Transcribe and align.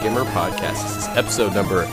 to 0.00 0.08
the 0.08 0.24
Podcast. 0.30 0.82
This 0.82 0.96
is 0.96 1.08
episode 1.08 1.54
number 1.54 1.86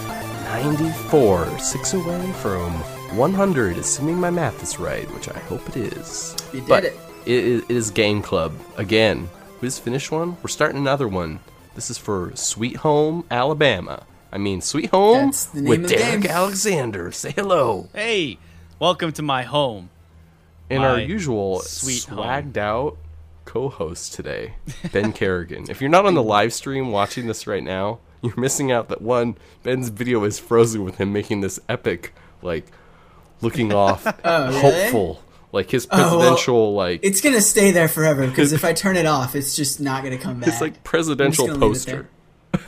94, 0.46 1.60
six 1.60 1.94
away 1.94 2.32
from 2.34 2.72
100, 3.18 3.78
assuming 3.78 4.16
my 4.16 4.30
math 4.30 4.64
is 4.64 4.80
right, 4.80 5.12
which 5.14 5.28
I 5.28 5.38
hope 5.40 5.68
it 5.68 5.76
is. 5.76 6.34
You 6.54 6.62
did 6.62 6.70
but 6.70 6.86
it. 6.86 6.98
It 7.26 7.44
is, 7.44 7.64
it 7.64 7.72
is 7.72 7.92
Game 7.92 8.22
Club 8.22 8.54
again. 8.78 9.28
We 9.60 9.68
just 9.68 9.84
finished 9.84 10.10
one. 10.10 10.38
We're 10.42 10.48
starting 10.48 10.78
another 10.78 11.06
one. 11.06 11.42
This 11.76 11.90
is 11.90 11.98
for 11.98 12.32
Sweet 12.34 12.78
Home, 12.78 13.26
Alabama. 13.30 14.04
I 14.32 14.38
mean, 14.38 14.62
Sweet 14.62 14.90
Home 14.92 15.26
That's 15.26 15.46
the 15.48 15.62
name 15.62 15.70
with 15.70 15.84
of 15.84 15.90
the 15.90 15.96
Derek 15.98 16.22
game. 16.22 16.32
Alexander. 16.32 17.12
Say 17.12 17.32
hello. 17.32 17.90
Hey, 17.94 18.38
welcome 18.80 19.12
to 19.12 19.22
my 19.22 19.44
home. 19.44 19.90
And 20.70 20.82
our 20.82 20.98
usual 20.98 21.60
sweet 21.60 22.06
home. 22.06 22.20
swagged 22.20 22.56
out 22.56 22.98
co-host 23.62 24.14
today, 24.14 24.54
Ben 24.94 25.12
Kerrigan. 25.14 25.66
If 25.70 25.82
you're 25.82 25.90
not 25.90 26.06
on 26.06 26.14
the 26.14 26.22
live 26.24 26.54
stream 26.54 26.92
watching 26.92 27.26
this 27.28 27.48
right 27.48 27.64
now, 27.64 28.00
you're 28.22 28.38
missing 28.38 28.72
out 28.72 28.88
that 28.90 29.02
one 29.02 29.36
Ben's 29.64 29.90
video 29.90 30.24
is 30.26 30.38
frozen 30.38 30.84
with 30.84 30.98
him 30.98 31.12
making 31.12 31.42
this 31.42 31.60
epic, 31.68 32.14
like, 32.44 32.72
looking 33.42 33.74
off, 33.74 34.06
Oh, 34.24 34.48
really? 34.50 34.60
hopeful, 34.60 35.24
like 35.52 35.72
his 35.72 35.88
Oh, 35.92 35.98
well, 35.98 36.10
presidential, 36.20 36.74
like 36.76 37.00
It's 37.04 37.20
gonna 37.22 37.42
stay 37.42 37.72
there 37.72 37.88
forever 37.88 38.28
because 38.28 38.54
if 38.54 38.64
I 38.64 38.74
turn 38.74 38.96
it 38.96 39.08
off, 39.08 39.36
it's 39.36 39.56
just 39.56 39.80
not 39.82 40.04
gonna 40.04 40.18
come 40.20 40.40
back. 40.40 40.50
It's 40.50 40.62
like 40.62 40.84
presidential 40.84 41.46
I'm 41.46 41.50
just 41.50 41.60
gonna 41.60 41.66
leave 41.66 41.76
poster. 41.76 42.00
it 42.54 42.60
there. 42.60 42.62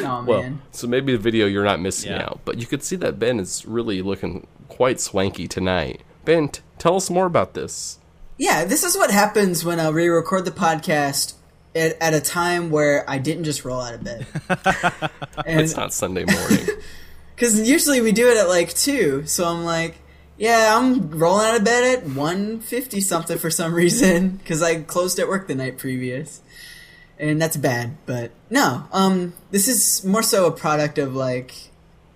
Oh 0.00 0.24
Well, 0.26 0.42
man, 0.42 0.62
so 0.70 0.86
maybe 0.86 1.12
the 1.12 1.18
video 1.18 1.46
you're 1.46 1.64
not 1.64 1.80
missing 1.80 2.12
Yeah. 2.12 2.22
out, 2.24 2.40
but 2.44 2.58
you 2.58 2.66
could 2.66 2.82
see 2.82 2.96
that 2.96 3.18
Ben 3.18 3.38
is 3.40 3.66
really 3.66 4.00
looking 4.00 4.46
quite 4.68 4.98
swanky 5.00 5.46
tonight. 5.48 6.02
Ben, 6.24 6.48
t- 6.50 6.60
tell 6.78 6.96
us 6.96 7.10
more 7.10 7.26
about 7.26 7.54
this. 7.54 7.98
Yeah, 8.38 8.64
this 8.64 8.84
is 8.84 8.96
what 8.96 9.10
happens 9.10 9.64
when 9.64 9.80
I 9.80 9.88
re-record 9.88 10.44
the 10.44 10.50
podcast 10.50 11.34
at, 11.74 12.00
at 12.00 12.14
a 12.14 12.20
time 12.20 12.70
where 12.70 13.08
I 13.08 13.18
didn't 13.18 13.44
just 13.44 13.64
roll 13.64 13.80
out 13.80 13.94
of 13.94 14.04
bed. 14.04 14.26
and 15.46 15.60
It's 15.60 15.76
not 15.76 15.92
Sunday 15.92 16.24
morning. 16.24 16.66
because 17.34 17.68
usually 17.68 18.00
we 18.00 18.12
do 18.12 18.28
it 18.28 18.36
at 18.36 18.48
like 18.48 18.74
two, 18.74 19.24
so 19.26 19.44
I'm 19.44 19.64
like, 19.64 19.98
yeah, 20.36 20.76
I'm 20.76 21.10
rolling 21.10 21.46
out 21.46 21.56
of 21.56 21.64
bed 21.64 21.98
at 21.98 22.06
one 22.06 22.60
fifty 22.60 23.00
something 23.00 23.38
for 23.38 23.50
some 23.50 23.74
reason 23.74 24.30
because 24.30 24.62
I 24.62 24.82
closed 24.82 25.18
at 25.18 25.28
work 25.28 25.48
the 25.48 25.54
night 25.54 25.78
previous, 25.78 26.42
and 27.18 27.40
that's 27.40 27.56
bad. 27.56 27.96
But 28.06 28.32
no, 28.50 28.84
um, 28.92 29.34
this 29.50 29.68
is 29.68 30.04
more 30.04 30.22
so 30.22 30.46
a 30.46 30.52
product 30.52 30.98
of 30.98 31.14
like, 31.14 31.67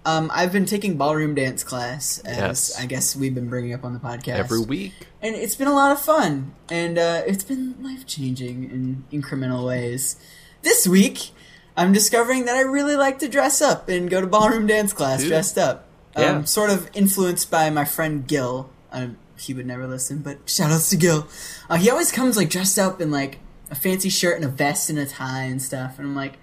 um, 0.04 0.30
I've 0.34 0.52
been 0.52 0.66
taking 0.66 0.96
ballroom 0.96 1.34
dance 1.34 1.62
class 1.62 2.18
as 2.20 2.36
Yes. 2.36 2.80
I 2.80 2.86
guess 2.86 3.14
we've 3.14 3.34
been 3.34 3.48
bringing 3.48 3.72
up 3.72 3.84
on 3.84 3.92
the 3.92 4.00
podcast 4.00 4.34
Every 4.34 4.60
week. 4.60 4.92
and 5.20 5.34
it's 5.36 5.54
been 5.54 5.68
a 5.68 5.72
lot 5.74 5.92
of 5.92 6.00
fun 6.00 6.54
and 6.70 6.98
uh, 6.98 7.22
it's 7.26 7.44
been 7.44 7.76
life 7.82 8.06
changing 8.06 8.64
in 8.64 9.04
incremental 9.12 9.66
ways 9.66 10.16
this 10.62 10.86
week 10.86 11.30
i'm 11.76 11.92
discovering 11.92 12.44
that 12.46 12.54
i 12.56 12.60
really 12.60 12.96
like 12.96 13.18
to 13.18 13.28
dress 13.28 13.60
up 13.62 13.88
and 13.88 14.10
go 14.10 14.20
to 14.20 14.26
ballroom 14.26 14.66
dance 14.66 14.92
class 14.92 15.20
Dude. 15.20 15.28
dressed 15.28 15.56
up 15.58 15.86
Yeah. 16.16 16.30
um, 16.36 16.46
sort 16.46 16.70
of 16.70 16.90
influenced 16.94 17.50
by 17.50 17.70
my 17.70 17.84
friend 17.84 18.26
gil 18.26 18.70
um, 18.92 19.16
he 19.38 19.54
would 19.54 19.66
never 19.66 19.86
listen 19.86 20.18
but 20.18 20.38
shout 20.48 20.70
outs 20.70 20.90
to 20.90 20.96
gil 20.96 21.26
uh, 21.70 21.76
he 21.76 21.88
always 21.90 22.12
comes 22.12 22.36
like 22.36 22.50
dressed 22.50 22.78
up 22.78 23.00
in 23.00 23.10
like 23.10 23.38
a 23.70 23.74
fancy 23.74 24.08
shirt 24.10 24.36
and 24.36 24.44
a 24.44 24.48
vest 24.48 24.90
and 24.90 24.98
a 24.98 25.06
tie 25.06 25.44
and 25.44 25.62
stuff 25.62 25.98
and 25.98 26.06
i'm 26.08 26.14
like 26.16 26.34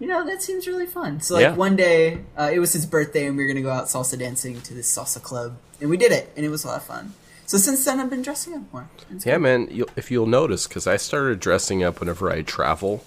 you 0.00 0.06
know 0.06 0.24
that 0.26 0.42
seems 0.42 0.66
really 0.66 0.86
fun 0.86 1.20
so 1.20 1.34
like 1.34 1.42
Yeah. 1.42 1.54
one 1.54 1.76
day 1.76 2.18
uh, 2.36 2.50
it 2.52 2.58
was 2.58 2.72
his 2.72 2.86
birthday 2.86 3.26
and 3.26 3.36
we 3.36 3.44
were 3.44 3.48
gonna 3.48 3.62
go 3.62 3.70
out 3.70 3.84
salsa 3.84 4.18
dancing 4.18 4.60
to 4.62 4.74
this 4.74 4.90
salsa 4.92 5.22
club 5.22 5.56
and 5.80 5.88
we 5.90 5.96
did 5.96 6.10
it 6.10 6.32
and 6.36 6.44
it 6.44 6.48
was 6.48 6.64
a 6.64 6.68
lot 6.68 6.78
of 6.78 6.84
fun 6.84 7.12
so 7.46 7.58
since 7.58 7.84
then, 7.84 7.98
I've 7.98 8.08
been 8.08 8.22
dressing 8.22 8.54
up 8.54 8.62
more. 8.72 8.88
It's 9.10 9.26
Yeah, 9.26 9.36
man. 9.38 9.66
You, 9.72 9.86
if 9.96 10.08
you'll 10.12 10.26
notice, 10.28 10.68
because 10.68 10.86
I 10.86 10.96
started 10.96 11.40
dressing 11.40 11.82
up 11.82 11.98
whenever 11.98 12.30
I 12.30 12.42
travel, 12.42 13.02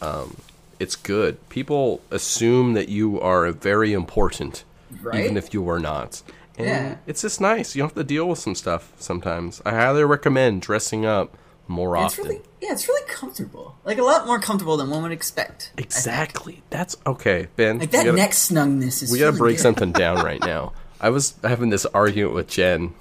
um, 0.00 0.36
it's 0.78 0.94
good. 0.94 1.36
People 1.48 2.00
assume 2.12 2.74
that 2.74 2.88
you 2.88 3.20
are 3.20 3.50
very 3.50 3.92
important, 3.92 4.62
Right? 5.02 5.24
even 5.24 5.36
if 5.36 5.52
you 5.52 5.68
are 5.68 5.80
not. 5.80 6.22
And 6.56 6.68
Yeah. 6.68 6.94
it's 7.08 7.22
just 7.22 7.40
nice. 7.40 7.74
You 7.74 7.82
don't 7.82 7.88
have 7.88 7.96
to 7.96 8.04
deal 8.04 8.28
with 8.28 8.38
some 8.38 8.54
stuff 8.54 8.92
sometimes. 9.00 9.60
I 9.66 9.70
highly 9.72 10.04
recommend 10.04 10.62
dressing 10.62 11.04
up 11.04 11.36
more 11.72 11.96
It's 11.96 12.04
often. 12.18 12.24
really, 12.24 12.40
yeah, 12.60 12.72
it's 12.72 12.86
really 12.86 13.06
comfortable. 13.08 13.76
Like 13.84 13.98
a 13.98 14.02
lot 14.02 14.26
more 14.26 14.38
comfortable 14.38 14.76
than 14.76 14.90
one 14.90 15.02
would 15.02 15.12
expect. 15.12 15.72
Exactly. 15.78 16.62
That's 16.70 16.96
okay, 17.06 17.48
Ben. 17.56 17.78
Like 17.78 17.90
that 17.90 18.04
gotta- 18.04 18.16
neck 18.16 18.30
snugness 18.30 19.02
is. 19.02 19.10
We 19.10 19.18
gotta 19.18 19.36
break 19.36 19.56
good. 19.56 19.62
something 19.62 19.92
down 19.92 20.16
right 20.24 20.40
now. 20.40 20.72
I 21.00 21.10
was 21.10 21.34
having 21.42 21.70
this 21.70 21.84
argument 21.86 22.34
with 22.34 22.46
Jen 22.48 22.94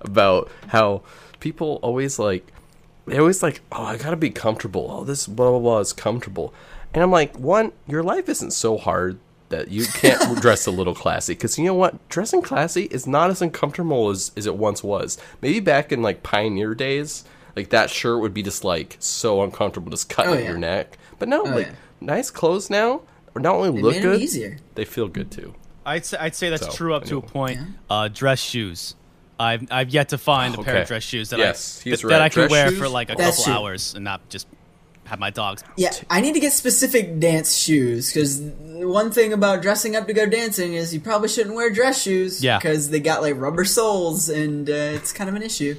about 0.00 0.50
how 0.68 1.02
people 1.40 1.78
always 1.82 2.18
like 2.18 2.52
they 3.06 3.18
always 3.18 3.42
like, 3.42 3.60
oh, 3.70 3.84
I 3.84 3.96
gotta 3.96 4.16
be 4.16 4.30
comfortable. 4.30 4.88
Oh, 4.90 5.04
this 5.04 5.26
blah 5.28 5.50
blah 5.50 5.60
blah 5.60 5.78
is 5.78 5.92
comfortable, 5.92 6.52
and 6.92 7.02
I'm 7.04 7.10
like, 7.12 7.38
one, 7.38 7.72
your 7.86 8.02
life 8.02 8.28
isn't 8.28 8.50
so 8.52 8.76
hard 8.78 9.18
that 9.48 9.68
you 9.68 9.86
can't 9.86 10.40
dress 10.42 10.66
a 10.66 10.72
little 10.72 10.94
classy. 10.94 11.34
Because 11.34 11.56
you 11.56 11.66
know 11.66 11.74
what, 11.74 12.08
dressing 12.08 12.42
classy 12.42 12.84
is 12.86 13.06
not 13.06 13.30
as 13.30 13.40
uncomfortable 13.40 14.10
as 14.10 14.32
as 14.36 14.44
it 14.46 14.56
once 14.56 14.82
was. 14.82 15.18
Maybe 15.40 15.60
back 15.60 15.92
in 15.92 16.02
like 16.02 16.24
pioneer 16.24 16.74
days, 16.74 17.22
like 17.56 17.70
that 17.70 17.90
shirt 17.90 18.20
would 18.20 18.34
be 18.34 18.42
just 18.42 18.62
like 18.64 18.96
so 19.00 19.42
uncomfortable, 19.42 19.90
just 19.90 20.08
cutting 20.08 20.34
Oh, 20.34 20.38
yeah. 20.38 20.48
your 20.48 20.58
neck. 20.58 20.98
But 21.18 21.28
no, 21.28 21.42
like 21.42 21.66
yeah. 21.68 21.72
nice 22.00 22.30
clothes 22.30 22.68
now. 22.70 23.02
Not 23.34 23.54
only 23.54 23.82
look 23.82 24.00
good, 24.00 24.20
easier. 24.22 24.58
they 24.76 24.84
feel 24.84 25.08
good 25.08 25.30
too. 25.30 25.54
I'd 25.84 26.04
say, 26.06 26.16
I'd 26.18 26.34
say 26.34 26.48
that's 26.50 26.66
So, 26.66 26.72
true 26.72 26.94
up 26.94 27.04
to 27.04 27.16
a 27.16 27.18
anyway. 27.18 27.28
point. 27.32 27.60
Uh, 27.90 28.08
dress 28.08 28.40
shoes. 28.40 28.94
I've 29.38 29.66
I've 29.70 29.90
yet 29.90 30.08
to 30.10 30.18
find 30.18 30.54
a 30.54 30.62
pair 30.62 30.72
Okay. 30.74 30.82
of 30.82 30.88
dress 30.88 31.02
shoes 31.02 31.30
that 31.30 31.38
Yes, 31.38 31.80
I 31.84 31.90
he's 31.90 32.00
that, 32.00 32.08
that. 32.08 32.22
I 32.22 32.28
can 32.30 32.40
Dress 32.42 32.50
wear 32.50 32.68
shoes? 32.70 32.78
for 32.78 32.88
like 32.88 33.10
a 33.10 33.14
That's 33.14 33.36
couple 33.36 33.52
true. 33.52 33.62
hours 33.62 33.94
and 33.94 34.02
not 34.04 34.26
just 34.30 34.46
have 35.04 35.18
my 35.20 35.28
dogs. 35.30 35.62
Yeah, 35.76 35.90
I 36.08 36.22
need 36.22 36.32
to 36.32 36.40
get 36.40 36.52
specific 36.54 37.20
dance 37.20 37.54
shoes 37.54 38.10
because 38.12 38.40
one 38.40 39.10
thing 39.12 39.34
about 39.34 39.60
dressing 39.62 39.94
up 39.94 40.06
to 40.06 40.14
go 40.14 40.24
dancing 40.26 40.72
is 40.72 40.92
you 40.94 41.00
probably 41.00 41.28
shouldn't 41.28 41.54
wear 41.54 41.68
dress 41.70 42.00
shoes. 42.02 42.42
Yeah. 42.42 42.56
because 42.58 42.88
they 42.90 42.98
got 43.00 43.20
like 43.20 43.34
rubber 43.36 43.66
soles 43.66 44.30
and 44.30 44.68
uh, 44.70 44.72
it's 44.72 45.12
kind 45.12 45.28
of 45.28 45.36
an 45.36 45.42
issue. 45.42 45.76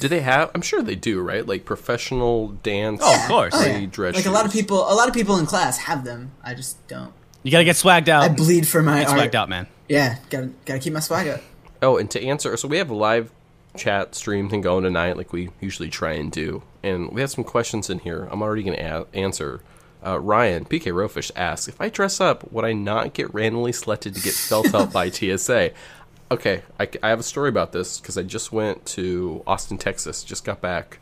Do 0.00 0.08
they 0.08 0.20
have? 0.20 0.50
I'm 0.54 0.62
sure 0.62 0.82
they 0.82 0.94
do, 0.94 1.20
right? 1.20 1.46
Like 1.46 1.64
professional 1.64 2.48
dance. 2.62 3.00
Oh, 3.02 3.14
of 3.14 3.28
course. 3.28 3.54
Oh, 3.56 3.64
yeah. 3.64 3.86
dress 3.86 4.14
Like 4.16 4.26
a 4.26 4.30
lot 4.30 4.46
of 4.46 4.52
people, 4.52 4.78
a 4.90 4.94
lot 4.94 5.08
of 5.08 5.14
people 5.14 5.36
in 5.38 5.46
class 5.46 5.78
have 5.78 6.04
them. 6.04 6.32
I 6.42 6.54
just 6.54 6.86
don't. 6.88 7.12
You 7.42 7.50
gotta 7.52 7.64
get 7.64 7.76
swagged 7.76 8.08
out. 8.08 8.22
I 8.24 8.28
bleed 8.28 8.66
for 8.66 8.82
my 8.82 8.98
Get 9.00 9.08
art. 9.08 9.18
swagged 9.20 9.34
out, 9.34 9.48
man. 9.48 9.66
Yeah, 9.88 10.18
gotta 10.30 10.50
gotta 10.66 10.80
keep 10.80 10.92
my 10.92 11.00
swag 11.00 11.28
up. 11.28 11.40
Oh, 11.80 11.96
and 11.96 12.10
to 12.10 12.22
answer, 12.22 12.56
so 12.56 12.68
we 12.68 12.78
have 12.78 12.90
a 12.90 12.94
live 12.94 13.30
chat 13.76 14.14
stream 14.14 14.48
thing 14.48 14.60
going 14.60 14.82
tonight, 14.84 15.16
like 15.16 15.32
we 15.32 15.50
usually 15.60 15.88
try 15.88 16.12
and 16.14 16.30
do, 16.32 16.62
and 16.82 17.10
we 17.10 17.20
have 17.20 17.30
some 17.30 17.44
questions 17.44 17.88
in 17.88 18.00
here. 18.00 18.28
I'm 18.30 18.42
already 18.42 18.62
going 18.64 18.76
to 18.76 18.82
a- 19.02 19.06
answer. 19.16 19.60
Uh, 20.04 20.18
Ryan 20.20 20.64
PK 20.64 20.92
Rofish 20.92 21.32
asks 21.34 21.66
if 21.66 21.80
I 21.80 21.88
dress 21.88 22.20
up, 22.20 22.52
would 22.52 22.64
I 22.64 22.72
not 22.72 23.14
get 23.14 23.34
randomly 23.34 23.72
selected 23.72 24.14
to 24.14 24.20
get 24.20 24.32
felt 24.32 24.72
out 24.72 24.92
by 24.92 25.10
TSA? 25.10 25.72
Okay, 26.30 26.62
I, 26.78 26.88
I 27.02 27.08
have 27.08 27.20
a 27.20 27.24
story 27.24 27.48
about 27.48 27.72
this 27.72 28.00
because 28.00 28.18
I 28.18 28.22
just 28.22 28.52
went 28.52 28.84
to 28.86 29.42
Austin, 29.46 29.78
Texas. 29.78 30.22
Just 30.22 30.44
got 30.44 30.60
back 30.60 30.98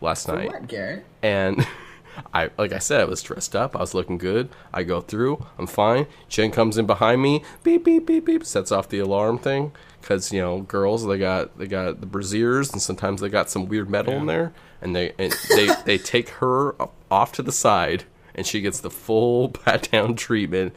last 0.00 0.26
For 0.26 0.36
night. 0.36 0.48
what, 0.48 0.66
Gerritt? 0.66 1.02
and 1.22 1.66
I 2.34 2.50
like 2.58 2.72
I 2.72 2.78
said, 2.78 3.00
I 3.00 3.04
was 3.04 3.22
dressed 3.22 3.54
up. 3.54 3.76
I 3.76 3.80
was 3.80 3.94
looking 3.94 4.18
good. 4.18 4.48
I 4.72 4.82
go 4.82 5.00
through. 5.00 5.46
I'm 5.58 5.66
fine. 5.66 6.06
Jen 6.28 6.50
comes 6.50 6.76
in 6.78 6.86
behind 6.86 7.20
me. 7.22 7.44
Beep 7.62 7.84
beep 7.84 8.06
beep 8.06 8.24
beep. 8.24 8.44
Sets 8.44 8.72
off 8.72 8.88
the 8.88 8.98
alarm 8.98 9.38
thing 9.38 9.72
because 10.00 10.32
you 10.32 10.40
know 10.40 10.62
girls 10.62 11.06
they 11.06 11.18
got 11.18 11.56
they 11.58 11.66
got 11.66 12.00
the 12.00 12.06
braziers 12.06 12.72
and 12.72 12.80
sometimes 12.80 13.20
they 13.20 13.28
got 13.28 13.50
some 13.50 13.66
weird 13.66 13.88
metal 13.90 14.14
in 14.14 14.26
there 14.26 14.52
and 14.80 14.96
they 14.96 15.12
and 15.18 15.32
they 15.54 15.68
they 15.84 15.98
take 15.98 16.30
her 16.30 16.74
off 17.10 17.32
to 17.32 17.42
the 17.42 17.52
side 17.52 18.04
and 18.34 18.46
she 18.46 18.60
gets 18.60 18.80
the 18.80 18.90
full 18.90 19.48
pat 19.50 19.90
down 19.92 20.14
treatment 20.16 20.74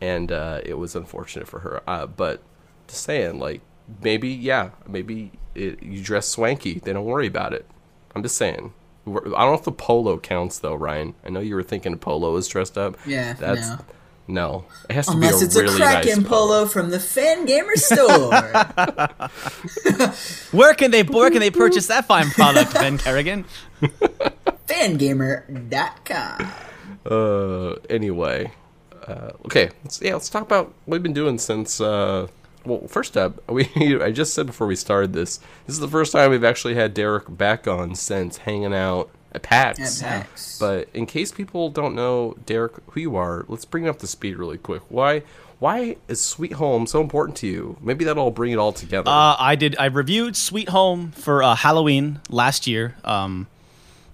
and 0.00 0.32
uh, 0.32 0.60
it 0.64 0.74
was 0.74 0.96
unfortunate 0.96 1.46
for 1.46 1.60
her. 1.60 1.82
Uh, 1.86 2.06
but 2.06 2.42
just 2.92 3.04
saying 3.04 3.38
like 3.38 3.60
maybe 4.02 4.28
yeah 4.28 4.70
maybe 4.86 5.32
it, 5.54 5.82
you 5.82 6.02
dress 6.02 6.28
swanky. 6.28 6.78
They 6.78 6.92
don't 6.92 7.04
worry 7.04 7.26
about 7.26 7.52
it. 7.52 7.66
I'm 8.14 8.22
just 8.22 8.36
saying. 8.36 8.72
I 9.06 9.10
don't 9.10 9.32
know 9.32 9.54
if 9.54 9.64
the 9.64 9.72
polo 9.72 10.18
counts 10.18 10.58
though, 10.60 10.74
Ryan. 10.74 11.14
I 11.24 11.30
know 11.30 11.40
you 11.40 11.54
were 11.54 11.62
thinking 11.62 11.96
polo 11.98 12.36
is 12.36 12.46
dressed 12.46 12.78
up. 12.78 12.96
Yeah, 13.06 13.32
that's 13.32 13.68
no. 13.68 13.78
no. 14.28 14.64
It 14.88 14.94
has 14.94 15.06
to 15.06 15.12
Unless 15.12 15.40
be 15.40 15.42
a 15.42 15.46
it's 15.46 15.56
really 15.56 15.74
a 15.74 15.76
Kraken 15.76 16.20
nice 16.20 16.28
polo 16.28 16.66
from 16.66 16.90
the 16.90 16.98
Fangamer 16.98 17.74
store. 17.74 18.30
Where 20.56 20.74
can 20.74 20.90
they 20.92 21.02
where 21.02 21.30
can 21.30 21.40
they 21.40 21.50
purchase 21.50 21.88
that 21.88 22.06
fine 22.06 22.30
product, 22.30 22.74
Ben 22.74 22.98
Kerrigan? 22.98 23.44
Fangamer.com. 24.66 26.52
Uh, 27.04 27.72
anyway, 27.90 28.52
uh, 29.06 29.30
okay. 29.46 29.70
Let's, 29.82 30.00
yeah, 30.00 30.12
let's 30.12 30.30
talk 30.30 30.42
about 30.42 30.66
what 30.84 30.96
we've 30.96 31.02
been 31.02 31.12
doing 31.12 31.38
since. 31.38 31.80
Uh, 31.80 32.28
well, 32.64 32.86
first 32.88 33.16
up, 33.16 33.48
we 33.50 33.68
I 34.02 34.10
just 34.10 34.34
said 34.34 34.46
before 34.46 34.66
we 34.66 34.76
started 34.76 35.12
this. 35.12 35.38
This 35.66 35.74
is 35.74 35.80
the 35.80 35.88
first 35.88 36.12
time 36.12 36.30
we've 36.30 36.44
actually 36.44 36.74
had 36.74 36.94
Derek 36.94 37.36
back 37.36 37.66
on 37.66 37.94
since 37.94 38.38
hanging 38.38 38.74
out 38.74 39.10
at 39.32 39.42
PAX. 39.42 40.02
At 40.02 40.08
PAX. 40.08 40.58
But 40.58 40.88
in 40.94 41.06
case 41.06 41.32
people 41.32 41.70
don't 41.70 41.94
know 41.94 42.36
Derek 42.46 42.74
who 42.90 43.00
you 43.00 43.16
are, 43.16 43.44
let's 43.48 43.64
bring 43.64 43.88
up 43.88 43.98
the 43.98 44.06
speed 44.06 44.36
really 44.36 44.58
quick. 44.58 44.82
Why 44.88 45.22
why 45.62 45.96
is 46.08 46.20
Sweet 46.20 46.54
Home 46.54 46.88
so 46.88 47.00
important 47.00 47.36
to 47.38 47.46
you? 47.46 47.76
Maybe 47.80 48.04
that'll 48.04 48.32
bring 48.32 48.50
it 48.50 48.58
all 48.58 48.72
together. 48.72 49.08
Uh, 49.08 49.36
I 49.38 49.54
did. 49.54 49.76
I 49.78 49.84
reviewed 49.86 50.34
Sweet 50.36 50.68
Home 50.70 51.12
for 51.12 51.40
uh, 51.40 51.54
Halloween 51.54 52.20
last 52.28 52.66
year. 52.66 52.96
Um, 53.04 53.46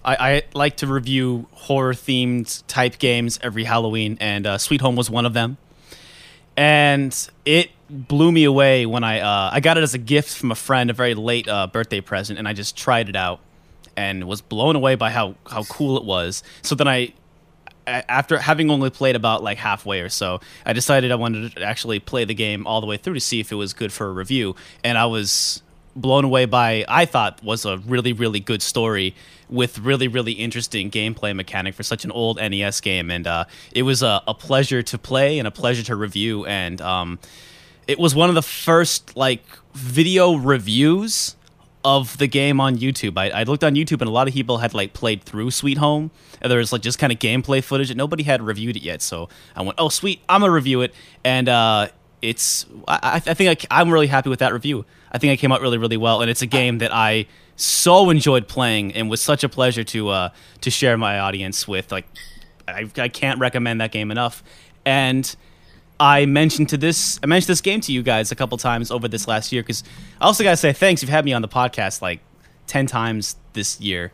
I, 0.05 0.17
I 0.17 0.43
like 0.53 0.77
to 0.77 0.87
review 0.87 1.47
horror 1.53 1.95
themed 1.95 2.63
type 2.69 2.99
games 2.99 3.39
every 3.43 3.65
Halloween, 3.65 4.19
and 4.21 4.47
uh, 4.47 4.59
Sweet 4.59 4.83
Home 4.83 4.95
was 4.95 5.09
one 5.09 5.25
of 5.25 5.33
them. 5.33 5.57
And 6.55 7.17
it 7.47 7.71
blew 7.91 8.33
me 8.33 8.45
away 8.45 8.87
when 8.87 9.05
I 9.05 9.21
uh, 9.21 9.51
I 9.53 9.61
got 9.61 9.79
it 9.79 9.83
as 9.83 9.95
a 9.95 9.99
gift 9.99 10.37
from 10.37 10.51
a 10.51 10.55
friend, 10.55 10.91
a 10.91 10.93
very 10.93 11.15
late 11.15 11.49
uh, 11.49 11.67
birthday 11.67 12.01
present, 12.01 12.39
and 12.39 12.47
I 12.47 12.53
just 12.53 12.77
tried 12.77 13.09
it 13.09 13.17
out 13.17 13.41
and 13.97 14.29
was 14.29 14.41
blown 14.41 14.77
away 14.77 14.95
by 14.95 15.11
how 15.11 15.35
how 15.49 15.65
cool 15.65 15.97
it 15.97 16.05
was. 16.05 16.43
So 16.63 16.75
then 16.75 16.89
I 16.89 17.13
after 17.87 18.39
having 18.39 18.71
only 18.71 18.91
played 18.91 19.17
about 19.17 19.43
like 19.43 19.59
halfway 19.59 20.01
or 20.01 20.09
so, 20.09 20.41
I 20.67 20.73
decided 20.73 21.11
I 21.11 21.17
wanted 21.17 21.57
to 21.57 21.63
actually 21.63 22.01
play 22.01 22.25
the 22.25 22.35
game 22.35 22.67
all 22.67 22.81
the 22.81 22.87
way 22.87 22.97
through 22.97 23.15
to 23.15 23.21
see 23.21 23.41
if 23.41 23.51
it 23.51 23.55
was 23.55 23.73
good 23.73 23.93
for 23.93 24.07
a 24.07 24.13
review. 24.13 24.57
And 24.85 24.99
I 24.99 25.07
was 25.07 25.63
blown 25.97 26.25
away 26.25 26.45
by 26.45 26.85
I 26.87 27.07
thought 27.07 27.43
was 27.43 27.65
a 27.65 27.79
really 27.79 28.13
really 28.13 28.39
good 28.39 28.63
story 28.63 29.17
with 29.49 29.79
really 29.81 30.07
really 30.07 30.33
interesting 30.33 30.91
gameplay 30.91 31.35
mechanic 31.35 31.75
for 31.75 31.83
such 31.83 32.05
an 32.05 32.13
old 32.13 32.37
NES 32.37 32.81
game. 32.81 33.11
And 33.11 33.27
uh, 33.27 33.45
it 33.73 33.83
was 33.83 34.03
a, 34.03 34.23
a 34.29 34.35
pleasure 34.35 34.83
to 34.83 34.99
play 34.99 35.39
and 35.39 35.49
a 35.49 35.51
pleasure 35.51 35.83
to 35.85 35.97
review. 35.97 36.45
And 36.45 36.81
um, 36.81 37.19
it 37.89 37.99
was 37.99 38.15
one 38.15 38.29
of 38.29 38.35
the 38.35 38.43
first 38.43 39.17
like 39.17 39.43
video 39.75 40.35
reviews 40.35 41.35
of 41.85 42.19
the 42.19 42.27
game 42.27 42.61
on 42.61 42.77
YouTube. 42.77 43.17
I, 43.17 43.31
I 43.31 43.43
looked 43.45 43.65
on 43.65 43.75
YouTube 43.75 44.01
and 44.01 44.09
a 44.09 44.13
lot 44.13 44.29
of 44.29 44.35
people 44.35 44.59
had 44.59 44.75
like 44.75 44.93
played 44.93 45.25
through 45.25 45.51
Sweet 45.51 45.79
Home. 45.79 46.11
And 46.41 46.51
there 46.51 46.59
was 46.59 46.71
like 46.71 46.83
just 46.83 46.99
kind 46.99 47.13
of 47.13 47.19
gameplay 47.19 47.65
footage 47.65 47.91
and 47.91 47.97
nobody 47.97 48.25
had 48.25 48.43
reviewed 48.43 48.77
it 48.77 48.83
yet. 48.83 49.01
So 49.01 49.29
I 49.57 49.63
went, 49.63 49.77
oh 49.79 49.89
sweet, 49.89 50.21
I'm 50.29 50.43
gonna 50.43 50.53
review 50.53 50.83
it. 50.83 50.95
And 51.25 51.49
uh, 51.49 51.89
it's 52.21 52.67
I, 52.87 53.23
I 53.27 53.35
think 53.35 53.67
I, 53.71 53.81
I'm 53.81 53.91
really 53.91 54.07
happy 54.07 54.29
with 54.29 54.41
that 54.41 54.53
review. 54.53 54.85
I 55.11 55.19
think 55.19 55.33
it 55.33 55.39
came 55.39 55.51
out 55.51 55.63
really 55.63 55.79
really 55.79 55.97
well, 55.97 56.21
and 56.21 56.31
it's 56.31 56.43
a 56.43 56.47
game 56.47 56.79
that 56.79 56.95
I 56.95 57.27
so 57.57 58.11
enjoyed 58.11 58.47
playing 58.47 58.93
and 58.93 59.09
was 59.09 59.23
such 59.23 59.43
a 59.43 59.49
pleasure 59.49 59.85
to 59.85 60.09
uh, 60.11 60.29
to 60.61 60.71
share 60.71 60.99
my 60.99 61.19
audience 61.19 61.67
with. 61.67 61.91
Like 61.91 62.07
I, 62.69 62.91
I 62.97 63.09
can't 63.09 63.41
recommend 63.41 63.81
that 63.81 63.93
game 63.93 64.11
enough. 64.11 64.45
And 64.85 65.35
I 66.01 66.27
mentioned 66.27 66.69
to 66.71 66.77
this 66.77 67.19
I 67.23 67.27
mentioned 67.27 67.49
this 67.49 67.61
game 67.61 67.81
to 67.83 67.93
you 67.93 68.03
guys 68.03 68.31
a 68.31 68.37
couple 68.37 68.57
times 68.59 68.91
over 68.91 69.09
this 69.09 69.27
last 69.27 69.51
year 69.53 69.63
because 69.63 69.83
I 70.21 70.27
also 70.27 70.45
gotta 70.45 70.57
say 70.57 70.73
thanks. 70.73 71.03
You've 71.03 71.11
had 71.11 71.25
me 71.25 71.33
on 71.33 71.43
the 71.43 71.49
podcast 71.49 72.01
like 72.03 72.21
ten 72.67 72.87
times 72.87 73.37
this 73.55 73.81
year. 73.81 74.13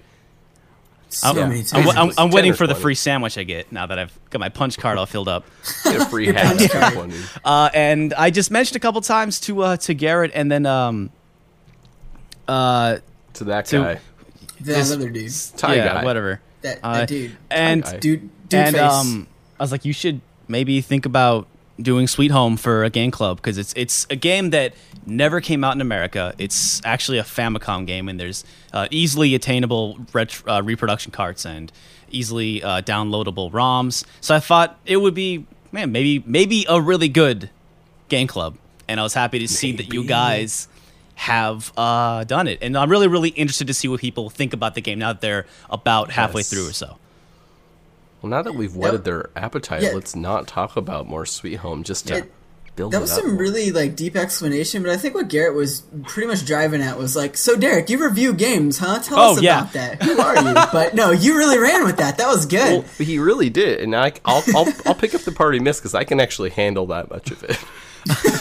So 1.11 1.29
I'm, 1.29 1.37
many 1.37 1.63
I'm. 1.73 1.89
I'm, 1.97 2.13
I'm 2.19 2.31
waiting 2.31 2.55
for 2.55 2.67
the 2.67 2.75
free 2.75 2.95
sandwich 2.97 3.39
I 3.39 3.45
get 3.45 3.71
now 3.71 3.87
that 3.87 3.99
I've 3.99 4.19
got 4.31 4.41
my 4.41 4.49
punch 4.49 4.79
card 4.79 4.99
all 4.99 5.07
filled 5.07 5.29
up. 5.29 5.45
Get 5.85 6.01
a 6.01 6.07
free 6.07 6.25
Your 6.27 6.35
hat. 6.35 6.47
punch 6.57 6.63
after 6.63 6.79
card. 6.81 6.93
20. 6.95 7.15
Uh, 7.45 7.71
and 7.73 8.15
I 8.15 8.31
just 8.31 8.51
mentioned 8.51 8.77
a 8.77 8.81
couple 8.81 9.01
times 9.01 9.39
to 9.41 9.63
uh, 9.63 9.77
to 9.77 9.95
Gerritt 9.95 10.33
and 10.35 10.51
then 10.51 10.67
um 10.67 11.11
uh 12.49 12.99
To 13.35 13.45
that 13.45 13.67
To- 13.67 13.79
guy. 13.79 13.95
that 13.95 14.01
this- 14.61 14.93
other 14.93 15.11
dude. 15.11 15.33
Tie 15.57 15.75
yeah 15.77 15.95
guy. 15.95 16.05
whatever 16.05 16.41
That, 16.63 16.79
uh, 16.83 16.99
that 16.99 17.09
dude. 17.09 17.37
and. 17.51 17.85
Dude, 18.01 18.31
dude 18.49 18.55
and 18.61 18.75
face. 18.77 18.83
um 18.83 19.27
I 19.59 19.63
was 19.63 19.71
like 19.73 19.85
you 19.85 19.93
should 19.93 20.21
maybe 20.49 20.81
think 20.81 21.07
about 21.07 21.47
doing 21.81 22.07
Sweet 22.07 22.31
Home 22.31 22.57
for 22.57 22.85
a 22.85 22.91
game 22.91 23.11
club 23.11 23.39
because 23.39 23.59
it's 23.59 23.73
it's 23.77 24.07
a 24.11 24.17
game 24.17 24.51
that 24.51 24.75
never 25.07 25.41
came 25.41 25.65
out 25.65 25.75
in 25.75 25.81
America. 25.81 26.33
It's 26.39 26.81
actually 26.85 27.19
a 27.19 27.23
Famicom 27.25 27.87
game 27.87 28.09
and 28.09 28.19
there's 28.19 28.45
uh, 28.73 28.87
easily 28.91 29.35
attainable 29.35 29.99
ret- 30.13 30.43
uh, 30.47 30.63
reproduction 30.63 31.11
carts 31.13 31.45
and 31.45 31.73
easily 32.11 32.63
uh, 32.63 32.81
downloadable 32.83 33.51
ROMs. 33.51 34.05
So 34.21 34.35
I 34.35 34.41
thought 34.41 34.79
it 34.87 34.99
would 34.99 35.15
be 35.15 35.47
man 35.73 35.91
maybe 35.91 36.23
maybe 36.27 36.65
a 36.69 36.81
really 36.81 37.09
good 37.09 37.51
game 38.09 38.29
club 38.29 38.57
and 38.87 39.01
I 39.01 39.03
was 39.03 39.15
happy 39.15 39.41
to 39.41 39.49
see 39.49 39.73
that 39.73 39.93
you 39.93 40.05
guys 40.05 40.69
have 41.17 41.73
uh, 41.77 42.23
done 42.25 42.47
it 42.49 42.59
and 42.63 42.77
I'm 42.77 42.91
really 42.91 43.09
really 43.09 43.31
interested 43.31 43.67
to 43.69 43.75
see 43.75 43.89
what 43.89 44.01
people 44.01 44.31
think 44.31 44.53
about 44.53 44.75
the 44.75 44.81
game 44.81 44.99
now 45.01 45.13
that 45.13 45.21
they're 45.21 45.47
about 45.71 46.11
halfway 46.13 46.41
Yes. 46.41 46.51
through 46.51 46.69
or 46.69 46.73
so. 46.73 46.99
Well, 48.25 48.31
now 48.31 48.41
that 48.41 48.55
we've 48.55 48.75
whetted 48.75 49.05
their 49.05 49.29
appetite, 49.37 49.83
Yeah. 49.83 49.91
let's 49.93 50.17
not 50.17 50.47
talk 50.47 50.79
about 50.79 51.07
more 51.07 51.27
Sweet 51.27 51.57
Home. 51.57 51.83
Just 51.83 52.07
to 52.09 52.15
Yeah. 52.15 52.23
build 52.75 52.93
That 52.93 52.97
it 52.97 53.01
was 53.03 53.13
up. 53.13 53.19
some 53.21 53.33
more. 53.35 53.39
really 53.43 53.71
like 53.71 53.97
deep 53.97 54.17
explanation, 54.17 54.83
but 54.83 54.91
I 54.93 54.97
think 54.97 55.15
what 55.15 55.29
Gerritt 55.29 55.53
was 55.55 55.83
pretty 56.09 56.27
much 56.27 56.47
driving 56.47 56.81
at 56.81 56.99
was 56.99 57.15
like, 57.15 57.37
"So 57.37 57.55
Derek, 57.55 57.91
you 57.91 58.03
review 58.03 58.33
games, 58.33 58.79
huh? 58.79 59.01
Tell 59.01 59.19
Oh, 59.19 59.33
us 59.37 59.43
yeah. 59.43 59.61
about 59.61 59.73
that. 59.75 60.03
Who 60.05 60.19
are 60.19 60.37
you?" 60.43 60.55
but 60.73 60.95
no, 60.95 61.11
you 61.11 61.37
really 61.37 61.59
ran 61.59 61.85
with 61.85 61.99
that. 61.99 62.17
That 62.17 62.29
was 62.29 62.47
good. 62.47 62.79
Well, 62.79 62.85
he 63.07 63.19
really 63.19 63.51
did, 63.51 63.81
and 63.81 63.95
I, 63.95 64.15
will 64.25 64.43
I'll 64.57 64.73
I'll 64.87 64.95
pick 64.95 65.15
up 65.15 65.21
the 65.21 65.33
party 65.33 65.59
miss 65.59 65.79
because 65.79 65.95
I 65.95 66.05
can 66.05 66.19
actually 66.19 66.49
handle 66.49 66.87
that 66.87 67.11
much 67.11 67.31
of 67.31 67.45
it. 67.45 67.59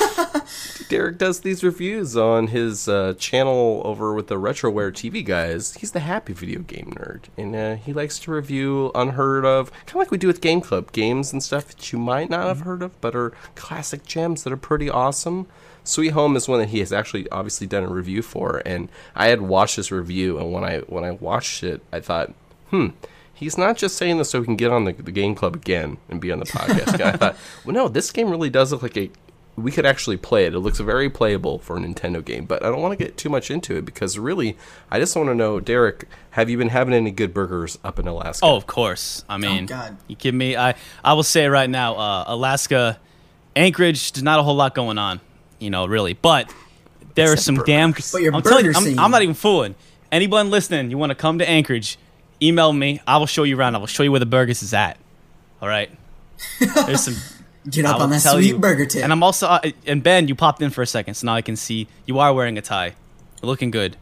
Derek 0.93 1.17
does 1.17 1.39
these 1.39 1.63
reviews 1.63 2.15
on 2.15 2.45
his 2.45 2.87
uh, 2.87 3.15
channel 3.17 3.81
over 3.83 4.13
with 4.13 4.27
the 4.27 4.35
Retroware 4.35 4.91
TV 4.91 5.25
guys. 5.25 5.73
He's 5.73 5.91
the 5.91 6.01
happy 6.01 6.33
video 6.33 6.59
game 6.59 6.93
nerd, 6.95 7.23
and 7.35 7.55
uh, 7.55 7.75
he 7.77 7.93
likes 7.93 8.19
to 8.19 8.31
review 8.31 8.91
unheard 8.93 9.43
of, 9.43 9.71
kind 9.71 9.89
of 9.89 9.95
like 9.95 10.11
we 10.11 10.19
do 10.19 10.27
with 10.27 10.39
Game 10.39 10.61
Club 10.61 10.91
games 10.91 11.33
and 11.33 11.41
stuff 11.41 11.65
that 11.69 11.91
you 11.91 11.97
might 11.97 12.29
not 12.29 12.45
have 12.45 12.59
heard 12.59 12.83
of, 12.83 13.01
but 13.01 13.15
are 13.15 13.33
classic 13.55 14.05
gems 14.05 14.43
that 14.43 14.53
are 14.53 14.55
pretty 14.55 14.87
awesome. 14.87 15.47
Sweet 15.83 16.09
Home 16.09 16.35
is 16.35 16.47
one 16.47 16.59
that 16.59 16.69
he 16.69 16.77
has 16.77 16.93
actually 16.93 17.27
obviously 17.31 17.65
done 17.65 17.85
a 17.85 17.89
review 17.89 18.21
for, 18.21 18.61
and 18.63 18.87
I 19.15 19.29
had 19.29 19.41
watched 19.41 19.77
this 19.77 19.91
review, 19.91 20.37
and 20.37 20.53
when 20.53 20.63
I 20.63 20.81
when 20.81 21.03
I 21.03 21.09
watched 21.09 21.63
it, 21.63 21.81
I 21.91 22.01
thought, 22.01 22.35
hmm, 22.69 22.89
he's 23.33 23.57
not 23.57 23.77
just 23.77 23.97
saying 23.97 24.17
this 24.17 24.29
so 24.29 24.41
he 24.41 24.45
can 24.45 24.55
get 24.55 24.71
on 24.71 24.85
the, 24.85 24.93
the 24.93 25.11
game 25.11 25.35
club 25.35 25.55
again 25.55 25.97
and 26.09 26.21
be 26.21 26.31
on 26.31 26.39
the 26.39 26.45
podcast. 26.45 27.01
I 27.01 27.13
thought, 27.13 27.35
well, 27.65 27.73
no, 27.73 27.87
this 27.87 28.11
game 28.11 28.29
really 28.29 28.49
does 28.49 28.71
look 28.71 28.83
like 28.83 28.97
a. 28.97 29.09
We 29.55 29.71
could 29.71 29.85
actually 29.85 30.17
play 30.17 30.45
it. 30.45 30.55
It 30.55 30.59
looks 30.59 30.79
very 30.79 31.09
playable 31.09 31.59
for 31.59 31.77
a 31.77 31.79
Nintendo 31.79 32.25
game, 32.25 32.45
but 32.45 32.63
I 32.63 32.69
don't 32.69 32.81
want 32.81 32.97
to 32.97 33.03
get 33.03 33.17
too 33.17 33.29
much 33.29 33.51
into 33.51 33.75
it 33.77 33.85
because 33.85 34.17
really, 34.17 34.57
I 34.89 34.99
just 34.99 35.15
want 35.15 35.29
to 35.29 35.35
know, 35.35 35.59
Derek, 35.59 36.07
have 36.31 36.49
you 36.49 36.57
been 36.57 36.69
having 36.69 36.93
any 36.93 37.11
good 37.11 37.33
burgers 37.33 37.77
up 37.83 37.99
in 37.99 38.07
Alaska? 38.07 38.43
Oh, 38.43 38.55
of 38.55 38.65
course. 38.65 39.23
I 39.29 39.37
mean, 39.37 39.67
God. 39.67 39.97
you 40.07 40.15
kidding 40.15 40.39
me? 40.39 40.57
I 40.57 40.73
I 41.03 41.13
will 41.13 41.23
say 41.23 41.47
right 41.47 41.69
now, 41.69 41.95
uh, 41.95 42.23
Alaska, 42.27 42.99
Anchorage, 43.55 44.13
there's 44.13 44.23
not 44.23 44.39
a 44.39 44.43
whole 44.43 44.55
lot 44.55 44.73
going 44.73 44.97
on, 44.97 45.21
you 45.59 45.69
know, 45.69 45.85
really. 45.85 46.13
But 46.13 46.51
there 47.15 47.31
are 47.31 47.37
some 47.37 47.55
burgers. 47.55 47.67
damn. 47.67 47.91
But 47.91 48.21
your 48.21 48.33
I'm 48.33 48.41
telling 48.41 48.65
you, 48.65 48.73
burger 48.73 48.89
I'm. 48.89 48.99
I'm 48.99 49.11
not 49.11 49.21
even 49.21 49.35
fooling. 49.35 49.75
Anyone 50.11 50.49
listening, 50.49 50.91
you 50.91 50.97
want 50.97 51.11
to 51.11 51.15
come 51.15 51.39
to 51.39 51.49
Anchorage? 51.49 51.97
Email 52.41 52.73
me. 52.73 53.01
I 53.07 53.17
will 53.17 53.25
show 53.25 53.43
you 53.43 53.57
around. 53.57 53.75
I 53.75 53.77
will 53.77 53.87
show 53.87 54.03
you 54.03 54.11
where 54.11 54.19
the 54.19 54.25
burgers 54.25 54.63
is 54.63 54.73
at. 54.73 54.97
All 55.61 55.67
right. 55.67 55.89
There's 56.59 57.03
some. 57.03 57.15
Get 57.69 57.85
up 57.85 58.01
on 58.01 58.09
that 58.09 58.21
sweet 58.21 58.47
you. 58.47 58.57
burger 58.59 58.85
tip. 58.85 59.03
And 59.03 59.11
I'm 59.11 59.23
also 59.23 59.47
uh, 59.47 59.61
and 59.85 60.03
Ben, 60.03 60.27
you 60.27 60.35
popped 60.35 60.61
in 60.61 60.69
for 60.69 60.81
a 60.81 60.87
second, 60.87 61.13
so 61.13 61.25
now 61.25 61.35
I 61.35 61.41
can 61.41 61.55
see 61.55 61.87
you 62.05 62.19
are 62.19 62.33
wearing 62.33 62.57
a 62.57 62.61
tie. 62.61 62.93
You're 63.41 63.47
looking 63.47 63.71
good. 63.71 63.95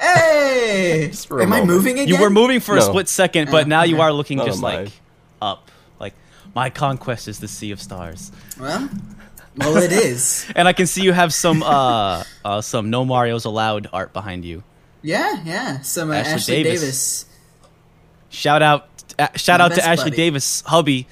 hey, 0.00 1.06
Just 1.10 1.28
for 1.28 1.40
am 1.40 1.52
I 1.52 1.64
moving 1.64 1.98
again? 1.98 2.08
You 2.08 2.20
were 2.20 2.30
moving 2.30 2.60
for 2.60 2.76
a 2.76 2.82
split 2.82 3.08
second, 3.08 3.50
but 3.50 3.66
Oh, 3.66 3.68
now 3.68 3.82
you 3.84 4.00
are 4.00 4.12
looking 4.12 4.38
just 4.38 4.62
like 4.62 4.90
up. 5.40 5.70
Like 6.00 6.14
my 6.54 6.70
conquest 6.70 7.28
is 7.28 7.38
the 7.38 7.48
sea 7.48 7.70
of 7.70 7.80
stars. 7.80 8.32
Well, 8.58 8.88
well, 9.56 9.76
it 9.76 9.92
is. 9.92 10.46
And 10.56 10.66
I 10.66 10.72
can 10.72 10.86
see 10.86 11.02
you 11.02 11.12
have 11.12 11.32
some 11.32 11.62
uh, 11.62 12.24
uh 12.44 12.60
some 12.62 12.90
no 12.90 13.04
Mario's 13.04 13.44
allowed 13.44 13.88
art 13.92 14.12
behind 14.12 14.44
you. 14.44 14.64
Yeah, 15.02 15.40
yeah. 15.44 15.80
Some 15.82 16.10
uh, 16.10 16.14
Ashley 16.14 16.32
Ashley, 16.32 16.62
Davis. 16.64 16.80
Davis. 16.80 17.26
Shout 18.30 18.62
out 18.62 18.88
uh, 19.18 19.28
shout 19.36 19.60
My 19.60 19.66
out 19.66 19.72
to 19.74 19.84
Ashley 19.84 20.10
buddy. 20.10 20.16
Davis 20.16 20.62
hubby 20.66 21.02
Shout 21.02 21.08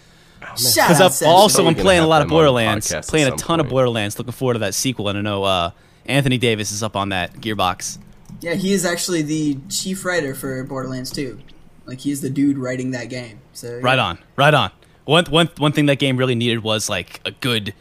because 0.56 1.00
out 1.00 1.23
I'm 1.23 1.28
also 1.28 1.66
I'm 1.66 1.75
playing 1.75 2.02
a 2.02 2.06
lot 2.06 2.23
of 2.23 2.28
have 2.28 2.30
him 2.30 2.37
on 2.37 2.44
the 2.44 2.52
Borderlands, 2.52 3.09
playing 3.09 3.26
a 3.26 3.30
some 3.30 3.38
ton 3.38 3.61
of. 3.61 3.68
Borderlands. 3.68 4.18
Looking 4.18 4.32
forward 4.32 4.54
to 4.54 4.59
that 4.61 4.75
sequel, 4.75 5.09
and 5.09 5.18
I 5.18 5.21
know 5.21 5.44
uh, 5.44 5.71
Anthony 6.06 6.38
Davis 6.38 6.73
is 6.73 6.82
up 6.82 6.97
on 6.97 7.11
that 7.11 7.35
Gearbox. 7.35 7.99
Yeah, 8.40 8.54
he 8.54 8.73
is 8.73 8.85
actually 8.85 9.23
the 9.23 9.56
chief 9.68 10.04
writer 10.04 10.35
for 10.35 10.64
Borderlands 10.64 11.11
2. 11.12 11.38
Like 11.87 12.00
he's 12.00 12.21
the 12.21 12.30
dude 12.30 12.59
writing 12.59 12.90
that 12.92 13.09
game. 13.09 13.40
So 13.52 13.78
Right 13.80 13.99
on, 13.99 14.18
right 14.37 14.52
on. 14.54 14.71
One 15.04 15.25
one 15.26 15.49
one 15.59 15.73
thing 15.73 15.87
that 15.87 15.99
game 15.99 16.16
really 16.16 16.35
needed 16.35 16.62
was 16.62 16.88
like 16.88 17.21
a 17.25 17.30
good 17.32 17.75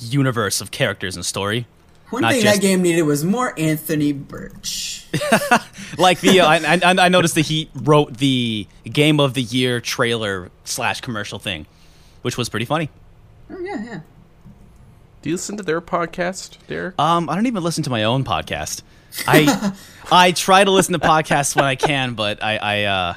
universe 0.00 0.60
of 0.60 0.70
characters 0.70 1.16
and 1.16 1.24
story. 1.24 1.66
One 2.10 2.22
not 2.22 2.32
thing 2.32 2.42
just- 2.42 2.56
that 2.56 2.60
game 2.60 2.82
needed 2.82 3.02
was 3.02 3.24
more 3.24 3.54
Anthony 3.58 4.12
Burch. 4.12 5.06
like 5.98 6.20
the 6.20 6.40
uh, 6.40 6.46
I, 6.48 6.56
I, 6.82 7.06
I 7.06 7.08
noticed 7.08 7.34
that 7.36 7.46
he 7.46 7.70
wrote 7.74 8.18
the 8.18 8.66
game 8.84 9.20
of 9.20 9.34
the 9.34 9.42
year 9.42 9.80
trailer 9.80 10.50
slash 10.64 11.00
commercial 11.00 11.38
thing, 11.38 11.66
which 12.22 12.36
was 12.36 12.48
pretty 12.48 12.66
funny. 12.66 12.90
oh 13.50 13.58
yeah, 13.60 13.82
yeah. 13.84 14.00
Do 15.22 15.28
you 15.28 15.36
listen 15.36 15.56
to 15.58 15.62
their 15.62 15.80
podcast, 15.80 16.56
Derek? 16.66 16.98
Um, 16.98 17.28
I 17.28 17.34
don't 17.34 17.46
even 17.46 17.62
listen 17.62 17.84
to 17.84 17.90
my 17.90 18.04
own 18.04 18.24
podcast. 18.24 18.82
I 19.26 19.72
I 20.12 20.32
try 20.32 20.64
to 20.64 20.70
listen 20.70 20.92
to 20.94 20.98
podcasts 20.98 21.54
when 21.54 21.64
I 21.64 21.74
can, 21.74 22.14
but 22.14 22.42
I 22.42 22.56
I 22.56 22.84
uh, 22.84 23.14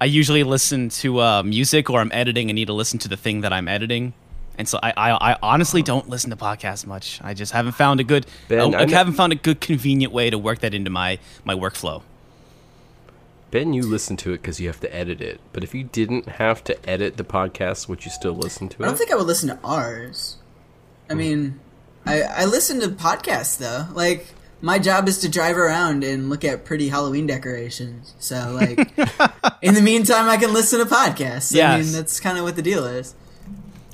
I 0.00 0.04
usually 0.04 0.44
listen 0.44 0.90
to 0.90 1.20
uh, 1.20 1.42
music 1.42 1.88
or 1.90 2.00
I'm 2.00 2.12
editing 2.12 2.50
and 2.50 2.56
need 2.56 2.66
to 2.66 2.72
listen 2.74 2.98
to 3.00 3.08
the 3.08 3.16
thing 3.16 3.40
that 3.40 3.52
I'm 3.52 3.68
editing. 3.68 4.12
And 4.56 4.68
so 4.68 4.80
I, 4.82 4.92
I, 4.96 5.32
I 5.32 5.36
honestly 5.40 5.82
don't 5.82 6.08
listen 6.08 6.30
to 6.30 6.36
podcasts 6.36 6.84
much. 6.84 7.20
I 7.22 7.32
just 7.32 7.52
haven't 7.52 7.72
found 7.72 8.00
a 8.00 8.04
good 8.04 8.26
Ben, 8.48 8.74
I, 8.74 8.82
I 8.82 8.90
haven't 8.90 9.12
found 9.14 9.32
a 9.32 9.36
good 9.36 9.60
convenient 9.60 10.12
way 10.12 10.30
to 10.30 10.38
work 10.38 10.58
that 10.60 10.74
into 10.74 10.90
my 10.90 11.18
my 11.44 11.54
workflow. 11.54 12.02
Ben, 13.50 13.72
you 13.72 13.82
listen 13.82 14.16
to 14.18 14.32
it 14.32 14.42
because 14.42 14.60
you 14.60 14.68
have 14.68 14.80
to 14.80 14.94
edit 14.94 15.20
it. 15.20 15.40
But 15.52 15.64
if 15.64 15.74
you 15.74 15.84
didn't 15.84 16.28
have 16.28 16.62
to 16.64 16.88
edit 16.88 17.16
the 17.16 17.24
podcast, 17.24 17.88
would 17.88 18.04
you 18.04 18.10
still 18.10 18.34
listen 18.34 18.68
to 18.68 18.82
it? 18.82 18.84
I 18.84 18.88
don't 18.88 18.96
think 18.96 19.10
I 19.10 19.16
would 19.16 19.26
listen 19.26 19.48
to 19.48 19.58
ours. 19.64 20.36
I 21.08 21.14
hmm. 21.14 21.18
mean, 21.18 21.60
I 22.04 22.22
I 22.22 22.44
listen 22.44 22.80
to 22.80 22.88
podcasts 22.88 23.58
though. 23.58 23.86
Like 23.92 24.34
my 24.60 24.78
job 24.78 25.08
is 25.08 25.18
to 25.18 25.28
drive 25.28 25.56
around 25.56 26.04
and 26.04 26.30
look 26.30 26.44
at 26.44 26.64
pretty 26.64 26.88
Halloween 26.88 27.26
decorations. 27.26 28.14
So, 28.18 28.52
like, 28.52 28.78
in 29.62 29.74
the 29.74 29.82
meantime, 29.82 30.28
I 30.28 30.36
can 30.36 30.52
listen 30.52 30.80
to 30.80 30.86
podcasts. 30.86 31.58
I 31.60 31.80
mean, 31.80 31.92
that's 31.92 32.18
kind 32.20 32.38
of 32.38 32.44
what 32.44 32.56
the 32.56 32.62
deal 32.62 32.84
is. 32.84 33.14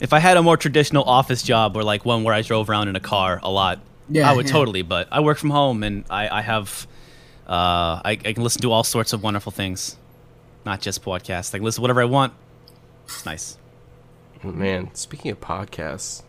If 0.01 0.13
I 0.13 0.19
had 0.19 0.37
a 0.37 0.43
more 0.43 0.57
traditional 0.57 1.05
office 1.05 1.43
job 1.43 1.77
or 1.77 1.85
like 1.85 2.05
one 2.05 2.25
where 2.25 2.35
I 2.35 2.43
drove 2.43 2.69
around 2.69 2.89
in 2.89 2.97
a 2.97 3.01
car 3.01 3.41
a 3.43 3.51
lot, 3.51 3.81
Yeah, 4.09 4.31
I 4.31 4.35
would 4.35 4.47
yeah. 4.47 4.53
totally. 4.53 4.83
But 4.83 5.09
I 5.13 5.21
work 5.21 5.39
from 5.39 5.51
home 5.51 5.83
and 5.83 6.05
I, 6.11 6.39
I 6.39 6.41
have, 6.41 6.87
uh, 7.49 8.01
I, 8.05 8.13
I 8.25 8.33
can 8.33 8.43
listen 8.43 8.63
to 8.63 8.73
all 8.73 8.85
sorts 8.85 9.13
of 9.13 9.23
wonderful 9.23 9.53
things, 9.53 9.97
not 10.65 10.81
just 10.81 11.03
podcasts. 11.03 11.55
I 11.55 11.59
can 11.59 11.65
listen 11.65 11.77
to 11.79 11.83
whatever 11.83 12.01
I 12.03 12.07
want. 12.07 12.33
It's 13.05 13.25
nice. 13.27 13.59
Man, 14.43 14.95
speaking 14.95 15.31
of 15.31 15.41
podcasts, 15.41 16.23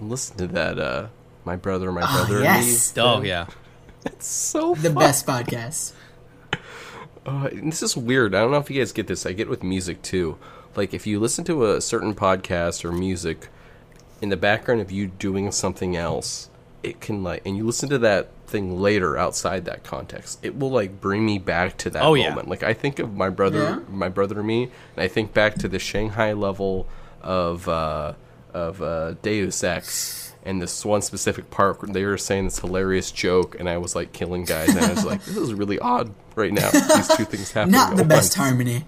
listen 0.00 0.36
to 0.38 0.46
that. 0.48 0.78
uh 0.78 1.06
My 1.44 1.56
brother, 1.56 1.90
my 1.92 2.02
Oh, 2.04 2.26
brother, 2.26 2.42
yes. 2.42 2.96
and 2.96 2.96
me. 2.96 3.02
Oh 3.10 3.22
yeah. 3.22 3.46
It's 4.04 4.26
so 4.26 4.74
The 4.74 4.88
fun. 4.90 4.94
best 4.94 5.26
podcast. 5.26 5.92
Uh, 7.24 7.48
this 7.52 7.84
is 7.84 7.96
weird. 7.96 8.34
I 8.34 8.40
don't 8.40 8.50
know 8.50 8.56
if 8.58 8.68
you 8.68 8.80
guys 8.80 8.90
get 8.90 9.06
this. 9.06 9.24
I 9.26 9.32
get 9.32 9.48
with 9.48 9.62
music 9.62 10.02
too. 10.02 10.38
Like 10.74 10.92
if 10.92 11.06
you 11.06 11.20
listen 11.20 11.44
to 11.44 11.70
a 11.70 11.80
certain 11.80 12.16
podcast 12.16 12.84
or 12.84 12.90
music 12.90 13.46
in 14.20 14.28
the 14.28 14.36
background 14.36 14.80
of 14.80 14.90
you 14.90 15.06
doing 15.06 15.52
something 15.52 15.94
else, 15.96 16.50
it 16.82 17.00
can 17.00 17.22
like, 17.22 17.42
and 17.46 17.56
you 17.56 17.64
listen 17.64 17.88
to 17.90 17.98
that 18.00 18.28
thing 18.52 18.80
later 18.80 19.16
outside 19.18 19.64
that 19.64 19.82
context, 19.82 20.38
it 20.42 20.56
will 20.56 20.70
like 20.70 21.00
bring 21.00 21.26
me 21.26 21.38
back 21.38 21.76
to 21.78 21.90
that 21.90 22.02
Oh, 22.04 22.14
yeah. 22.14 22.28
moment. 22.28 22.48
Like 22.48 22.62
I 22.62 22.74
think 22.74 22.98
of 23.00 23.14
my 23.16 23.28
brother, 23.30 23.58
Yeah. 23.58 23.78
my 23.90 24.08
brother 24.08 24.38
and 24.38 24.46
me, 24.46 24.62
and 24.94 25.02
I 25.04 25.08
think 25.08 25.34
back 25.34 25.54
to 25.56 25.68
the 25.68 25.78
Shanghai 25.80 26.32
level 26.34 26.86
of 27.20 27.66
uh, 27.68 28.12
of 28.54 28.80
uh, 28.82 29.14
Deus 29.22 29.64
Ex. 29.64 30.20
And 30.44 30.60
this 30.60 30.84
one 30.84 31.02
specific 31.02 31.50
part, 31.52 31.80
where 31.80 31.92
they 31.92 32.04
were 32.04 32.18
saying 32.18 32.46
this 32.46 32.58
hilarious 32.58 33.12
joke, 33.12 33.54
and 33.60 33.68
I 33.68 33.78
was 33.78 33.94
like 33.94 34.12
killing 34.12 34.44
guys, 34.44 34.70
and 34.74 34.84
I 34.84 34.90
was 34.92 35.04
like, 35.04 35.24
"This 35.24 35.36
is 35.36 35.54
really 35.54 35.78
odd 35.78 36.12
right 36.34 36.52
now. 36.52 36.68
These 36.72 37.16
two 37.16 37.24
things 37.24 37.52
happening." 37.56 37.74
Not 37.78 37.96
the 37.96 38.04
best 38.04 38.36
once. 38.36 38.48
harmony. 38.48 38.84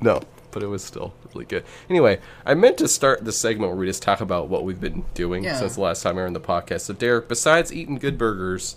No, 0.00 0.20
but 0.50 0.62
it 0.62 0.66
was 0.66 0.82
still 0.84 1.12
really 1.32 1.44
good. 1.44 1.64
Anyway, 1.88 2.20
I 2.44 2.54
meant 2.54 2.78
to 2.78 2.88
start 2.88 3.24
the 3.24 3.32
segment 3.32 3.70
where 3.70 3.78
we 3.80 3.86
just 3.86 4.02
talk 4.02 4.20
about 4.20 4.48
what 4.48 4.64
we've 4.64 4.80
been 4.80 5.04
doing 5.14 5.44
Yeah. 5.44 5.56
since 5.58 5.74
the 5.76 5.80
last 5.80 6.02
time 6.02 6.16
we 6.16 6.22
were 6.22 6.26
in 6.28 6.32
the 6.34 6.40
podcast. 6.40 6.82
So, 6.82 6.94
Derek, 6.94 7.28
besides 7.28 7.72
eating 7.72 7.96
good 7.96 8.16
burgers, 8.18 8.76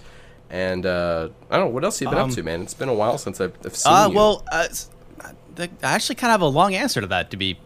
and 0.50 0.86
uh, 0.86 1.30
I 1.50 1.58
don't 1.58 1.68
know 1.70 1.74
what 1.74 1.84
else 1.84 2.00
you've 2.02 2.12
been 2.12 2.20
Um, 2.20 2.30
up 2.30 2.36
to, 2.36 2.44
man. 2.44 2.62
It's 2.62 2.74
been 2.74 2.90
a 2.90 2.94
while 2.94 3.18
since 3.18 3.42
I've, 3.42 3.54
I've 3.66 3.76
seen 3.76 3.92
Uh, 3.94 4.08
you. 4.10 4.16
well, 4.16 4.44
uh, 4.52 4.68
s- 4.70 4.90
I 5.22 5.32
I 5.64 5.68
actually 5.82 6.16
kind 6.16 6.30
of 6.30 6.36
have 6.36 6.42
a 6.42 6.46
long 6.48 6.76
answer 6.76 7.02
to 7.02 7.08
that. 7.08 7.32
To 7.32 7.38
be 7.38 7.58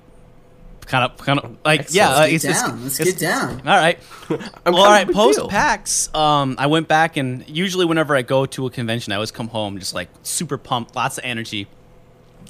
kind 0.86 1.04
of, 1.04 1.18
kind 1.18 1.38
of 1.40 1.58
like, 1.66 1.82
Excellent. 1.82 1.96
yeah, 1.96 2.10
uh, 2.16 2.20
Let's 2.20 2.34
it's, 2.34 2.44
get 2.46 2.52
it's, 2.52 2.62
down. 2.62 2.84
Let's 2.84 3.00
it's- 3.02 3.14
get 3.16 3.20
down. 3.22 3.50
All 3.68 3.78
right. 3.78 4.00
I'm 4.30 4.38
well, 4.40 4.40
kind 4.40 4.66
all 4.66 4.84
of 4.86 4.88
a 4.88 4.90
right. 4.92 5.08
big 5.08 5.16
Post 5.18 5.40
deal. 5.40 5.48
PAX, 5.50 6.16
um, 6.16 6.56
I 6.58 6.68
went 6.68 6.88
back 6.88 7.18
and 7.18 7.44
usually 7.50 7.86
whenever 7.86 8.16
I 8.16 8.22
go 8.22 8.46
to 8.46 8.66
a 8.68 8.70
convention, 8.70 9.12
I 9.12 9.18
always 9.18 9.32
come 9.32 9.50
home 9.50 9.80
just 9.80 9.94
like 9.94 10.08
super 10.24 10.58
pumped, 10.58 10.96
lots 10.96 11.18
of 11.18 11.26
energy, 11.26 11.68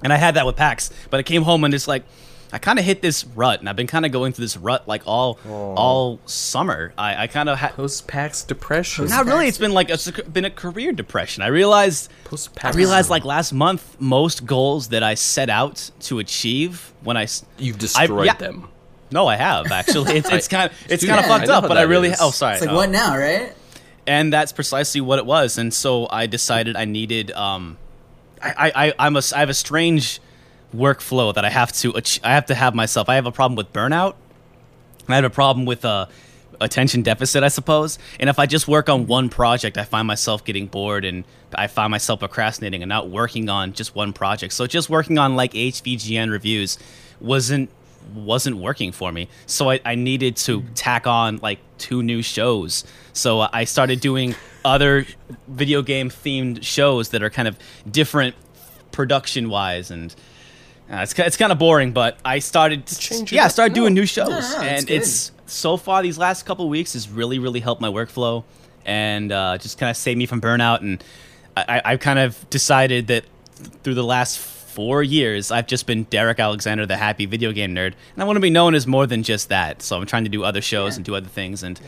and 0.04 0.13
I 0.13 0.18
had 0.18 0.36
that 0.36 0.46
with 0.46 0.56
PAX. 0.56 0.92
But 1.10 1.20
I 1.20 1.24
came 1.24 1.44
home 1.44 1.63
and 1.63 1.74
it's 1.74 1.88
like 1.88 2.04
I 2.51 2.60
kind 2.60 2.80
of 2.80 2.86
hit 2.86 3.01
this 3.01 3.25
rut, 3.25 3.60
and 3.60 3.68
I've 3.68 3.75
been 3.75 3.88
kind 3.88 4.06
of 4.06 4.12
going 4.13 4.32
through 4.32 4.46
this 4.46 4.56
rut 4.56 4.88
like 4.88 5.01
all 5.06 5.38
all 5.46 6.20
summer. 6.25 6.94
I, 6.98 7.24
I 7.24 7.27
kind 7.27 7.50
of 7.50 7.58
had. 7.58 7.74
Post 7.74 8.08
PAX 8.08 8.44
depression. 8.44 9.08
Not 9.08 9.25
really. 9.25 9.48
It's 9.48 9.58
been 9.58 9.74
like 9.74 9.89
it's 9.89 10.10
been 10.10 10.46
a 10.46 10.50
career 10.50 10.94
depression. 10.94 11.44
I 11.44 11.48
realized 11.48 12.10
Post 12.24 12.56
Pax 12.56 12.63
I 12.63 12.68
PAX. 12.70 12.77
realized 12.77 13.10
like 13.10 13.25
last 13.25 13.51
month, 13.54 13.98
most 14.00 14.46
goals 14.46 14.89
that 14.89 15.04
I 15.04 15.16
set 15.16 15.50
out 15.50 15.92
to 16.01 16.20
achieve 16.20 16.94
when 17.04 17.18
I 17.18 17.27
you've 17.58 17.77
destroyed 17.77 18.25
yeah. 18.27 18.36
them. 18.36 18.70
no, 19.12 19.27
I 19.27 19.36
have 19.36 19.70
actually. 19.72 20.18
It's 20.18 20.32
it's 20.32 20.48
kind 20.56 20.72
of 20.72 20.77
it's 20.89 21.06
kind 21.06 21.20
of 21.20 21.25
I 21.25 21.39
fucked 21.39 21.50
up, 21.50 21.68
but 21.68 21.77
I 21.77 21.82
really 21.82 22.10
is. 22.10 22.20
oh 22.22 22.32
sorry. 22.32 22.54
It's 22.54 22.62
like, 22.62 22.72
Oh. 22.72 22.75
what 22.75 22.89
now, 22.89 23.18
right? 23.18 23.54
and 24.06 24.32
that's 24.32 24.54
precisely 24.54 25.01
what 25.01 25.20
it 25.20 25.25
was. 25.25 25.58
And 25.58 25.74
so 25.74 26.08
I 26.10 26.27
decided 26.27 26.77
I 26.77 26.86
needed. 26.86 27.30
Um, 27.32 27.77
I, 28.41 28.72
I, 28.75 28.94
I'm 29.00 29.15
a 29.15 29.22
I 29.36 29.39
have 29.39 29.50
a 29.50 29.53
strange 29.53 30.20
workflow 30.75 31.34
that 31.34 31.46
I 31.46 31.50
have 31.50 31.72
to 31.74 31.94
I 32.24 32.34
have 32.34 32.48
to 32.48 32.56
have 32.56 32.75
myself. 32.75 33.10
I 33.10 33.15
have 33.15 33.25
a 33.25 33.32
problem 33.32 33.56
with 33.56 33.72
burnout. 33.74 34.15
I 35.08 35.15
have 35.15 35.24
a 35.24 35.29
problem 35.29 35.65
with 35.65 35.86
uh, 35.86 36.08
attention 36.60 37.01
deficit, 37.01 37.44
I 37.44 37.48
suppose. 37.48 37.98
And 38.20 38.29
if 38.29 38.39
I 38.39 38.46
just 38.46 38.67
work 38.67 38.89
on 38.89 39.08
one 39.08 39.29
project, 39.29 39.77
I 39.77 39.84
find 39.84 40.08
myself 40.08 40.44
getting 40.44 40.67
bored 40.67 41.06
and 41.06 41.24
I 41.56 41.67
find 41.67 41.91
myself 41.91 42.20
procrastinating 42.20 42.84
and 42.84 42.89
not 42.89 43.10
working 43.10 43.50
on 43.50 43.74
just 43.74 43.96
one 43.96 44.13
project. 44.13 44.53
So 44.53 44.67
just 44.67 44.89
working 44.89 45.17
on 45.17 45.36
like 45.36 45.53
HVGN 45.53 46.32
reviews 46.32 46.77
wasn't 47.20 47.70
wasn't 48.13 48.58
working 48.58 48.91
for 48.91 49.12
me. 49.12 49.27
So 49.46 49.70
I, 49.70 49.79
I 49.84 49.96
needed 49.96 50.38
to 50.38 50.63
tack 50.75 51.08
on 51.08 51.38
like 51.41 51.60
two 51.77 52.03
new 52.03 52.22
shows. 52.22 52.86
So 53.13 53.41
I 53.51 53.65
started 53.65 54.00
doing 54.00 54.36
other 54.68 55.06
video 55.48 55.82
game 55.82 56.10
themed 56.10 56.64
shows 56.64 57.10
that 57.10 57.24
are 57.24 57.30
kind 57.30 57.48
of 57.48 57.58
different 57.90 58.36
production 58.92 59.50
wise 59.50 59.92
and 59.92 60.16
uh, 60.90 60.98
it's, 61.04 61.18
it's 61.20 61.36
kind 61.38 61.52
of 61.52 61.60
boring, 61.60 61.92
but 61.92 62.18
I 62.24 62.40
started 62.40 62.84
yeah, 63.32 63.44
I 63.44 63.46
up. 63.48 63.52
started 63.52 63.74
doing 63.74 63.94
No. 63.94 64.02
new 64.02 64.06
shows, 64.06 64.28
no, 64.30 64.36
no, 64.36 64.42
it's 64.62 64.82
and 64.82 64.90
it's 64.90 65.32
so 65.46 65.76
far 65.78 66.02
these 66.02 66.18
last 66.18 66.46
couple 66.46 66.68
weeks 66.70 66.94
has 66.94 67.10
really 67.10 67.40
really 67.40 67.60
helped 67.60 67.82
my 67.82 67.90
workflow 67.90 68.44
and 68.86 69.32
uh, 69.34 69.58
just 69.58 69.78
kind 69.78 69.90
of 69.90 69.98
saved 69.98 70.18
me 70.18 70.26
from 70.26 70.40
burnout. 70.40 70.80
And 70.80 71.04
I, 71.58 71.66
I 71.68 71.82
I've 71.92 72.00
kind 72.00 72.20
of 72.20 72.50
decided 72.50 73.08
that 73.08 73.26
through 73.84 73.96
the 73.96 74.04
last 74.04 74.40
four 74.40 75.04
years, 75.04 75.52
I've 75.52 75.68
just 75.68 75.88
been 75.88 76.04
Derek 76.04 76.40
Alexander, 76.40 76.86
the 76.86 76.96
happy 76.96 77.26
video 77.26 77.52
game 77.52 77.76
nerd, 77.76 77.94
and 78.14 78.24
I 78.24 78.26
want 78.26 78.38
to 78.38 78.42
be 78.42 78.50
known 78.50 78.74
as 78.74 78.88
more 78.88 79.06
than 79.06 79.24
just 79.24 79.50
that. 79.50 79.82
So 79.82 79.98
I'm 79.98 80.06
trying 80.06 80.24
to 80.24 80.30
do 80.30 80.46
other 80.46 80.62
shows 80.62 80.96
and 80.96 81.04
do 81.06 81.16
other 81.16 81.28
things, 81.28 81.64
and 81.64 81.80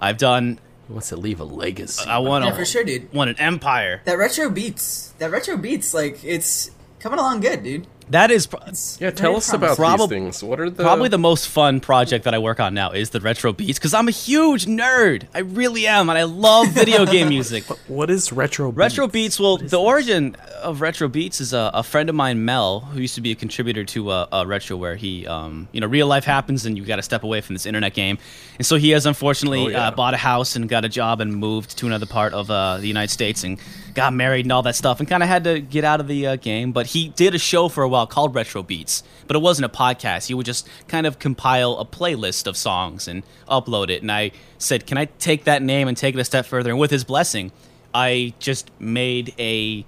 I've 0.00 0.16
done. 0.16 0.58
He 0.88 0.92
wants 0.94 1.10
to 1.10 1.16
leave 1.16 1.38
a 1.38 1.44
legacy. 1.44 2.08
I 2.08 2.18
want 2.18 2.44
Yeah, 2.44 2.50
to 2.50 2.56
for 2.56 2.64
sure, 2.64 2.82
dude. 2.82 3.12
want 3.12 3.28
an 3.30 3.38
empire. 3.38 4.00
That 4.06 4.16
retro 4.18 4.48
beats. 4.48 5.12
That 5.18 5.30
retro 5.30 5.56
beats. 5.58 5.92
Like 5.92 6.24
it's 6.24 6.70
coming 6.98 7.18
along 7.18 7.40
good, 7.40 7.62
dude. 7.62 7.86
That 8.10 8.30
is. 8.30 8.46
Pro- 8.46 8.60
It's 8.66 8.98
yeah, 9.00 9.10
tell 9.10 9.36
us 9.36 9.52
about 9.52 9.76
promising. 9.76 10.06
Probab- 10.06 10.08
these 10.10 10.18
things. 10.40 10.44
What 10.44 10.60
are 10.60 10.70
the 10.70 10.82
Probably 10.82 11.08
the 11.08 11.18
most 11.18 11.48
fun 11.48 11.80
project 11.80 12.24
that 12.24 12.34
I 12.34 12.38
work 12.38 12.60
on 12.60 12.74
now 12.74 12.92
is 12.92 13.10
the 13.10 13.20
retro 13.20 13.52
beats 13.52 13.78
because 13.78 13.94
I'm 13.94 14.08
a 14.08 14.12
huge 14.12 14.66
nerd. 14.66 15.24
I 15.34 15.40
really 15.40 15.86
am, 15.86 16.08
and 16.08 16.18
I 16.18 16.22
love 16.24 16.68
video 16.68 17.04
game 17.16 17.28
music. 17.28 17.64
What 17.88 18.10
is 18.10 18.32
retro? 18.32 18.70
Retro 18.70 19.06
beats? 19.06 19.18
Beats, 19.18 19.40
well, 19.40 19.56
the 19.56 19.80
origin 19.80 20.36
of 20.62 20.80
Retro 20.80 21.08
Beats 21.08 21.40
is 21.40 21.52
a, 21.52 21.70
a 21.74 21.82
friend 21.82 22.08
of 22.08 22.14
mine, 22.14 22.44
Mel, 22.44 22.80
who 22.80 23.00
used 23.00 23.16
to 23.16 23.20
be 23.20 23.32
a 23.32 23.34
contributor 23.34 23.84
to 23.86 24.10
uh, 24.10 24.26
uh, 24.30 24.44
Retroware 24.44 24.96
he, 24.96 25.26
um, 25.26 25.66
you 25.72 25.80
know, 25.80 25.88
real 25.88 26.06
life 26.06 26.24
happens 26.24 26.64
and 26.66 26.76
you 26.78 26.84
got 26.84 26.96
to 26.96 27.02
step 27.02 27.24
away 27.24 27.40
from 27.40 27.56
this 27.56 27.66
internet 27.66 27.94
game. 27.94 28.16
And 28.58 28.66
so 28.66 28.76
he 28.76 28.90
has 28.90 29.06
unfortunately 29.06 29.64
Oh, 29.66 29.68
yeah. 29.68 29.88
uh, 29.88 29.90
bought 29.90 30.14
a 30.14 30.18
house 30.18 30.54
and 30.56 30.68
got 30.68 30.84
a 30.84 30.88
job 30.88 31.20
and 31.20 31.34
moved 31.34 31.78
to 31.78 31.86
another 31.86 32.06
part 32.06 32.32
of 32.32 32.48
uh, 32.50 32.78
the 32.78 32.86
United 32.86 33.10
States 33.10 33.42
and 33.44 33.58
got 33.94 34.12
married 34.12 34.44
and 34.44 34.52
all 34.52 34.62
that 34.62 34.76
stuff 34.76 35.00
and 35.00 35.08
kind 35.08 35.22
of 35.24 35.28
had 35.28 35.42
to 35.44 35.60
get 35.60 35.82
out 35.84 35.98
of 36.00 36.06
the 36.06 36.26
uh, 36.28 36.36
game. 36.36 36.70
But 36.70 36.86
he 36.86 37.08
did 37.08 37.34
a 37.34 37.38
show 37.38 37.68
for 37.68 37.82
a 37.82 37.88
while 37.88 37.97
called 38.06 38.34
Retro 38.34 38.62
Beats, 38.62 39.02
but 39.26 39.36
it 39.36 39.40
wasn't 39.40 39.66
a 39.66 39.68
podcast. 39.68 40.28
He 40.28 40.34
would 40.34 40.46
just 40.46 40.68
kind 40.88 41.06
of 41.06 41.18
compile 41.18 41.78
a 41.78 41.84
playlist 41.84 42.46
of 42.46 42.56
songs 42.56 43.08
and 43.08 43.22
upload 43.48 43.90
it. 43.90 44.02
And 44.02 44.10
I 44.10 44.32
said, 44.58 44.86
Can 44.86 44.98
I 44.98 45.06
take 45.06 45.44
that 45.44 45.62
name 45.62 45.88
and 45.88 45.96
take 45.96 46.14
it 46.14 46.18
a 46.18 46.24
step 46.24 46.46
further? 46.46 46.70
And 46.70 46.78
with 46.78 46.90
his 46.90 47.04
blessing, 47.04 47.52
I 47.94 48.34
just 48.38 48.70
made 48.80 49.34
a 49.38 49.84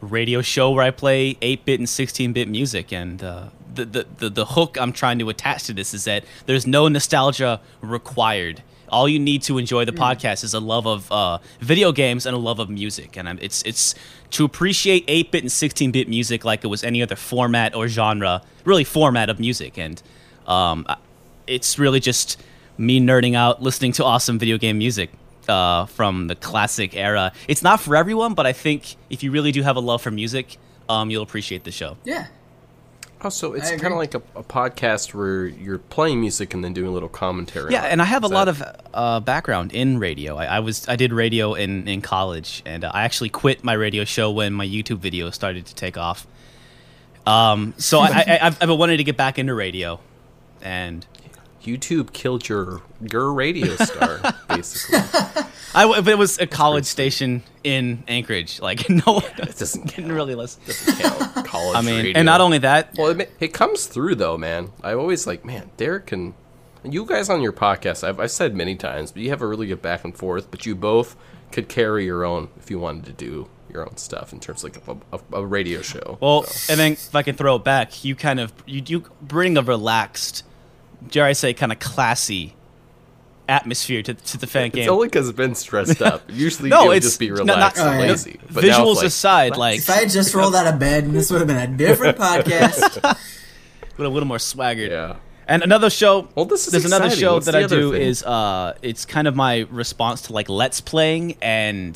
radio 0.00 0.42
show 0.42 0.72
where 0.72 0.84
I 0.84 0.90
play 0.90 1.34
8-bit 1.34 1.78
and 1.78 1.88
16-bit 1.88 2.48
music, 2.48 2.92
and 2.92 3.22
uh, 3.22 3.48
the, 3.74 3.84
the 3.84 4.06
the 4.18 4.28
the 4.28 4.44
hook 4.44 4.76
I'm 4.78 4.92
trying 4.92 5.18
to 5.20 5.28
attach 5.28 5.64
to 5.64 5.72
this 5.72 5.94
is 5.94 6.04
that 6.04 6.24
there's 6.46 6.66
no 6.66 6.88
nostalgia 6.88 7.60
required. 7.80 8.62
All 8.92 9.08
you 9.08 9.18
need 9.18 9.42
to 9.42 9.58
enjoy 9.58 9.84
the 9.84 9.92
podcast 9.92 10.44
is 10.44 10.54
a 10.54 10.60
love 10.60 10.86
of 10.86 11.10
uh, 11.10 11.38
video 11.60 11.90
games 11.92 12.26
and 12.26 12.36
a 12.36 12.38
love 12.38 12.58
of 12.58 12.68
music, 12.68 13.16
and 13.16 13.28
I'm, 13.28 13.38
it's 13.40 13.62
it's 13.62 13.94
to 14.32 14.44
appreciate 14.44 15.06
8-bit 15.06 15.42
and 15.42 15.50
16-bit 15.50 16.08
music 16.08 16.44
like 16.44 16.62
it 16.62 16.68
was 16.68 16.84
any 16.84 17.02
other 17.02 17.16
format 17.16 17.74
or 17.74 17.88
genre, 17.88 18.42
really 18.64 18.84
format 18.84 19.28
of 19.30 19.40
music, 19.40 19.78
and 19.78 20.02
um, 20.46 20.86
it's 21.46 21.78
really 21.78 22.00
just 22.00 22.40
me 22.78 23.00
nerding 23.00 23.34
out, 23.34 23.62
listening 23.62 23.92
to 23.92 24.04
awesome 24.04 24.38
video 24.38 24.58
game 24.58 24.78
music 24.78 25.10
uh, 25.48 25.86
from 25.86 26.26
the 26.26 26.34
classic 26.34 26.94
era. 26.94 27.32
It's 27.48 27.62
not 27.62 27.80
for 27.80 27.96
everyone, 27.96 28.34
but 28.34 28.46
I 28.46 28.52
think 28.52 28.96
if 29.10 29.22
you 29.22 29.30
really 29.30 29.52
do 29.52 29.62
have 29.62 29.76
a 29.76 29.80
love 29.80 30.02
for 30.02 30.10
music, 30.10 30.56
um, 30.88 31.10
you'll 31.10 31.22
appreciate 31.22 31.64
the 31.64 31.72
show. 31.72 31.96
Yeah. 32.04 32.26
Oh, 33.24 33.28
so 33.28 33.52
it's 33.52 33.70
kind 33.70 33.92
of 33.92 33.98
like 33.98 34.14
a, 34.14 34.22
a 34.34 34.42
podcast 34.42 35.14
where 35.14 35.46
you're 35.46 35.78
playing 35.78 36.20
music 36.20 36.54
and 36.54 36.64
then 36.64 36.72
doing 36.72 36.88
a 36.88 36.90
little 36.90 37.08
commentary. 37.08 37.72
Yeah, 37.72 37.82
and 37.84 38.02
I 38.02 38.04
have 38.04 38.24
a 38.24 38.26
Is 38.26 38.32
lot 38.32 38.48
of 38.48 38.62
uh, 38.92 39.20
background 39.20 39.72
in 39.72 39.98
radio. 39.98 40.36
I, 40.36 40.46
I 40.46 40.60
was 40.60 40.88
I 40.88 40.96
did 40.96 41.12
radio 41.12 41.54
in, 41.54 41.86
in 41.86 42.00
college, 42.00 42.62
and 42.66 42.84
uh, 42.84 42.90
I 42.92 43.02
actually 43.04 43.28
quit 43.28 43.62
my 43.62 43.74
radio 43.74 44.04
show 44.04 44.32
when 44.32 44.52
my 44.52 44.66
YouTube 44.66 44.98
video 44.98 45.30
started 45.30 45.66
to 45.66 45.74
take 45.74 45.96
off. 45.96 46.26
Um, 47.24 47.74
so 47.78 48.00
I, 48.00 48.08
I, 48.08 48.38
I've, 48.42 48.62
I've 48.62 48.70
wanting 48.70 48.98
to 48.98 49.04
get 49.04 49.16
back 49.16 49.38
into 49.38 49.54
radio, 49.54 50.00
and 50.60 51.06
YouTube 51.62 52.12
killed 52.12 52.48
your 52.48 52.82
your 53.00 53.32
radio 53.32 53.74
star, 53.76 54.20
basically. 54.48 54.98
I 55.74 55.86
but 56.00 56.08
it 56.08 56.18
was 56.18 56.38
a 56.38 56.46
college 56.46 56.84
station 56.84 57.42
in 57.64 58.04
Anchorage. 58.08 58.60
Like 58.60 58.88
no 59.06 59.14
one 59.14 59.24
It 59.38 59.56
doesn't 59.58 59.94
didn't 59.94 60.12
really 60.12 60.34
listen. 60.34 60.60
doesn't 60.66 60.98
count. 60.98 61.46
College 61.46 61.76
I 61.76 61.80
mean, 61.82 61.96
radio. 62.04 62.12
and 62.18 62.26
not 62.26 62.40
only 62.40 62.58
that, 62.58 62.94
Well, 62.98 63.18
it, 63.20 63.30
it 63.40 63.48
comes 63.54 63.86
through 63.86 64.16
though, 64.16 64.36
man. 64.36 64.70
I 64.82 64.92
always 64.94 65.26
like, 65.26 65.44
man, 65.44 65.70
Derek 65.76 66.06
can 66.06 66.34
You 66.84 67.06
guys 67.06 67.30
on 67.30 67.40
your 67.42 67.52
podcast, 67.52 68.02
I've, 68.06 68.18
I've 68.20 68.30
said 68.30 68.54
many 68.54 68.74
times, 68.76 69.12
but 69.12 69.22
you 69.22 69.30
have 69.30 69.40
a 69.42 69.46
really 69.46 69.66
good 69.68 69.80
back 69.82 70.04
and 70.04 70.16
forth. 70.16 70.50
But 70.50 70.66
you 70.66 70.74
both 70.74 71.16
could 71.52 71.68
carry 71.68 72.04
your 72.04 72.24
own 72.24 72.48
if 72.58 72.70
you 72.70 72.78
wanted 72.78 73.04
to 73.06 73.12
do 73.12 73.48
your 73.72 73.86
own 73.86 73.96
stuff 73.96 74.32
in 74.34 74.40
terms 74.40 74.64
of 74.64 74.74
like 74.88 75.00
a, 75.12 75.16
a, 75.36 75.40
a 75.42 75.46
radio 75.46 75.80
show. 75.80 76.18
Well, 76.20 76.42
So, 76.44 76.72
and 76.72 76.78
then 76.80 76.92
if 76.92 77.14
I 77.14 77.22
can 77.22 77.34
throw 77.36 77.56
it 77.56 77.64
back, 77.64 78.04
you 78.04 78.14
kind 78.14 78.40
of 78.40 78.52
you 78.66 78.82
you 78.86 79.04
bring 79.22 79.56
a 79.56 79.62
relaxed, 79.62 80.44
dare 81.08 81.24
I 81.24 81.32
say, 81.32 81.52
kind 81.54 81.72
of 81.72 81.78
classy 81.78 82.54
atmosphere 83.48 84.02
to 84.02 84.14
to 84.14 84.38
the 84.38 84.46
fan 84.46 84.66
it's 84.66 84.74
game. 84.76 84.82
It's 84.84 84.90
only 84.90 85.08
because 85.08 85.28
it's 85.28 85.36
been 85.36 85.54
stressed 85.54 86.00
up. 86.00 86.22
Usually, 86.32 86.70
No, 86.70 86.82
no, 86.82 86.86
would 86.88 86.98
it's 86.98 87.06
just 87.06 87.18
be 87.20 87.28
not- 87.30 87.38
relaxed 87.40 87.78
not- 87.82 87.92
and 87.94 88.00
yeah. 88.04 88.10
lazy. 88.10 88.40
But 88.50 88.64
now 88.64 88.78
Visuals 88.84 88.90
it's 88.92 88.96
like, 88.98 89.06
aside, 89.06 89.56
like 89.56 89.78
If 89.78 89.90
I 89.90 89.94
had 89.94 90.10
just 90.10 90.34
rolled 90.34 90.54
out 90.54 90.66
of 90.72 90.78
bed, 90.78 91.10
this 91.12 91.30
would 91.30 91.40
have 91.40 91.48
been 91.48 91.56
a 91.58 91.66
different 91.76 92.16
podcast. 92.28 93.02
with 93.96 94.06
a 94.06 94.08
little 94.08 94.28
more 94.28 94.38
swagger. 94.38 94.86
yeah, 94.86 95.16
And 95.46 95.62
another 95.62 95.90
show. 95.90 96.28
Well, 96.34 96.46
this 96.46 96.66
is 96.66 96.72
there's 96.72 96.84
another 96.86 97.10
show 97.10 97.34
What's 97.34 97.46
that 97.46 97.54
I 97.56 97.66
do 97.66 97.92
thing? 97.92 98.00
is 98.02 98.22
uh, 98.22 98.74
it's 98.80 99.04
kind 99.04 99.28
of 99.28 99.36
my 99.36 99.66
response 99.70 100.22
to 100.22 100.32
like 100.32 100.48
let's 100.48 100.80
playing 100.80 101.36
and 101.42 101.94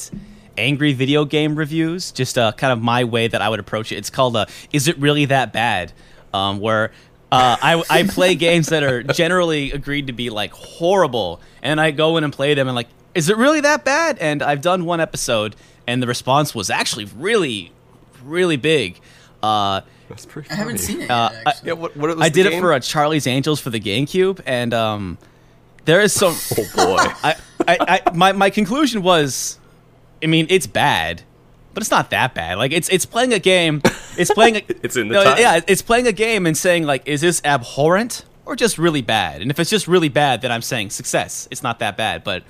angry 0.59 0.93
video 0.93 1.25
game 1.25 1.55
reviews. 1.57 2.11
Just 2.13 2.37
uh, 2.37 2.53
kind 2.53 2.73
of 2.73 2.83
my 2.83 3.05
way 3.05 3.29
that 3.29 3.41
I 3.41 3.49
would 3.49 3.61
approach 3.61 3.93
it. 3.93 3.97
It's 3.97 4.11
called 4.11 4.37
uh, 4.37 4.47
"Is 4.73 4.89
it 4.89 4.99
really 4.99 5.25
that 5.27 5.53
bad?" 5.55 5.93
Um, 6.35 6.61
where 6.61 6.93
uh, 7.37 7.57
I 7.63 7.83
I 7.91 8.03
play 8.05 8.35
games 8.35 8.69
that 8.69 8.83
are 8.83 9.03
generally 9.03 9.73
agreed 9.73 10.07
to 10.09 10.13
be 10.13 10.31
like 10.31 10.53
horrible, 10.53 11.41
and 11.63 11.81
I 11.81 11.91
go 11.91 12.17
in 12.17 12.25
and 12.25 12.33
play 12.33 12.55
them 12.55 12.69
and 12.69 12.75
like, 12.75 12.89
is 13.15 13.29
it 13.29 13.37
really 13.37 13.61
that 13.61 13.85
bad? 13.85 14.19
And 14.19 14.43
I've 14.43 14.61
done 14.63 14.85
one 14.85 15.01
episode, 15.01 15.57
and 15.87 16.03
the 16.03 16.07
response 16.07 16.55
was 16.55 16.71
actually 16.71 17.07
really, 17.17 17.73
really 18.25 18.57
big. 18.57 18.99
Uh, 19.43 19.81
that's 20.09 20.27
pretty. 20.27 20.51
I 20.51 20.55
haven't 20.55 20.79
seen 20.79 21.03
it 21.03 21.11
Uh, 21.11 21.31
yet, 21.33 21.43
I- 21.47 21.53
Yeah, 21.65 21.73
what, 21.73 21.97
what 21.97 22.11
was 22.17 22.21
I 22.25 22.29
the 22.29 22.43
did 22.43 22.53
it 22.53 22.61
for 22.61 22.73
a 22.73 22.81
Charlie's 22.81 23.27
Angels 23.27 23.59
for 23.61 23.71
the 23.71 23.81
GameCube, 23.81 24.41
and 24.47 24.73
um, 24.75 25.19
there 25.85 26.01
is 26.01 26.13
some. 26.13 26.35
Oh 26.59 26.65
boy. 26.75 26.97
I, 27.23 27.35
I, 27.69 28.01
I, 28.07 28.11
my, 28.15 28.33
my 28.33 28.51
conclusion 28.51 29.03
was, 29.03 29.59
I 30.23 30.27
mean, 30.27 30.47
it's 30.51 30.67
bad, 30.69 31.23
but 31.77 31.83
it's 31.83 31.91
not 31.91 32.09
that 32.09 32.33
bad. 32.33 32.57
Like 32.57 32.73
it's 32.73 32.89
it's 32.89 33.05
playing 33.05 33.35
a 33.35 33.39
game. 33.39 33.83
It's 34.17 34.33
playing. 34.33 34.57
A, 34.57 34.63
It's 34.83 34.97
in 34.97 35.09
the 35.09 35.17
no, 35.17 35.25
time. 35.25 35.39
Yeah, 35.39 35.61
it's 35.67 35.83
playing 35.83 36.07
a 36.07 36.13
game 36.13 36.47
and 36.47 36.57
saying 36.57 36.85
like, 36.85 37.07
is 37.07 37.21
this 37.21 37.43
abhorrent 37.45 38.25
or 38.47 38.57
just 38.57 38.79
really 38.79 39.03
bad? 39.03 39.43
And 39.43 39.51
if 39.51 39.61
it's 39.61 39.69
just 39.69 39.87
really 39.87 40.09
bad, 40.09 40.41
then 40.41 40.51
I'm 40.51 40.63
saying 40.63 40.89
success. 40.89 41.47
It's 41.51 41.63
not 41.63 41.79
that 41.81 41.97
bad, 41.99 42.25
but. 42.25 42.43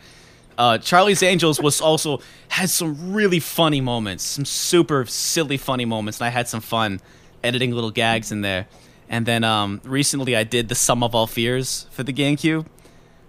Uh, 0.58 0.78
Charlie's 0.78 1.22
Angels 1.22 1.60
was 1.60 1.82
also 1.82 2.18
has 2.48 2.72
some 2.72 3.12
really 3.12 3.40
funny 3.40 3.82
moments, 3.82 4.24
some 4.24 4.46
super 4.46 5.04
silly 5.04 5.58
funny 5.58 5.84
moments, 5.84 6.18
and 6.18 6.26
I 6.26 6.30
had 6.30 6.48
some 6.48 6.62
fun 6.62 7.00
editing 7.44 7.72
little 7.72 7.90
gags 7.90 8.32
in 8.32 8.40
there. 8.40 8.66
And 9.10 9.26
then 9.26 9.44
um, 9.44 9.82
recently, 9.84 10.34
I 10.34 10.44
did 10.44 10.70
the 10.70 10.74
Sum 10.74 11.02
of 11.02 11.14
All 11.14 11.26
Fears 11.26 11.86
for 11.90 12.04
the 12.04 12.12
GameCube. 12.12 12.64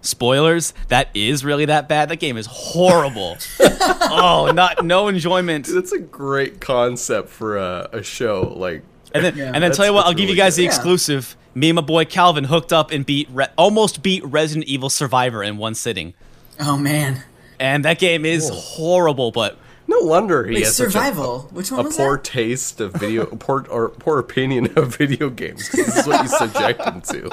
Spoilers, 0.00 0.74
that 0.88 1.08
is 1.14 1.44
really 1.44 1.64
that 1.66 1.88
bad. 1.88 2.08
That 2.08 2.20
game 2.20 2.36
is 2.36 2.46
horrible. 2.46 3.36
oh, 3.60 4.50
not 4.54 4.84
no 4.84 5.08
enjoyment. 5.08 5.66
That's 5.66 5.92
a 5.92 5.98
great 5.98 6.60
concept 6.60 7.28
for 7.28 7.56
a, 7.56 7.88
a 7.92 8.02
show. 8.02 8.54
Like, 8.56 8.82
And 9.12 9.24
then, 9.24 9.36
Yeah. 9.36 9.52
and 9.54 9.62
then 9.62 9.72
tell 9.72 9.86
you 9.86 9.92
what, 9.92 10.06
I'll 10.06 10.12
give 10.12 10.20
you 10.22 10.26
really 10.28 10.36
guys 10.36 10.56
the 10.56 10.62
good. 10.62 10.66
Yeah. 10.66 10.76
exclusive. 10.76 11.36
Me 11.54 11.70
and 11.70 11.76
my 11.76 11.82
boy 11.82 12.04
Calvin 12.04 12.44
hooked 12.44 12.72
up 12.72 12.92
and 12.92 13.04
beat 13.04 13.28
Re- 13.32 13.48
almost 13.56 14.02
beat 14.02 14.24
Resident 14.24 14.66
Evil 14.66 14.88
Survivor 14.90 15.42
in 15.42 15.56
one 15.56 15.74
sitting. 15.74 16.14
Oh 16.60 16.76
man, 16.76 17.24
And 17.58 17.84
that 17.84 17.98
game 17.98 18.24
is 18.24 18.48
Whoa. 18.50 18.56
horrible, 18.56 19.32
but 19.32 19.58
no 19.88 20.00
wonder 20.00 20.44
he 20.46 20.54
Wait, 20.56 20.64
has 20.64 20.76
such 20.76 20.88
a- 20.88 20.90
survival. 20.92 21.48
Which 21.52 21.72
one 21.72 21.80
a 21.80 21.82
was 21.84 21.96
poor 21.96 22.16
that? 22.16 22.24
taste 22.24 22.80
of 22.80 22.92
video, 22.94 23.26
poor 23.26 23.66
or 23.70 23.88
poor 23.88 24.18
opinion 24.20 24.76
of 24.78 24.96
video 24.96 25.30
games. 25.30 25.68
This 25.70 25.96
is 25.96 26.06
what 26.06 26.22
you 26.22 26.28
subject 26.38 26.80
him 26.84 27.00
to. 27.00 27.30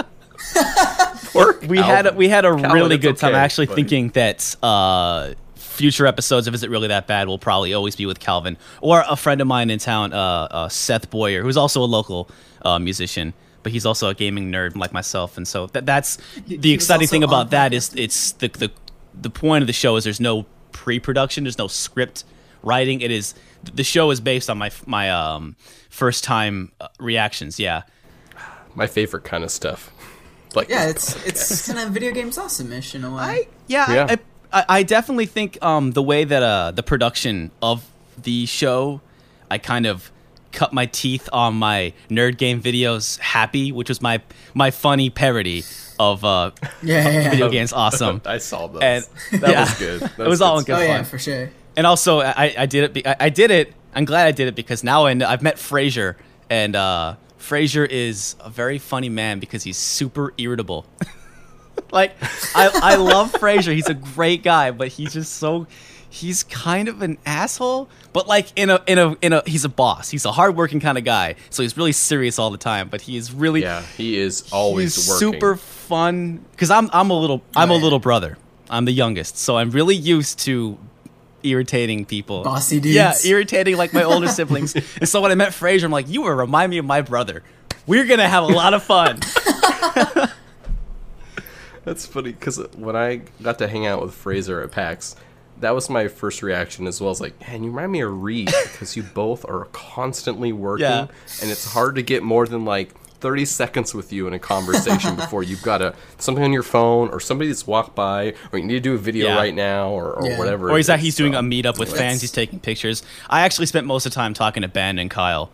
Poor 1.32 1.60
we 1.68 1.78
had 1.78 2.08
a, 2.08 2.14
we 2.14 2.28
had 2.30 2.46
a 2.46 2.50
Calvin, 2.50 2.72
really 2.72 2.96
it's 2.96 3.02
good 3.02 3.18
time. 3.18 3.32
okay, 3.32 3.40
actually 3.40 3.66
buddy. 3.68 3.82
thinking 3.82 4.10
that 4.10 4.56
uh, 4.64 5.34
future 5.56 6.06
episodes 6.08 6.48
of 6.48 6.54
Is 6.54 6.64
It 6.64 6.70
Really 6.70 6.88
That 6.88 7.08
Bad 7.08 7.28
will 7.28 7.40
probably 7.40 7.74
always 7.74 7.96
be 7.96 8.06
with 8.06 8.20
Calvin 8.20 8.58
or 8.82 9.04
a 9.08 9.16
friend 9.16 9.42
of 9.42 9.48
mine 9.48 9.70
in 9.70 9.80
town, 9.80 10.14
uh, 10.14 10.18
uh, 10.18 10.70
Seth 10.70 11.10
Boyer, 11.10 11.42
who's 11.42 11.58
also 11.58 11.82
a 11.84 11.86
local 11.86 12.30
uh, 12.62 12.80
musician, 12.80 13.34
but 13.64 13.72
he's 13.72 13.86
also 13.86 14.10
a 14.10 14.14
gaming 14.14 14.52
nerd 14.52 14.76
like 14.76 14.94
myself, 14.94 15.38
and 15.38 15.48
so 15.48 15.68
that, 15.68 15.86
that's 15.86 16.18
the 16.48 16.58
he 16.62 16.74
exciting 16.74 17.08
thing 17.08 17.24
about 17.24 17.50
that 17.52 17.74
is 17.74 17.94
it's 17.96 18.32
the 18.34 18.48
the 18.48 18.72
the 19.14 19.30
point 19.30 19.62
of 19.64 19.68
the 19.68 19.74
show 19.74 19.96
is 19.96 20.04
there's 20.04 20.20
no 20.20 20.46
pre-production, 20.72 21.44
there's 21.46 21.58
no 21.58 21.68
script 21.68 22.24
writing. 22.64 23.02
It 23.02 23.12
is 23.12 23.34
the 23.64 23.84
show 23.84 24.12
is 24.12 24.20
based 24.22 24.50
on 24.50 24.58
my 24.58 24.72
my 24.86 25.10
um, 25.10 25.56
first 25.90 26.24
time 26.24 26.72
uh, 26.80 26.88
reactions. 27.00 27.60
Yeah. 27.60 27.84
my 28.76 28.88
favorite 28.88 29.24
kind 29.24 29.44
of 29.44 29.52
stuff. 29.52 29.92
Like 30.56 30.70
Yeah, 30.70 30.88
it's 30.90 31.16
it's 31.26 31.68
kind 31.68 31.80
of 31.80 31.90
video 31.94 32.12
games 32.12 32.38
awesome-ish 32.38 32.96
in 32.96 33.04
a 33.04 33.10
way. 33.12 33.22
I 33.22 33.48
yeah, 33.68 33.92
Yeah. 33.94 34.08
I, 34.10 34.60
I 34.60 34.66
I 34.80 34.84
definitely 34.84 35.26
think 35.26 35.58
um 35.62 35.92
the 35.92 36.04
way 36.04 36.24
that 36.24 36.44
uh 36.44 36.72
the 36.72 36.84
production 36.84 37.52
of 37.62 37.86
the 38.22 38.46
show, 38.46 39.02
I 39.52 39.58
kind 39.58 39.86
of 39.86 40.12
cut 40.52 40.72
my 40.72 40.86
teeth 40.86 41.28
on 41.34 41.56
my 41.56 41.92
nerd 42.10 42.38
game 42.38 42.62
videos 42.62 43.20
happy, 43.20 43.72
which 43.74 43.90
was 43.90 44.02
my 44.02 44.22
my 44.54 44.72
funny 44.72 45.10
parody 45.10 45.64
of 46.00 46.24
uh 46.24 46.52
yeah, 46.84 47.04
yeah, 47.10 47.10
yeah. 47.24 47.30
video 47.32 47.50
games 47.50 47.74
awesome. 47.74 48.22
I 48.26 48.38
saw 48.38 48.68
those. 48.68 48.82
And- 48.82 49.06
that 49.42 49.50
yeah. 49.52 49.60
was 49.66 49.74
good. 49.80 50.02
That 50.02 50.20
It 50.20 50.28
was 50.30 50.42
all 50.42 50.60
good 50.60 50.68
good 50.68 50.74
Oh 50.76 50.80
stuff. 50.80 50.88
yeah, 50.88 51.04
for 51.04 51.20
sure. 51.20 51.50
And 51.76 51.86
also 51.86 52.22
I 52.22 52.56
I 52.58 52.66
did 52.66 52.84
it 52.86 52.94
be, 52.94 53.06
I, 53.06 53.16
I 53.20 53.30
did 53.30 53.52
it. 53.52 53.74
I'm 53.94 54.06
glad 54.06 54.28
I 54.28 54.32
did 54.32 54.48
it 54.48 54.56
because 54.56 54.84
now 54.84 55.06
I 55.06 55.14
know, 55.14 55.28
I've 55.28 55.42
met 55.42 55.60
Fraser 55.60 56.16
and 56.50 56.76
uh 56.76 57.16
Fraser 57.46 57.86
is 57.86 58.36
a 58.40 58.50
very 58.50 58.80
funny 58.80 59.08
man 59.08 59.40
because 59.40 59.62
he's 59.64 59.78
super 59.78 60.34
irritable. 60.40 60.88
like 61.92 62.16
I 62.56 62.72
I 62.82 62.96
love 62.96 63.32
Fraser. 63.34 63.72
He's 63.72 63.88
a 63.88 63.94
great 63.94 64.42
guy, 64.42 64.72
but 64.72 64.88
he's 64.88 65.14
just 65.14 65.34
so 65.34 65.68
he's 66.10 66.44
kind 66.44 66.88
of 66.88 67.04
an 67.04 67.20
asshole, 67.24 67.88
but 68.14 68.28
like 68.28 68.48
in 68.56 68.72
a 68.72 68.82
in 68.88 68.98
a 68.98 69.16
in 69.22 69.32
a 69.32 69.44
he's 69.46 69.64
a 69.64 69.70
boss. 69.70 70.10
He's 70.10 70.26
a 70.26 70.32
hardworking 70.32 70.80
kind 70.80 70.98
of 70.98 71.04
guy. 71.04 71.36
So 71.52 71.62
he's 71.62 71.78
really 71.78 71.92
serious 71.92 72.40
all 72.40 72.50
the 72.50 72.58
time, 72.58 72.90
but 72.90 73.02
he 73.02 73.16
is 73.16 73.32
really 73.32 73.62
Yeah, 73.62 73.84
he 73.96 74.18
is 74.18 74.50
always 74.52 74.96
super 74.96 75.56
fun 75.56 76.44
cuz 76.58 76.72
I'm 76.72 76.90
I'm 76.94 77.12
a 77.12 77.20
little 77.20 77.44
I'm 77.56 77.70
a 77.70 77.76
little 77.76 78.00
brother. 78.00 78.40
I'm 78.72 78.86
the 78.86 78.92
youngest, 78.92 79.38
so 79.38 79.58
I'm 79.58 79.70
really 79.70 79.96
used 79.96 80.40
to 80.40 80.80
irritating 81.46 82.06
people. 82.06 82.44
Bossy 82.44 82.80
dudes. 82.80 82.96
Yeah, 82.96 83.14
irritating 83.26 83.78
like 83.78 83.94
my 83.94 84.04
older 84.04 84.28
siblings. 84.28 84.76
And 85.00 85.08
so 85.10 85.22
when 85.22 85.32
I 85.32 85.36
met 85.36 85.54
Fraser, 85.54 85.86
I'm 85.86 85.92
like, 85.92 86.10
you 86.10 86.24
were 86.24 86.36
remind 86.36 86.70
me 86.72 86.78
of 86.78 86.86
my 86.86 87.02
brother. 87.02 87.44
We're 87.88 88.06
gonna 88.06 88.28
have 88.28 88.44
a 88.44 88.48
lot 88.48 88.74
of 88.74 88.84
fun. 88.84 89.20
That's 91.84 92.06
funny 92.06 92.32
because 92.32 92.58
when 92.76 92.96
I 92.96 93.22
got 93.44 93.60
to 93.60 93.68
hang 93.68 93.86
out 93.86 94.02
with 94.02 94.14
Fraser 94.14 94.62
at 94.62 94.72
PAX, 94.72 95.16
that 95.60 95.72
was 95.76 95.88
my 95.90 96.08
first 96.08 96.42
reaction 96.42 96.88
as 96.88 97.00
well. 97.00 97.12
As 97.12 97.22
like, 97.22 97.40
man, 97.48 97.64
you 97.64 97.70
remind 97.70 97.92
me 97.92 98.02
of 98.02 98.24
Reed 98.24 98.52
because 98.64 98.96
you 98.98 99.04
both 99.04 99.46
are 99.46 99.66
constantly 99.72 100.52
working, 100.52 100.84
Yeah. 100.86 101.08
and 101.42 101.52
it's 101.52 101.72
hard 101.74 101.96
to 101.96 102.02
get 102.02 102.24
more 102.24 102.48
than 102.48 102.66
like 102.66 102.90
thirty 103.26 103.44
seconds 103.46 103.96
with 103.96 104.14
you 104.14 104.28
in 104.28 104.34
a 104.34 104.40
conversation 104.40 105.16
before 105.24 105.42
you've 105.42 105.64
got 105.64 105.82
a 105.82 105.96
something 106.20 106.44
on 106.44 106.54
your 106.54 106.62
phone 106.62 107.10
or 107.10 107.20
somebody 107.20 107.48
that's 107.48 107.66
walked 107.66 107.96
by, 107.96 108.36
or 108.52 108.60
you 108.60 108.66
need 108.66 108.74
to 108.76 108.80
do 108.80 108.94
a 108.94 108.98
video 109.00 109.28
Yeah. 109.30 109.36
right 109.38 109.54
now 109.56 109.90
or, 109.90 110.14
or 110.14 110.28
Yeah. 110.30 110.38
whatever. 110.38 110.70
or 110.70 110.76
it 110.76 110.78
he's 110.78 110.88
that 110.88 111.00
is. 111.00 111.06
he's 111.06 111.16
doing 111.16 111.34
So, 111.34 111.40
a 111.40 111.42
meetup 111.42 111.80
with 111.80 111.92
fans. 111.98 112.22
He's 112.22 112.32
taking 112.32 112.60
pictures. 112.60 113.02
I 113.30 113.42
actually 113.42 113.66
spent 113.66 113.88
most 113.88 114.06
of 114.06 114.12
the 114.12 114.16
time 114.16 114.36
talking 114.36 114.62
to 114.62 114.68
Ben 114.68 115.00
and 115.00 115.10
Kyle, 115.10 115.50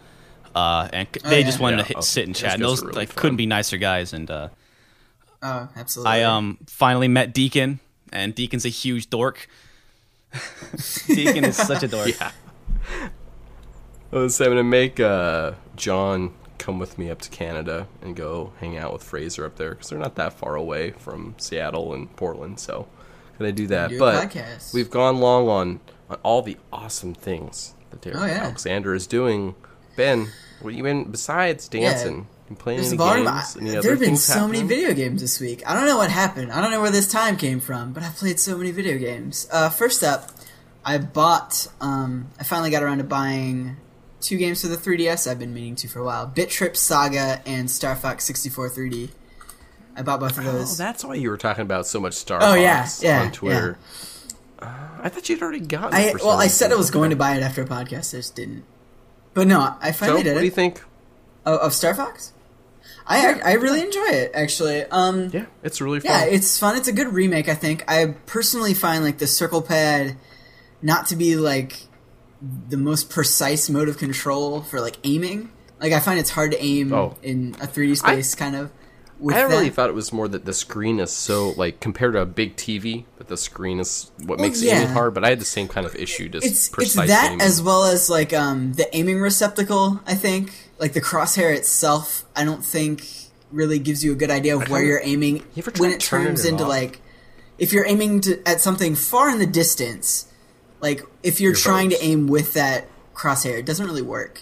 uh, 0.53 0.89
and 0.91 1.07
c- 1.15 1.21
Oh, 1.23 1.29
they 1.29 1.39
yeah. 1.39 1.45
just 1.45 1.60
wanted 1.62 1.77
Yeah, 1.77 1.84
to 1.84 1.88
hit, 1.88 1.97
oh, 1.97 2.01
sit 2.01 2.25
and 2.27 2.36
chat. 2.36 2.55
And 2.55 2.63
those 2.63 2.81
really 2.81 2.93
like 2.93 3.07
fun. 3.10 3.15
couldn't 3.21 3.38
be 3.38 3.45
nicer 3.45 3.77
guys. 3.77 4.12
And 4.12 4.29
uh, 4.29 4.49
Oh, 5.41 5.69
absolutely. 5.77 6.12
I 6.12 6.23
um 6.23 6.57
finally 6.67 7.07
met 7.07 7.34
Deacon, 7.34 7.79
and 8.12 8.36
Deacon's 8.36 8.65
a 8.65 8.69
huge 8.69 9.10
dork. 9.10 9.47
Deacon 11.07 11.45
is 11.45 11.55
such 11.57 11.84
a 11.84 11.88
dork. 11.88 12.10
Yeah. 12.19 12.31
I 14.13 14.17
was 14.17 14.38
having 14.38 14.57
to 14.57 14.63
make 14.63 14.99
uh, 14.99 15.53
John 15.77 16.34
come 16.62 16.80
with 16.80 16.97
me 16.97 17.10
up 17.10 17.19
to 17.21 17.30
Canada 17.30 17.88
and 18.02 18.15
go 18.15 18.54
hang 18.60 18.78
out 18.78 18.93
with 18.93 19.04
Fraser 19.04 19.45
up 19.45 19.58
there 19.58 19.71
because 19.71 19.89
they're 19.89 20.00
not 20.00 20.15
that 20.15 20.34
far 20.34 20.56
away 20.56 20.91
from 20.91 21.36
Seattle 21.38 21.93
and 21.93 22.15
Portland. 22.15 22.60
So, 22.60 22.88
gonna 23.38 23.52
do 23.52 23.67
that. 23.67 23.91
A 23.91 23.97
but 24.00 24.30
podcast. 24.30 24.74
we've 24.74 24.89
gone 24.89 25.19
long 25.19 25.47
on, 25.50 25.80
on 26.10 26.17
all 26.24 26.41
the 26.41 26.58
awesome 26.71 27.13
things 27.13 27.74
that 27.89 28.02
Derek 28.02 28.19
Oh, 28.19 28.26
yeah. 28.26 28.43
Alexander 28.43 28.93
is 28.93 29.08
doing. 29.08 29.56
Ben, 29.97 30.28
what 30.62 30.74
you 30.74 30.86
in 30.86 31.06
besides 31.06 31.67
dancing? 31.67 32.28
and 32.47 32.60
playing 32.60 32.80
There's 32.80 32.93
any 32.93 33.24
games? 33.24 33.58
Any 33.60 33.69
There 33.71 33.91
have 33.91 34.00
been 34.00 34.17
so 34.17 34.47
many 34.47 34.62
video 34.63 34.93
games 34.93 35.21
this 35.21 35.39
week. 35.39 35.63
I 35.65 35.74
don't 35.74 35.86
know 35.86 35.97
what 35.97 36.12
happened. 36.12 36.52
I 36.52 36.62
don't 36.62 36.69
know 36.69 36.82
where 36.82 36.91
this 36.91 37.12
time 37.12 37.38
came 37.38 37.60
from, 37.62 37.93
but 37.93 38.04
I've 38.04 38.15
played 38.15 38.39
so 38.39 38.58
many 38.58 38.71
video 38.71 38.97
games. 38.97 39.47
Uh, 39.52 39.69
first 39.69 40.04
up, 40.04 40.30
I 40.86 40.97
bought. 40.97 41.67
Um, 41.80 42.28
I 42.39 42.43
finally 42.43 42.69
got 42.69 42.84
around 42.84 42.97
to 43.00 43.04
buying 43.06 43.78
two 44.21 44.38
games 44.38 44.62
for 44.62 44.67
the 44.67 44.77
3DS. 44.77 45.29
I've 45.29 45.39
been 45.39 45.53
meaning 45.53 45.75
to 45.77 45.88
for 45.88 45.99
a 45.99 46.03
while: 46.05 46.25
Bit 46.27 46.49
Trip 46.49 46.77
Saga 46.77 47.41
and 47.45 47.69
Star 47.69 47.95
Fox 47.95 48.23
64 48.25 48.69
3D. 48.69 49.10
I 49.95 50.03
bought 50.03 50.19
both 50.21 50.38
of 50.38 50.45
Oh, 50.47 50.51
those. 50.53 50.77
that's 50.77 51.03
why 51.03 51.15
you 51.15 51.29
were 51.29 51.38
talking 51.38 51.63
about 51.63 51.86
so 51.86 51.99
much 51.99 52.13
Star 52.13 52.39
Oh, 52.41 52.55
Fox 52.55 53.03
yeah, 53.03 53.19
yeah, 53.19 53.21
on 53.25 53.31
Twitter. 53.31 53.77
Uh, 54.60 54.67
I 55.01 55.10
thought 55.10 55.27
you'd 55.27 55.41
already 55.41 55.60
gotten. 55.60 55.93
I 55.93 56.13
well, 56.23 56.38
I 56.39 56.47
said 56.47 56.71
I 56.71 56.75
was 56.75 56.91
going 56.91 57.10
to 57.10 57.15
buy 57.15 57.36
it 57.36 57.43
after 57.43 57.62
a 57.62 57.65
podcast. 57.65 58.13
I 58.13 58.19
just 58.19 58.36
didn't. 58.36 58.63
But 59.34 59.47
no, 59.47 59.60
I 59.81 59.91
finally 59.91 59.91
So, 59.91 59.95
finally 59.97 60.15
what 60.17 60.23
did 60.23 60.39
do 60.39 60.45
you 60.45 60.51
think? 60.51 60.84
Oh, 61.45 61.57
of 61.57 61.73
Star 61.73 61.93
Fox? 61.95 62.34
I 63.07 63.39
I 63.43 63.53
really 63.53 63.81
enjoy 63.81 64.05
it 64.07 64.31
actually. 64.34 64.84
Um, 64.86 65.29
Yeah, 65.34 65.45
it's 65.63 65.81
really 65.81 65.99
fun. 65.99 66.12
yeah, 66.12 66.25
it's 66.25 66.57
fun. 66.60 66.77
It's 66.77 66.88
a 66.88 66.93
good 66.93 67.07
remake. 67.13 67.49
I 67.49 67.55
think. 67.55 67.84
I 67.88 68.15
personally 68.27 68.73
find 68.73 69.03
like 69.03 69.17
the 69.17 69.27
circle 69.27 69.62
pad 69.62 70.15
not 70.81 71.07
to 71.07 71.15
be 71.15 71.36
like 71.36 71.88
the 72.69 72.77
most 72.77 73.10
precise 73.10 73.69
mode 73.69 73.89
of 73.89 73.97
control 73.97 74.62
for 74.62 74.82
like 74.82 74.97
aiming. 75.04 75.51
Like 75.80 75.93
I 75.93 75.99
find 75.99 76.19
it's 76.19 76.32
hard 76.32 76.51
to 76.51 76.63
aim 76.63 76.93
Oh. 76.93 77.15
in 77.23 77.56
a 77.62 77.67
3D 77.67 77.97
space, 77.97 78.36
kind 78.36 78.56
of. 78.56 78.71
With 79.19 79.36
I 79.36 79.41
that. 79.43 79.49
really 79.49 79.69
thought 79.69 79.88
it 79.89 79.93
was 79.93 80.12
more 80.12 80.27
that 80.27 80.45
the 80.45 80.54
screen 80.54 80.99
is 80.99 81.12
so 81.12 81.49
like 81.56 81.80
compared 81.80 82.13
to 82.13 82.21
a 82.21 82.25
big 82.25 82.56
TV 82.56 83.06
that 83.19 83.27
the 83.27 83.38
screen 83.38 83.80
is 83.80 84.10
what 84.17 84.39
Well, 84.39 84.47
makes 84.47 84.63
yeah. 84.63 84.80
aiming 84.80 84.93
hard. 84.93 85.13
But 85.13 85.23
I 85.23 85.30
had 85.30 85.39
the 85.39 85.45
same 85.45 85.67
kind 85.67 85.86
of 85.86 85.95
issue, 85.95 86.27
just 86.30 86.45
it's 86.45 86.71
it's 86.80 86.95
that 86.95 87.25
aiming. 87.34 87.41
as 87.41 87.62
well 87.62 87.84
as 87.84 88.10
like 88.10 88.34
um 88.34 88.73
the 88.73 88.95
aiming 88.95 89.19
receptacle 89.21 89.99
i 90.08 90.15
think 90.15 90.51
like 90.80 90.93
the 90.93 91.01
crosshair 91.01 91.56
itself 91.56 92.25
i 92.36 92.43
don't 92.43 92.65
think 92.65 93.06
really 93.51 93.77
gives 93.77 94.04
you 94.04 94.12
a 94.12 94.15
good 94.15 94.32
idea 94.32 94.56
of 94.56 94.69
where 94.69 94.82
you're 94.84 95.01
aiming 95.04 95.43
You 95.54 95.62
when 95.77 95.91
it 95.91 95.99
turns 95.99 96.43
it 96.45 96.49
into 96.54 96.63
off? 96.63 96.69
like 96.69 96.99
if 97.60 97.71
you're 97.73 97.86
aiming 97.86 98.21
to, 98.21 98.41
at 98.49 98.60
something 98.60 98.95
far 98.95 99.30
in 99.30 99.38
the 99.38 99.45
distance 99.45 100.25
like 100.82 101.04
if 101.24 101.39
you're 101.39 101.52
Your 101.52 101.58
trying 101.60 101.89
bows. 101.89 102.00
to 102.00 102.06
aim 102.06 102.28
with 102.28 102.54
that 102.54 102.88
crosshair 103.15 103.58
it 103.60 103.65
doesn't 103.65 103.86
really 103.86 104.02
work 104.02 104.41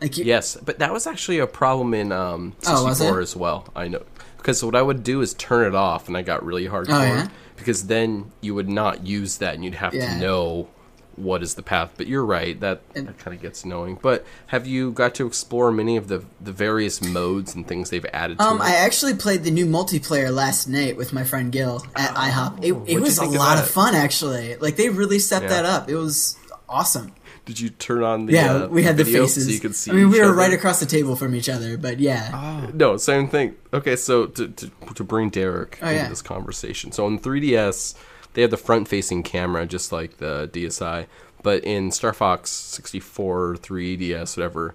like 0.00 0.18
you, 0.18 0.24
Yes, 0.24 0.56
but 0.64 0.80
that 0.80 0.92
was 0.92 1.06
actually 1.06 1.38
a 1.38 1.46
problem 1.46 1.94
in 1.94 2.10
um, 2.10 2.54
Oh, 2.66 2.88
64 2.88 3.20
it? 3.20 3.22
as 3.22 3.36
well. 3.36 3.68
I 3.76 3.86
know 3.86 4.02
because 4.36 4.64
what 4.64 4.74
I 4.74 4.82
would 4.82 5.04
do 5.04 5.20
is 5.20 5.32
turn 5.34 5.64
it 5.64 5.76
off, 5.76 6.08
and 6.08 6.16
I 6.16 6.22
got 6.22 6.44
really 6.44 6.66
hardcore 6.66 6.88
Oh, 6.88 7.02
yeah? 7.04 7.28
because 7.56 7.86
then 7.86 8.32
you 8.40 8.52
would 8.56 8.68
not 8.68 9.06
use 9.06 9.36
that, 9.38 9.54
and 9.54 9.64
you'd 9.64 9.76
have 9.76 9.94
Yeah. 9.94 10.14
to 10.14 10.18
know 10.20 10.68
what 11.16 11.42
is 11.42 11.54
the 11.54 11.62
path. 11.62 11.92
But 11.96 12.06
you're 12.06 12.24
right 12.24 12.58
that 12.60 12.80
that 12.94 13.18
kind 13.18 13.36
of 13.36 13.42
gets 13.42 13.64
annoying. 13.64 13.98
But 14.00 14.24
have 14.48 14.66
you 14.66 14.92
got 14.92 15.14
to 15.16 15.26
explore 15.26 15.70
many 15.72 15.96
of 15.96 16.08
the 16.08 16.24
the 16.40 16.52
various 16.52 17.02
modes 17.02 17.54
and 17.54 17.66
things 17.66 17.90
they've 17.90 18.06
added 18.12 18.38
to 18.38 18.44
um, 18.44 18.58
it? 18.58 18.64
I 18.64 18.74
actually 18.76 19.14
played 19.14 19.44
the 19.44 19.50
new 19.50 19.66
multiplayer 19.66 20.32
last 20.32 20.68
night 20.68 20.96
with 20.96 21.12
my 21.12 21.24
friend 21.24 21.50
Gil 21.52 21.84
at 21.96 22.14
IHOP. 22.14 22.58
It, 22.64 22.94
it 22.94 23.00
was 23.00 23.18
a 23.18 23.22
think 23.22 23.34
of 23.34 23.38
lot 23.40 23.58
of 23.58 23.68
fun, 23.68 23.94
actually. 23.94 24.56
Like 24.56 24.76
they 24.76 24.88
really 24.88 25.18
stepped 25.18 25.44
Yeah. 25.44 25.62
that 25.62 25.64
up. 25.64 25.88
It 25.88 25.96
was 25.96 26.36
awesome. 26.68 27.12
Did 27.44 27.58
you 27.58 27.70
turn 27.70 28.04
on 28.04 28.26
the 28.26 28.34
Yeah, 28.34 28.52
uh, 28.54 28.68
we 28.68 28.84
had 28.84 28.96
the 28.96 29.04
faces. 29.04 29.46
so 29.46 29.50
you 29.50 29.58
could 29.58 29.74
see? 29.74 29.90
I 29.90 29.94
mean, 29.94 30.10
we 30.10 30.20
were 30.20 30.26
other? 30.26 30.34
right 30.34 30.52
across 30.52 30.78
the 30.78 30.86
table 30.86 31.16
from 31.16 31.34
each 31.34 31.48
other, 31.48 31.76
but 31.76 31.98
yeah. 31.98 32.70
No, 32.72 32.96
same 32.98 33.26
thing. 33.28 33.56
Okay, 33.74 33.96
so 33.96 34.26
to 34.26 34.46
to, 34.46 34.70
to 34.94 35.02
bring 35.04 35.28
Derek 35.28 35.76
Oh, 35.82 35.86
into 35.88 36.02
yeah. 36.02 36.08
this 36.08 36.22
conversation. 36.22 36.92
So 36.92 37.04
on 37.04 37.18
3DS, 37.18 37.96
they 38.34 38.42
have 38.42 38.50
the 38.50 38.56
front-facing 38.56 39.22
camera 39.22 39.66
just 39.66 39.92
like 39.92 40.18
the 40.18 40.48
DSi, 40.52 41.06
but 41.42 41.64
in 41.64 41.90
Star 41.90 42.12
Fox 42.12 42.50
64, 42.50 43.56
3DS, 43.56 44.36
whatever, 44.36 44.74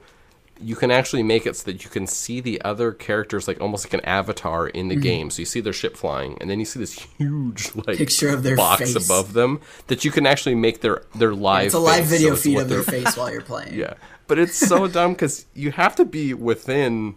you 0.59 0.75
can 0.75 0.89
actually 0.89 1.21
make 1.21 1.45
it 1.45 1.55
so 1.55 1.71
that 1.71 1.83
you 1.83 1.89
can 1.89 2.07
see 2.07 2.39
the 2.41 2.59
other 2.63 2.91
characters 2.91 3.47
like 3.47 3.61
almost 3.61 3.85
like 3.85 3.93
an 3.93 4.01
avatar 4.05 4.67
in 4.67 4.87
the 4.87 4.95
Mm-hmm. 4.95 5.01
game. 5.03 5.29
So 5.29 5.39
you 5.43 5.45
see 5.45 5.59
their 5.61 5.71
ship 5.73 5.95
flying, 5.95 6.35
and 6.41 6.49
then 6.49 6.59
you 6.59 6.65
see 6.65 6.79
this 6.79 6.93
huge 7.17 7.73
like 7.75 7.97
Picture 7.97 8.29
of 8.29 8.41
their 8.43 8.55
box 8.55 8.93
face. 8.93 9.05
above 9.05 9.33
them 9.33 9.61
that 9.85 10.03
you 10.03 10.09
can 10.11 10.25
actually 10.25 10.55
make 10.55 10.81
their 10.81 11.03
their 11.13 11.33
live. 11.35 11.67
It's 11.67 11.75
a 11.75 11.79
live 11.79 12.07
face, 12.07 12.19
video 12.19 12.35
so 12.35 12.41
feed 12.41 12.57
of 12.59 12.69
their 12.69 12.81
face 12.83 13.15
while 13.17 13.31
you're 13.31 13.41
playing. 13.41 13.75
yeah, 13.75 13.93
but 14.25 14.39
it's 14.39 14.57
so 14.57 14.87
dumb 14.87 15.13
because 15.13 15.45
you 15.53 15.71
have 15.71 15.95
to 15.97 16.05
be 16.05 16.33
within 16.33 17.15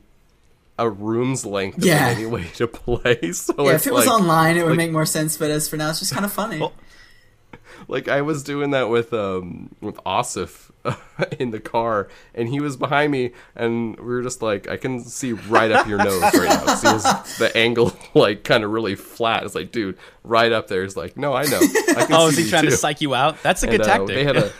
a 0.81 0.89
room's 0.91 1.45
length 1.47 1.79
of 1.79 1.85
Yeah. 1.85 2.09
it 2.11 2.17
anyway 2.19 2.47
to 2.57 2.67
play. 2.67 3.19
So 3.33 3.55
Yeah, 3.59 3.75
it's 3.75 3.87
if 3.87 3.93
it 3.93 3.95
was 3.95 4.07
like, 4.07 4.21
online, 4.21 4.57
it 4.57 4.63
would 4.63 4.71
like- 4.71 4.77
make 4.79 4.93
more 4.93 5.07
sense. 5.07 5.37
But 5.37 5.51
as 5.51 5.69
for 5.69 5.77
now, 5.77 5.91
it's 5.91 6.01
just 6.01 6.13
kind 6.13 6.25
of 6.25 6.33
funny. 6.33 6.61
like 7.89 8.09
I 8.09 8.23
was 8.23 8.43
doing 8.43 8.71
that 8.73 8.89
with 8.89 9.13
um 9.13 9.75
with 9.81 9.97
Asif 10.05 10.71
in 11.39 11.51
the 11.51 11.61
car, 11.61 12.09
and 12.35 12.49
he 12.49 12.61
was 12.61 12.77
behind 12.77 13.13
me, 13.13 13.33
and 13.55 13.97
we 13.99 14.05
were 14.07 14.23
just 14.23 14.41
like, 14.43 14.69
I 14.69 14.77
can 14.79 15.01
see 15.05 15.33
right 15.33 15.71
up 15.71 15.87
your 15.87 15.99
nose 15.99 16.23
right 16.23 16.49
now. 16.67 16.75
See 16.75 16.89
his, 16.89 17.03
the 17.39 17.53
angle 17.55 17.93
like 18.15 18.45
kind 18.45 18.65
of 18.65 18.71
really 18.71 18.95
flat. 18.95 19.45
It's 19.45 19.55
like, 19.55 19.73
dude, 19.73 19.99
right 20.25 20.51
up 20.53 20.69
there. 20.69 20.83
He's 20.83 20.97
like, 20.97 21.17
no, 21.19 21.35
I 21.35 21.45
know. 21.45 21.61
I 21.61 22.05
can 22.07 22.15
Oh, 22.15 22.31
see 22.31 22.33
is 22.33 22.37
he 22.39 22.45
you 22.45 22.51
trying 22.51 22.65
to 22.65 22.71
too." 22.71 22.77
psych 22.77 23.01
you 23.03 23.15
out? 23.15 23.43
That's 23.43 23.63
a 23.63 23.67
good 23.67 23.83
And, 23.83 23.83
uh, 23.83 23.87
tactic. 23.99 24.07
They 24.17 24.25
had 24.25 24.37
a, 24.39 24.53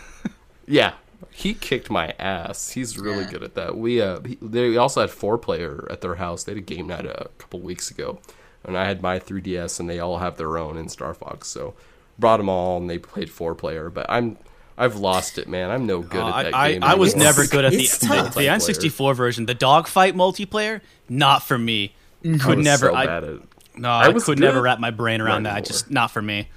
yeah, 0.67 0.93
he 1.31 1.55
kicked 1.55 1.91
my 1.91 2.15
ass. 2.19 2.71
He's 2.71 2.99
really 2.99 3.25
Yeah. 3.25 3.31
good 3.31 3.43
at 3.43 3.55
that. 3.55 3.77
We 3.77 4.01
uh, 4.01 4.21
he, 4.21 4.39
they 4.41 4.77
also 4.77 5.01
had 5.03 5.11
four 5.11 5.39
player 5.39 5.87
at 5.91 6.01
their 6.01 6.17
house. 6.17 6.45
They 6.45 6.53
had 6.53 6.59
a 6.59 6.63
game 6.63 6.87
night 6.87 7.07
a 7.07 7.29
couple 7.39 7.61
weeks 7.61 7.91
ago, 7.91 8.19
and 8.65 8.77
I 8.77 8.87
had 8.87 9.03
my 9.03 9.19
3ds, 9.19 9.79
and 9.81 9.89
they 9.89 9.99
all 10.01 10.19
have 10.19 10.37
their 10.37 10.57
own 10.59 10.77
in 10.77 10.89
Star 10.89 11.15
Fox. 11.15 11.49
So 11.49 11.75
brought 12.19 12.37
them 12.39 12.49
all, 12.49 12.77
and 12.79 12.89
they 12.91 12.99
played 12.99 13.31
four 13.31 13.55
player. 13.55 13.91
But 13.91 14.07
I'm 14.09 14.37
I've 14.79 14.97
lost 14.97 15.37
it, 15.39 15.47
man. 15.49 15.71
I'm 15.71 15.87
no 15.87 16.01
good 16.01 16.23
Uh, 16.23 16.29
at 16.29 16.43
that 16.45 16.55
I, 16.55 16.73
game. 16.73 16.83
I, 16.85 16.93
I 16.93 16.95
was 16.95 17.15
never 17.15 17.47
good 17.47 17.65
at 17.65 17.73
the 17.73 17.79
the, 17.79 18.33
the 18.35 18.47
N64 18.47 19.15
version. 19.15 19.47
The 19.47 19.55
dogfight 19.55 20.15
multiplayer, 20.15 20.81
not 21.09 21.43
for 21.43 21.59
me. 21.59 21.95
I 22.25 22.39
Could 22.39 22.57
was 22.59 22.65
never. 22.65 22.87
so 22.89 22.95
I, 22.95 23.07
bad 23.07 23.25
at 23.25 23.31
it. 23.31 23.43
no, 23.77 23.89
I, 23.91 24.09
was 24.09 24.25
could 24.25 24.39
good. 24.39 24.45
never 24.45 24.61
wrap 24.63 24.79
my 24.79 24.91
brain 24.91 25.21
around 25.21 25.43
Not 25.45 25.51
that. 25.51 25.57
anymore. 25.59 25.67
Just 25.67 25.91
not 25.91 26.11
for 26.11 26.21
me. 26.23 26.49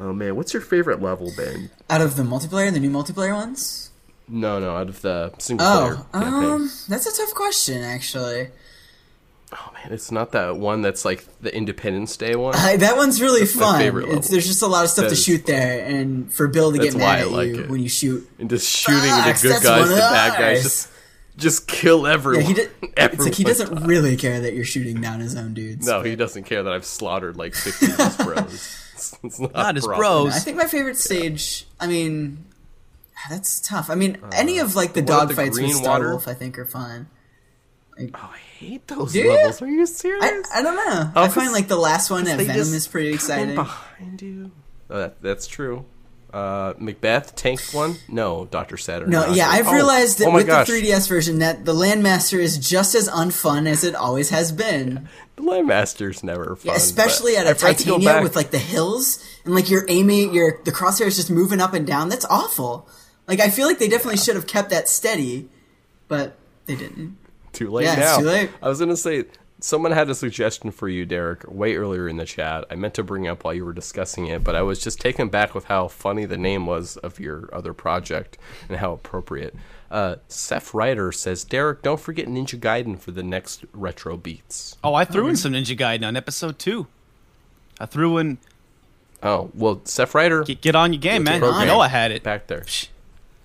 Oh 0.00 0.12
man, 0.12 0.36
what's 0.36 0.52
your 0.52 0.62
favorite 0.62 1.02
level, 1.02 1.32
Ben? 1.36 1.70
Out 1.90 2.00
of 2.00 2.16
the 2.16 2.22
multiplayer, 2.22 2.72
the 2.72 2.80
new 2.80 2.90
multiplayer 2.90 3.34
ones. 3.34 3.90
No, 4.28 4.58
no, 4.60 4.76
out 4.76 4.88
of 4.88 5.00
the 5.02 5.32
single 5.38 5.66
player 5.66 5.98
Oh, 6.14 6.18
um, 6.20 6.70
that's 6.88 7.06
a 7.06 7.16
tough 7.16 7.34
question, 7.34 7.82
actually. 7.82 8.48
oh 9.52 9.70
man, 9.74 9.92
it's 9.92 10.12
not 10.12 10.32
that 10.32 10.56
one 10.58 10.82
that's 10.82 11.04
like 11.04 11.24
the 11.40 11.54
Independence 11.54 12.16
Day 12.16 12.36
one. 12.36 12.54
I, 12.54 12.76
that 12.76 12.96
one's 12.96 13.20
really 13.22 13.40
my 13.40 13.46
fun. 13.46 13.80
favorite 13.80 14.08
It's, 14.10 14.28
there's 14.28 14.46
just 14.46 14.60
a 14.62 14.66
lot 14.66 14.84
of 14.84 14.90
stuff 14.90 15.04
That 15.04 15.08
to 15.08 15.12
is- 15.14 15.24
shoot 15.24 15.46
there, 15.46 15.84
and 15.84 16.30
for 16.32 16.46
Bill 16.46 16.70
to 16.72 16.78
That's 16.78 16.94
get 16.94 17.00
why 17.02 17.16
mad 17.16 17.20
at 17.22 17.30
like 17.32 17.48
you 17.48 17.60
it. 17.64 17.70
when 17.70 17.80
you 17.80 17.88
shoot. 17.88 18.28
and 18.38 18.50
just 18.50 18.68
shooting 18.70 19.00
Fox, 19.10 19.42
the 19.42 19.48
good 19.48 19.62
guys, 19.62 19.88
the 19.88 19.94
of 19.94 19.98
bad 20.00 20.38
guys, 20.38 20.62
just 20.62 20.90
just 21.38 21.66
kill 21.66 22.06
everyone. 22.06 22.42
Yeah, 22.42 22.48
he 22.48 22.54
did, 22.54 22.70
it's 22.96 23.24
like 23.24 23.34
he 23.34 23.44
doesn't 23.44 23.74
dies. 23.74 23.84
really 23.86 24.16
care 24.16 24.40
that 24.42 24.52
you're 24.54 24.64
shooting 24.64 25.00
down 25.00 25.20
his 25.20 25.34
own 25.36 25.54
dudes. 25.54 25.86
No, 25.86 26.00
but- 26.00 26.06
he 26.06 26.14
doesn't 26.16 26.44
care 26.44 26.62
that 26.62 26.72
I've 26.72 26.84
slaughtered 26.84 27.36
like 27.36 27.54
fifty 27.54 27.86
of 27.90 27.96
his 27.96 28.16
bros. 28.24 28.84
It's, 28.98 29.18
it's 29.22 29.40
not, 29.40 29.52
Not 29.54 29.70
a 29.70 29.74
his 29.76 29.86
bros. 29.86 30.34
I 30.34 30.38
think 30.40 30.56
my 30.56 30.66
favorite 30.66 30.96
stage. 30.96 31.66
I 31.80 31.86
mean, 31.86 32.44
ah, 33.16 33.26
that's 33.30 33.60
tough. 33.60 33.90
I 33.90 33.94
mean, 33.94 34.18
uh, 34.22 34.30
any 34.32 34.58
of 34.58 34.74
like 34.76 34.92
the 34.92 35.02
the 35.02 35.12
one 35.12 35.28
with 35.28 35.36
the 35.36 35.42
dogfights 35.42 35.60
with 35.62 35.72
Star 35.74 35.92
water? 35.92 36.10
Wolf, 36.10 36.28
I 36.28 36.34
think, 36.34 36.58
are 36.58 36.64
fun. 36.64 37.08
Oh, 38.00 38.30
I 38.32 38.38
hate 38.58 38.86
those 38.86 39.12
Do 39.12 39.18
you? 39.20 39.32
levels. 39.32 39.60
Are 39.60 39.66
you 39.68 39.84
serious? 39.86 40.22
I, 40.24 40.60
I 40.60 40.62
don't 40.62 40.76
know. 40.76 41.12
Oh, 41.16 41.22
I 41.22 41.28
find 41.28 41.50
like 41.52 41.66
the 41.68 41.76
last 41.76 42.10
one 42.10 42.28
at 42.28 42.38
They 42.38 42.44
Venom 42.44 42.60
is 42.74 42.86
pretty 42.86 43.08
come 43.08 43.14
exciting. 43.14 43.54
behind 43.56 44.22
you. 44.22 44.52
Oh, 44.88 44.98
that, 44.98 45.20
that's 45.20 45.46
true. 45.48 45.84
Uh, 46.32 46.74
Macbeth 46.78 47.34
tank 47.36 47.60
one? 47.72 47.96
No, 48.06 48.46
Doctor 48.50 48.76
Saturn. 48.76 49.08
No, 49.08 49.32
yeah, 49.32 49.48
I've 49.48 49.66
Oh, 49.68 49.72
realized 49.72 50.18
that 50.18 50.26
oh 50.28 50.34
with 50.34 50.46
gosh. 50.46 50.66
the 50.66 50.72
3DS 50.74 51.08
version 51.08 51.38
that 51.38 51.64
the 51.64 51.72
Landmaster 51.72 52.38
is 52.38 52.58
just 52.58 52.94
as 52.94 53.08
unfun 53.08 53.66
as 53.66 53.82
it 53.82 53.94
always 53.94 54.28
has 54.28 54.52
been. 54.52 55.08
the 55.36 55.42
Landmaster's 55.42 56.22
never 56.22 56.54
fun. 56.56 56.72
Yeah, 56.72 56.76
especially 56.76 57.36
at 57.36 57.46
a 57.46 57.50
I 57.50 57.52
tried 57.54 57.78
to 57.78 57.84
Titania 57.84 58.20
with 58.22 58.36
like 58.36 58.50
the 58.50 58.58
hills 58.58 59.24
and 59.46 59.54
like 59.54 59.70
you're 59.70 59.86
aiming, 59.88 60.34
your 60.34 60.60
the 60.64 60.72
crosshair 60.72 61.06
is 61.06 61.16
just 61.16 61.30
moving 61.30 61.60
up 61.62 61.72
and 61.72 61.86
down. 61.86 62.10
That's 62.10 62.26
awful. 62.26 62.86
Like 63.26 63.40
I 63.40 63.48
feel 63.48 63.66
like 63.66 63.78
they 63.78 63.88
definitely 63.88 64.18
should 64.18 64.36
have 64.36 64.46
kept 64.46 64.68
that 64.70 64.86
steady, 64.88 65.48
but 66.08 66.36
they 66.66 66.74
didn't. 66.76 67.16
Too 67.54 67.70
late 67.70 67.84
Yeah, 67.84 67.92
it's 67.92 68.00
now. 68.00 68.18
too 68.18 68.26
late. 68.26 68.50
I 68.60 68.68
was 68.68 68.78
gonna 68.80 68.96
say 68.98 69.24
someone 69.60 69.92
had 69.92 70.08
a 70.08 70.14
suggestion 70.14 70.70
for 70.70 70.88
you, 70.88 71.04
Derek, 71.04 71.44
way 71.50 71.76
earlier 71.76 72.08
in 72.08 72.16
the 72.16 72.24
chat. 72.24 72.64
I 72.70 72.76
meant 72.76 72.94
to 72.94 73.02
bring 73.02 73.26
up 73.26 73.44
while 73.44 73.54
you 73.54 73.64
were 73.64 73.72
discussing 73.72 74.26
it, 74.26 74.44
but 74.44 74.54
I 74.54 74.62
was 74.62 74.78
just 74.78 75.00
taken 75.00 75.28
back 75.28 75.54
with 75.54 75.64
how 75.64 75.88
funny 75.88 76.24
the 76.24 76.38
name 76.38 76.66
was 76.66 76.96
of 76.98 77.18
your 77.18 77.48
other 77.52 77.72
project 77.72 78.38
and 78.68 78.78
how 78.78 78.92
appropriate. 78.92 79.54
Uh, 79.90 80.16
Seth 80.28 80.74
Ryder 80.74 81.12
says, 81.12 81.44
Derek, 81.44 81.82
don't 81.82 82.00
forget 82.00 82.26
Ninja 82.26 82.58
Gaiden 82.58 82.98
for 82.98 83.10
the 83.10 83.22
next 83.22 83.64
retro 83.72 84.16
beats. 84.16 84.76
Oh, 84.84 84.94
I 84.94 85.04
threw 85.04 85.28
in 85.28 85.36
some 85.36 85.52
Ninja 85.52 85.76
Gaiden 85.76 86.06
on 86.06 86.16
episode 86.16 86.58
two. 86.58 86.86
I 87.80 87.86
threw 87.86 88.18
in 88.18 88.38
Oh 89.22 89.50
well, 89.54 89.80
Seth 89.84 90.14
Ryder 90.14 90.44
get, 90.44 90.60
get 90.60 90.76
on 90.76 90.92
your 90.92 91.00
game, 91.00 91.24
man. 91.24 91.42
I 91.42 91.64
know 91.64 91.80
I 91.80 91.88
had 91.88 92.12
it. 92.12 92.22
back 92.22 92.46
there. 92.46 92.64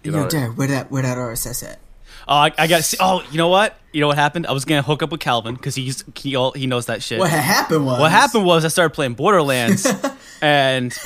Get 0.04 0.14
Yo, 0.14 0.20
on 0.20 0.26
it. 0.26 0.32
Dad, 0.32 0.58
where 0.58 0.68
that 0.68 0.92
where 0.92 1.02
that 1.02 1.18
RSS 1.18 1.68
at? 1.68 1.80
Oh, 2.28 2.36
I, 2.36 2.52
I 2.58 2.68
got 2.68 2.84
see. 2.84 2.98
Oh, 3.00 3.24
you 3.32 3.38
know 3.38 3.50
what? 3.50 3.78
You 3.92 4.02
know 4.02 4.08
what 4.08 4.18
happened? 4.18 4.48
I 4.48 4.52
was 4.54 4.66
gonna 4.66 4.82
hook 4.82 5.04
up 5.04 5.12
with 5.12 5.20
Calvin 5.20 5.56
because 5.56 5.76
he's 5.76 6.04
he, 6.16 6.36
all, 6.36 6.52
he 6.52 6.68
knows 6.68 6.86
that 6.88 7.04
shit. 7.04 7.20
What 7.20 7.30
happened 7.30 7.86
was 7.86 8.00
What 8.00 8.12
happened 8.12 8.46
was 8.46 8.66
I 8.66 8.70
started 8.70 8.94
playing 8.94 9.14
Borderlands, 9.14 9.86
and 10.42 10.98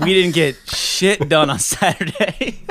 we 0.00 0.14
didn't 0.14 0.34
get 0.34 0.56
shit 0.66 1.28
done 1.28 1.50
on 1.50 1.58
Saturday. 1.58 2.60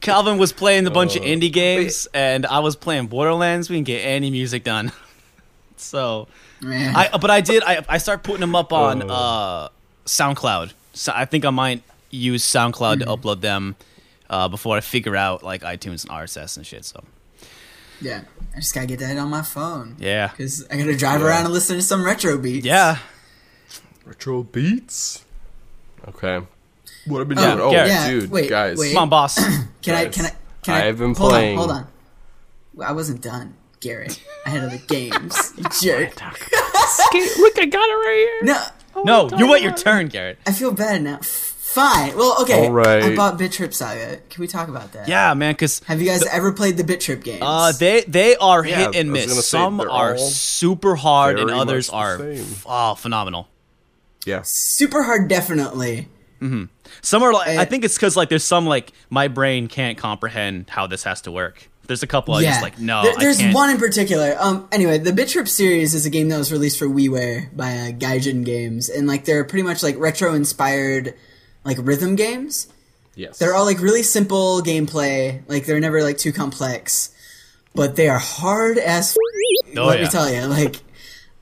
Calvin 0.00 0.38
was 0.38 0.52
playing 0.52 0.86
a 0.86 0.90
bunch 0.90 1.16
of 1.16 1.22
indie 1.22 1.52
games, 1.52 2.08
and 2.14 2.46
I 2.46 2.60
was 2.60 2.74
playing 2.74 3.06
Borderlands. 3.08 3.68
We 3.68 3.76
didn't 3.76 3.86
get 3.86 4.00
any 4.00 4.30
music 4.30 4.64
done. 4.64 4.92
So, 5.76 6.28
Man. 6.60 6.94
I 6.94 7.16
but 7.16 7.30
I 7.30 7.40
did. 7.40 7.62
I 7.62 7.82
I 7.88 7.96
start 7.96 8.22
putting 8.22 8.40
them 8.40 8.54
up 8.54 8.70
on 8.70 9.10
uh, 9.10 9.68
SoundCloud. 10.04 10.74
So 10.92 11.10
I 11.16 11.24
think 11.24 11.46
I 11.46 11.50
might 11.50 11.82
use 12.10 12.44
SoundCloud 12.44 12.98
to 12.98 13.06
upload 13.06 13.40
them 13.40 13.76
uh, 14.30 14.48
before 14.48 14.76
I 14.76 14.80
figure 14.80 15.14
out 15.16 15.42
like 15.42 15.60
iTunes 15.62 16.04
and 16.04 16.10
RSS 16.12 16.56
and 16.56 16.64
shit. 16.66 16.86
So 16.86 17.04
yeah, 18.00 18.22
I 18.56 18.60
just 18.60 18.74
gotta 18.74 18.86
get 18.86 19.00
that 19.00 19.18
on 19.18 19.28
my 19.28 19.42
phone. 19.42 19.96
yeah, 19.98 20.28
Because 20.28 20.66
I 20.70 20.78
gotta 20.78 20.96
drive 20.96 21.22
around 21.22 21.44
and 21.44 21.52
listen 21.52 21.76
to 21.76 21.82
some 21.82 22.02
retro 22.04 22.38
beats. 22.38 22.64
yeah. 22.64 22.96
Retro 24.06 24.42
beats. 24.42 25.24
Okay. 26.08 26.40
What 27.06 27.18
have 27.18 27.26
I 27.26 27.28
been 27.34 27.38
Oh, 27.38 27.42
doing? 27.56 27.60
Oh, 27.60 27.70
Gerritt. 27.72 27.88
yeah, 27.88 28.08
dude, 28.10 28.30
wait, 28.30 28.48
guys. 28.48 28.78
wait. 28.78 28.94
Come 28.94 29.02
on, 29.04 29.08
boss. 29.10 29.36
Can 29.82 29.94
I? 29.94 30.08
Can 30.08 30.26
I? 30.26 30.32
Can 30.62 30.74
I? 30.74 30.86
I've 30.88 30.98
been 30.98 31.14
hold 31.14 31.30
playing- 31.30 31.58
On, 31.58 31.68
hold 31.68 31.70
on. 31.78 31.86
I 32.82 32.92
wasn't 32.92 33.20
done, 33.22 33.54
Gerritt. 33.80 34.18
I 34.46 34.50
had 34.50 34.64
other 34.64 34.78
games. 34.88 35.52
You 35.58 35.64
jerk. 35.80 36.14
Look, 36.18 37.58
I 37.58 37.66
got 37.66 37.88
it 37.88 37.94
right 37.94 38.40
here. 38.42 38.54
No, 38.54 38.64
No, 39.28 39.38
you 39.38 39.48
wait 39.50 39.62
your 39.62 39.74
turn, 39.74 40.08
Gerritt. 40.08 40.36
I 40.46 40.52
feel 40.52 40.72
bad 40.72 41.02
now. 41.02 41.20
F- 41.70 41.74
Fine. 41.74 42.16
Well, 42.16 42.36
okay. 42.42 42.66
All 42.66 42.72
right. 42.72 43.02
I 43.02 43.14
bought 43.16 43.38
Bit 43.38 43.52
Trip 43.52 43.72
Saga. 43.72 44.18
Can 44.28 44.40
we 44.40 44.46
talk 44.48 44.68
about 44.68 44.92
that? 44.92 45.06
Yeah, 45.08 45.34
man, 45.34 45.52
because 45.52 45.78
Have 45.84 46.00
you 46.00 46.08
guys 46.08 46.24
ever 46.26 46.52
played 46.52 46.76
the 46.76 46.84
Bit 46.84 47.00
Trip 47.00 47.22
games? 47.22 47.42
uh, 47.42 47.72
they 47.78 48.02
they 48.02 48.34
are 48.36 48.64
Yeah, 48.66 48.86
hit 48.86 48.96
and 48.96 49.12
miss. 49.12 49.32
say, 49.34 49.40
Some 49.40 49.76
they're 49.78 50.18
super 50.18 50.96
hard, 50.96 51.38
and 51.38 51.50
others 51.50 51.88
are 51.88 52.18
same. 52.18 52.40
f- 52.40 52.64
oh 52.68 52.94
phenomenal. 52.96 53.48
Yeah. 54.26 54.42
Super 54.42 55.02
hard, 55.04 55.28
definitely. 55.28 56.08
Hmm. 56.40 56.64
Some 57.02 57.22
are 57.22 57.32
like 57.32 57.48
I 57.48 57.56
Uh, 57.58 57.64
think 57.66 57.84
it's 57.84 57.94
because 57.96 58.16
like 58.16 58.28
there's 58.30 58.44
some 58.44 58.66
like 58.66 58.92
my 59.08 59.28
brain 59.28 59.68
can't 59.68 59.96
comprehend 59.96 60.68
how 60.70 60.86
this 60.86 61.04
has 61.04 61.20
to 61.22 61.30
work. 61.32 61.68
There's 61.86 62.02
a 62.02 62.06
couple 62.06 62.34
I 62.34 62.42
just 62.42 62.62
like 62.62 62.78
no. 62.80 63.02
There- 63.02 63.12
I 63.12 63.20
there's 63.20 63.38
can't. 63.38 63.54
one 63.54 63.70
in 63.70 63.76
particular. 63.78 64.36
Um. 64.40 64.66
Anyway, 64.72 64.98
the 64.98 65.12
Bit 65.12 65.28
Trip 65.28 65.46
series 65.48 65.94
is 65.94 66.04
a 66.06 66.10
game 66.10 66.28
that 66.28 66.38
was 66.38 66.50
released 66.52 66.78
for 66.78 66.86
WiiWare 66.86 67.54
by 67.56 67.72
uh, 67.72 67.90
Gaijin 67.92 68.44
Games, 68.44 68.88
and 68.88 69.06
like 69.06 69.24
they're 69.24 69.44
pretty 69.44 69.62
much 69.62 69.82
like 69.82 69.98
retro 69.98 70.34
inspired, 70.34 71.14
like 71.64 71.78
rhythm 71.80 72.16
games. 72.16 72.68
Yes. 73.14 73.38
They're 73.38 73.54
all 73.54 73.64
like 73.64 73.80
really 73.80 74.02
simple 74.02 74.62
gameplay. 74.62 75.42
Like 75.48 75.66
they're 75.66 75.80
never 75.80 76.02
like 76.02 76.18
too 76.18 76.32
complex, 76.32 77.14
but 77.74 77.96
they 77.96 78.08
are 78.08 78.18
hard 78.18 78.78
as. 78.78 79.10
F- 79.12 79.16
Oh, 79.76 79.86
let 79.86 79.98
yeah. 80.00 80.04
me 80.06 80.10
tell 80.10 80.28
you, 80.32 80.46
like. 80.46 80.76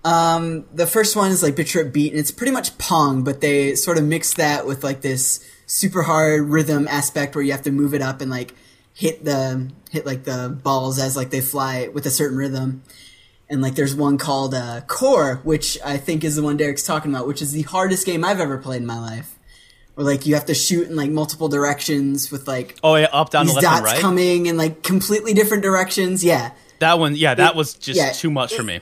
Um, 0.05 0.65
the 0.73 0.87
first 0.87 1.17
one 1.17 1.31
is 1.33 1.43
like 1.43 1.57
Bit 1.57 1.67
Trip 1.67 1.93
Beat, 1.93 2.13
and 2.13 2.21
it's 2.21 2.31
pretty 2.31 2.53
much 2.53 2.79
Pong, 2.79 3.25
but 3.25 3.41
they 3.41 3.75
sort 3.75 3.99
of 3.99 4.05
mix 4.05 4.35
that 4.35 4.65
with 4.65 4.85
like 4.85 5.01
this 5.03 5.45
super 5.67 6.03
hard 6.03 6.49
rhythm 6.49 6.87
aspect 6.89 7.35
where 7.35 7.43
you 7.45 7.53
have 7.53 7.63
to 7.63 7.73
move 7.73 7.95
it 7.95 8.01
up 8.01 8.21
and 8.21 8.31
like 8.31 8.55
hit 8.95 9.25
the 9.25 9.71
hit 9.91 10.07
like 10.07 10.25
the 10.25 10.57
balls 10.63 10.99
as 10.99 11.17
like 11.17 11.31
they 11.31 11.41
fly 11.41 11.89
with 11.89 12.07
a 12.07 12.11
certain 12.11 12.39
rhythm. 12.39 12.83
And 13.51 13.61
like 13.61 13.75
there's 13.75 13.95
one 13.95 14.19
called 14.19 14.55
uh, 14.55 14.83
Core, 14.87 15.41
which 15.43 15.79
I 15.85 15.97
think 15.97 16.23
is 16.23 16.37
the 16.37 16.43
one 16.43 16.57
Derek's 16.57 16.85
talking 16.85 17.13
about, 17.13 17.27
which 17.27 17.43
is 17.43 17.53
the 17.53 17.63
hardest 17.63 18.07
game 18.07 18.25
I've 18.25 18.41
ever 18.41 18.57
played 18.59 18.81
in 18.83 18.87
my 18.87 18.99
life. 19.01 19.38
Where 19.99 20.07
like 20.07 20.27
you 20.27 20.35
have 20.37 20.47
to 20.47 20.55
shoot 20.55 20.87
in 20.89 20.95
like 20.95 21.11
multiple 21.11 21.49
directions 21.49 22.31
with 22.31 22.47
like 22.47 22.77
Oh 22.85 22.95
yeah, 22.95 23.09
up 23.13 23.31
down 23.31 23.47
these 23.47 23.57
the 23.57 23.63
left 23.63 23.75
and 23.75 23.83
dots 23.85 23.93
right. 23.95 24.01
coming 24.01 24.47
in 24.47 24.57
like 24.57 24.85
completely 24.85 25.35
different 25.35 25.65
directions. 25.65 26.23
Yeah. 26.23 26.53
That 26.79 27.01
one, 27.01 27.17
yeah, 27.17 27.35
that 27.35 27.57
was 27.57 27.75
just 27.75 27.97
yeah, 27.99 28.13
too 28.13 28.31
much 28.31 28.55
for 28.55 28.63
me. 28.63 28.79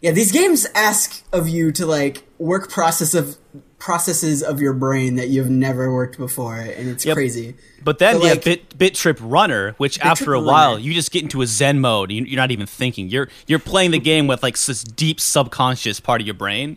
Yeah, 0.00 0.10
these 0.10 0.32
games 0.32 0.66
ask 0.74 1.22
of 1.32 1.48
you 1.48 1.70
to 1.70 1.86
like 1.86 2.24
work 2.38 2.68
process 2.68 3.14
of 3.14 3.36
processes 3.78 4.42
of 4.42 4.60
your 4.60 4.72
brain 4.72 5.14
that 5.16 5.28
you've 5.28 5.50
never 5.50 5.92
worked 5.94 6.16
before, 6.18 6.56
and 6.56 6.88
it's 6.88 7.04
Yep. 7.04 7.14
crazy. 7.14 7.54
But 7.84 7.98
then 7.98 8.16
But, 8.16 8.22
you 8.24 8.30
like- 8.30 8.44
Bit 8.44 8.76
Bit 8.78 8.94
Trip 8.96 9.18
Runner, 9.20 9.74
which 9.78 10.00
after 10.00 10.24
Trip 10.24 10.40
a 10.40 10.42
while 10.42 10.70
Runner. 10.72 10.82
you 10.82 10.94
just 10.94 11.12
get 11.12 11.22
into 11.22 11.42
a 11.42 11.46
Zen 11.46 11.78
mode. 11.80 12.10
You, 12.10 12.24
you're 12.24 12.36
not 12.40 12.50
even 12.50 12.66
thinking. 12.66 13.08
You're 13.08 13.28
you're 13.46 13.60
playing 13.60 13.92
the 13.92 14.00
game 14.00 14.26
with 14.26 14.42
like 14.42 14.58
this 14.58 14.82
deep 14.82 15.20
subconscious 15.20 16.00
part 16.00 16.20
of 16.20 16.26
your 16.26 16.34
brain, 16.34 16.76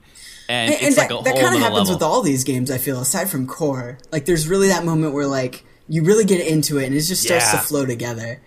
and, 0.49 0.73
And, 0.73 0.81
and 0.83 0.95
that, 0.95 1.09
that 1.09 1.35
kind 1.35 1.55
of 1.55 1.61
happens 1.61 1.89
level. 1.89 1.93
with 1.95 2.03
all 2.03 2.21
these 2.21 2.43
games. 2.43 2.71
I 2.71 2.77
feel 2.77 2.99
aside 2.99 3.29
from 3.29 3.47
core, 3.47 3.97
like 4.11 4.25
there's 4.25 4.47
really 4.47 4.67
that 4.69 4.83
moment 4.85 5.13
where 5.13 5.27
like 5.27 5.63
you 5.87 6.03
really 6.03 6.25
get 6.25 6.45
into 6.45 6.77
it, 6.79 6.85
and 6.85 6.95
it 6.95 7.01
just 7.01 7.23
starts 7.23 7.51
to 7.51 7.57
flow 7.57 7.85
together. 7.85 8.41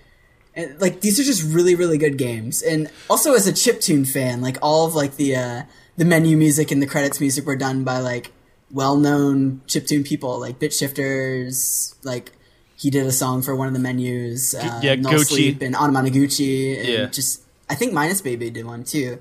And 0.55 0.81
like 0.81 1.01
these 1.01 1.19
are 1.21 1.25
just 1.25 1.43
really 1.55 1.75
really 1.75 1.99
good 1.99 2.17
games. 2.19 2.63
And 2.63 2.91
also 3.09 3.35
as 3.35 3.47
a 3.47 3.53
chiptune 3.53 4.07
fan, 4.07 4.41
like 4.41 4.59
all 4.63 4.87
of 4.87 4.95
like 4.95 5.17
the 5.17 5.37
uh, 5.37 5.63
the 5.97 6.05
menu 6.05 6.37
music 6.37 6.71
and 6.71 6.83
the 6.83 6.87
credits 6.87 7.21
music 7.21 7.47
were 7.47 7.57
done 7.57 7.85
by 7.85 7.99
like 7.99 8.33
well 8.71 8.97
known 8.97 9.61
chiptune 9.67 10.05
people, 10.07 10.39
like 10.41 10.59
Bit 10.59 10.73
Shifters, 10.73 11.95
like. 12.03 12.33
He 12.77 12.89
did 12.89 13.05
a 13.05 13.13
song 13.13 13.43
for 13.43 13.55
one 13.55 13.69
of 13.69 13.75
the 13.75 13.79
menus. 13.79 14.55
Uh, 14.55 14.81
yeah, 14.83 14.95
no 14.95 15.11
Gucci. 15.11 15.25
Sleep 15.27 15.61
and 15.61 15.75
Anamanaguchi. 15.75 16.79
And 16.79 16.89
Yeah. 16.89 17.07
just 17.09 17.43
I 17.69 17.75
think 17.75 17.93
Minus 17.93 18.23
Baby 18.23 18.49
did 18.49 18.65
one 18.65 18.85
too. 18.85 19.19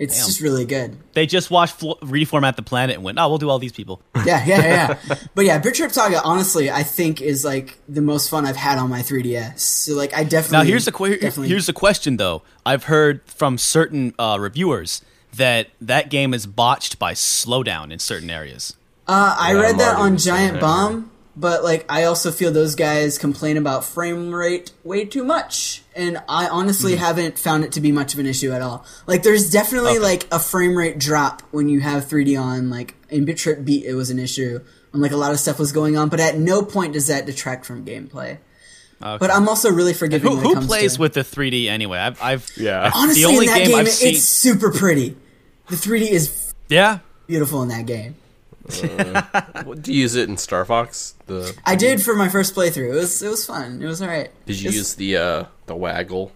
It's 0.00 0.16
Damn. 0.16 0.26
just 0.26 0.40
really 0.40 0.64
good. 0.64 0.96
They 1.12 1.26
just 1.26 1.50
watched 1.50 1.74
Flo- 1.74 1.98
Reformat 2.02 2.56
the 2.56 2.62
Planet 2.62 2.96
and 2.96 3.04
went, 3.04 3.18
oh, 3.18 3.28
we'll 3.28 3.36
do 3.38 3.50
all 3.50 3.58
these 3.58 3.70
people. 3.72 4.00
Yeah, 4.16 4.42
yeah, 4.46 4.60
yeah. 4.60 4.98
yeah. 5.08 5.14
but 5.34 5.44
yeah, 5.44 5.58
Bit 5.58 5.74
Trip 5.74 5.92
Saga, 5.92 6.22
honestly, 6.22 6.70
I 6.70 6.82
think 6.84 7.20
is 7.20 7.44
like 7.44 7.76
the 7.86 8.00
most 8.00 8.30
fun 8.30 8.46
I've 8.46 8.56
had 8.56 8.78
on 8.78 8.88
my 8.88 9.00
3DS. 9.02 9.58
So 9.60 9.94
like, 9.94 10.14
I 10.14 10.24
definitely 10.24 10.56
Now 10.58 10.64
here's 10.64 10.86
the 10.86 10.92
que- 10.92 11.18
definitely- 11.18 11.48
here's 11.48 11.66
the 11.66 11.74
question 11.74 12.16
though. 12.16 12.42
I've 12.64 12.84
heard 12.84 13.20
from 13.26 13.58
certain 13.58 14.14
uh, 14.18 14.38
reviewers 14.40 15.02
that 15.36 15.68
that 15.82 16.08
game 16.10 16.32
is 16.34 16.46
botched 16.46 16.98
by 16.98 17.12
slowdown 17.12 17.92
in 17.92 17.98
certain 17.98 18.30
areas. 18.30 18.74
Uh, 19.06 19.36
I 19.38 19.52
Yeah, 19.52 19.60
read 19.60 19.70
I'm 19.72 19.78
that 19.78 19.96
on 19.96 20.16
Giant 20.18 20.54
way. 20.54 20.60
Bomb, 20.60 21.10
but 21.36 21.62
like, 21.64 21.84
I 21.88 22.04
also 22.04 22.30
feel 22.30 22.50
those 22.52 22.74
guys 22.74 23.18
complain 23.18 23.56
about 23.56 23.84
frame 23.84 24.34
rate 24.34 24.72
way 24.84 25.04
too 25.04 25.24
much, 25.24 25.82
and 25.94 26.22
I 26.28 26.48
honestly 26.48 26.94
Hmm. 26.94 26.98
haven't 27.00 27.38
found 27.38 27.64
it 27.64 27.72
to 27.72 27.80
be 27.80 27.92
much 27.92 28.12
of 28.14 28.20
an 28.20 28.26
issue 28.26 28.52
at 28.52 28.62
all. 28.62 28.84
Like, 29.06 29.22
there's 29.22 29.50
definitely 29.50 29.92
Okay. 29.92 29.98
like 30.00 30.26
a 30.32 30.38
frame 30.38 30.76
rate 30.76 30.98
drop 30.98 31.42
when 31.50 31.68
you 31.68 31.80
have 31.80 32.06
3D 32.08 32.36
on. 32.36 32.70
Like 32.70 32.94
in 33.08 33.24
Bit 33.24 33.38
Trip 33.38 33.64
Beat, 33.64 33.84
it 33.84 33.94
was 33.94 34.10
an 34.10 34.18
issue 34.18 34.60
when 34.90 35.00
like 35.02 35.12
a 35.12 35.16
lot 35.16 35.32
of 35.32 35.38
stuff 35.40 35.58
was 35.58 35.72
going 35.72 35.96
on, 35.96 36.08
but 36.08 36.20
at 36.20 36.38
no 36.38 36.62
point 36.62 36.92
does 36.94 37.06
that 37.06 37.26
detract 37.26 37.64
from 37.64 37.84
gameplay. 37.84 38.38
But 39.00 39.30
I'm 39.30 39.48
also 39.48 39.70
really 39.72 39.94
forgiving. 39.94 40.28
Who, 40.30 40.36
when 40.36 40.44
it 40.44 40.48
who 40.48 40.54
comes 40.56 40.66
plays 40.66 40.94
to, 40.96 41.00
with 41.00 41.14
the 41.14 41.22
3D 41.24 41.68
anyway? 41.68 41.98
I've, 41.98 42.20
I've 42.22 42.50
Yeah. 42.56 42.90
Honestly, 42.94 43.22
the 43.22 43.28
only 43.28 43.46
in 43.46 43.52
that 43.52 43.58
game, 43.60 43.66
game, 43.68 43.76
I've 43.78 43.86
it- 43.86 43.92
seen. 43.92 44.14
it's 44.14 44.24
super 44.24 44.70
pretty. 44.70 45.16
The 45.70 45.76
3D 45.76 46.10
is 46.10 46.52
yeah, 46.68 46.98
beautiful 47.26 47.62
in 47.62 47.68
that 47.68 47.86
game. 47.86 48.16
What, 49.64 49.82
do 49.82 49.92
you 49.92 50.02
use 50.02 50.14
it 50.14 50.28
in 50.28 50.36
Star 50.36 50.64
Fox? 50.64 51.14
The 51.26 51.56
I 51.64 51.76
did 51.76 52.02
for 52.02 52.14
my 52.14 52.28
first 52.28 52.54
playthrough. 52.54 52.90
It 52.92 52.94
was 52.94 53.22
it 53.22 53.28
was 53.28 53.44
fun. 53.46 53.82
It 53.82 53.86
was 53.86 54.00
all 54.02 54.08
right. 54.08 54.30
did 54.46 54.60
you 54.60 54.68
It's- 54.68 54.74
use 54.76 54.94
the 54.94 55.16
uh 55.16 55.44
the 55.66 55.74
waggle? 55.76 56.32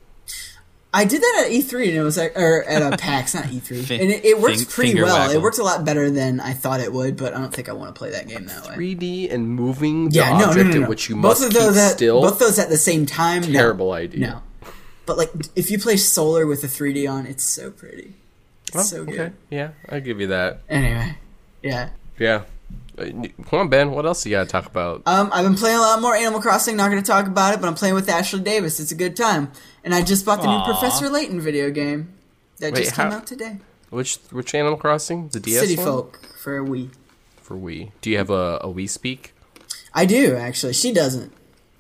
I 0.96 1.04
did 1.04 1.20
that 1.22 1.44
at 1.46 1.50
E3 1.52 1.88
and 1.88 1.96
it 1.96 2.02
was 2.04 2.16
like, 2.16 2.38
or 2.38 2.62
at 2.62 2.80
a 2.80 2.96
PAX, 2.96 3.34
not 3.34 3.46
E3, 3.46 3.82
Fin- 3.84 4.00
and 4.00 4.10
it, 4.12 4.24
it 4.24 4.40
worked 4.40 4.58
fin- 4.58 4.66
pretty 4.66 5.02
well. 5.02 5.18
waggle. 5.18 5.34
It 5.34 5.42
worked 5.42 5.58
a 5.58 5.64
lot 5.64 5.84
better 5.84 6.08
than 6.08 6.38
I 6.38 6.52
thought 6.52 6.78
it 6.78 6.92
would, 6.92 7.16
but 7.16 7.34
I 7.34 7.38
don't 7.38 7.52
think 7.52 7.68
I 7.68 7.72
want 7.72 7.92
to 7.92 7.98
play 7.98 8.10
that 8.10 8.28
game 8.28 8.46
that 8.46 8.64
way. 8.68 8.76
3D 8.76 9.32
and 9.32 9.48
moving 9.48 10.10
the 10.10 10.18
Yeah, 10.18 10.30
no, 10.34 10.38
no, 10.38 10.44
object 10.50 10.68
no, 10.70 10.76
no. 10.76 10.82
at 10.84 10.88
which 10.88 11.08
you 11.08 11.16
both 11.16 11.22
must 11.40 11.42
of 11.46 11.50
keep 11.50 11.58
those 11.62 11.76
at, 11.76 11.92
still. 11.94 12.20
both 12.22 12.38
those 12.38 12.60
at 12.60 12.68
the 12.68 12.76
same 12.76 13.06
time. 13.06 13.42
no. 13.42 13.48
Terrible 13.58 13.90
idea. 13.90 14.20
No, 14.20 14.42
but 15.04 15.18
like 15.18 15.32
if 15.56 15.68
you 15.68 15.80
play 15.80 15.96
Solar 15.96 16.46
with 16.46 16.62
the 16.62 16.68
3D 16.68 17.10
on, 17.10 17.26
it's 17.26 17.42
so 17.42 17.72
pretty. 17.72 18.14
It's 18.68 18.76
Oh, 18.76 18.82
so 18.82 19.04
good. 19.04 19.18
Okay, 19.20 19.32
yeah, 19.50 19.70
I'll 19.88 20.00
give 20.00 20.20
you 20.20 20.28
that. 20.28 20.60
Anyway, 20.68 21.16
yeah. 21.60 21.88
Yeah. 22.18 22.42
Uh, 22.96 23.05
Come 23.50 23.59
on, 23.59 23.68
Ben. 23.68 23.90
What 23.90 24.07
else 24.07 24.24
you 24.24 24.31
gotta 24.31 24.48
talk 24.48 24.66
about? 24.66 25.03
Um, 25.07 25.31
I've 25.33 25.44
been 25.44 25.57
playing 25.57 25.77
a 25.79 25.81
lot 25.81 26.00
more 26.00 26.14
Animal 26.14 26.40
Crossing. 26.40 26.77
Not 26.77 26.90
going 26.90 27.03
to 27.03 27.07
talk 27.07 27.27
about 27.27 27.53
it, 27.55 27.61
but 27.61 27.66
I'm 27.66 27.74
playing 27.74 27.94
with 27.94 28.09
Ashley 28.09 28.40
Davis. 28.40 28.79
It's 28.79 28.92
a 28.92 28.94
good 28.94 29.16
time, 29.16 29.50
and 29.83 29.92
I 29.94 30.03
just 30.03 30.24
bought 30.24 30.40
the 30.42 30.46
Aw. 30.48 30.59
new 30.66 30.72
Professor 30.72 31.09
Layton 31.09 31.40
video 31.40 31.70
game 31.70 32.12
that 32.61 32.72
Wait, 32.72 32.85
just 32.85 32.94
came 32.94 33.11
how- 33.11 33.16
out 33.16 33.27
today. 33.27 33.59
which 33.90 34.16
which 34.31 34.55
Animal 34.55 34.77
Crossing? 34.79 35.27
The 35.29 35.40
DS 35.40 35.61
City 35.61 35.77
one? 35.77 35.85
Folk 35.87 36.20
for 36.38 36.61
Wii. 36.64 36.90
for 37.42 37.57
Wii. 37.57 37.90
Do 38.00 38.11
you 38.11 38.18
have 38.18 38.31
a, 38.31 38.59
a 38.62 38.68
Wii 38.68 38.88
Speak? 38.88 39.35
I 39.92 40.07
do 40.07 40.37
actually. 40.37 40.72
She 40.74 40.92
doesn't. 40.92 41.33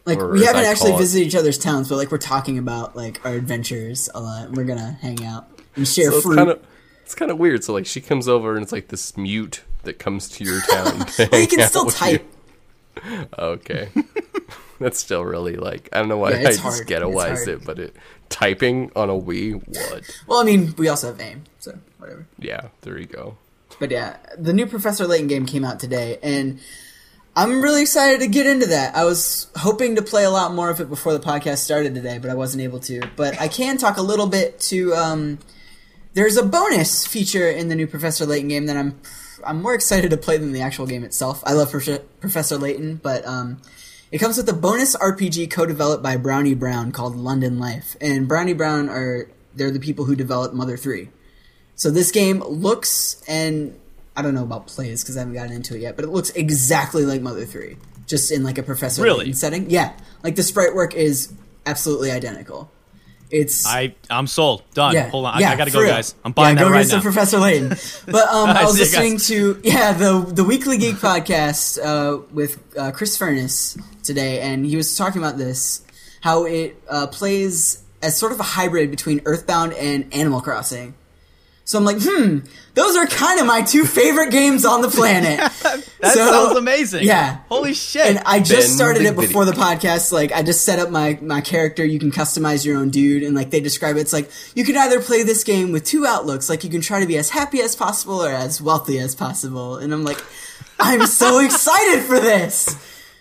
Like 0.06 0.18
Or 0.18 0.32
we 0.32 0.44
haven't 0.44 0.64
I 0.64 0.66
actually 0.66 0.90
call 0.90 0.98
it- 0.98 1.02
visited 1.02 1.26
each 1.28 1.34
other's 1.36 1.58
towns, 1.58 1.88
but 1.88 1.96
like 1.96 2.10
we're 2.10 2.18
talking 2.18 2.58
about 2.58 2.96
like 2.96 3.24
our 3.24 3.34
adventures 3.34 4.10
a 4.14 4.20
lot. 4.20 4.46
and 4.48 4.56
We're 4.56 4.64
gonna 4.64 4.98
hang 5.00 5.24
out 5.24 5.48
and 5.76 5.86
share 5.86 6.10
So 6.10 6.16
it's 6.16 6.26
fruit. 6.26 6.64
Kind 7.14 7.30
of 7.30 7.30
it's 7.30 7.30
kind 7.30 7.30
of 7.30 7.38
weird. 7.38 7.64
So 7.64 7.72
like 7.72 7.86
she 7.86 8.00
comes 8.00 8.28
over 8.28 8.54
and 8.54 8.62
it's 8.62 8.72
like 8.72 8.88
this 8.88 9.16
mute 9.16 9.62
that 9.84 9.98
comes 9.98 10.28
to 10.30 10.44
your 10.44 10.60
town. 10.62 11.06
to 11.06 11.28
Well, 11.30 11.40
you 11.40 11.46
can 11.46 11.66
still 11.68 11.86
type. 11.86 12.24
you. 13.04 13.26
Okay. 13.38 13.88
That's 14.80 14.98
still 14.98 15.24
really 15.24 15.56
like 15.56 15.88
I 15.92 15.98
don't 16.00 16.08
know 16.08 16.18
why 16.18 16.32
Yeah, 16.32 16.38
I 16.40 16.44
just 16.52 16.60
hard. 16.60 16.86
ghettoized 16.86 17.46
it, 17.48 17.64
but 17.64 17.78
it 17.78 17.94
typing 18.28 18.90
on 18.96 19.08
a 19.10 19.14
Wii, 19.14 19.62
what? 19.66 20.02
Well, 20.26 20.38
I 20.40 20.44
mean, 20.44 20.74
we 20.76 20.88
also 20.88 21.06
have 21.08 21.20
AIM, 21.20 21.44
so 21.60 21.78
whatever. 21.98 22.26
Yeah, 22.38 22.68
there 22.82 22.98
you 22.98 23.06
go. 23.06 23.36
But 23.78 23.90
yeah, 23.90 24.16
the 24.36 24.52
new 24.52 24.66
Professor 24.66 25.06
Layton 25.06 25.28
game 25.28 25.46
came 25.46 25.64
out 25.64 25.78
today, 25.80 26.18
and 26.22 26.58
I'm 27.36 27.60
really 27.62 27.82
excited 27.82 28.20
to 28.20 28.26
get 28.28 28.46
into 28.46 28.66
that. 28.66 28.94
I 28.96 29.04
was 29.04 29.48
hoping 29.56 29.96
to 29.96 30.02
play 30.02 30.24
a 30.24 30.30
lot 30.30 30.52
more 30.54 30.70
of 30.70 30.80
it 30.80 30.88
before 30.88 31.12
the 31.12 31.20
podcast 31.20 31.58
started 31.58 31.94
today, 31.94 32.18
but 32.18 32.30
I 32.30 32.34
wasn't 32.34 32.62
able 32.62 32.80
to. 32.80 33.02
But 33.16 33.40
I 33.40 33.48
can 33.48 33.76
talk 33.78 33.96
a 33.96 34.02
little 34.02 34.26
bit 34.28 34.58
to. 34.60 34.94
Um, 34.94 35.38
there's 36.14 36.36
a 36.36 36.44
bonus 36.44 37.06
feature 37.06 37.48
in 37.48 37.68
the 37.68 37.74
new 37.74 37.86
Professor 37.86 38.24
Layton 38.24 38.48
game 38.48 38.66
that 38.66 38.76
I'm 38.76 39.00
I'm 39.44 39.60
more 39.60 39.74
excited 39.74 40.10
to 40.10 40.16
play 40.16 40.38
than 40.38 40.52
the 40.52 40.62
actual 40.62 40.86
game 40.86 41.04
itself. 41.04 41.42
I 41.44 41.52
love 41.52 41.70
Prof- 41.70 42.20
Professor 42.20 42.56
Layton, 42.56 42.96
but 42.96 43.26
um, 43.26 43.60
it 44.10 44.18
comes 44.18 44.38
with 44.38 44.48
a 44.48 44.54
bonus 44.54 44.96
RPG 44.96 45.50
co-developed 45.50 46.02
by 46.02 46.16
Brownie 46.16 46.54
Brown 46.54 46.92
called 46.92 47.14
London 47.14 47.58
Life, 47.58 47.96
and 48.00 48.26
Brownie 48.26 48.54
Brown 48.54 48.88
are 48.88 49.28
they're 49.54 49.70
the 49.70 49.80
people 49.80 50.04
who 50.06 50.16
developed 50.16 50.54
Mother 50.54 50.76
Three. 50.76 51.10
So 51.74 51.90
this 51.90 52.10
game 52.10 52.40
looks 52.40 53.22
and 53.28 53.78
I 54.16 54.22
don't 54.22 54.34
know 54.34 54.44
about 54.44 54.68
plays 54.68 55.02
because 55.02 55.16
I 55.16 55.20
haven't 55.20 55.34
gotten 55.34 55.52
into 55.52 55.74
it 55.74 55.80
yet, 55.80 55.96
but 55.96 56.04
it 56.04 56.10
looks 56.10 56.30
exactly 56.30 57.04
like 57.04 57.20
Mother 57.20 57.44
Three, 57.44 57.76
just 58.06 58.30
in 58.30 58.44
like 58.44 58.58
a 58.58 58.62
Professor 58.62 59.02
Really? 59.02 59.18
Layton 59.18 59.34
setting. 59.34 59.70
Yeah, 59.70 59.92
like 60.22 60.36
the 60.36 60.44
sprite 60.44 60.74
work 60.74 60.94
is 60.94 61.32
absolutely 61.66 62.10
identical. 62.12 62.70
It's 63.30 63.66
I 63.66 63.94
I'm 64.10 64.26
sold. 64.26 64.62
Done. 64.74 64.94
yeah, 64.94 65.08
Hold 65.08 65.26
on, 65.26 65.40
yeah, 65.40 65.50
I, 65.50 65.52
I 65.54 65.56
gotta 65.56 65.70
go, 65.70 65.80
real. 65.80 65.90
guys. 65.90 66.14
I'm 66.24 66.32
buying 66.32 66.56
yeah, 66.56 66.64
that 66.64 66.68
go 66.68 66.74
right 66.74 66.88
now. 66.88 67.00
Professor 67.00 67.38
Layton. 67.38 67.76
But 68.06 68.28
um, 68.28 68.50
I 68.50 68.62
I 68.62 68.64
was 68.64 68.78
listening 68.78 69.18
to 69.18 69.60
yeah 69.64 69.92
the 69.92 70.20
the 70.20 70.44
Weekly 70.44 70.78
Geek 70.78 70.96
podcast 70.96 71.78
uh, 71.82 72.22
with 72.32 72.62
uh, 72.78 72.92
Chris 72.92 73.16
Furness 73.16 73.76
today, 74.02 74.40
and 74.40 74.64
he 74.66 74.76
was 74.76 74.96
talking 74.96 75.20
about 75.20 75.38
this 75.38 75.82
how 76.20 76.44
it 76.44 76.80
uh, 76.88 77.06
plays 77.08 77.82
as 78.02 78.16
sort 78.16 78.32
of 78.32 78.40
a 78.40 78.44
hybrid 78.44 78.90
between 78.90 79.20
Earthbound 79.24 79.72
and 79.74 80.12
Animal 80.14 80.40
Crossing. 80.40 80.94
So 81.66 81.78
I'm 81.78 81.84
like, 81.86 81.96
hmm, 81.98 82.40
those 82.74 82.94
are 82.94 83.06
kind 83.06 83.40
of 83.40 83.46
my 83.46 83.62
two 83.62 83.86
favorite 83.86 84.30
games 84.30 84.66
on 84.66 84.82
the 84.82 84.88
planet. 84.88 85.40
That 86.04 86.12
So, 86.12 86.30
sounds 86.30 86.58
amazing. 86.58 87.04
yeah. 87.04 87.38
Holy 87.48 87.72
shit. 87.72 88.04
And 88.04 88.18
I 88.26 88.38
just 88.40 88.68
Ben 88.68 88.76
started 88.76 89.02
it 89.06 89.16
Big 89.16 89.28
before 89.28 89.46
the 89.46 89.52
podcast. 89.52 90.12
Like, 90.12 90.32
I 90.32 90.42
just 90.42 90.62
set 90.66 90.78
up 90.78 90.90
my, 90.90 91.18
my 91.22 91.40
character. 91.40 91.82
You 91.82 91.98
can 91.98 92.10
customize 92.12 92.66
your 92.66 92.76
own 92.76 92.90
dude. 92.90 93.22
And, 93.22 93.34
like, 93.34 93.48
they 93.50 93.60
describe 93.60 93.96
it. 93.96 94.00
It's 94.00 94.12
like, 94.12 94.30
you 94.54 94.64
can 94.64 94.76
either 94.76 95.00
play 95.00 95.22
this 95.22 95.42
game 95.44 95.72
with 95.72 95.84
two 95.84 96.04
outlooks. 96.04 96.50
Like, 96.50 96.62
you 96.62 96.68
can 96.68 96.82
try 96.82 97.00
to 97.00 97.06
be 97.06 97.16
as 97.16 97.30
happy 97.30 97.62
as 97.62 97.74
possible 97.74 98.22
or 98.22 98.28
as 98.28 98.60
wealthy 98.60 98.98
as 98.98 99.14
possible. 99.14 99.76
And 99.78 99.94
I'm 99.94 100.04
like, 100.04 100.22
I'm 100.78 101.06
so 101.06 101.38
excited 101.44 102.02
for 102.02 102.20
this. 102.20 102.76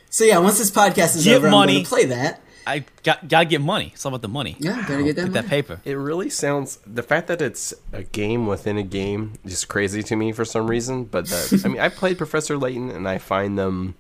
So, 0.10 0.26
yeah, 0.26 0.40
once 0.40 0.58
this 0.58 0.70
podcast 0.70 1.16
is 1.16 1.24
Get 1.24 1.38
over, 1.38 1.48
I'm 1.48 1.54
going 1.54 1.84
to 1.84 1.90
play 1.90 2.06
that. 2.08 2.42
I 2.68 2.86
got 3.04 3.28
gotta 3.28 3.46
get 3.46 3.62
money. 3.62 3.92
It's 3.94 4.06
all 4.06 4.10
about 4.12 4.22
the 4.22 4.28
money. 4.28 4.56
Yeah, 4.60 4.86
gotta 4.88 5.04
get 5.04 5.16
that, 5.16 5.24
Get 5.26 5.34
that 5.34 5.48
paper. 5.48 5.80
It 5.86 5.94
really 5.94 6.30
sounds 6.30 6.80
the 6.86 7.04
fact 7.04 7.28
that 7.28 7.42
it's 7.42 7.74
a 7.92 8.04
game 8.04 8.48
within 8.48 8.78
a 8.78 8.84
game 8.84 9.34
is 9.44 9.66
crazy 9.66 10.04
to 10.04 10.16
me 10.16 10.32
for 10.32 10.46
some 10.46 10.70
reason. 10.70 11.06
But 11.06 11.28
that, 11.28 11.62
I 11.66 11.68
mean, 11.68 11.80
I 11.82 11.90
played 11.90 12.18
Professor 12.18 12.58
Layton 12.58 12.90
and 12.90 13.08
I 13.08 13.18
find 13.18 13.58
them. 13.58 13.96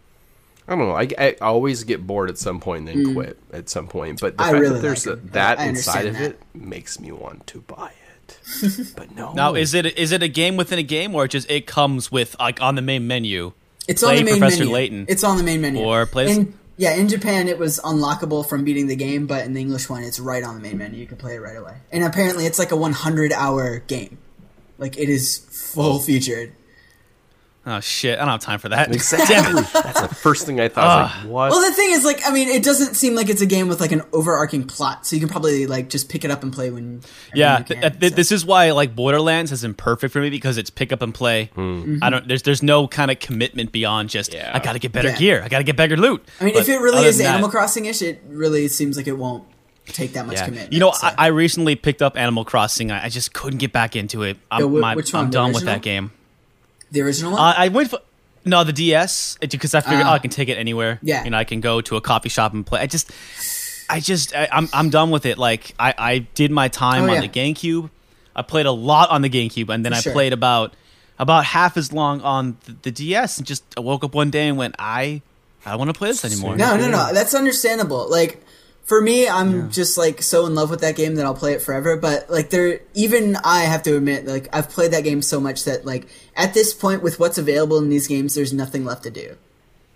I 0.67 0.75
don't 0.75 0.87
know. 0.87 0.95
I, 0.95 1.09
I 1.19 1.35
always 1.41 1.83
get 1.83 2.07
bored 2.07 2.29
at 2.29 2.37
some 2.37 2.61
point 2.61 2.87
and 2.87 3.05
then 3.05 3.13
quit 3.13 3.37
at 3.51 3.67
some 3.69 3.87
point. 3.87 4.21
But 4.21 4.37
the 4.37 4.43
Mm. 4.43 4.47
I 4.47 4.51
fact 4.51 4.61
really 4.61 4.73
that 4.75 4.81
there's 4.81 5.05
like 5.05 5.17
a, 5.17 5.19
'em. 5.19 5.29
that 5.33 5.59
I 5.59 5.65
inside 5.65 6.05
of 6.05 6.15
understand 6.15 6.35
it 6.55 6.55
makes 6.61 6.99
me 7.01 7.11
want 7.11 7.45
to 7.47 7.59
buy 7.61 7.91
it. 7.91 8.93
but 8.95 9.13
no. 9.13 9.33
Now, 9.33 9.55
is 9.55 9.73
it 9.73 9.85
is 9.97 10.13
it 10.13 10.23
a 10.23 10.29
game 10.29 10.55
within 10.55 10.79
a 10.79 10.83
game, 10.83 11.13
or 11.15 11.27
just 11.27 11.51
it 11.51 11.67
comes 11.67 12.11
with 12.11 12.35
like 12.39 12.61
on 12.61 12.75
the 12.75 12.81
main 12.81 13.05
menu? 13.07 13.51
It's 13.85 14.01
Play 14.01 14.19
on 14.19 14.23
the 14.25 14.31
main 14.31 14.39
Professor 14.39 14.59
menu. 14.59 14.73
Layton. 14.73 15.05
It's 15.09 15.25
on 15.25 15.35
the 15.35 15.43
main 15.43 15.59
menu. 15.59 15.83
Or 15.83 16.05
play- 16.05 16.31
In, 16.31 16.57
yeah, 16.77 16.93
in 16.93 17.07
Japan 17.07 17.47
it 17.47 17.59
was 17.59 17.79
unlockable 17.83 18.47
from 18.47 18.63
beating 18.63 18.87
the 18.87 18.95
game, 18.95 19.27
but 19.27 19.45
in 19.45 19.53
the 19.53 19.61
English 19.61 19.89
one 19.89 20.03
it's 20.03 20.19
right 20.19 20.43
on 20.43 20.55
the 20.55 20.61
main 20.61 20.77
menu. 20.77 20.99
You 20.99 21.07
can 21.07 21.17
play 21.17 21.35
it 21.35 21.39
right 21.39 21.57
away. 21.57 21.77
And 21.91 22.03
apparently 22.03 22.45
it's 22.45 22.59
like 22.59 22.71
a 22.71 22.75
100 22.75 23.31
hour 23.31 23.79
game. 23.79 24.17
Like 24.77 24.97
it 24.97 25.09
is 25.09 25.37
full 25.49 25.99
featured. 25.99 26.53
Oh 27.65 27.79
shit! 27.79 28.19
I 28.19 28.23
don't 28.23 28.31
have 28.31 28.41
time 28.41 28.59
for 28.59 28.67
that. 28.69 28.93
Exactly. 28.93 29.61
That's 29.73 30.01
the 30.01 30.09
first 30.13 30.45
thing 30.45 30.59
I 30.59 30.67
thought. 30.67 30.83
I 30.83 31.03
was 31.03 31.11
like, 31.13 31.23
ah. 31.23 31.27
what? 31.29 31.51
Well, 31.51 31.69
the 31.69 31.73
thing 31.73 31.91
is, 31.91 32.03
like, 32.03 32.19
I 32.27 32.31
mean, 32.33 32.49
it 32.49 32.61
doesn't 32.61 32.95
seem 32.95 33.15
like 33.15 33.29
it's 33.29 33.41
a 33.41 33.45
game 33.45 33.69
with 33.69 33.79
like 33.79 33.93
an 33.93 34.01
overarching 34.11 34.65
plot, 34.67 35.05
so 35.05 35.15
you 35.15 35.21
can 35.21 35.29
probably 35.29 35.65
like 35.65 35.89
just 35.89 36.09
pick 36.09 36.25
it 36.25 36.31
up 36.31 36.43
and 36.43 36.51
play 36.51 36.69
when. 36.71 37.01
Yeah, 37.33 37.59
you 37.59 37.63
th- 37.63 37.79
can, 37.79 37.99
th- 37.99 38.11
so. 38.11 38.15
this 38.17 38.31
is 38.33 38.45
why 38.45 38.71
like 38.71 38.95
Borderlands 38.97 39.49
has 39.51 39.61
been 39.61 39.73
perfect 39.75 40.11
for 40.11 40.19
me 40.19 40.29
because 40.29 40.57
it's 40.57 40.69
pick 40.69 40.91
up 40.91 41.01
and 41.01 41.13
play. 41.13 41.51
Hmm. 41.55 41.61
Mm-hmm. 41.61 42.03
I 42.03 42.09
don't. 42.09 42.27
There's 42.27 42.41
there's 42.43 42.61
no 42.63 42.85
kind 42.89 43.09
of 43.09 43.19
commitment 43.19 43.71
beyond 43.71 44.09
just 44.09 44.33
Yeah. 44.33 44.51
I 44.53 44.59
got 44.59 44.73
to 44.73 44.79
get 44.79 44.91
better 44.91 45.09
Yeah. 45.09 45.17
gear. 45.17 45.41
I 45.41 45.47
got 45.47 45.59
to 45.59 45.63
get 45.63 45.77
better 45.77 45.95
loot. 45.95 46.21
I 46.41 46.43
mean, 46.43 46.53
But 46.55 46.63
if 46.63 46.69
it 46.69 46.79
really 46.81 47.05
is 47.05 47.21
Animal 47.21 47.49
Crossing 47.49 47.85
ish, 47.85 48.01
it 48.01 48.21
really 48.27 48.67
seems 48.67 48.97
like 48.97 49.07
it 49.07 49.17
won't 49.17 49.45
take 49.85 50.11
that 50.13 50.25
much 50.27 50.35
Yeah. 50.35 50.45
commitment. 50.45 50.73
You 50.73 50.79
know, 50.81 50.91
so. 50.91 51.07
I, 51.07 51.15
I 51.17 51.27
recently 51.27 51.75
picked 51.75 52.01
up 52.01 52.17
Animal 52.17 52.43
Crossing. 52.43 52.91
I, 52.91 53.05
I 53.05 53.09
just 53.09 53.33
couldn't 53.33 53.59
get 53.59 53.71
back 53.71 53.95
into 53.95 54.23
it. 54.23 54.35
I'm, 54.51 54.61
Yeah, 54.63 54.67
wh- 54.67 54.81
my- 54.81 54.95
which 54.95 55.13
one, 55.13 55.25
I'm 55.25 55.31
the 55.31 55.33
done 55.37 55.53
with 55.53 55.63
that 55.63 55.81
game. 55.81 56.11
The 56.93 57.01
original 57.01 57.31
one. 57.33 57.41
Uh, 57.41 57.53
I 57.57 57.67
went 57.67 57.89
for 57.89 57.99
no 58.45 58.63
the 58.63 58.71
DS 58.73 59.37
because 59.41 59.73
I 59.75 59.81
figured 59.81 60.03
Ah. 60.05 60.11
oh 60.11 60.13
I 60.13 60.19
can 60.19 60.29
take 60.31 60.47
it 60.49 60.57
anywhere. 60.57 60.99
Yeah. 61.01 61.23
you 61.25 61.29
know 61.31 61.37
I 61.37 61.43
can 61.43 61.59
go 61.59 61.81
to 61.81 61.95
a 61.97 62.01
coffee 62.01 62.29
shop 62.29 62.53
and 62.53 62.65
play. 62.65 62.79
I 62.81 62.87
just, 62.87 63.11
I 63.89 63.99
just 63.99 64.33
I, 64.35 64.47
I'm 64.51 64.69
I'm 64.73 64.89
done 64.89 65.11
with 65.11 65.25
it. 65.25 65.37
Like 65.37 65.73
I 65.77 65.93
I 65.97 66.17
did 66.35 66.51
my 66.51 66.67
time 66.69 67.03
Oh, 67.03 67.07
on 67.09 67.15
yeah. 67.21 67.27
the 67.27 67.29
GameCube. 67.29 67.89
I 68.35 68.41
played 68.41 68.65
a 68.65 68.71
lot 68.71 69.09
on 69.11 69.21
the 69.21 69.29
GameCube, 69.29 69.69
and 69.73 69.83
then 69.85 69.91
For 69.91 69.97
I 69.97 70.01
sure. 70.01 70.13
played 70.13 70.33
about 70.33 70.73
about 71.19 71.45
half 71.45 71.77
as 71.77 71.93
long 71.93 72.21
on 72.21 72.57
the, 72.65 72.75
the 72.83 72.91
DS. 72.91 73.37
And 73.37 73.45
just 73.47 73.63
I 73.77 73.81
woke 73.81 74.03
up 74.03 74.15
one 74.15 74.29
day 74.31 74.47
and 74.47 74.57
went 74.57 74.75
I 74.79 75.21
I 75.65 75.69
don't 75.71 75.79
want 75.79 75.89
to 75.89 75.97
play 75.97 76.09
this 76.09 76.25
anymore. 76.25 76.55
No, 76.57 76.75
no, 76.75 76.89
no. 76.89 77.13
That's 77.13 77.33
understandable. 77.33 78.09
Like 78.09 78.43
for 78.83 79.01
me, 79.01 79.27
I'm 79.29 79.71
just 79.71 79.97
like 79.97 80.21
so 80.21 80.45
in 80.45 80.55
love 80.55 80.69
with 80.69 80.81
that 80.81 80.95
game 80.95 81.15
that 81.15 81.25
I'll 81.25 81.33
play 81.33 81.53
it 81.53 81.61
forever. 81.61 81.95
But 81.97 82.29
like 82.29 82.49
there, 82.49 82.81
even 82.93 83.37
I 83.37 83.61
have 83.61 83.83
to 83.83 83.95
admit, 83.97 84.25
like 84.25 84.47
I've 84.53 84.69
played 84.69 84.91
that 84.91 85.03
game 85.03 85.21
so 85.21 85.39
much 85.39 85.63
that 85.65 85.85
like 85.85 86.07
at 86.35 86.53
this 86.53 86.73
point, 86.73 87.01
with 87.01 87.19
what's 87.19 87.37
available 87.37 87.77
in 87.77 87.89
these 87.89 88.07
games, 88.07 88.35
there's 88.35 88.51
nothing 88.53 88.83
left 88.85 89.03
to 89.03 89.09
do. 89.11 89.37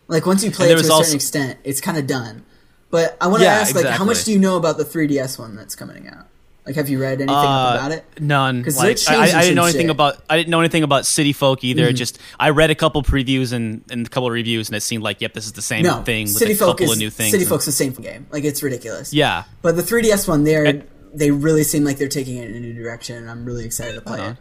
Like 0.08 0.26
once 0.26 0.43
you 0.43 0.52
play 0.52 0.67
it 0.71 0.76
to 0.76 0.76
a 0.76 0.84
certain 0.84 0.91
also- 0.93 1.15
extent, 1.15 1.60
it's 1.63 1.82
kind 1.82 1.97
of 1.97 2.08
done. 2.08 2.45
But 2.89 3.17
I 3.19 3.28
want 3.28 3.39
to 3.41 3.45
Yeah, 3.45 3.56
ask, 3.56 3.76
like, 3.76 3.86
how 3.86 4.06
much 4.06 4.23
do 4.23 4.32
you 4.32 4.39
know 4.39 4.56
about 4.56 4.78
the 4.78 4.86
3DS 4.86 5.38
one 5.38 5.58
that's 5.58 5.76
coming 5.76 6.08
out? 6.08 6.26
Like, 6.67 6.75
have 6.75 6.89
you 6.89 6.99
read 7.01 7.13
anything 7.21 7.30
Uh, 7.30 7.75
about 7.80 7.91
it? 7.93 8.06
None. 8.19 8.63
'Cause 8.63 8.75
they're 8.75 8.89
Like 8.89 9.10
I, 9.10 9.15
I, 9.15 9.39
I 9.39 9.41
didn't 9.43 9.56
know 9.56 9.63
anything 9.63 9.82
shit. 9.88 9.89
about. 9.89 10.17
I 10.30 10.36
didn't 10.38 10.49
know 10.49 10.60
anything 10.60 10.84
about 10.84 11.06
City 11.06 11.32
Folk 11.34 11.63
either. 11.63 11.91
Just 11.93 12.19
I 12.39 12.49
read 12.49 12.69
a 12.71 12.75
couple 12.75 13.01
previews 13.03 13.53
and, 13.53 13.84
and 13.89 14.06
a 14.06 14.10
couple 14.10 14.27
of 14.27 14.34
reviews, 14.34 14.67
and 14.67 14.75
it 14.75 14.82
seemed 14.82 15.01
like, 15.01 15.21
yep, 15.21 15.34
this 15.34 15.45
is 15.45 15.53
the 15.53 15.62
same 15.62 15.84
No, 15.84 16.03
thing 16.03 16.25
with 16.25 16.34
City 16.36 16.51
a 16.51 16.56
Folk 16.56 16.77
couple 16.77 16.86
is 16.88 16.91
of 16.91 16.97
new 16.99 17.10
things. 17.10 17.32
City 17.32 17.43
and- 17.43 17.49
Folk's 17.49 17.65
the 17.65 17.71
same 17.71 17.93
game. 17.93 18.27
Like 18.32 18.43
it's 18.43 18.62
ridiculous. 18.62 19.13
yeah, 19.13 19.43
But 19.62 19.77
the 19.77 19.82
3DS 19.82 20.27
one, 20.27 20.43
they're 20.43 20.84
they 21.13 21.32
really 21.32 21.63
seem 21.63 21.84
like 21.86 21.97
they're 21.97 22.10
taking 22.10 22.36
it 22.38 22.49
in 22.51 22.58
a 22.58 22.60
new 22.60 22.73
direction, 22.73 23.15
and 23.15 23.30
I'm 23.32 23.45
really 23.45 23.63
excited 23.65 23.95
to 23.95 24.01
play 24.01 24.19
Uh-huh. 24.19 24.30
it. 24.32 24.38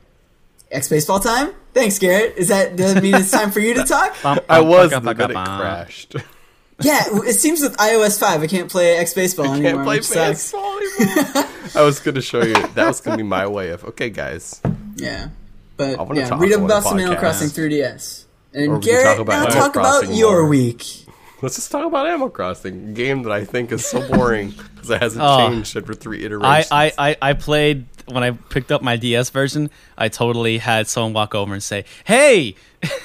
X 0.73 0.89
baseball 0.89 1.21
time. 1.21 1.51
Thanks, 1.75 1.97
Gerritt. 2.01 2.37
Is 2.37 2.49
that 2.49 2.75
does 2.75 2.95
that 2.95 3.03
mean 3.05 3.15
it's 3.15 3.31
time 3.31 3.53
for 3.53 3.61
you 3.61 3.73
to 3.75 3.85
talk? 3.95 4.17
I 4.49 4.61
was, 4.61 4.91
bum, 4.91 5.05
but 5.05 5.17
bum, 5.17 5.33
then 5.33 5.43
it 5.43 5.47
crashed. 5.47 6.17
Yeah, 6.83 7.05
it 7.25 7.33
seems 7.35 7.63
with 7.63 7.77
iOS 7.79 8.21
five, 8.21 8.43
I 8.43 8.47
can't 8.47 8.71
play 8.71 8.97
X 8.99 9.15
baseball 9.15 9.47
anymore. 9.47 9.73
Can't 9.73 9.85
play 9.85 9.97
baseball 10.01 10.79
anymore. 11.01 11.45
I 11.75 11.83
was 11.83 12.01
going 12.01 12.17
to 12.17 12.21
show 12.23 12.43
you. 12.43 12.55
That 12.55 12.87
was 12.87 13.01
going 13.01 13.17
to 13.17 13.23
be 13.25 13.29
my 13.29 13.47
way 13.47 13.71
of, 13.71 13.85
okay, 13.87 14.11
guys. 14.11 14.61
Yeah, 14.97 15.29
but 15.79 15.99
I 15.99 16.15
yeah, 16.15 16.29
talk 16.29 16.41
read 16.41 16.53
on 16.53 16.65
about 16.65 16.83
the 16.83 16.89
some 16.91 16.99
Animal. 16.99 17.17
Crossing 17.19 17.49
3DS. 17.49 18.25
And 18.55 18.69
Or 18.73 18.79
we 18.79 18.85
can 18.87 18.95
Gerritt, 18.95 19.05
talk 19.05 19.19
about 19.21 19.49
now 19.49 19.55
talk 19.61 19.77
about 19.77 20.01
Crossing 20.01 20.17
your 20.17 20.41
more. 20.43 20.49
week. 20.49 20.85
Let's 21.43 21.57
just 21.57 21.71
talk 21.71 21.87
about 21.87 22.07
Animal 22.07 22.31
Crossing, 22.31 22.91
a 22.91 22.93
game 22.93 23.23
that 23.25 23.33
I 23.33 23.45
think 23.45 23.73
is 23.73 23.85
so 23.87 24.07
boring 24.09 24.51
because 24.75 24.91
it 24.91 25.01
hasn't 25.03 25.23
Oh. 25.27 25.49
changed 25.49 25.77
after 25.77 25.93
three 25.95 26.23
I, 26.23 26.27
iterations. 26.27 26.69
I, 26.73 26.93
I, 26.99 27.17
I 27.23 27.33
played 27.35 27.87
when 28.07 28.23
I 28.23 28.31
picked 28.31 28.73
up 28.73 28.81
my 28.83 28.97
DS 28.97 29.29
version. 29.31 29.71
I 29.99 30.09
totally 30.09 30.57
had 30.59 30.89
someone 30.89 31.13
walk 31.13 31.35
over 31.35 31.53
and 31.53 31.63
say, 31.63 31.85
"Hey," 32.05 32.55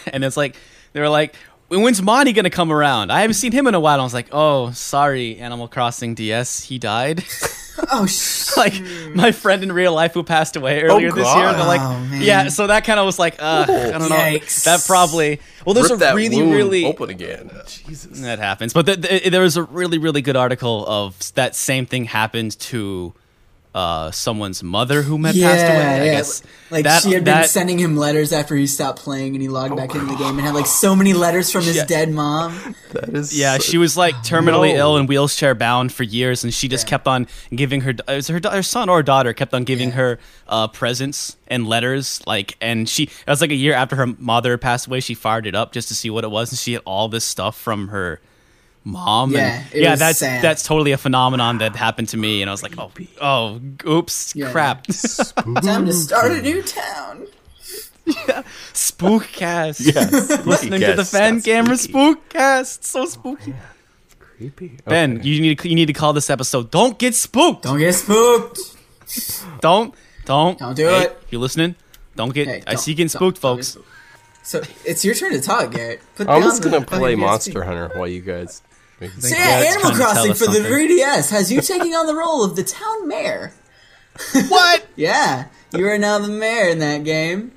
and 0.07 0.23
it's 0.23 0.37
like 0.37 0.55
they 0.93 1.01
were 1.01 1.09
like, 1.09 1.35
"When's 1.79 2.01
Monty 2.01 2.33
gonna 2.33 2.49
come 2.49 2.71
around? 2.71 3.11
I 3.11 3.21
haven't 3.21 3.35
seen 3.35 3.51
him 3.51 3.65
in 3.67 3.73
a 3.75 3.79
while." 3.79 3.95
And 3.95 4.01
I 4.01 4.03
was 4.03 4.13
like, 4.13 4.27
"Oh, 4.31 4.71
sorry, 4.71 5.37
Animal 5.37 5.67
Crossing 5.67 6.13
DS, 6.15 6.63
he 6.65 6.77
died." 6.77 7.23
Oh, 7.89 8.05
sh- 8.05 8.49
like 8.57 8.73
my 9.15 9.31
friend 9.31 9.63
in 9.63 9.71
real 9.71 9.93
life 9.93 10.13
who 10.13 10.23
passed 10.23 10.55
away 10.55 10.81
earlier 10.83 11.09
this 11.11 11.25
year. 11.25 11.45
God. 11.45 11.55
They're 11.57 11.65
like, 11.65 11.81
Oh, 11.81 11.99
man. 11.99 12.21
yeah. 12.21 12.49
So 12.49 12.67
that 12.67 12.83
kind 12.83 12.99
of 12.99 13.05
was 13.05 13.17
like, 13.17 13.41
uh, 13.41 13.65
I 13.67 13.97
don't 13.97 14.09
know. 14.09 14.37
That 14.65 14.83
probably. 14.85 15.39
Well, 15.65 15.73
there's 15.73 15.89
Rip 15.89 15.97
a 15.97 15.99
that 16.01 16.15
really, 16.15 16.37
wound 16.37 16.53
really 16.53 16.85
open 16.85 17.09
again. 17.09 17.49
Jesus. 17.65 18.19
that 18.21 18.39
happens. 18.39 18.73
But 18.73 18.85
th 18.85 19.01
th 19.01 19.31
there 19.31 19.41
was 19.41 19.57
a 19.57 19.63
really, 19.63 19.97
really 19.97 20.21
good 20.21 20.35
article 20.35 20.85
of 20.85 21.33
that 21.35 21.55
same 21.55 21.85
thing 21.85 22.05
happened 22.05 22.59
to 22.59 23.13
uh, 23.73 24.11
someone's 24.11 24.61
mother 24.61 25.01
who 25.01 25.15
had 25.23 25.33
passed 25.35 25.63
away. 25.65 25.77
I 25.85 26.03
yeah. 26.05 26.11
guess 26.17 26.43
Like 26.69 26.83
that, 26.83 27.03
she 27.03 27.13
had 27.13 27.23
been 27.23 27.35
that- 27.35 27.49
sending 27.49 27.79
him 27.79 27.95
letters 27.95 28.33
after 28.33 28.55
he 28.55 28.67
stopped 28.67 28.99
playing, 28.99 29.33
and 29.33 29.41
he 29.41 29.47
logged 29.47 29.77
back 29.77 29.95
into 29.95 30.07
the 30.07 30.15
game 30.15 30.37
and 30.37 30.41
had 30.41 30.53
like 30.53 30.65
so 30.65 30.95
many 30.95 31.13
letters 31.13 31.51
from 31.51 31.63
his 31.63 31.77
Yeah. 31.77 31.85
dead 31.85 32.11
mom. 32.11 32.75
That 32.91 33.09
is 33.09 33.37
Yeah, 33.37 33.57
so- 33.57 33.63
she 33.63 33.77
was 33.77 33.95
like 33.95 34.15
terminally 34.17 34.73
No. 34.73 34.79
ill 34.79 34.97
and 34.97 35.07
wheelchair 35.07 35.55
bound 35.55 35.93
for 35.93 36.03
years, 36.03 36.43
and 36.43 36.53
she 36.53 36.67
just 36.67 36.85
Yeah. 36.85 36.89
kept 36.89 37.07
on 37.07 37.27
giving 37.55 37.81
her 37.81 37.91
it 37.91 38.01
was 38.07 38.27
her, 38.27 38.41
her 38.43 38.63
son 38.63 38.89
or 38.89 39.01
daughter 39.03 39.31
kept 39.33 39.53
on 39.53 39.63
giving 39.63 39.89
Yeah. 39.89 39.95
her 39.95 40.19
uh, 40.49 40.67
presents 40.67 41.37
and 41.47 41.65
letters. 41.67 42.21
Like, 42.27 42.57
and 42.59 42.89
she 42.89 43.03
it 43.03 43.09
was 43.29 43.39
like 43.39 43.51
a 43.51 43.55
year 43.55 43.73
after 43.73 43.95
her 43.95 44.07
mother 44.19 44.57
passed 44.57 44.87
away, 44.87 44.99
she 44.99 45.13
fired 45.13 45.47
it 45.47 45.55
up 45.55 45.71
just 45.71 45.87
to 45.87 45.95
see 45.95 46.09
what 46.09 46.25
it 46.25 46.31
was, 46.31 46.51
and 46.51 46.59
she 46.59 46.73
had 46.73 46.81
all 46.85 47.07
this 47.07 47.23
stuff 47.23 47.55
from 47.57 47.87
her 47.87 48.19
mom. 48.83 49.31
Yeah, 49.31 49.61
and, 49.63 49.73
it 49.73 49.81
yeah, 49.81 49.91
was 49.91 49.99
that's 49.99 50.19
sad. 50.19 50.41
that's 50.43 50.63
totally 50.63 50.91
a 50.91 50.97
phenomenon 50.97 51.59
that 51.59 51.75
happened 51.75 52.09
to 52.09 52.17
me, 52.17 52.41
and 52.41 52.49
I 52.49 52.53
was 52.53 52.63
like, 52.63 52.77
oh, 52.77 52.91
oh, 53.21 53.61
oops, 53.87 54.35
Yeah. 54.35 54.51
crap, 54.51 54.87
Time 55.61 55.85
to 55.85 55.93
start 55.93 56.31
a 56.31 56.41
new 56.41 56.61
town. 56.63 57.27
Yeah, 58.05 58.41
spookcast. 58.73 59.93
Yes. 59.93 60.11
Listening 60.45 60.81
to 60.81 60.93
the 60.93 61.03
Fangamer 61.03 61.77
spookcast, 61.77 62.83
so 62.83 63.05
spooky. 63.05 63.53
Oh, 63.53 64.15
creepy. 64.19 64.77
Ben, 64.85 65.17
Okay. 65.19 65.27
you 65.29 65.41
need 65.41 65.59
to, 65.59 65.69
you 65.69 65.75
need 65.75 65.85
to 65.87 65.93
call 65.93 66.13
this 66.13 66.29
episode. 66.29 66.71
Don't 66.71 66.97
get 66.97 67.13
spooked. 67.15 67.63
Don't 67.63 67.77
get 67.79 67.93
spooked. 67.93 68.59
Don't, 69.61 69.93
don't, 70.25 70.57
Don't 70.57 70.75
do 70.75 70.87
Hey, 70.87 71.03
it. 71.03 71.23
You 71.29 71.39
listening? 71.39 71.75
Don't 72.15 72.33
get. 72.33 72.47
Hey, 72.47 72.63
I 72.65 72.71
don't- 72.71 72.77
see 72.79 72.91
you 72.91 72.97
getting 72.97 73.09
spooked, 73.09 73.41
don't 73.41 73.57
get 73.57 73.65
folks. 73.65 73.67
spooked. 73.69 73.87
So 74.43 74.61
it's 74.85 75.05
your 75.05 75.13
turn 75.13 75.31
to 75.33 75.41
talk, 75.41 75.69
Gerritt. 75.71 75.99
Put 76.15 76.27
I'm 76.27 76.41
just 76.41 76.63
going 76.63 76.79
to 76.81 76.85
play 76.87 77.13
Monster 77.15 77.63
Hunter 77.63 77.91
while 77.95 78.07
you 78.07 78.21
guys. 78.21 78.63
Make 79.01 79.11
So 79.11 79.21
this- 79.21 79.31
yeah, 79.31 79.37
Animal 79.67 79.81
trying 79.81 79.91
to 79.93 79.97
tell 79.97 80.13
Crossing 80.13 80.31
us 80.31 80.39
for 80.39 80.45
the 80.47 80.53
something. 80.53 80.71
3DS 80.71 81.29
has 81.31 81.51
you 81.51 81.61
taking 81.61 81.93
on 81.95 82.05
the 82.07 82.15
role 82.15 82.43
of 82.43 82.55
the 82.55 82.63
town 82.63 83.07
mayor. 83.07 83.51
What? 84.49 84.85
Yeah, 84.95 85.45
you 85.75 85.87
are 85.87 85.97
now 85.97 86.19
the 86.19 86.27
mayor 86.27 86.67
in 86.69 86.79
that 86.79 87.03
game. 87.03 87.51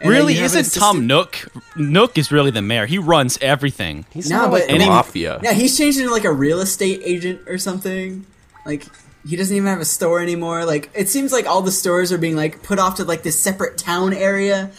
And 0.00 0.10
really? 0.10 0.34
you 0.34 0.42
have 0.42 0.52
an 0.52 0.58
Isn't 0.60 0.78
Tom 0.78 1.06
Nook? 1.06 1.46
Nook 1.74 2.18
is 2.18 2.30
really 2.30 2.50
the 2.50 2.60
mayor. 2.60 2.84
He 2.86 2.98
runs 2.98 3.38
everything. 3.40 4.04
He's 4.10 4.28
No, 4.28 4.42
not 4.42 4.50
but- 4.50 4.68
like 4.68 4.78
the 4.78 4.86
mafia. 4.86 5.40
Yeah, 5.42 5.52
he's 5.52 5.76
changed 5.78 5.98
into 5.98 6.10
like 6.10 6.24
a 6.24 6.32
real 6.32 6.60
estate 6.60 7.00
agent 7.04 7.40
or 7.46 7.56
something. 7.56 8.26
Like 8.66 8.84
he 9.26 9.36
doesn't 9.36 9.56
even 9.56 9.68
have 9.68 9.80
a 9.80 9.84
store 9.86 10.20
anymore. 10.20 10.64
Like 10.66 10.90
it 10.94 11.08
seems 11.08 11.32
like 11.32 11.46
all 11.46 11.62
the 11.62 11.72
stores 11.72 12.12
are 12.12 12.18
being 12.18 12.36
like 12.36 12.62
put 12.62 12.78
off 12.78 12.96
to 12.96 13.04
like 13.04 13.22
this 13.22 13.40
separate 13.40 13.78
town 13.78 14.12
area. 14.12 14.70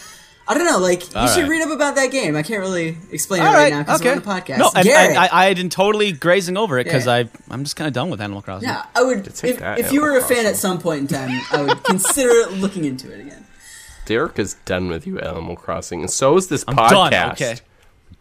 I 0.49 0.53
don't 0.53 0.65
know. 0.65 0.77
Like 0.79 1.13
you 1.13 1.19
All 1.19 1.27
should 1.27 1.41
right. 1.43 1.49
read 1.49 1.61
up 1.61 1.71
about 1.71 1.95
that 1.95 2.11
game. 2.11 2.35
I 2.35 2.43
can't 2.43 2.61
really 2.61 2.97
explain 3.11 3.41
it 3.41 3.45
All 3.45 3.53
right, 3.53 3.63
right, 3.63 3.69
now 3.73 3.83
because 3.83 3.99
okay. 4.01 4.09
we're 4.11 4.15
on 4.15 4.21
the 4.21 4.53
podcast. 4.53 4.57
No, 4.59 4.71
and 4.75 4.87
Gerritt, 4.87 5.15
I, 5.17 5.25
I, 5.27 5.43
I 5.43 5.45
had 5.47 5.57
been 5.57 5.69
totally 5.69 6.11
grazing 6.13 6.55
over 6.57 6.77
it 6.79 6.85
because 6.85 7.05
Yeah. 7.05 7.13
I 7.13 7.29
I'm 7.49 7.63
just 7.63 7.75
kind 7.75 7.87
of 7.87 7.93
done 7.93 8.09
with 8.09 8.21
Animal 8.21 8.41
Crossing. 8.41 8.69
yeah, 8.69 8.85
I 8.95 9.03
would. 9.03 9.25
take 9.35 9.51
If, 9.55 9.59
that, 9.59 9.79
if 9.79 9.91
you 9.91 10.01
were 10.01 10.11
a 10.11 10.13
Animal 10.15 10.29
fan 10.29 10.45
at 10.45 10.55
some 10.55 10.79
point 10.79 11.01
in 11.01 11.07
time, 11.07 11.41
I 11.51 11.63
would 11.63 11.83
consider 11.83 12.49
looking 12.51 12.85
into 12.85 13.11
it 13.13 13.19
again. 13.19 13.45
Derek 14.05 14.39
is 14.39 14.53
done 14.65 14.87
with 14.87 15.05
you, 15.05 15.19
Animal 15.19 15.57
Crossing, 15.57 15.99
and 15.99 16.09
so 16.09 16.37
is 16.37 16.47
this 16.47 16.63
I'm 16.67 16.75
podcast. 16.77 16.89
done, 17.11 17.31
okay. 17.33 17.55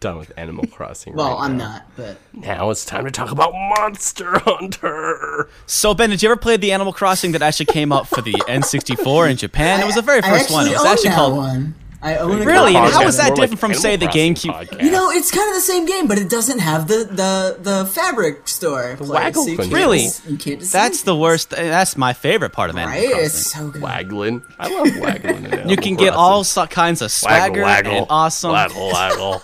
Done 0.01 0.17
with 0.17 0.31
Animal 0.37 0.67
Crossing. 0.71 1.15
Well, 1.15 1.37
right 1.37 1.45
I'm 1.45 1.57
now. 1.57 1.69
not, 1.71 1.85
but 1.95 2.17
Now 2.33 2.69
it's 2.71 2.83
time 2.83 3.05
to 3.05 3.11
talk 3.11 3.31
about 3.31 3.53
Monster 3.53 4.37
Hunter. 4.39 5.49
So 5.65 5.93
Ben, 5.93 6.09
did 6.09 6.21
you 6.21 6.29
ever 6.29 6.35
play 6.35 6.57
the 6.57 6.71
Animal 6.73 6.91
Crossing 6.93 7.31
that 7.31 7.41
actually 7.41 7.67
came 7.67 7.91
out 7.93 8.07
for 8.07 8.21
the 8.21 8.33
N64 8.49 9.31
in 9.31 9.37
Japan? 9.37 9.79
It 9.81 9.85
was 9.85 9.95
the 9.95 10.01
very 10.01 10.19
I 10.21 10.29
first 10.29 10.51
one. 10.51 10.67
It 10.67 10.71
was 10.73 10.85
actually 10.85 11.11
called 11.11 11.37
one. 11.37 11.73
I 12.01 12.17
own 12.17 12.41
a 12.43 12.45
Really? 12.45 12.73
copy 12.73 12.75
And 12.77 12.85
of 12.87 12.93
how 12.93 13.01
it. 13.01 13.07
is 13.07 13.17
that 13.17 13.29
More 13.29 13.37
like 13.37 13.49
different 13.49 13.59
from, 13.59 13.73
say, 13.73 13.95
the 13.95 14.05
GameCube? 14.05 14.53
podcast. 14.53 14.83
You 14.83 14.91
know, 14.91 15.09
it's 15.09 15.31
kind 15.31 15.49
of 15.49 15.55
the 15.55 15.61
same 15.61 15.85
game, 15.87 16.07
but 16.07 16.19
it 16.19 16.29
doesn't 16.29 16.59
have 16.59 16.87
the 16.87 17.05
the 17.09 17.57
the 17.59 17.85
fabric 17.87 18.47
store. 18.47 18.95
place, 18.97 19.09
waggle 19.09 19.43
so 19.45 19.49
you 19.49 19.57
can't 19.57 19.73
Really? 19.73 20.03
just- 20.03 20.25
you 20.29 20.37
can't 20.37 20.59
just 20.59 20.71
That's 20.71 21.01
the 21.03 21.15
worst. 21.15 21.53
Eh, 21.57 21.69
that's 21.69 21.97
my 21.97 22.13
favorite 22.13 22.51
part 22.53 22.69
of 22.69 22.77
Animal 22.77 22.95
Right? 22.99 23.09
Crossing. 23.09 23.25
It's 23.25 23.51
so 23.51 23.69
good. 23.69 23.81
Waggling. 23.81 24.43
I 24.59 24.67
love 24.69 24.95
waggling. 24.99 25.69
You 25.69 25.75
can 25.77 25.95
get 25.95 26.13
all 26.13 26.43
so- 26.43 26.67
kinds 26.67 27.01
of 27.01 27.11
swagger 27.11 27.63
waggle, 27.63 27.63
waggle, 27.63 27.97
and 27.97 28.05
awesome 28.11 28.51
Waggle, 28.51 28.89
waggle. 28.93 29.41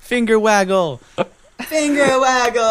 finger 0.00 0.38
waggle. 0.38 1.00
Finger 1.62 2.20
waggle. 2.20 2.62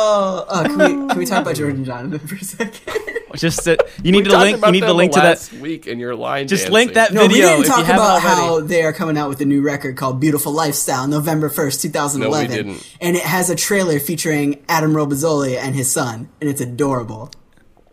Oh, 0.47 0.63
can 0.65 0.77
we 0.77 1.07
can 1.09 1.17
we 1.17 1.25
talk 1.25 1.41
about 1.43 1.55
Jordan 1.55 1.85
Jonathan 1.85 2.19
for 2.27 2.35
a 2.35 2.43
second? 2.43 3.14
Just 3.35 3.65
that 3.65 3.87
you 4.03 4.11
need 4.11 4.25
We 4.25 4.31
to 4.31 4.37
link. 4.37 4.65
You 4.65 4.71
need 4.71 4.79
to 4.81 4.93
link 4.93 5.13
to 5.13 5.19
that. 5.21 5.51
week 5.61 5.87
in 5.87 5.99
your 5.99 6.15
line. 6.15 6.47
Just 6.47 6.63
dancing. 6.63 6.73
link 6.73 6.93
that 6.93 7.13
No, 7.13 7.21
we 7.23 7.27
video 7.29 7.47
didn't 7.57 7.65
talk 7.65 7.85
about 7.85 8.21
how 8.21 8.61
they 8.61 8.83
are 8.83 8.93
coming 8.93 9.17
out 9.17 9.29
with 9.29 9.41
a 9.41 9.45
new 9.45 9.61
record 9.61 9.97
called 9.97 10.19
"Beautiful 10.19 10.51
Lifestyle" 10.51 11.07
November 11.07 11.49
first, 11.49 11.81
two 11.81 11.89
thousand 11.89 12.23
eleven, 12.23 12.51
didn't. 12.55 12.95
and 13.01 13.15
it 13.15 13.23
has 13.23 13.49
a 13.49 13.55
trailer 13.55 13.99
featuring 13.99 14.63
Adam 14.69 14.93
Robizzoli 14.93 15.57
and 15.57 15.75
his 15.75 15.91
son, 15.91 16.29
and 16.41 16.49
it's 16.49 16.61
adorable. 16.61 17.31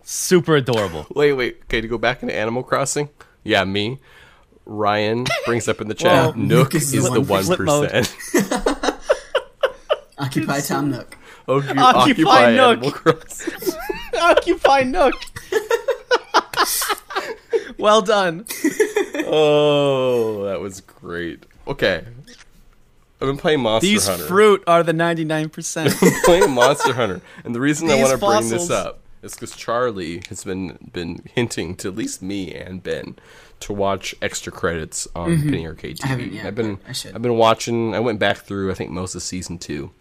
Super 0.04 0.56
adorable. 0.56 1.06
Wait, 1.14 1.32
wait. 1.32 1.60
Okay, 1.64 1.80
to 1.80 1.88
go 1.88 1.96
back 1.98 2.22
into 2.22 2.34
Animal 2.34 2.62
Crossing. 2.62 3.08
Yeah, 3.44 3.64
me. 3.64 3.98
Ryan 4.66 5.26
brings 5.46 5.68
up 5.68 5.80
in 5.80 5.88
the 5.88 5.94
chat. 5.94 6.36
Nook 6.36 6.72
Nook 6.72 6.74
is 6.74 6.92
is 6.94 7.04
the 7.04 7.10
the 7.10 7.20
one 7.20 7.46
one 7.46 7.56
flip 7.56 7.60
mode. 7.60 8.08
Occupy 10.18 10.60
Tom 10.60 10.90
Nook. 10.90 11.16
Oh, 11.48 11.58
occupy, 11.58 11.80
Occupy 11.80 12.00
occupy 12.00 12.50
Nook. 12.54 12.70
Animal 12.78 12.90
Crossing. 12.92 13.74
Occupy 14.20 14.82
Nook. 14.84 15.14
well 17.78 18.02
done. 18.02 18.46
Oh, 19.26 20.44
that 20.44 20.60
was 20.60 20.80
great. 20.80 21.44
Okay, 21.66 22.04
I've 23.20 23.28
been 23.28 23.36
playing 23.36 23.60
Monster 23.60 23.86
These 23.86 24.06
Hunter. 24.06 24.22
These 24.22 24.28
fruit 24.28 24.64
are 24.66 24.82
the 24.82 24.92
ninety 24.92 25.24
nine 25.24 25.48
percent. 25.48 25.94
I'm 26.02 26.12
playing 26.24 26.50
Monster 26.50 26.94
Hunter, 26.94 27.20
and 27.44 27.54
the 27.54 27.60
reason 27.60 27.90
I 27.90 27.96
want 27.96 28.10
to 28.10 28.18
bring 28.18 28.48
this 28.48 28.70
up 28.70 29.00
is 29.22 29.34
because 29.34 29.54
Charlie 29.54 30.22
has 30.28 30.44
been 30.44 30.90
been 30.92 31.22
hinting 31.34 31.76
to 31.76 31.88
at 31.88 31.94
least 31.94 32.22
me 32.22 32.52
and 32.52 32.82
Ben 32.82 33.16
to 33.60 33.72
watch 33.72 34.14
extra 34.20 34.52
credits 34.52 35.06
on 35.14 35.40
Penny 35.40 35.66
Arcade 35.66 35.98
TV. 35.98 36.24
Mm-hmm. 36.24 36.34
yet, 36.34 36.46
I've 36.46 36.54
been 36.56 36.78
I 36.86 36.92
should. 36.92 37.14
I've 37.14 37.22
been 37.22 37.36
watching. 37.36 37.94
I 37.94 38.00
went 38.00 38.18
back 38.18 38.38
through 38.38 38.70
I 38.70 38.74
think 38.74 38.90
most 38.90 39.14
of 39.14 39.22
season 39.22 39.58
two, 39.58 39.92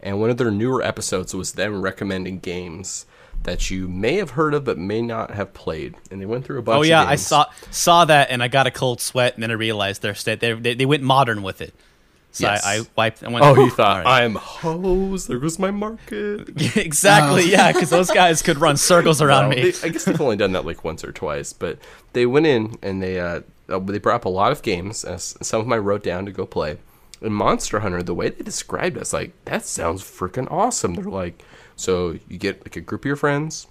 and 0.00 0.18
one 0.18 0.30
of 0.30 0.38
their 0.38 0.50
newer 0.50 0.82
episodes 0.82 1.34
was 1.34 1.52
them 1.52 1.82
recommending 1.82 2.38
games 2.38 3.04
that 3.44 3.70
you 3.70 3.88
may 3.88 4.16
have 4.16 4.30
heard 4.30 4.54
of 4.54 4.64
but 4.64 4.78
may 4.78 5.02
not 5.02 5.32
have 5.32 5.52
played, 5.54 5.94
and 6.10 6.20
they 6.20 6.26
went 6.26 6.44
through 6.44 6.58
a 6.58 6.62
bunch. 6.62 6.78
Oh 6.78 6.82
yeah, 6.82 7.02
I 7.04 7.16
saw 7.16 7.46
saw 7.70 8.04
that 8.04 8.30
and 8.30 8.42
I 8.42 8.48
got 8.48 8.66
a 8.66 8.70
cold 8.70 9.00
sweat 9.00 9.34
and 9.34 9.42
then 9.42 9.50
I 9.50 9.54
realized 9.54 10.02
their 10.02 10.14
state 10.14 10.40
they, 10.40 10.52
they 10.52 10.74
they 10.74 10.86
went 10.86 11.02
modern 11.02 11.42
with 11.42 11.60
it. 11.60 11.74
So 12.34 12.46
Yes. 12.46 12.64
I, 12.64 12.76
I 12.76 12.80
wiped. 12.96 13.22
I 13.22 13.28
went, 13.28 13.44
Oh, 13.44 13.54
you 13.62 13.68
thought 13.68 14.04
right. 14.06 14.22
I'm 14.22 14.36
hose? 14.36 15.26
There 15.26 15.38
goes 15.38 15.58
my 15.58 15.70
market. 15.70 16.48
exactly? 16.76 17.50
Yeah, 17.50 17.72
because 17.74 17.90
those 17.90 18.10
guys 18.10 18.40
could 18.40 18.56
run 18.58 18.78
circles 18.78 19.20
around 19.20 19.50
me. 19.50 19.70
they- 19.70 19.86
I 19.86 19.90
guess 19.90 20.06
they've 20.06 20.18
only 20.20 20.36
done 20.36 20.52
that 20.52 20.64
like 20.64 20.82
once 20.82 21.04
or 21.04 21.12
twice, 21.12 21.52
but 21.52 21.78
they 22.14 22.24
went 22.24 22.46
in 22.46 22.78
and 22.80 23.02
they 23.02 23.20
uh, 23.20 23.42
uh, 23.68 23.78
they 23.80 23.98
brought 23.98 24.16
up 24.16 24.24
a 24.24 24.30
lot 24.30 24.50
of 24.52 24.62
games. 24.62 25.04
Some 25.18 25.60
of 25.60 25.66
them 25.66 25.72
I 25.74 25.78
wrote 25.78 26.02
down 26.02 26.24
to 26.26 26.32
go 26.32 26.46
play. 26.46 26.78
And 27.20 27.34
Monster 27.34 27.80
Hunter, 27.80 28.02
the 28.02 28.14
way 28.14 28.30
they 28.30 28.42
described 28.42 28.96
us, 28.98 29.12
like 29.12 29.32
that 29.44 29.64
sounds 29.66 30.02
freaking 30.02 30.50
awesome. 30.50 30.94
They're 30.94 31.04
like, 31.04 31.44
so 31.82 32.16
you 32.28 32.38
get 32.38 32.62
like 32.64 32.76
a 32.76 32.80
group 32.80 33.00
of 33.02 33.06
your 33.06 33.16
friends, 33.16 33.66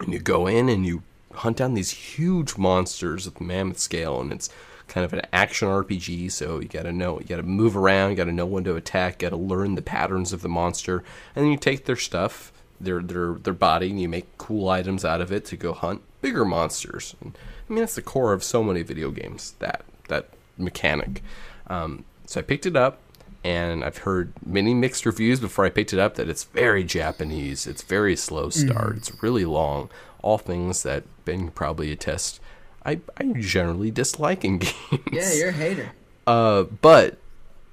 and 0.00 0.12
you 0.12 0.18
go 0.18 0.48
in 0.48 0.68
and 0.68 0.84
you 0.84 1.04
hunt 1.32 1.58
down 1.58 1.74
these 1.74 1.90
huge 1.90 2.58
monsters 2.58 3.28
of 3.28 3.40
mammoth 3.40 3.78
scale, 3.78 4.20
and 4.20 4.32
it's 4.32 4.50
kind 4.88 5.04
of 5.04 5.12
an 5.12 5.22
action 5.32 5.68
RPG. 5.68 6.32
So 6.32 6.58
you 6.58 6.66
got 6.66 6.82
to 6.82 6.92
know, 6.92 7.20
you 7.20 7.26
got 7.26 7.36
to 7.36 7.44
move 7.44 7.76
around, 7.76 8.10
you 8.10 8.16
got 8.16 8.24
to 8.24 8.32
know 8.32 8.44
when 8.44 8.64
to 8.64 8.74
attack, 8.74 9.20
got 9.20 9.28
to 9.28 9.36
learn 9.36 9.76
the 9.76 9.82
patterns 9.82 10.32
of 10.32 10.42
the 10.42 10.48
monster, 10.48 11.04
and 11.36 11.44
then 11.44 11.52
you 11.52 11.56
take 11.56 11.84
their 11.84 11.94
stuff, 11.94 12.52
their 12.80 13.00
their 13.00 13.34
their 13.34 13.54
body, 13.54 13.90
and 13.90 14.00
you 14.00 14.08
make 14.08 14.36
cool 14.36 14.68
items 14.68 15.04
out 15.04 15.20
of 15.20 15.30
it 15.30 15.44
to 15.44 15.56
go 15.56 15.72
hunt 15.72 16.02
bigger 16.20 16.44
monsters. 16.44 17.14
And, 17.20 17.38
I 17.70 17.72
mean, 17.72 17.80
that's 17.80 17.94
the 17.94 18.02
core 18.02 18.32
of 18.32 18.42
so 18.42 18.64
many 18.64 18.82
video 18.82 19.12
games. 19.12 19.54
That 19.60 19.84
that 20.08 20.30
mechanic. 20.56 21.22
Um, 21.68 22.04
so 22.26 22.40
I 22.40 22.42
picked 22.42 22.66
it 22.66 22.74
up, 22.74 22.98
and 23.44 23.84
I've 23.84 23.98
heard 23.98 24.32
many 24.44 24.74
mixed 24.74 25.06
reviews 25.06 25.40
before 25.40 25.64
I 25.64 25.70
picked 25.70 25.92
it 25.92 25.98
up 25.98 26.16
that 26.16 26.28
it's 26.28 26.44
very 26.44 26.84
Japanese. 26.84 27.66
It's 27.66 27.82
very 27.82 28.16
slow 28.16 28.50
start. 28.50 28.96
It's 28.96 29.22
really 29.22 29.44
long. 29.44 29.90
All 30.22 30.38
things 30.38 30.82
that 30.82 31.04
Ben 31.24 31.38
can 31.38 31.50
probably 31.50 31.92
attest. 31.92 32.40
I, 32.84 33.00
I 33.16 33.24
generally 33.38 33.90
dislike 33.90 34.44
in 34.44 34.58
games. 34.58 34.74
Yeah, 35.12 35.32
you're 35.34 35.48
a 35.50 35.52
hater. 35.52 35.92
Uh, 36.26 36.64
but 36.64 37.18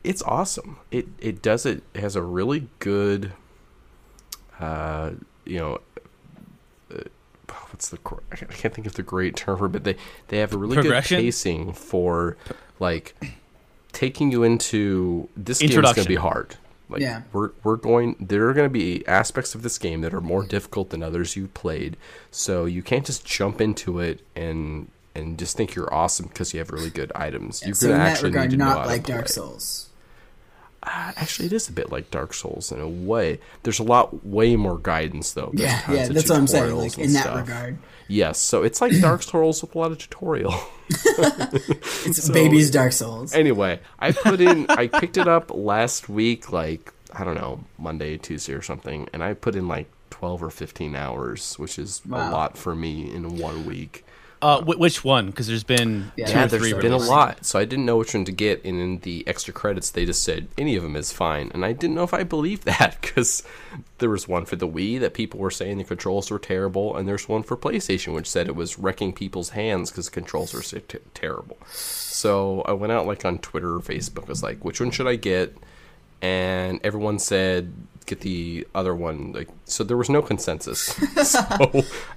it's 0.04 0.22
awesome. 0.24 0.78
It 0.92 1.08
it 1.20 1.42
does 1.42 1.66
it, 1.66 1.84
it 1.94 2.02
has 2.02 2.16
a 2.16 2.22
really 2.22 2.70
good, 2.80 3.34
uh, 4.60 5.12
you 5.46 5.58
know, 5.60 5.82
uh, 6.94 7.02
what's 7.70 7.90
the 7.90 7.98
I 8.32 8.36
can't 8.36 8.74
think 8.74 8.88
of 8.88 8.94
the 8.94 9.04
great 9.04 9.36
term 9.36 9.58
for, 9.58 9.68
but 9.68 9.84
they 9.84 9.96
they 10.28 10.38
have 10.38 10.54
a 10.54 10.58
really 10.58 10.82
good 10.82 11.04
pacing 11.04 11.74
for 11.74 12.38
like 12.80 13.16
taking 13.96 14.32
you 14.32 14.44
into 14.44 15.28
this 15.36 15.60
game 15.60 15.70
is 15.70 15.76
going 15.76 15.96
to 15.96 16.06
be 16.06 16.16
hard. 16.16 16.58
Like 16.88 17.02
Yeah. 17.02 17.24
we're 17.34 17.50
we're 17.64 17.78
going 17.78 18.16
there 18.20 18.48
are 18.48 18.54
going 18.54 18.68
to 18.70 18.74
be 18.74 19.06
aspects 19.08 19.56
of 19.56 19.64
this 19.64 19.80
game 19.80 20.02
that 20.02 20.14
are 20.14 20.22
more 20.22 20.46
difficult 20.46 20.92
than 20.92 21.02
others 21.02 21.36
you've 21.36 21.56
played. 21.56 21.98
So 22.30 22.66
you 22.66 22.84
can't 22.84 23.04
just 23.06 23.26
jump 23.26 23.60
into 23.60 24.00
it 24.00 24.20
and 24.36 24.90
and 25.16 25.40
just 25.40 25.58
think 25.58 25.74
you're 25.74 25.92
awesome 25.92 26.28
because 26.28 26.54
you 26.54 26.60
have 26.60 26.70
really 26.70 26.90
good 26.92 27.12
items. 27.16 27.64
You're 27.66 27.74
so 27.74 27.88
going 27.88 28.00
in 28.02 28.02
to 28.02 28.04
that 28.04 28.12
actually 28.12 28.30
regard, 28.30 28.52
need 28.52 28.58
to 28.58 28.58
know 28.60 28.66
not 28.66 28.78
how 28.78 28.84
to 28.84 28.90
like 28.90 29.06
Dark 29.06 29.26
play. 29.26 29.34
Souls. 29.34 29.90
Uh, 30.86 31.14
actually, 31.16 31.48
it 31.48 31.54
is 31.54 31.68
a 31.68 31.72
bit 31.72 31.92
like 31.92 32.12
Dark 32.12 32.34
Souls 32.34 32.72
in 32.72 32.80
a 32.80 32.88
way. 32.88 33.40
There's 33.64 33.80
a 33.80 33.84
lot 33.84 34.26
way 34.26 34.56
more 34.56 34.78
guidance 34.78 35.34
though. 35.34 35.50
There's 35.54 35.70
Yeah, 35.70 35.92
yeah, 35.92 36.08
that's 36.10 36.30
what 36.30 36.38
I'm 36.38 36.48
saying. 36.48 36.76
Like 36.76 36.98
in 36.98 37.14
that 37.14 37.36
regard, 37.36 37.80
Yes, 38.08 38.40
so 38.40 38.62
it's 38.64 38.82
like 38.82 39.00
Dark 39.02 39.24
Souls 39.24 39.62
with 39.62 39.74
a 39.74 39.78
lot 39.80 39.92
of 39.92 39.98
tutorial. 39.98 40.54
it's 40.90 42.30
baby's 42.30 42.70
Dark 42.70 42.92
Souls. 42.92 43.34
anyway, 43.34 43.80
I 43.98 44.12
put 44.12 44.40
in 44.40 44.66
I 44.70 44.88
picked 44.88 45.18
it 45.18 45.28
up 45.28 45.52
last 45.54 46.08
week 46.08 46.52
like 46.52 46.94
I 47.14 47.24
don't 47.24 47.36
know, 47.36 47.64
Monday, 47.78 48.18
Tuesday 48.18 48.54
or 48.54 48.62
something, 48.62 49.10
and 49.14 49.24
I 49.24 49.34
put 49.34 49.56
in 49.56 49.68
like 49.68 49.90
12 50.12 50.44
or 50.44 50.50
15 50.50 50.96
hours, 50.96 51.58
which 51.58 51.80
is 51.80 52.02
a 52.08 52.10
lot 52.10 52.58
for 52.58 52.76
me 52.76 53.12
in 53.12 53.38
one 53.38 53.66
week. 53.66 54.06
Uh, 54.42 54.62
wh- 54.62 54.80
which 54.80 55.04
one? 55.04 55.28
Because 55.28 55.48
there's 55.48 55.64
been 55.64 56.12
Yeah, 56.16 56.26
two 56.26 56.34
Yeah, 56.34 56.46
or 56.46 56.48
there's 56.48 56.70
three 56.70 56.82
been 56.82 56.92
a 56.92 56.98
lot, 56.98 57.46
so 57.46 57.58
I 57.58 57.66
didn't 57.66 57.86
know 57.86 57.98
which 57.98 58.14
one 58.14 58.26
to 58.26 58.32
get. 58.32 58.64
And 58.64 58.80
in 58.80 59.00
the 59.00 59.24
extra 59.28 59.54
credits, 59.54 59.90
they 59.90 60.06
just 60.06 60.24
said 60.24 60.48
any 60.58 60.76
of 60.76 60.84
them 60.84 60.96
is 60.96 61.12
fine, 61.12 61.52
and 61.54 61.66
I 61.66 61.72
didn't 61.74 61.96
know 61.96 62.04
if 62.04 62.14
I 62.14 62.24
believed 62.24 62.64
that 62.66 63.00
because 63.02 63.44
there 64.00 64.10
was 64.10 64.28
one 64.28 64.46
for 64.46 64.56
the 64.56 64.68
Wii 64.68 65.00
that 65.00 65.14
people 65.14 65.40
were 65.40 65.52
saying 65.52 65.78
the 65.78 65.84
controls 65.84 66.30
were 66.30 66.40
terrible, 66.40 66.96
and 66.96 67.08
there's 67.08 67.30
one 67.30 67.44
for 67.44 67.58
PlayStation 67.58 68.14
which 68.14 68.30
said 68.30 68.48
it 68.48 68.56
was 68.56 68.78
wrecking 68.78 69.14
people's 69.14 69.50
hands 69.50 69.92
because 69.92 70.06
the 70.06 70.12
controls 70.12 70.54
were 70.54 70.62
so 70.62 70.80
t- 70.80 71.00
terrible. 71.14 71.58
So 71.72 72.62
I 72.62 72.74
went 72.74 72.92
out 72.92 73.08
like 73.08 73.26
on 73.26 73.40
Twitter 73.40 73.76
or 73.76 73.80
Facebook, 73.80 74.28
was 74.28 74.44
like, 74.44 74.64
which 74.64 74.80
one 74.80 74.92
should 74.92 75.08
I 75.08 75.16
get? 75.16 75.56
And 76.22 76.80
everyone 76.84 77.20
said 77.20 77.74
get 78.06 78.22
the 78.22 78.68
other 78.74 78.96
one. 78.96 79.34
Like, 79.34 79.50
so 79.66 79.84
there 79.84 79.98
was 79.98 80.10
no 80.10 80.22
consensus. 80.22 80.80
so 81.24 81.40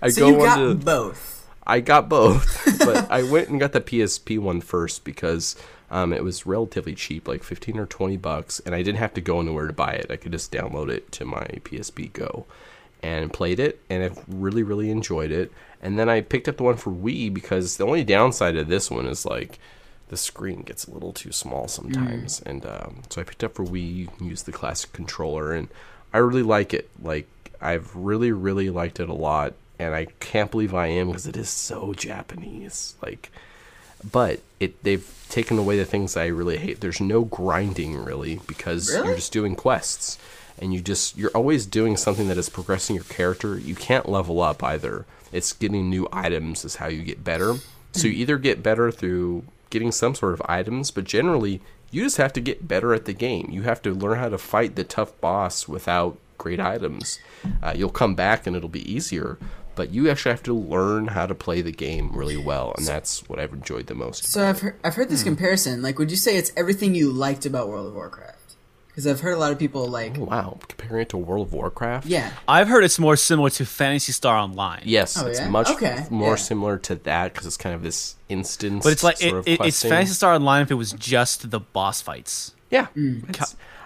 I 0.03 0.09
So 0.11 0.21
go 0.21 0.29
you 0.31 0.37
got 0.39 0.59
on 0.59 0.69
to 0.69 0.85
both. 0.85 1.38
I 1.69 1.81
got 1.81 2.09
both, 2.09 2.79
but 2.79 3.11
I 3.11 3.23
went 3.23 3.51
and 3.51 3.61
got 3.61 3.73
the 3.73 3.81
PSP 3.81 4.39
one 4.39 4.63
first 4.63 5.05
because 5.05 5.55
um, 5.91 6.13
it 6.15 6.25
was 6.25 6.47
relatively 6.47 6.95
cheap, 6.95 7.29
like 7.29 7.45
fifteen 7.45 7.79
or 7.79 7.87
twenty 7.87 8.17
bucks, 8.17 8.61
and 8.61 8.75
I 8.75 8.83
didn't 8.83 8.99
have 8.99 9.15
to 9.15 9.21
go 9.21 9.41
anywhere 9.41 9.67
to 9.67 9.73
buy 9.73 9.93
it. 9.93 10.11
I 10.11 10.17
could 10.17 10.33
just 10.33 10.51
download 10.51 10.89
it 10.89 11.13
to 11.13 11.25
my 11.25 11.45
PSP 11.65 12.13
Go 12.13 12.47
and 13.03 13.33
played 13.33 13.61
it, 13.61 13.81
and 13.89 14.03
I 14.03 14.11
really, 14.27 14.63
really 14.63 14.91
enjoyed 14.91 15.31
it. 15.31 15.53
And 15.81 15.99
then 15.99 16.09
I 16.09 16.23
picked 16.23 16.49
up 16.49 16.57
the 16.57 16.65
one 16.65 16.77
for 16.77 16.91
Wii 16.91 17.33
because 17.33 17.77
the 17.77 17.87
only 17.87 18.03
downside 18.03 18.57
of 18.57 18.69
this 18.69 18.91
one 18.91 19.07
is 19.07 19.25
like 19.25 19.59
the 20.09 20.17
screen 20.17 20.63
gets 20.63 20.87
a 20.87 20.91
little 20.91 21.13
too 21.13 21.33
small 21.33 21.69
sometimes, 21.69 22.43
and 22.47 22.65
um, 22.65 23.03
so 23.11 23.21
I 23.21 23.25
picked 23.25 23.45
up 23.45 23.55
for 23.55 23.65
Wii. 23.65 23.95
You 23.95 24.07
can 24.09 24.27
use 24.27 24.43
the 24.43 24.53
classic 24.53 24.93
controller, 24.93 25.53
and 25.53 25.69
I 26.13 26.19
really 26.19 26.43
like 26.43 26.73
it. 26.73 26.89
Like 27.01 27.29
I've 27.61 27.95
really, 27.95 28.33
really 28.33 28.71
liked 28.71 29.01
it 29.01 29.09
a 29.09 29.15
lot, 29.15 29.55
and 29.79 29.95
I 29.95 30.07
can't 30.21 30.51
believe 30.51 30.75
I 30.75 30.87
am 30.89 31.09
because 31.09 31.27
it 31.27 31.37
is 31.37 31.49
so 31.49 31.93
Japanese. 31.95 32.95
Like 33.03 33.31
but 34.13 34.41
it 34.61 34.83
they've 34.85 35.07
taken 35.29 35.59
away 35.59 35.77
the 35.79 35.85
things 35.85 36.17
I 36.17 36.27
really 36.27 36.57
hate. 36.59 36.81
There's 36.81 37.01
no 37.01 37.23
grinding 37.25 37.97
really 38.03 38.41
because 38.47 38.91
Really? 38.91 39.07
you're 39.09 39.17
just 39.17 39.33
doing 39.33 39.55
quests 39.57 40.19
and 40.61 40.73
you 40.73 40.81
just 40.81 41.17
you're 41.17 41.31
always 41.35 41.67
doing 41.67 41.97
something 41.97 42.29
that 42.29 42.39
is 42.39 42.49
progressing 42.49 42.97
your 42.97 43.05
character. 43.05 43.59
You 43.59 43.75
can't 43.75 44.09
level 44.09 44.41
up 44.41 44.63
either. 44.63 45.05
It's 45.33 45.53
getting 45.53 45.91
new 45.91 46.09
items 46.13 46.65
is 46.65 46.77
how 46.77 46.87
you 46.89 47.03
get 47.03 47.23
better. 47.25 47.57
So 47.93 48.07
you 48.07 48.15
either 48.15 48.39
get 48.39 48.63
better 48.63 48.91
through 48.91 49.45
getting 49.71 49.93
some 49.93 50.15
sort 50.15 50.33
of 50.35 50.43
items, 50.47 50.91
but 50.91 51.05
generally 51.05 51.61
you 51.91 52.03
just 52.05 52.17
have 52.19 52.33
to 52.35 52.41
get 52.41 52.69
better 52.69 52.95
at 52.95 53.05
the 53.07 53.13
game. 53.13 53.49
You 53.51 53.63
have 53.63 53.83
to 53.83 53.93
learn 53.93 54.19
how 54.19 54.29
to 54.29 54.39
fight 54.39 54.77
the 54.77 54.85
tough 54.85 55.19
boss 55.21 55.67
without 55.67 56.19
great 56.39 56.61
items. 56.61 57.19
Uh, 57.63 57.73
you'll 57.77 57.89
come 57.91 58.15
back 58.15 58.47
and 58.47 58.55
it'll 58.57 58.69
be 58.69 58.91
easier, 58.91 59.39
but 59.79 59.91
you 59.95 60.11
actually 60.11 60.33
have 60.33 60.43
to 60.43 60.53
learn 60.53 61.07
how 61.07 61.25
to 61.25 61.35
play 61.35 61.63
the 61.63 61.73
game 61.73 62.11
really 62.13 62.37
well, 62.37 62.75
and 62.77 62.85
that's 62.87 63.27
what 63.29 63.39
I've 63.39 63.53
enjoyed 63.55 63.87
the 63.87 63.95
most. 63.95 64.25
So 64.27 64.47
I've 64.47 64.61
heard, 64.61 64.77
I've 64.85 64.97
heard 64.97 65.09
this 65.09 65.23
Hmm. 65.23 65.29
comparison. 65.31 65.81
Like, 65.81 65.99
would 65.99 66.11
you 66.11 66.17
say 66.19 66.37
it's 66.37 66.53
everything 66.57 66.95
you 66.95 67.11
liked 67.11 67.47
about 67.47 67.69
World 67.69 67.87
of 67.87 67.95
Warcraft? 67.95 68.35
Because 68.89 69.07
I've 69.07 69.21
heard 69.21 69.35
a 69.35 69.39
lot 69.39 69.53
of 69.53 69.61
people 69.61 69.87
like, 69.87 70.19
Oh, 70.19 70.25
wow, 70.25 70.59
comparing 70.67 71.03
it 71.03 71.09
to 71.11 71.17
World 71.17 71.47
of 71.47 71.53
Warcraft? 71.53 72.07
yeah, 72.09 72.33
I've 72.49 72.67
heard 72.67 72.83
it's 72.83 72.99
more 72.99 73.15
similar 73.17 73.49
to 73.51 73.65
Phantasy 73.65 74.11
Star 74.11 74.37
Online. 74.37 74.83
Yes, 74.85 75.17
Oh, 75.17 75.27
it's 75.29 75.39
yeah? 75.39 75.49
much 75.49 75.71
Okay, 75.71 76.05
more 76.11 76.31
yeah. 76.31 76.35
similar 76.35 76.79
to 76.79 76.97
that 76.97 77.33
because 77.33 77.47
it's 77.47 77.57
kind 77.57 77.77
of 77.77 77.83
this 77.83 78.17
instance. 78.29 78.83
But 78.83 78.93
it's 78.93 79.05
like 79.05 79.19
sort 79.19 79.33
it, 79.35 79.37
of 79.39 79.47
it, 79.49 79.61
it's. 79.69 79.83
Phantasy 79.83 80.15
Star 80.15 80.35
Online 80.35 80.63
if 80.63 80.73
it 80.73 80.75
was 80.75 80.91
just 80.93 81.53
the 81.53 81.61
boss 81.61 82.01
fights. 82.03 82.57
Yeah. 82.71 82.89
Mm. 82.97 83.23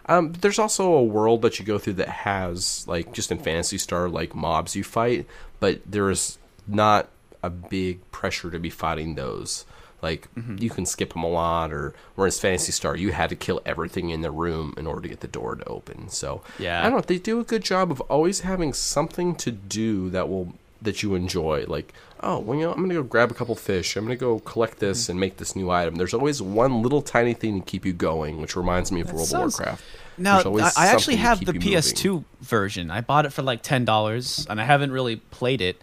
Um, 0.07 0.33
there's 0.41 0.59
also 0.59 0.93
a 0.93 1.03
world 1.03 1.43
that 1.43 1.59
you 1.59 1.65
go 1.65 1.79
through 1.79 1.95
that 1.95 2.09
has 2.09 2.85
like 2.89 3.13
just 3.13 3.31
in 3.31 3.39
Phantasy 3.39 3.79
Star 3.79 4.09
like 4.09 4.35
mobs 4.35 4.75
you 4.77 4.85
fight, 4.85 5.27
but 5.61 5.81
there 5.87 6.11
is 6.11 6.39
not 6.67 7.09
a 7.43 7.51
big 7.51 8.09
pressure 8.13 8.51
to 8.51 8.59
be 8.59 8.71
fighting 8.71 9.15
those. 9.15 9.65
Like 10.01 10.27
Mm-hmm. 10.35 10.57
you 10.59 10.69
can 10.71 10.85
skip 10.85 11.13
them 11.13 11.23
a 11.23 11.29
lot, 11.29 11.73
or 11.73 11.95
whereas 12.17 12.41
Phantasy 12.41 12.73
Star 12.73 12.97
you 12.97 13.13
had 13.13 13.31
to 13.31 13.37
kill 13.37 13.61
everything 13.65 14.11
in 14.11 14.21
the 14.23 14.33
room 14.33 14.75
in 14.77 14.87
order 14.89 15.03
to 15.03 15.09
get 15.09 15.21
the 15.21 15.29
door 15.29 15.55
to 15.55 15.65
open. 15.69 16.09
So 16.09 16.43
Yeah. 16.59 16.81
I 16.81 16.85
don't 16.85 16.95
know. 16.97 17.01
They 17.03 17.19
do 17.19 17.39
a 17.39 17.45
good 17.45 17.63
job 17.63 17.93
of 17.93 18.01
always 18.03 18.41
having 18.41 18.73
something 18.73 19.37
to 19.37 19.53
do 19.53 20.11
that 20.11 20.29
will 20.29 20.55
that 20.83 21.03
you 21.03 21.15
enjoy. 21.15 21.65
Like 21.67 21.93
oh, 22.25 22.39
well, 22.39 22.57
you 22.57 22.65
know, 22.65 22.73
I'm 22.73 22.81
gonna 22.83 22.95
go 22.95 23.03
grab 23.03 23.31
a 23.31 23.35
couple 23.35 23.55
fish. 23.57 23.97
I'm 23.97 24.05
gonna 24.05 24.17
go 24.17 24.39
collect 24.41 24.79
this 24.79 25.05
Mm-hmm. 25.05 25.11
and 25.13 25.21
make 25.21 25.37
this 25.39 25.57
new 25.57 25.71
item. 25.71 25.97
There's 25.97 26.15
always 26.15 26.41
one 26.41 26.83
little 26.83 27.03
tiny 27.03 27.35
thing 27.35 27.61
to 27.61 27.67
keep 27.67 27.85
you 27.85 27.93
going, 27.93 28.41
which 28.41 28.55
reminds 28.57 28.93
me 28.93 29.01
of 29.01 29.13
World 29.13 29.27
sounds- 29.29 29.59
of 29.59 29.61
Warcraft. 29.67 29.85
Now 30.19 30.41
I, 30.41 30.71
I 30.77 30.87
actually 30.89 31.17
have 31.17 31.43
the. 31.45 31.55
PS2 31.55 32.23
version. 32.43 32.91
I 32.91 33.01
bought 33.01 33.25
it 33.25 33.31
for 33.33 33.43
like 33.43 33.63
ten 33.63 33.85
dollars, 33.87 34.47
and 34.51 34.61
I 34.61 34.65
haven't 34.65 34.93
really 34.93 35.17
played 35.17 35.61
it. 35.63 35.81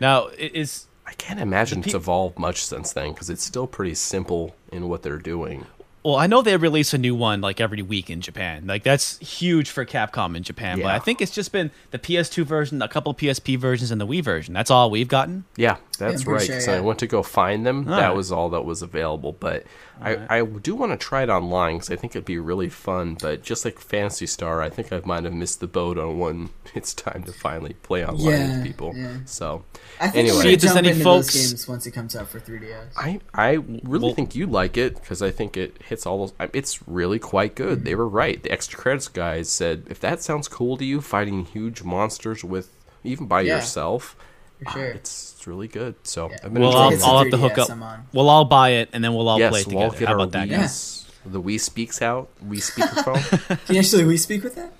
Now 0.00 0.26
it 0.26 0.54
is 0.54 0.86
I 1.06 1.12
can't 1.14 1.40
imagine 1.40 1.80
The 1.80 1.86
it's 1.86 1.94
evolved 1.94 2.38
much 2.38 2.62
since 2.64 2.92
then 2.92 3.12
because 3.12 3.30
it's 3.30 3.42
still 3.42 3.66
pretty 3.66 3.94
simple 3.94 4.54
in 4.70 4.88
what 4.88 5.02
they're 5.02 5.18
doing. 5.18 5.66
Well, 6.02 6.16
I 6.16 6.26
know 6.26 6.40
they 6.40 6.56
release 6.56 6.94
a 6.94 6.98
new 6.98 7.14
one 7.14 7.40
like 7.40 7.60
every 7.60 7.82
week 7.82 8.08
in 8.08 8.20
Japan. 8.20 8.66
Like 8.66 8.82
that's 8.82 9.18
huge 9.18 9.70
for 9.70 9.84
Capcom 9.84 10.36
in 10.36 10.42
Japan. 10.42 10.80
But 10.80 10.92
I 10.92 10.98
think 10.98 11.20
it's 11.20 11.32
just 11.32 11.52
been 11.52 11.70
the 11.90 11.98
PS2 11.98 12.44
version, 12.44 12.80
a 12.80 12.88
couple 12.88 13.12
PSP 13.14 13.58
versions, 13.58 13.90
and 13.90 14.00
the 14.00 14.06
Wii 14.06 14.22
version. 14.24 14.54
That's 14.54 14.70
all 14.70 14.90
we've 14.90 15.08
gotten. 15.08 15.44
Yeah, 15.56 15.76
that's 16.08 16.24
pretty 16.24 16.38
right. 16.38 16.46
sure, 16.46 16.56
'cause 16.56 16.66
yeah. 16.68 16.74
I 16.76 16.80
went 16.80 16.98
to 17.00 17.06
go 17.06 17.22
find 17.22 17.64
them. 17.66 17.84
that 17.84 17.92
Alright. 18.02 18.16
was 18.16 18.32
all 18.32 18.48
that 18.50 18.64
was 18.64 18.82
available. 18.82 19.32
But 19.38 19.64
I, 20.00 20.38
I 20.38 20.44
do 20.44 20.74
want 20.74 20.92
to 20.92 20.96
try 20.98 21.22
it 21.22 21.28
online 21.28 21.74
because 21.76 21.90
I 21.90 21.96
think 21.96 22.14
it'd 22.16 22.24
be 22.24 22.38
really 22.38 22.68
fun. 22.70 23.16
But 23.20 23.42
just 23.42 23.64
like 23.64 23.78
Phantasy 23.78 24.26
Star, 24.26 24.62
I 24.62 24.70
think 24.70 24.92
I 24.92 25.00
might 25.04 25.24
have 25.24 25.34
missed 25.34 25.60
the 25.60 25.66
boat 25.66 25.98
on 25.98 26.18
when 26.18 26.50
it's 26.74 26.94
time 26.94 27.22
to 27.24 27.32
finally 27.32 27.74
play 27.82 28.04
online 28.04 28.24
Yeah, 28.40 28.56
with 28.56 28.66
people. 28.66 28.92
yeah. 28.96 29.16
So 29.26 29.64
I 30.00 30.08
think 30.08 30.16
Anyway. 30.28 30.36
I'm 30.36 30.42
See 30.42 30.52
if 30.54 30.60
there's 30.62 30.76
any 30.76 30.88
into 30.90 31.04
folks- 31.04 31.26
those 31.34 31.50
games 31.50 31.68
once 31.68 31.86
it 31.86 31.90
comes 31.92 32.16
out 32.16 32.28
for 32.28 32.40
3DS. 32.40 32.92
I 32.96 33.20
I 33.34 33.50
really 33.82 34.06
Well- 34.06 34.14
think 34.14 34.34
you'd 34.34 34.50
like 34.50 34.76
it 34.76 34.94
because 34.94 35.20
I 35.22 35.30
think 35.30 35.56
it 35.56 35.76
hits 35.86 36.06
all 36.06 36.18
those. 36.26 36.32
It's 36.54 36.86
really 36.88 37.18
quite 37.18 37.54
good. 37.54 37.80
Mm. 37.80 37.84
They 37.84 37.94
were 37.94 38.08
right. 38.08 38.42
The 38.42 38.50
extra 38.50 38.78
credits 38.78 39.08
guys 39.08 39.48
said 39.50 39.84
if 39.90 40.00
that 40.00 40.22
sounds 40.22 40.48
cool 40.48 40.76
to 40.78 40.84
you, 40.84 41.00
fighting 41.00 41.44
huge 41.44 41.82
monsters 41.82 42.42
with 42.42 42.70
even 43.04 43.26
by 43.26 43.40
Yeah. 43.42 43.56
yourself, 43.56 44.14
For 44.60 44.68
ah, 44.68 44.72
sure. 44.72 44.84
it's 44.90 45.34
it's 45.36 45.46
really 45.46 45.68
good. 45.68 45.94
So 46.04 46.28
Yeah. 46.30 46.36
I've 46.44 46.52
been 46.54 46.62
Well, 46.62 46.76
I'll, 46.76 46.90
It's 46.90 47.02
it. 47.02 47.06
a 47.06 47.10
I'll 47.10 47.18
have 47.18 47.30
to 47.30 47.36
hook 47.38 47.52
3DS 47.54 47.58
up. 47.62 47.70
I'm 47.70 47.82
on. 47.82 48.06
We'll 48.12 48.28
all 48.28 48.44
buy 48.44 48.70
it, 48.70 48.90
and 48.92 49.02
then 49.02 49.14
we'll 49.14 49.28
all 49.28 49.38
play 49.38 49.46
yes, 49.58 49.60
it 49.66 49.66
we'll 49.72 49.84
together. 49.90 49.98
get 49.98 50.08
How 50.08 50.14
about 50.14 50.32
that, 50.32 50.48
guys? 50.48 50.58
Yes, 50.60 51.06
the 51.24 51.40
Wii 51.40 51.58
speaks 51.60 52.02
out. 52.02 52.28
Wii 52.44 52.58
speakerphone. 52.58 53.56
Can 53.66 53.74
you 53.74 53.80
actually 53.80 54.04
we 54.04 54.16
speak 54.16 54.42
with 54.44 54.54
that? 54.56 54.72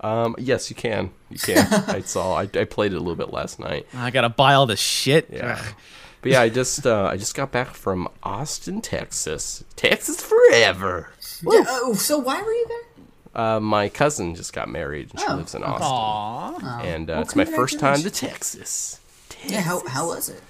um, 0.00 0.34
yes, 0.38 0.70
you 0.70 0.76
can. 0.76 1.10
You 1.28 1.38
can. 1.38 1.66
I 1.88 2.00
saw. 2.00 2.34
I, 2.34 2.42
I 2.42 2.64
played 2.64 2.92
it 2.92 2.96
a 2.96 3.00
little 3.00 3.16
bit 3.16 3.32
last 3.32 3.58
night. 3.58 3.86
I 3.94 4.10
gotta 4.10 4.28
buy 4.30 4.54
all 4.54 4.66
this 4.66 4.80
shit. 4.80 5.28
Yeah. 5.30 5.60
But 6.22 6.32
yeah, 6.32 6.42
I 6.42 6.48
just 6.50 6.86
uh, 6.86 7.04
I 7.10 7.16
just 7.16 7.34
got 7.34 7.50
back 7.50 7.68
from 7.74 8.08
Austin, 8.22 8.80
Texas. 8.80 9.64
Texas 9.74 10.20
forever. 10.22 11.10
Yeah, 11.42 11.64
oh, 11.66 11.94
so 11.94 12.18
why 12.18 12.40
were 12.42 12.52
you 12.52 12.68
there? 12.68 12.76
Uh, 13.32 13.60
my 13.60 13.88
cousin 13.88 14.34
just 14.34 14.52
got 14.52 14.68
married, 14.68 15.10
and 15.12 15.20
she 15.20 15.26
Oh, 15.28 15.36
lives 15.36 15.54
in. 15.54 15.62
Austin. 15.62 15.86
Aw. 15.86 16.80
and 16.82 17.08
uh, 17.08 17.12
Well, 17.14 17.22
it's 17.22 17.36
my 17.36 17.44
first 17.46 17.78
time 17.80 18.02
to. 18.02 18.10
Texas. 18.10 18.99
Yeah, 19.46 19.60
how, 19.62 19.86
how 19.86 20.06
was 20.08 20.28
it? 20.28 20.40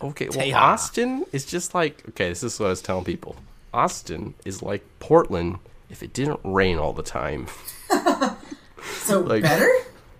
Okay, 0.00 0.28
well, 0.28 0.38
Teja. 0.38 0.56
Austin 0.56 1.24
is 1.32 1.44
just 1.44 1.74
like 1.74 2.02
okay. 2.10 2.28
This 2.28 2.42
is 2.42 2.58
what 2.58 2.66
I 2.66 2.70
was 2.70 2.82
telling 2.82 3.04
people. 3.04 3.36
Austin 3.72 4.34
is 4.44 4.62
like 4.62 4.82
Portland 4.98 5.58
if 5.90 6.02
it 6.02 6.12
didn't 6.12 6.40
rain 6.44 6.78
all 6.78 6.92
the 6.92 7.02
time. 7.02 7.46
So 9.04 9.20
Like- 9.20 9.42
better? 9.42 9.68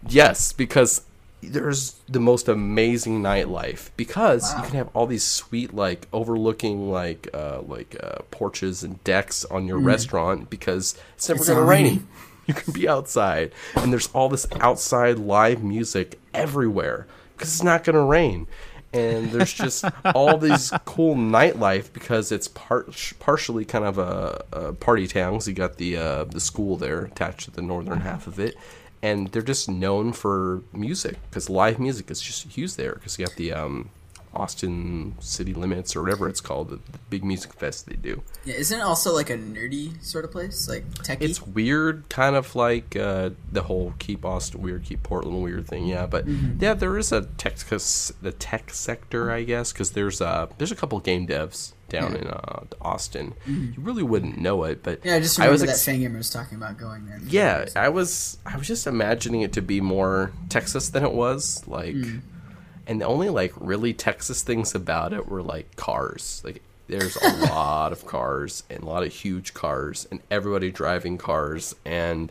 Yes, 0.09 0.53
because 0.53 1.03
there's 1.43 1.97
the 2.09 2.21
most 2.21 2.49
amazing 2.49 3.21
nightlife 3.23 3.91
because 3.97 4.55
you 4.57 4.63
can 4.63 4.75
have 4.75 4.89
all 4.95 5.07
these 5.09 5.25
sweet 5.25 5.75
like 5.75 6.07
overlooking 6.13 6.89
like 6.91 7.29
uh 7.35 7.61
like 7.63 7.97
uh 8.01 8.19
porches 8.31 8.85
and 8.85 9.03
decks 9.03 9.45
on 9.47 9.67
your 9.67 9.79
restaurant 9.81 10.49
because 10.51 10.95
it's 11.17 11.29
never 11.29 11.45
going 11.45 11.59
to 11.59 11.65
rain. 11.65 11.85
raining. 11.85 12.09
You 12.47 12.55
can 12.55 12.73
be 12.73 12.89
outside 12.89 13.53
and 13.77 13.93
there's 13.93 14.09
all 14.09 14.29
this 14.29 14.47
outside 14.61 15.17
live 15.19 15.63
music 15.63 16.19
everywhere 16.35 17.07
because 17.43 17.55
it's 17.55 17.63
not 17.65 17.83
going 17.83 17.95
to 17.95 18.03
rain. 18.03 18.47
And 18.95 19.31
there's 19.33 19.53
just 19.53 19.85
all 20.15 20.39
these 20.39 20.71
cool 20.85 21.17
nightlife 21.17 21.93
because 21.93 22.31
it's 22.31 22.49
part 22.49 23.15
partially 23.19 23.65
kind 23.65 23.85
of 23.85 23.99
a, 23.99 24.45
a 24.53 24.73
party 24.75 25.09
So 25.09 25.51
you 25.51 25.55
got 25.55 25.79
the 25.79 25.97
uh, 25.97 26.25
the 26.25 26.41
school 26.41 26.77
there 26.77 27.07
attached 27.07 27.41
to 27.47 27.51
the 27.51 27.63
northern 27.63 28.01
half 28.01 28.27
of 28.27 28.39
it, 28.39 28.55
and 29.03 29.29
they're 29.29 29.41
just 29.41 29.69
known 29.69 30.13
for 30.13 30.63
music 30.73 31.17
because 31.31 31.49
live 31.49 31.79
music 31.79 32.11
is 32.11 32.21
just 32.21 32.47
huge 32.49 32.75
there 32.77 32.95
because 32.95 33.19
you 33.19 33.25
got 33.25 33.37
the 33.37 33.53
um, 33.53 33.89
Austin 34.35 35.15
City 35.21 35.55
Limits 35.55 35.95
or 35.95 36.03
whatever 36.03 36.29
it's 36.29 36.41
called, 36.41 36.71
the, 36.71 36.77
the 36.77 36.99
big 37.11 37.25
music 37.25 37.53
fest 37.53 37.87
they 37.87 37.97
do. 37.97 38.23
Yeah, 38.45 38.55
isn't 38.55 38.81
it 38.81 38.83
also 38.83 39.13
like 39.15 39.31
a 39.31 39.37
nerdy 39.37 40.03
sort 40.03 40.25
of 40.25 40.33
place? 40.33 40.69
Like 40.69 40.89
techie? 40.95 41.23
It's 41.23 41.43
weird, 41.43 42.09
kind 42.09 42.37
of 42.37 42.55
like 42.55 42.97
uh, 42.97 43.31
the 43.51 43.63
whole 43.63 43.95
keep 43.99 44.25
Austin 44.25 44.63
weird, 44.63 44.85
keep 44.85 45.03
Portland 45.03 45.43
weird 45.43 45.67
thing. 45.67 45.87
Yeah, 45.87 46.07
but 46.07 46.27
yeah, 46.29 46.75
there 46.75 46.97
is 46.99 47.13
a 47.13 47.23
tech 47.23 47.53
the 47.53 48.35
tech 48.39 48.73
sector, 48.73 49.31
I 49.31 49.43
guess, 49.43 49.73
because 49.73 49.93
there's 49.93 50.21
a 50.21 50.49
there's 50.59 50.73
a 50.73 50.77
couple 50.77 50.99
game 51.01 51.27
devs 51.27 51.73
down 51.89 52.17
in 52.17 52.27
uh, 52.27 52.65
Austin. 52.81 53.35
You 53.47 53.75
really 53.77 54.03
wouldn't 54.03 54.39
know 54.39 54.65
it, 54.65 54.83
but 54.83 55.05
yeah, 55.05 55.17
I 55.17 55.21
just 55.21 55.39
I 55.39 55.45
remember 55.45 55.67
was 55.67 55.83
that 55.85 55.91
ex- 55.91 55.99
Fangamer 55.99 56.17
was 56.17 56.31
talking 56.31 56.57
about 56.57 56.79
going 56.79 57.07
there. 57.07 57.21
yeah, 57.27 57.67
I 57.77 57.91
was 57.91 58.39
I 58.47 58.57
was 58.57 58.67
just 58.67 58.87
imagining 58.87 59.43
it 59.43 59.53
to 59.53 59.63
be 59.63 59.81
more 59.81 60.33
Texas 60.49 60.89
than 60.89 61.05
it 61.05 61.13
was, 61.13 61.67
like 61.69 61.95
and 62.87 63.01
the 63.01 63.07
only 63.07 63.29
like 63.29 63.53
really 63.57 63.93
Texas 63.93 64.43
things 64.43 64.75
about 64.75 65.13
it 65.13 65.29
were 65.29 65.43
like 65.43 65.77
cars. 65.77 66.43
Like 66.45 66.63
there's 66.89 67.17
a 67.17 67.29
lot 67.47 67.93
of 67.93 68.07
cars 68.07 68.65
and 68.71 68.83
a 68.83 68.87
lot 68.87 69.03
of 69.03 69.13
huge 69.13 69.55
cars 69.55 70.07
and 70.11 70.21
everybody 70.31 70.71
driving 70.71 71.19
cars 71.19 71.75
and 71.85 72.31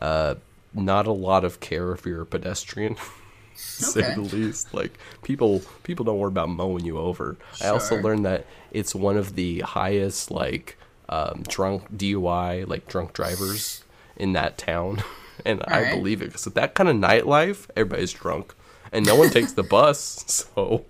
uh 0.00 0.34
not 0.74 1.06
a 1.06 1.12
lot 1.12 1.44
of 1.44 1.60
care 1.60 1.92
if 1.92 2.04
you're 2.06 2.22
a 2.22 2.26
pedestrian. 2.26 2.96
say 3.54 4.00
Okay. 4.00 4.14
the 4.14 4.20
least. 4.22 4.72
Like 4.74 4.98
people 5.22 5.62
people 5.82 6.04
don't 6.04 6.18
worry 6.18 6.28
about 6.28 6.48
mowing 6.48 6.84
you 6.84 6.98
over. 6.98 7.36
I 7.62 7.68
also 7.68 8.00
learned 8.00 8.24
that 8.24 8.46
it's 8.72 8.94
one 8.94 9.16
of 9.16 9.34
the 9.34 9.60
highest 9.60 10.30
like 10.30 10.78
um, 11.08 11.42
drunk 11.46 11.92
DUI 11.96 12.66
like 12.66 12.88
drunk 12.88 13.12
drivers 13.12 13.84
in 14.16 14.32
that 14.32 14.56
town, 14.56 15.02
and 15.44 15.62
I 15.66 15.76
Alright. 15.76 15.94
believe 15.94 16.22
it 16.22 16.26
because 16.26 16.46
with 16.46 16.54
that 16.54 16.74
kind 16.74 16.88
of 16.88 16.96
nightlife, 16.96 17.68
everybody's 17.76 18.12
drunk, 18.12 18.54
and 18.92 19.06
no 19.06 19.16
one 19.16 19.30
takes 19.30 19.52
the 19.52 19.62
bus, 19.62 20.24
so 20.54 20.84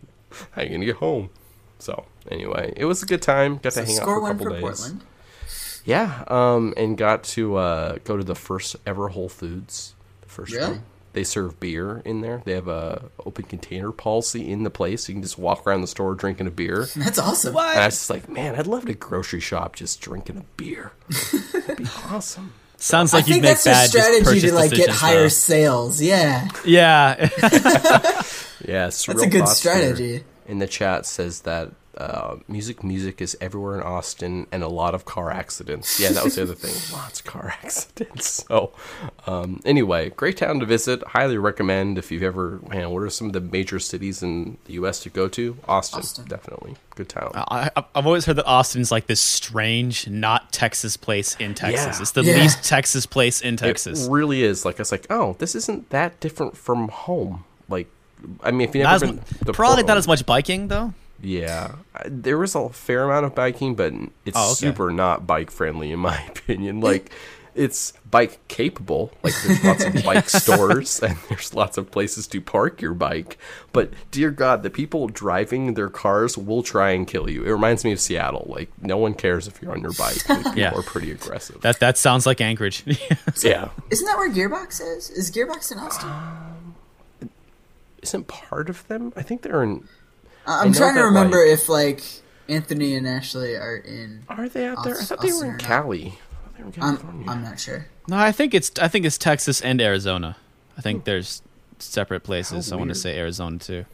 how 0.53 0.63
are 0.63 0.65
you 0.65 0.71
gonna 0.71 0.85
get 0.87 0.97
home? 0.97 1.31
So 1.79 2.05
anyway, 2.31 2.73
it 2.77 2.85
was 2.85 3.03
a 3.03 3.07
good 3.07 3.23
time. 3.23 3.59
Got 3.59 3.73
So 3.75 3.83
to 3.83 3.87
hang 3.87 3.99
out 3.99 4.05
for 4.05 4.19
a 4.19 4.29
couple 4.31 4.45
for 4.47 4.51
days. 4.53 4.61
Portland. 4.61 5.01
Yeah, 5.85 6.25
um, 6.29 6.75
and 6.77 6.97
got 6.97 7.25
to 7.25 7.57
uh, 7.57 7.97
go 8.05 8.17
to 8.17 8.23
the 8.23 8.37
first 8.37 8.77
ever 8.87 9.09
Whole 9.09 9.29
Foods. 9.29 9.95
The 10.21 10.29
first 10.29 10.53
Really? 10.55 10.71
one. 10.73 10.83
They 11.13 11.25
serve 11.25 11.61
beer 11.61 12.01
in 12.07 12.23
there. 12.23 12.41
They 12.47 12.53
have 12.53 12.69
a 12.69 13.11
open 13.27 13.45
container 13.45 13.93
policy 13.93 14.51
in 14.51 14.63
the 14.63 14.71
place. 14.71 15.09
You 15.09 15.15
can 15.17 15.23
just 15.23 15.37
walk 15.39 15.67
around 15.67 15.83
the 15.83 15.87
store 15.87 16.15
drinking 16.15 16.47
a 16.47 16.51
beer. 16.51 16.87
That's 16.97 17.19
awesome. 17.19 17.53
What? 17.53 17.73
And 17.73 17.81
I 17.81 17.87
was 17.87 17.97
just 17.97 18.09
like, 18.11 18.31
man, 18.31 18.55
I'd 18.55 18.67
love 18.67 18.87
to 18.87 18.95
grocery 18.95 19.41
shop 19.41 19.75
just 19.77 20.01
drinking 20.01 20.39
a 20.39 20.45
beer. 20.57 20.93
That'd 21.53 21.77
be 21.79 21.85
awesome. 22.11 22.55
Sounds 22.83 23.13
like 23.13 23.29
you'd 23.29 23.35
think 23.35 23.45
make 23.45 23.53
that's 23.63 23.65
your 23.65 23.75
bad 23.75 23.91
just 23.93 24.09
strategy 24.09 24.49
to 24.49 24.55
like 24.55 24.73
get 24.73 24.89
higher 24.91 25.23
though. 25.23 25.29
sales. 25.29 26.03
Yeah, 26.03 26.49
Yeah. 26.65 27.29
Yes, 28.67 29.07
that's 29.07 29.23
a 29.23 29.27
good 29.29 29.47
strategy. 29.49 30.25
in 30.47 30.59
the 30.59 30.67
chat 30.67 31.07
says 31.07 31.43
that 31.43 31.71
uh, 31.99 32.37
music, 32.49 32.83
music 32.83 33.21
is 33.21 33.37
everywhere 33.41 33.77
in 33.77 33.83
Austin, 33.83 34.47
and 34.51 34.63
a 34.63 34.69
lot 34.69 34.95
of 34.95 35.05
car 35.05 35.31
accidents. 35.31 36.01
Yeah, 36.01 36.11
that 36.13 36.25
was 36.25 36.37
the 36.37 36.43
other 36.43 36.55
thing. 36.55 36.75
Lots 36.99 37.21
of 37.21 37.27
car 37.27 37.55
accidents. 37.63 38.45
So, 38.53 38.73
um, 39.27 39.61
anyway, 39.65 40.11
great 40.11 40.37
town 40.39 40.61
to 40.61 40.67
visit. 40.67 41.03
Highly 41.09 41.39
recommend 41.39 41.99
if 41.99 42.11
you've 42.11 42.23
ever. 42.23 42.61
Man, 42.69 42.91
what 42.91 43.03
are 43.03 43.11
some 43.11 43.27
of 43.29 43.33
the 43.33 43.41
major 43.41 43.79
cities 43.79 44.23
in 44.23 44.59
the 44.65 44.75
U.S. 44.75 45.01
to 45.01 45.11
go 45.11 45.29
to? 45.29 45.57
Austin, 45.69 45.99
Austin. 46.01 46.25
definitely 46.27 46.77
good 46.95 47.09
town. 47.09 47.31
I, 47.35 47.71
I- 47.77 47.85
I've 47.95 48.07
always 48.07 48.25
heard 48.27 48.37
that 48.37 48.47
Austin's 48.47 48.91
like 48.91 49.07
this 49.07 49.21
strange, 49.21 50.09
not 50.09 50.53
Texas 50.53 50.97
place 50.97 51.37
in 51.37 51.55
Texas. 51.55 51.97
Yeah. 51.97 52.03
It's 52.03 52.11
the 52.13 52.23
Yeah. 52.25 52.37
least 52.39 52.65
Texas 52.65 53.07
place 53.07 53.41
in 53.41 53.57
Texas. 53.57 54.07
It 54.07 54.11
really 54.11 54.43
is. 54.43 54.65
Like 54.65 54.77
I 54.79 54.83
was 54.83 54.93
like, 54.93 55.07
oh, 55.11 55.37
this 55.39 55.55
isn't 55.55 55.91
that 55.91 56.19
different 56.21 56.57
from 56.57 56.89
home. 56.89 57.45
Like, 57.69 57.89
I 58.43 58.51
mean, 58.51 58.69
if 58.69 58.75
you 58.75 58.83
Not 58.83 58.93
never 59.01 59.05
as, 59.05 59.11
been 59.11 59.17
mu- 59.17 59.47
to 59.47 59.53
probably 59.53 59.83
not 59.83 59.87
Portland- 59.89 59.99
as 59.99 60.09
much 60.09 60.27
biking 60.27 60.69
though. 60.69 60.95
Yeah, 61.23 61.77
I- 61.95 62.03
there 62.09 62.37
was 62.37 62.55
a 62.55 62.69
fair 62.71 63.05
amount 63.05 63.27
of 63.27 63.35
biking, 63.35 63.75
but 63.77 63.93
it's 64.27 64.37
Oh, 64.37 64.47
okay. 64.53 64.55
super 64.55 64.91
not 64.91 65.27
bike 65.27 65.51
friendly 65.51 65.93
in 65.93 66.01
my 66.01 66.21
opinion. 66.29 66.81
Like, 66.81 67.11
it's 67.55 67.93
bike 68.11 68.41
capable. 68.49 69.13
Like, 69.23 69.35
there's 69.43 69.63
lots 69.63 69.85
of 69.85 70.03
bike 70.05 70.29
stores 70.43 71.01
and 71.01 71.17
there's 71.29 71.53
lots 71.55 71.77
of 71.79 71.91
places 71.91 72.27
to 72.29 72.41
park 72.41 72.81
your 72.81 72.95
bike. 72.95 73.37
But 73.73 73.93
dear 74.11 74.31
God, 74.31 74.63
the 74.63 74.71
people 74.71 75.07
driving 75.07 75.75
their 75.75 75.91
cars 75.91 76.39
will 76.39 76.63
try 76.63 76.91
and 76.93 77.07
kill 77.07 77.29
you. 77.29 77.45
It 77.45 77.51
reminds 77.53 77.85
me 77.85 77.93
of 77.93 78.01
Seattle. 78.01 78.47
Like, 78.49 78.71
no 78.81 78.97
one 78.97 79.13
cares 79.15 79.47
if 79.47 79.61
you're 79.61 79.71
on 79.73 79.83
your 79.83 79.93
bike. 79.93 80.27
Like, 80.29 80.39
people 80.45 80.59
Yeah. 80.59 80.73
are 80.75 80.83
pretty 80.83 81.11
aggressive. 81.13 81.61
That 81.61 81.79
that 81.81 81.99
sounds 81.99 82.25
like 82.25 82.41
Anchorage. 82.41 82.85
yeah, 82.87 83.69
Isn't 83.91 84.07
that 84.07 84.17
where 84.17 84.31
Gearbox 84.33 84.81
is? 84.81 85.11
Is 85.11 85.31
Gearbox 85.31 85.71
in 85.71 85.79
Austin? 85.79 86.09
Um, 86.09 86.75
isn't 88.03 88.27
part 88.29 88.69
of 88.71 88.89
them. 88.89 89.13
I 89.15 89.23
think 89.23 89.43
they're 89.43 89.63
in. 89.63 89.87
I'm 90.47 90.73
know 90.73 90.79
trying 90.79 90.95
to 90.97 91.05
remember 91.05 91.39
like- 91.39 91.53
if 91.55 91.69
like 91.69 92.03
Anthony 92.49 92.97
and 92.97 93.07
Ashley 93.07 93.55
are 93.55 93.77
in. 93.77 94.25
Are 94.29 94.49
they 94.49 94.67
out 94.67 94.85
there? 94.85 94.99
I 94.99 95.05
thought 95.05 95.21
they 95.21 95.33
were 95.33 95.53
in. 95.53 95.59
Cali. 95.59 96.19
They 96.57 96.65
were 96.65 96.71
in 96.71 96.83
I'm, 96.83 97.29
I'm 97.29 97.43
not 97.43 97.61
sure. 97.61 97.87
no, 98.09 98.17
I 98.17 98.33
think 98.33 98.55
it's 98.55 98.71
I 98.81 98.89
think 98.89 99.05
it's 99.07 99.19
Texas 99.19 99.61
and 99.61 99.81
Arizona. 99.81 100.37
I 100.77 100.81
think 100.81 101.05
there's 101.05 101.43
separate 101.79 102.21
places. 102.21 102.71
How 102.71 102.77
I 102.77 102.79
want 102.79 102.89
to 102.91 102.95
say 102.95 103.19
Arizona 103.19 103.59
too. 103.59 103.85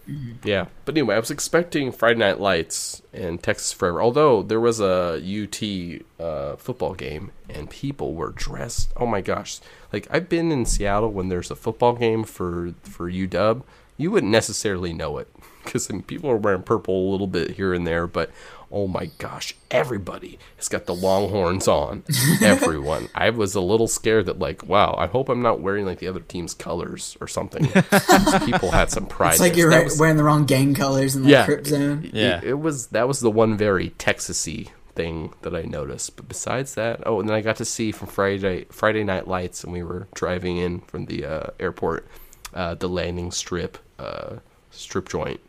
Yeah, 0.45 0.67
but 0.85 0.95
anyway, 0.95 1.17
I 1.17 1.19
was 1.19 1.31
expecting 1.31 1.91
Friday 1.91 2.19
Night 2.19 2.39
Lights 2.41 3.03
and 3.13 3.43
Texas 3.43 3.73
Forever. 3.73 4.03
Although 4.03 4.43
there 4.43 4.61
was 4.61 4.81
a 4.81 5.21
UT 5.21 6.23
uh, 6.25 6.57
football 6.57 6.95
game 6.95 7.33
and 7.49 7.69
people 7.71 8.15
were 8.15 8.31
dressed. 8.31 8.93
Oh 8.97 9.07
my 9.07 9.21
gosh! 9.21 9.61
Like 9.93 10.07
I've 10.11 10.29
been 10.29 10.53
in 10.53 10.65
Seattle 10.67 11.11
when 11.13 11.29
there's 11.29 11.51
a 11.51 11.57
football 11.57 11.95
game 11.95 12.25
for 12.25 12.75
for 12.83 13.11
UW. 13.11 13.63
You 13.97 14.11
wouldn't 14.13 14.31
necessarily 14.31 14.93
know 14.93 15.19
it 15.19 15.29
because 15.65 15.91
I 15.91 15.95
mean, 15.95 16.03
people 16.03 16.31
are 16.31 16.37
wearing 16.37 16.63
purple 16.63 17.09
a 17.09 17.11
little 17.11 17.27
bit 17.27 17.53
here 17.53 17.73
and 17.75 17.87
there, 17.87 18.07
but 18.07 18.31
oh 18.71 18.87
my 18.87 19.07
gosh, 19.17 19.55
everybody 19.71 20.39
has 20.57 20.69
got 20.69 20.85
the 20.85 20.95
Longhorns 20.95 21.67
on. 21.69 22.05
Everyone. 22.43 23.09
I 23.15 23.31
was 23.31 23.55
a 23.55 23.61
little 23.63 23.89
scared 23.89 24.27
that 24.27 24.39
like, 24.39 24.63
wow, 24.67 24.95
I 24.99 25.07
hope 25.07 25.29
I'm 25.31 25.41
not 25.43 25.61
wearing 25.61 25.87
like 25.87 25.99
the 26.01 26.09
other 26.09 26.21
team's 26.21 26.53
colors 26.55 27.17
or 27.21 27.29
something. 27.29 27.67
people 28.45 28.71
had 28.71 28.91
some 28.91 29.07
pride. 29.07 29.33
It's 29.33 29.41
like 29.41 29.57
you're 29.57 29.71
right, 29.71 29.85
was- 29.85 29.99
wearing 29.99 30.17
the 30.19 30.25
wrong 30.25 30.45
gang 30.45 30.75
colors 30.75 31.17
in 31.17 31.23
the 31.23 31.31
Yeah. 31.31 31.45
Crip 31.47 31.67
Zone. 31.67 32.11
Yeah. 32.13 32.39
it, 32.39 32.45
it 32.45 32.55
was 32.61 32.89
that 32.89 33.09
was 33.09 33.21
the 33.21 33.31
one 33.31 33.57
very 33.57 33.91
Texasy 33.91 34.69
thing 34.95 35.33
that 35.43 35.55
I 35.55 35.63
noticed. 35.63 36.17
But 36.17 36.29
besides 36.29 36.75
that, 36.75 37.03
oh, 37.07 37.21
and 37.21 37.29
then 37.29 37.37
I 37.37 37.41
got 37.41 37.57
to 37.57 37.65
see 37.65 37.91
from 37.93 38.09
Friday 38.09 38.67
Friday 38.71 39.03
Night 39.05 39.27
Lights, 39.29 39.65
and 39.65 39.73
we 39.73 39.83
were 39.83 40.09
driving 40.15 40.59
in 40.59 40.81
from 40.81 41.07
the 41.07 41.25
uh, 41.25 41.47
airport, 41.59 42.07
uh, 42.53 42.75
the 42.75 42.89
landing 42.89 43.31
strip, 43.31 43.79
uh, 43.99 44.37
strip 44.71 45.09
joint. 45.09 45.41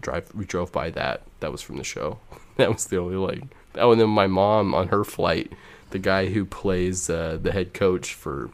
Drive 0.00 0.34
we 0.34 0.44
drove 0.44 0.72
by 0.72 0.90
that. 0.90 1.22
That 1.40 1.52
was 1.52 1.62
from 1.62 1.76
the 1.76 1.84
show. 1.84 2.18
That 2.56 2.72
was 2.72 2.86
the 2.86 2.98
only 2.98 3.16
like. 3.16 3.42
Oh, 3.74 3.90
and 3.90 4.00
then 4.00 4.10
my 4.10 4.28
mom 4.28 4.74
on 4.76 4.86
her 4.88 5.02
flight, 5.02 5.50
the 5.90 5.98
guy 5.98 6.26
who 6.26 6.44
plays 6.44 7.10
uh, 7.10 7.36
the 7.42 7.50
head 7.50 7.74
coach 7.74 8.14
for 8.14 8.50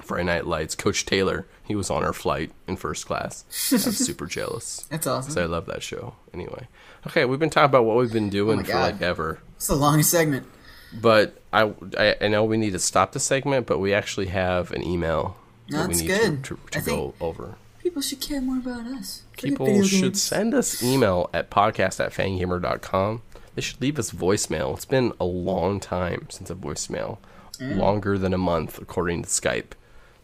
Friday 0.00 0.24
Night 0.24 0.46
Lights, 0.46 0.74
Coach 0.74 1.04
Taylor, 1.04 1.46
he 1.62 1.74
was 1.76 1.90
on 1.90 2.02
our 2.04 2.14
flight 2.14 2.52
in 2.66 2.76
first 2.76 3.04
class. 3.04 3.44
I 3.70 3.74
was 3.74 3.98
super 3.98 4.24
jealous. 4.38 4.86
That's 4.90 5.06
awesome. 5.06 5.30
So 5.32 5.42
I 5.42 5.44
love 5.44 5.66
that 5.66 5.82
show. 5.82 6.14
Anyway, 6.32 6.68
okay, 7.06 7.26
we've 7.26 7.38
been 7.38 7.50
talking 7.50 7.66
about 7.66 7.84
what 7.84 7.96
we've 7.98 8.10
been 8.12 8.30
doing 8.30 8.60
Oh 8.60 8.64
for 8.64 8.72
God. 8.72 8.92
like 8.94 9.02
ever, 9.02 9.40
It's 9.56 9.66
the 9.66 9.74
longest 9.74 10.10
segment. 10.10 10.46
but 10.98 11.38
I, 11.52 11.74
I 11.98 12.16
I 12.22 12.28
know 12.28 12.44
we 12.44 12.56
need 12.56 12.72
to 12.72 12.78
stop 12.78 13.12
the 13.12 13.20
segment, 13.20 13.66
but 13.66 13.78
we 13.78 13.92
actually 13.92 14.28
have 14.28 14.72
an 14.72 14.82
email 14.82 15.36
that 15.68 15.86
we 15.86 15.96
need 15.96 16.06
good. 16.06 16.44
to, 16.44 16.58
to, 16.70 16.80
to 16.80 16.86
go 16.86 17.14
over. 17.20 17.56
People 17.82 18.00
should 18.00 18.22
care 18.22 18.40
more 18.40 18.56
about 18.56 18.86
us. 18.86 19.22
Forget 19.40 19.58
People 19.58 19.82
should 19.84 20.02
games. 20.02 20.22
send 20.22 20.54
us 20.54 20.82
email 20.82 21.30
at 21.32 21.50
podcast 21.50 22.04
at 22.04 22.12
fangamer.com. 22.12 23.22
They 23.54 23.62
should 23.62 23.80
leave 23.80 23.98
us 23.98 24.10
voicemail. 24.10 24.74
It's 24.74 24.84
been 24.84 25.12
a 25.20 25.24
long 25.24 25.80
time 25.80 26.26
since 26.30 26.50
a 26.50 26.54
voicemail, 26.54 27.18
mm. 27.58 27.76
longer 27.76 28.18
than 28.18 28.34
a 28.34 28.38
month 28.38 28.78
according 28.78 29.22
to 29.22 29.28
Skype. 29.28 29.72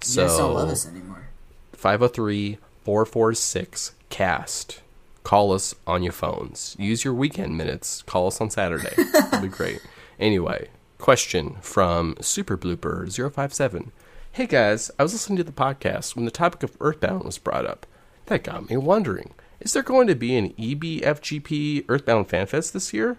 So 0.01 0.23
You 0.23 0.29
guys 0.29 0.37
don't 0.39 0.55
love 0.55 0.69
us 0.69 0.87
anymore. 0.87 1.29
503 1.73 2.59
446 2.85 3.95
CAST. 4.11 4.81
Call 5.23 5.53
us 5.53 5.75
on 5.87 6.03
your 6.03 6.13
phones. 6.13 6.77
Use 6.79 7.05
your 7.05 7.15
weekend 7.15 7.57
minutes. 7.57 8.03
Call 8.03 8.27
us 8.27 8.41
on 8.41 8.51
Saturday. 8.51 8.95
That'd 9.13 9.43
be 9.43 9.49
great. 9.49 9.81
Anyway, 10.21 10.69
question 10.99 11.57
from 11.61 12.15
Super 12.21 12.57
Blooper 12.57 13.13
057. 13.13 13.91
Hey 14.31 14.47
guys, 14.47 14.93
I 14.97 15.03
was 15.03 15.13
listening 15.13 15.39
to 15.39 15.45
the 15.45 15.51
podcast 15.51 16.15
when 16.15 16.25
the 16.25 16.31
topic 16.31 16.63
of 16.63 16.77
Earthbound 16.81 17.25
was 17.25 17.37
brought 17.37 17.67
up. 17.67 17.85
That 18.27 18.45
got 18.45 18.69
me 18.69 18.77
wondering 18.77 19.33
is 19.61 19.73
there 19.73 19.83
going 19.83 20.07
to 20.09 20.15
be 20.15 20.37
an 20.37 20.51
EBFGP 20.55 21.85
Earthbound 21.89 22.29
FanFest 22.29 22.73
this 22.73 22.93
year? 22.93 23.17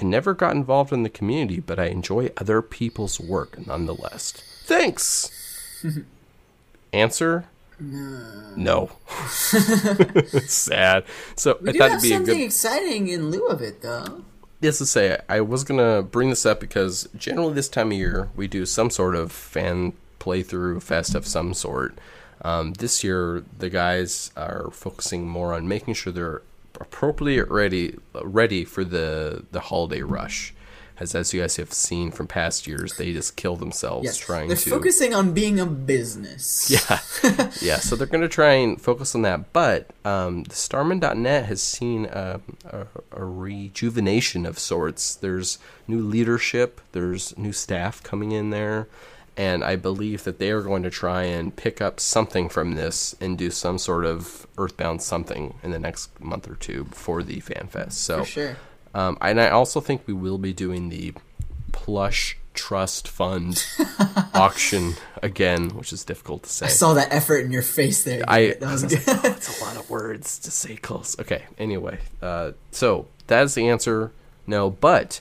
I 0.00 0.04
never 0.04 0.32
got 0.32 0.54
involved 0.54 0.92
in 0.92 1.02
the 1.02 1.08
community, 1.08 1.58
but 1.58 1.80
I 1.80 1.86
enjoy 1.86 2.30
other 2.36 2.62
people's 2.62 3.18
work 3.18 3.66
nonetheless. 3.66 4.32
Thanks! 4.64 5.84
Answer 6.92 7.46
no. 7.80 8.90
Sad. 9.28 11.04
So 11.36 11.58
We 11.60 11.68
I 11.68 11.72
do 11.72 11.78
thought 11.78 11.90
have 11.92 11.98
it'd 11.98 12.02
be 12.02 12.12
a 12.12 12.16
something 12.16 12.38
good. 12.38 12.44
exciting 12.44 13.08
in 13.08 13.30
lieu 13.30 13.46
of 13.46 13.62
it, 13.62 13.82
though. 13.82 14.24
Yes, 14.60 14.78
to 14.78 14.86
say 14.86 15.18
I 15.28 15.40
was 15.40 15.62
gonna 15.62 16.02
bring 16.02 16.30
this 16.30 16.44
up 16.44 16.58
because 16.58 17.08
generally 17.16 17.54
this 17.54 17.68
time 17.68 17.92
of 17.92 17.98
year 17.98 18.30
we 18.34 18.48
do 18.48 18.66
some 18.66 18.90
sort 18.90 19.14
of 19.14 19.30
fan 19.30 19.92
playthrough 20.18 20.82
fest 20.82 21.14
of 21.14 21.26
some 21.26 21.54
sort. 21.54 21.96
Um, 22.42 22.72
this 22.74 23.02
year 23.02 23.44
the 23.58 23.70
guys 23.70 24.30
are 24.36 24.70
focusing 24.72 25.28
more 25.28 25.52
on 25.54 25.66
making 25.68 25.94
sure 25.94 26.12
they're 26.12 26.42
appropriately 26.80 27.40
ready 27.42 27.96
ready 28.22 28.64
for 28.64 28.84
the 28.84 29.44
the 29.52 29.60
holiday 29.60 30.02
rush. 30.02 30.54
As 31.00 31.14
as 31.14 31.32
you 31.32 31.40
guys 31.40 31.54
have 31.56 31.72
seen 31.72 32.10
from 32.10 32.26
past 32.26 32.66
years, 32.66 32.96
they 32.96 33.12
just 33.12 33.36
kill 33.36 33.54
themselves 33.54 34.04
Yes, 34.04 34.16
trying 34.16 34.48
they're 34.48 34.56
to 34.56 34.70
focusing 34.70 35.14
on 35.14 35.32
being 35.32 35.60
a 35.60 35.66
business. 35.66 36.68
yeah, 37.22 37.50
yeah. 37.62 37.76
So 37.78 37.94
they're 37.94 38.08
going 38.08 38.22
to 38.22 38.28
try 38.28 38.54
and 38.54 38.80
focus 38.80 39.14
on 39.14 39.22
that. 39.22 39.52
But 39.52 39.90
um, 40.04 40.42
the 40.42 40.56
Starman.net 40.56 41.44
has 41.46 41.62
seen 41.62 42.08
um 42.12 42.42
a, 42.64 42.86
a 43.12 43.24
rejuvenation 43.24 44.44
of 44.44 44.58
sorts. 44.58 45.14
There's 45.14 45.58
new 45.86 46.00
leadership. 46.00 46.80
There's 46.90 47.36
new 47.38 47.52
staff 47.52 48.02
coming 48.02 48.32
in 48.32 48.50
there, 48.50 48.88
and 49.38 49.62
I 49.64 49.76
believe 49.76 50.24
that 50.24 50.38
they 50.38 50.50
are 50.50 50.60
going 50.62 50.82
to 50.82 50.90
try 50.90 51.22
and 51.22 51.54
pick 51.56 51.80
up 51.80 52.00
something 52.00 52.48
from 52.50 52.74
this 52.74 53.14
and 53.20 53.38
do 53.38 53.50
some 53.50 53.78
sort 53.78 54.04
of 54.04 54.46
Earthbound 54.58 55.00
something 55.00 55.54
in 55.62 55.70
the 55.70 55.78
next 55.78 56.20
month 56.20 56.46
or 56.50 56.56
two 56.56 56.84
before 56.84 57.22
the 57.22 57.40
FanFest. 57.40 57.92
So 57.92 58.18
for 58.18 58.24
sure. 58.26 58.56
um, 58.94 59.16
and 59.22 59.40
I 59.40 59.48
also 59.50 59.80
think 59.80 60.02
we 60.06 60.12
will 60.12 60.38
be 60.38 60.52
doing 60.52 60.88
the 60.90 61.14
plush 61.72 62.36
trust 62.54 63.06
fund 63.06 63.64
auction 64.34 64.94
again, 65.22 65.68
which 65.70 65.92
is 65.92 66.04
difficult 66.04 66.42
to 66.42 66.48
say. 66.50 66.66
I 66.66 66.70
saw 66.70 66.94
that 66.94 67.12
effort 67.12 67.44
in 67.44 67.52
your 67.52 67.62
face 67.62 68.02
there. 68.02 68.24
I- 68.26 68.56
that 68.58 68.72
was 68.72 68.82
good. 68.92 69.02
It's 69.06 69.60
a 69.60 69.64
lot 69.64 69.76
of 69.76 69.88
words 69.88 70.38
to 70.40 70.50
say 70.50 70.74
close. 70.76 71.18
Okay. 71.20 71.44
Anyway, 71.58 71.98
uh, 72.20 72.52
so 72.72 73.06
that 73.28 73.44
is 73.44 73.54
the 73.54 73.68
answer. 73.68 74.10
No, 74.46 74.70
but 74.70 75.20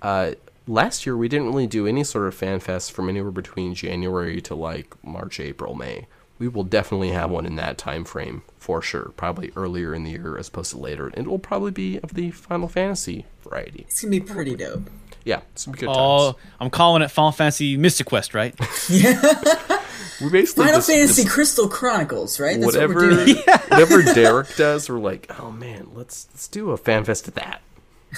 uh, 0.00 0.32
last 0.68 1.06
year 1.06 1.16
we 1.16 1.28
didn't 1.28 1.46
really 1.48 1.66
do 1.66 1.86
any 1.86 2.04
sort 2.04 2.26
of 2.28 2.34
fan 2.34 2.60
fest 2.60 2.92
from 2.92 3.08
anywhere 3.08 3.30
between 3.32 3.74
January 3.74 4.40
to 4.42 4.54
like 4.54 4.94
March, 5.04 5.40
April, 5.40 5.74
May. 5.74 6.06
We 6.38 6.46
will 6.46 6.62
definitely 6.62 7.10
have 7.10 7.30
one 7.30 7.46
in 7.46 7.56
that 7.56 7.78
time 7.78 8.04
frame 8.04 8.42
for 8.58 8.80
sure. 8.80 9.10
Probably 9.16 9.50
earlier 9.56 9.92
in 9.92 10.04
the 10.04 10.12
year 10.12 10.38
as 10.38 10.46
opposed 10.46 10.70
to 10.70 10.78
later. 10.78 11.08
And 11.08 11.26
it 11.26 11.28
will 11.28 11.40
probably 11.40 11.72
be 11.72 11.98
of 11.98 12.14
the 12.14 12.30
Final 12.30 12.68
Fantasy 12.68 13.26
variety. 13.42 13.86
it's 13.88 14.00
gonna 14.02 14.12
be 14.12 14.20
pretty 14.20 14.54
dope. 14.54 14.88
Yeah, 15.24 15.40
some 15.56 15.72
good 15.74 15.88
Oh, 15.90 16.32
times. 16.32 16.36
I'm 16.60 16.70
calling 16.70 17.02
it 17.02 17.10
Final 17.10 17.32
Fantasy 17.32 17.76
Mystic 17.76 18.06
Quest, 18.06 18.34
right? 18.34 18.54
We 20.20 20.30
basically 20.30 20.64
Final 20.64 20.78
just- 20.78 20.90
Fantasy 20.90 21.22
just- 21.22 21.32
Crystal 21.34 21.68
Chronicles, 21.68 22.40
right? 22.40 22.58
That's 22.60 22.66
whatever 22.74 22.94
what 22.94 23.02
we're 23.04 23.24
doing. 23.24 23.36
whatever 23.68 24.02
Derek 24.02 24.54
does, 24.56 24.88
we're 24.90 24.98
like, 24.98 25.30
oh 25.40 25.52
man, 25.52 25.88
let's 25.94 26.26
let's 26.32 26.48
do 26.48 26.70
a 26.70 26.76
fan 26.76 27.04
fest 27.04 27.28
of 27.28 27.34
that, 27.34 27.60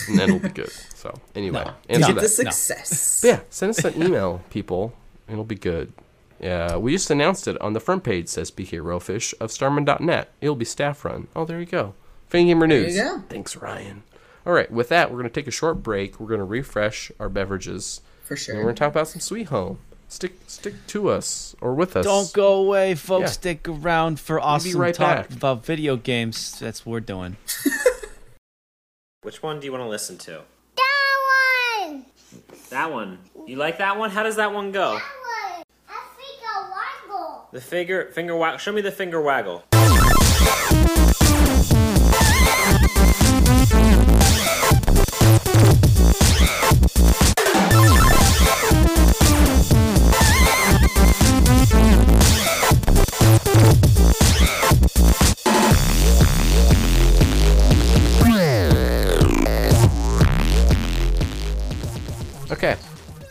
and 0.09 0.19
then 0.19 0.29
it'll 0.31 0.39
be 0.41 0.49
good. 0.49 0.73
So 1.01 1.15
anyway, 1.35 1.65
No. 1.65 1.73
answer 1.89 2.13
Get 2.13 2.21
that. 2.21 2.29
success. 2.29 3.21
But 3.23 3.27
yeah, 3.29 3.41
send 3.49 3.71
us 3.71 3.83
an 3.87 4.03
email, 4.03 4.43
people. 4.51 4.93
It'll 5.29 5.45
be 5.45 5.55
good. 5.55 5.95
Yeah, 6.39 6.77
we 6.77 6.93
just 6.93 7.11
announced 7.11 7.49
it 7.49 7.59
on 7.63 7.73
the 7.73 7.81
front 7.81 8.05
page. 8.05 8.29
Says 8.29 8.51
BK 8.51 8.81
Rowfish 8.83 9.33
of 9.41 9.51
Starman.net. 9.51 10.31
It'll 10.43 10.55
be 10.57 10.67
staff 10.67 11.03
run. 11.07 11.29
Oh, 11.35 11.47
there 11.47 11.59
you 11.59 11.65
go. 11.65 11.95
Fangamer 12.31 12.69
News. 12.69 12.97
you 12.97 13.03
go. 13.03 13.23
Thanks, 13.31 13.57
Ryan. 13.57 14.03
All 14.45 14.51
All 14.51 14.53
right, 14.53 14.71
with 14.71 14.91
that, 14.91 15.11
we're 15.11 15.17
going 15.19 15.29
to 15.31 15.41
take 15.41 15.47
a 15.49 15.51
short 15.51 15.83
break. 15.83 16.21
We're 16.21 16.29
going 16.29 16.39
to 16.41 16.45
refresh 16.45 17.11
our 17.19 17.29
beverages. 17.31 18.03
For 18.25 18.37
sure. 18.37 18.55
And 18.55 18.61
we're 18.61 18.67
going 18.67 18.77
to 18.77 18.79
talk 18.81 18.91
about 18.93 19.09
some 19.09 19.21
Sweet 19.21 19.49
Home. 19.49 19.79
Stick 20.09 20.35
stick 20.49 20.75
to 20.89 21.09
us 21.09 21.55
or 21.63 21.73
with 21.75 21.97
us. 21.97 22.05
Don't 22.05 22.33
go 22.33 22.55
away, 22.55 22.95
folks. 22.95 23.23
Yeah. 23.23 23.27
Stick 23.29 23.69
around 23.69 24.19
for 24.21 24.39
awesome 24.41 24.79
right 24.81 24.95
talk 24.95 25.29
back. 25.29 25.31
about 25.37 25.65
video 25.65 25.97
games. 25.97 26.59
That's 26.59 26.85
what 26.85 26.93
we're 26.93 27.01
doing. 27.01 27.37
Which 29.23 29.43
one 29.43 29.61
do 29.61 29.67
you 29.67 29.73
want 29.73 29.85
to 29.85 29.89
listen 29.89 30.19
to? 30.19 30.43
That 32.71 32.93
one! 32.93 33.19
You 33.49 33.57
like 33.57 33.79
that 33.79 33.99
one? 33.99 34.11
How 34.11 34.23
does 34.23 34.37
that 34.37 34.53
one 34.53 34.71
go? 34.71 34.95
That 34.95 35.03
one! 35.57 35.65
Think 36.17 36.41
I 36.47 36.71
waggle. 37.09 37.49
The 37.53 37.61
finger 37.61 38.11
finger 38.13 38.37
waggle. 38.37 38.59
Show 38.59 38.71
me 38.71 38.81
the 38.81 38.93
finger 38.93 39.21
waggle. 39.21 39.65
Okay, 62.51 62.77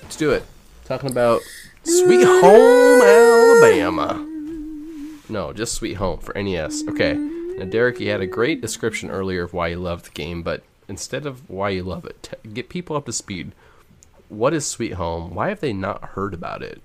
let's 0.02 0.16
do 0.16 0.32
it. 0.32 0.46
Talking 0.86 1.12
about 1.12 1.42
Sweet 1.84 2.24
Home 2.26 3.02
Alabama. 3.02 4.26
No, 5.28 5.54
just 5.54 5.74
Sweet 5.74 5.96
Home 5.96 6.20
for 6.20 6.34
NES. 6.42 6.84
Okay. 6.88 7.14
Now, 7.14 7.66
Derek, 7.66 8.00
you 8.00 8.10
had 8.10 8.22
a 8.22 8.28
great 8.28 8.62
description 8.62 9.10
earlier 9.12 9.44
of 9.44 9.54
why 9.54 9.68
you 9.68 9.78
love 9.78 10.04
the 10.04 10.10
game, 10.12 10.42
but 10.42 10.64
instead 10.88 11.26
of 11.26 11.48
why 11.50 11.70
you 11.70 11.84
love 11.84 12.06
it, 12.06 12.24
t- 12.44 12.50
get 12.50 12.70
people 12.70 12.96
up 12.96 13.06
to 13.06 13.12
speed. 13.14 13.52
What 14.30 14.54
is 14.54 14.66
Sweet 14.66 14.94
Home? 14.94 15.36
Why 15.36 15.50
have 15.50 15.60
they 15.60 15.74
not 15.74 16.04
heard 16.12 16.34
about 16.34 16.64
it? 16.64 16.82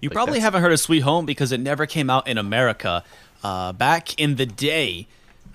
You 0.00 0.08
Like, 0.08 0.14
probably 0.14 0.32
that's- 0.34 0.44
haven't 0.44 0.62
heard 0.62 0.72
of 0.72 0.80
Sweet 0.80 1.00
Home 1.00 1.26
because 1.26 1.52
it 1.52 1.60
never 1.60 1.84
came 1.86 2.08
out 2.08 2.26
in 2.26 2.38
America. 2.38 3.04
Uh, 3.44 3.72
back 3.72 4.18
in 4.18 4.36
the 4.36 4.46
day, 4.46 5.06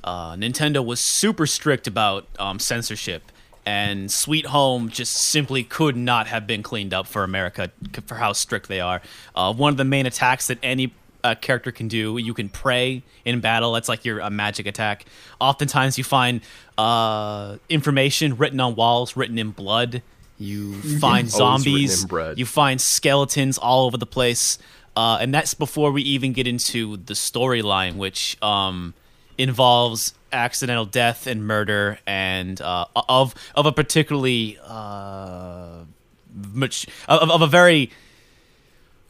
uh, 0.03 0.33
Nintendo 0.35 0.85
was 0.85 0.99
super 0.99 1.47
strict 1.47 1.87
about 1.87 2.27
um, 2.37 2.59
censorship, 2.59 3.31
and 3.65 4.11
Sweet 4.11 4.45
Home 4.47 4.89
just 4.89 5.13
simply 5.13 5.63
could 5.63 5.95
not 5.95 6.27
have 6.27 6.45
been 6.45 6.63
cleaned 6.63 6.93
up 6.93 7.07
for 7.07 7.23
America 7.23 7.71
for 8.05 8.15
how 8.15 8.33
strict 8.33 8.67
they 8.67 8.79
are. 8.79 9.01
Uh, 9.33 9.53
one 9.53 9.71
of 9.71 9.77
the 9.77 9.85
main 9.85 10.05
attacks 10.05 10.47
that 10.47 10.59
any 10.61 10.93
uh, 11.23 11.33
character 11.35 11.71
can 11.71 11.87
do, 11.87 12.17
you 12.17 12.33
can 12.35 12.49
pray 12.49 13.01
in 13.25 13.39
battle. 13.39 13.71
That's 13.73 13.89
like 13.89 14.05
your 14.05 14.19
a 14.19 14.29
magic 14.29 14.67
attack. 14.67 15.05
Oftentimes, 15.41 15.97
you 15.97 16.03
find 16.03 16.41
uh, 16.77 17.57
information 17.67 18.37
written 18.37 18.59
on 18.59 18.75
walls, 18.75 19.17
written 19.17 19.39
in 19.39 19.49
blood. 19.49 20.03
You 20.37 20.73
find 20.99 21.31
Always 21.33 21.65
written 21.65 21.81
in 21.81 21.87
zombies. 21.87 22.37
You 22.37 22.45
find 22.45 22.79
skeletons 22.79 23.57
all 23.57 23.85
over 23.85 23.97
the 23.97 24.05
place. 24.05 24.59
Uh, 24.95 25.17
and 25.19 25.33
that's 25.33 25.53
before 25.53 25.91
we 25.91 26.01
even 26.03 26.31
get 26.31 26.47
into 26.47 26.97
the 26.97 27.13
storyline, 27.13 27.95
which 27.95 28.41
um, 28.41 28.93
involves 29.37 30.13
accidental 30.35 30.85
death 30.85 31.25
and 31.27 31.47
murder, 31.47 31.97
and 32.05 32.61
uh, 32.61 32.85
of 32.95 33.33
of 33.55 33.65
a 33.65 33.71
particularly 33.71 34.57
uh, 34.63 35.85
much 36.53 36.85
of, 37.07 37.29
of 37.31 37.41
a 37.41 37.47
very 37.47 37.91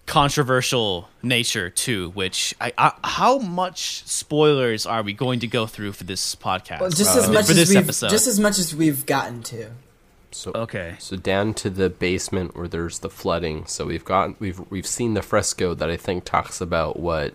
controversial 0.05 1.09
nature 1.23 1.69
too. 1.69 2.11
Which 2.11 2.53
I, 2.61 2.71
I 2.77 2.91
how 3.03 3.39
much 3.39 4.03
spoilers 4.07 4.85
are 4.85 5.01
we 5.03 5.13
going 5.13 5.39
to 5.39 5.47
go 5.47 5.65
through 5.65 5.93
for 5.93 6.03
this 6.03 6.35
podcast? 6.35 6.81
Well, 6.81 6.89
just 6.89 7.17
as 7.17 7.27
Uh, 7.27 7.33
much 7.33 7.45
for 7.45 7.51
as 7.51 7.57
this 7.57 7.69
we've 7.69 7.77
episode. 7.79 8.09
just 8.09 8.27
as 8.27 8.39
much 8.39 8.59
as 8.59 8.75
we've 8.75 9.05
gotten 9.05 9.41
to. 9.43 9.71
So 10.31 10.51
okay. 10.53 10.95
So 10.99 11.15
down 11.15 11.53
to 11.55 11.69
the 11.69 11.89
basement 11.89 12.55
where 12.57 12.67
there's 12.67 12.99
the 12.99 13.09
flooding. 13.09 13.65
So 13.67 13.85
we've 13.85 14.05
got 14.05 14.39
we've 14.39 14.59
we've 14.69 14.85
seen 14.87 15.13
the 15.13 15.21
fresco 15.21 15.73
that 15.73 15.89
I 15.89 15.97
think 15.97 16.25
talks 16.25 16.61
about 16.61 16.99
what 16.99 17.33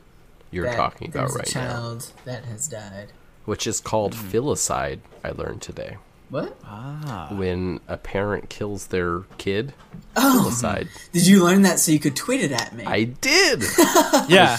you're 0.51 0.67
that 0.67 0.77
talking 0.77 1.09
about 1.09 1.33
right 1.35 1.55
a 1.57 1.59
now, 1.59 1.99
that 2.25 2.45
has 2.45 2.69
died. 2.69 3.13
Which 3.51 3.67
is 3.67 3.81
called 3.81 4.13
Mm-hmm. 4.15 4.29
filicide. 4.31 4.99
I 5.25 5.31
learned 5.33 5.61
today. 5.61 5.97
What? 6.29 6.57
Ah. 6.65 7.27
When 7.33 7.81
a 7.89 7.97
parent 7.97 8.49
kills 8.49 8.87
their 8.87 9.23
kid, 9.39 9.73
Oh, 10.17 10.47
filicide. 10.47 10.87
did 11.13 11.27
you 11.27 11.43
learn 11.45 11.63
that 11.63 11.81
so 11.81 11.91
you 11.91 11.99
could 11.99 12.15
tweet 12.15 12.41
it 12.45 12.53
at 12.53 12.73
me? 12.73 12.85
I 12.87 13.05
did. 13.05 13.65
Yeah. 14.29 14.57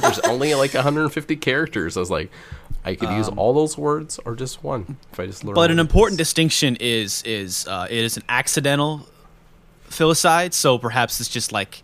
There's 0.00 0.20
only 0.20 0.54
like 0.54 0.72
150 0.74 1.34
characters. 1.36 1.96
I 1.96 2.00
was 2.00 2.10
like, 2.12 2.30
I 2.84 2.94
could 2.94 3.08
Um, 3.08 3.16
use 3.18 3.28
all 3.28 3.52
those 3.52 3.76
words 3.76 4.20
or 4.24 4.36
just 4.36 4.62
one 4.62 4.96
if 5.12 5.18
I 5.18 5.26
just 5.26 5.42
learn. 5.44 5.54
But 5.56 5.70
an 5.72 5.78
one. 5.78 5.86
important 5.86 6.16
distinction 6.18 6.76
is 6.78 7.22
is 7.24 7.66
uh, 7.66 7.88
it 7.90 7.98
is 8.08 8.16
an 8.16 8.22
accidental 8.28 9.08
filicide, 9.90 10.52
so 10.54 10.78
perhaps 10.78 11.18
it's 11.20 11.28
just 11.28 11.50
like 11.52 11.82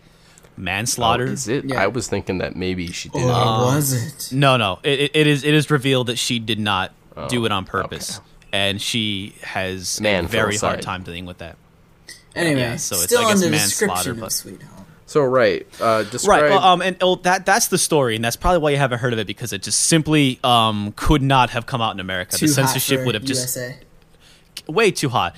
Oh, 0.59 0.63
manslaughter. 0.63 1.25
is 1.27 1.49
it? 1.49 1.65
Yeah. 1.67 1.83
I 1.83 1.87
was 1.89 2.09
thinking 2.09 2.39
that 2.39 2.57
maybe 2.57 2.89
she 2.93 3.09
did. 3.09 3.23
or 3.23 3.29
it. 3.29 3.31
was 3.31 3.93
it? 3.93 4.35
no, 4.35 4.57
no, 4.57 4.79
it, 4.83 5.01
it- 5.01 5.11
it 5.15 5.27
is 5.27 5.45
it 5.45 5.55
is 5.55 5.71
revealed 5.71 6.07
that 6.09 6.19
she 6.19 6.39
did 6.39 6.59
not 6.59 6.93
do 7.29 7.45
it 7.47 7.53
on 7.53 7.63
okay. 7.65 7.71
purpose, 7.71 8.21
and 8.53 8.81
she 8.81 9.35
has 9.43 10.01
Man 10.01 10.25
a 10.25 10.29
very 10.29 10.57
hard 10.57 10.79
filicide. 10.79 10.83
time 10.83 11.03
dealing 11.03 11.27
with 11.27 11.39
that. 11.39 11.57
Anyway, 12.35 12.61
Yeah, 12.61 12.77
so 12.77 12.97
it's, 12.97 13.05
still 13.05 13.21
I 13.21 13.33
guess, 13.33 13.35
on 13.37 13.41
the 13.41 13.51
manslaughter, 13.51 13.95
description 14.13 14.21
but- 14.21 14.27
of 14.27 14.33
Sweet 14.33 14.63
Home. 14.63 14.73
So 15.09 15.23
right, 15.23 15.65
uh, 15.81 16.03
describe. 16.03 16.43
Right. 16.43 16.51
Well, 16.51 16.59
um, 16.65 16.83
and 16.83 16.97
oh, 17.01 17.15
that 17.17 17.47
that's 17.47 17.69
the 17.69 17.79
story, 17.79 18.17
and 18.17 18.25
that's 18.25 18.35
probably 18.35 18.59
why 18.59 18.71
you 18.71 18.77
haven't 18.77 18.99
heard 18.99 19.13
of 19.13 19.19
it 19.21 19.27
because 19.29 19.53
it 19.53 19.63
just 19.63 19.83
simply 19.83 20.41
um 20.43 20.93
could 20.97 21.23
not 21.23 21.51
have 21.51 21.65
come 21.67 21.81
out 21.81 21.95
in 21.95 22.01
America. 22.01 22.37
Too 22.37 22.49
the 22.49 22.61
hot 22.61 22.71
censorship 22.71 23.01
for 23.01 23.07
would 23.07 23.15
have 23.15 23.23
just 23.25 23.57
USA. 23.57 23.79
way 24.67 24.91
too 24.91 25.09
hot 25.09 25.37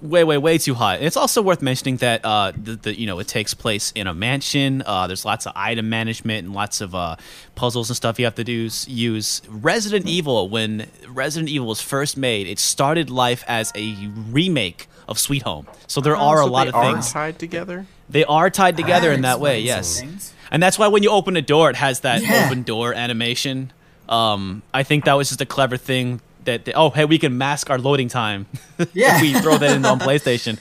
way 0.00 0.22
way 0.24 0.38
way 0.38 0.56
too 0.58 0.74
hot 0.74 0.96
and 0.98 1.06
it's 1.06 1.16
also 1.16 1.42
worth 1.42 1.62
mentioning 1.62 1.96
that 1.96 2.24
uh 2.24 2.52
the, 2.56 2.76
the 2.76 2.98
you 2.98 3.06
know 3.06 3.18
it 3.18 3.26
takes 3.26 3.54
place 3.54 3.92
in 3.94 4.06
a 4.06 4.14
mansion. 4.14 4.82
Uh 4.86 5.06
there's 5.06 5.24
lots 5.24 5.46
of 5.46 5.52
item 5.56 5.88
management 5.88 6.46
and 6.46 6.54
lots 6.54 6.80
of 6.80 6.94
uh 6.94 7.16
puzzles 7.54 7.90
and 7.90 7.96
stuff 7.96 8.18
you 8.18 8.24
have 8.24 8.34
to 8.36 8.44
do 8.44 8.68
use. 8.86 9.42
Resident 9.48 10.06
evil 10.06 10.48
when 10.48 10.86
resident 11.08 11.50
evil 11.50 11.66
was 11.68 11.80
first 11.80 12.16
made 12.16 12.46
it 12.46 12.58
started 12.58 13.10
life 13.10 13.44
as 13.48 13.72
a 13.74 13.96
remake 14.30 14.86
of 15.08 15.18
sweet 15.18 15.42
home. 15.42 15.66
So 15.86 16.00
there 16.00 16.16
are 16.16 16.38
Oh, 16.38 16.44
a 16.44 16.46
so 16.46 16.52
lot 16.52 16.64
they 16.64 16.68
of 16.68 16.74
are 16.76 16.92
things 16.92 17.12
tied 17.12 17.38
together. 17.38 17.86
they 18.08 18.24
are 18.24 18.50
tied 18.50 18.76
together 18.76 19.08
That 19.08 19.14
in 19.14 19.22
that 19.22 19.40
way 19.40 19.60
yes. 19.60 20.00
Things. 20.00 20.32
and 20.50 20.62
that's 20.62 20.78
why 20.78 20.86
when 20.88 21.02
you 21.02 21.10
open 21.10 21.36
a 21.36 21.42
door 21.42 21.70
it 21.70 21.76
has 21.76 22.00
that 22.00 22.22
Yeah. 22.22 22.44
open 22.46 22.62
door 22.62 22.94
animation. 22.94 23.72
Um 24.08 24.62
i 24.72 24.82
think 24.84 25.04
that 25.04 25.14
was 25.14 25.28
just 25.28 25.40
a 25.40 25.46
clever 25.46 25.76
thing 25.76 26.20
that 26.48 26.64
that- 26.64 26.74
oh 26.74 26.90
hey 26.90 27.04
we 27.04 27.18
can 27.18 27.36
mask 27.38 27.70
our 27.70 27.78
loading 27.78 28.08
time 28.08 28.46
Yeah. 28.92 29.20
we 29.20 29.34
throw 29.34 29.56
that 29.58 29.76
in 29.76 29.84
on 29.84 29.98
PlayStation. 30.08 30.58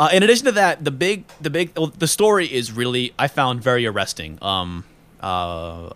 Uh, 0.00 0.08
in 0.12 0.22
addition 0.24 0.46
to 0.46 0.52
that, 0.52 0.82
the 0.84 0.90
big, 0.90 1.24
the 1.40 1.50
big, 1.50 1.70
well, 1.76 1.92
the 1.96 2.08
story 2.08 2.46
is 2.46 2.72
really 2.72 3.12
I 3.18 3.28
found 3.28 3.62
very 3.62 3.86
arresting. 3.86 4.38
Um, 4.42 4.84
uh, 5.20 5.90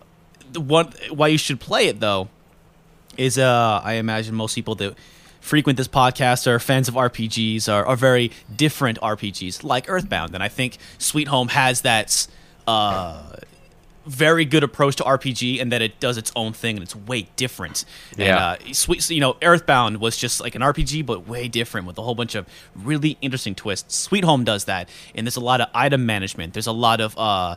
the 0.53 0.61
one 0.61 0.93
why 1.09 1.27
you 1.27 1.37
should 1.37 1.59
play 1.59 1.87
it 1.87 1.99
though 1.99 2.29
is 3.17 3.37
uh, 3.37 3.81
I 3.83 3.93
imagine 3.93 4.33
most 4.35 4.53
people 4.55 4.75
that 4.75 4.93
frequent 5.41 5.75
this 5.77 5.87
podcast 5.89 6.47
are 6.47 6.59
fans 6.59 6.87
of 6.87 6.93
RPGs 6.95 7.67
are, 7.73 7.85
are 7.85 7.95
very 7.97 8.31
different 8.55 8.97
RPGs 9.01 9.63
like 9.63 9.89
Earthbound, 9.89 10.33
and 10.35 10.43
I 10.43 10.47
think 10.49 10.77
Sweet 10.99 11.27
Home 11.27 11.49
has 11.49 11.81
that 11.81 12.27
uh, 12.67 13.23
very 14.07 14.45
good 14.45 14.63
approach 14.63 14.95
to 14.97 15.03
RPG 15.03 15.61
and 15.61 15.71
that 15.71 15.81
it 15.81 15.99
does 15.99 16.17
its 16.17 16.31
own 16.35 16.53
thing 16.53 16.77
and 16.77 16.83
it's 16.83 16.95
way 16.95 17.27
different. 17.35 17.85
Yeah. 18.17 18.53
And, 18.53 18.69
uh, 18.69 18.73
sweet, 18.73 19.09
you 19.09 19.19
know, 19.19 19.37
Earthbound 19.41 19.99
was 19.99 20.17
just 20.17 20.41
like 20.41 20.55
an 20.55 20.61
RPG 20.61 21.05
but 21.05 21.27
way 21.27 21.47
different 21.47 21.87
with 21.87 21.97
a 21.97 22.01
whole 22.01 22.15
bunch 22.15 22.35
of 22.35 22.47
really 22.75 23.17
interesting 23.21 23.55
twists. 23.55 23.95
Sweet 23.95 24.23
Home 24.23 24.43
does 24.43 24.65
that, 24.65 24.89
and 25.13 25.25
there's 25.25 25.35
a 25.35 25.41
lot 25.41 25.61
of 25.61 25.67
item 25.73 26.05
management. 26.05 26.53
There's 26.53 26.67
a 26.67 26.71
lot 26.71 27.01
of 27.01 27.17
uh, 27.17 27.55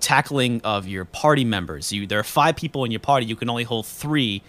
tackling 0.00 0.60
of 0.62 0.86
your 0.86 1.04
party 1.04 1.44
members. 1.44 1.92
You 1.92 2.06
there 2.06 2.18
are 2.18 2.24
five 2.24 2.56
people 2.56 2.84
in 2.84 2.90
your 2.90 3.00
party. 3.00 3.26
You 3.26 3.36
can 3.36 3.50
only 3.50 3.64
hold 3.64 3.86
three 3.86 4.42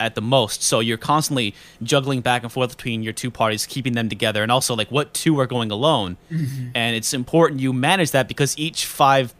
at 0.00 0.14
the 0.14 0.20
most. 0.20 0.62
So 0.62 0.80
you're 0.80 0.96
constantly 0.96 1.54
juggling 1.82 2.20
back 2.20 2.42
and 2.42 2.52
forth 2.52 2.76
between 2.76 3.02
your 3.02 3.12
two 3.12 3.30
parties, 3.30 3.66
keeping 3.66 3.94
them 3.94 4.08
together, 4.08 4.42
and 4.42 4.52
also 4.52 4.76
like 4.76 4.90
what 4.90 5.12
two 5.12 5.38
are 5.40 5.46
going 5.46 5.70
alone. 5.70 6.16
And 6.74 6.94
it's 6.96 7.12
important 7.12 7.60
you 7.60 7.72
manage 7.72 8.12
that 8.12 8.28
because 8.28 8.56
each 8.58 8.86
five 8.86 9.34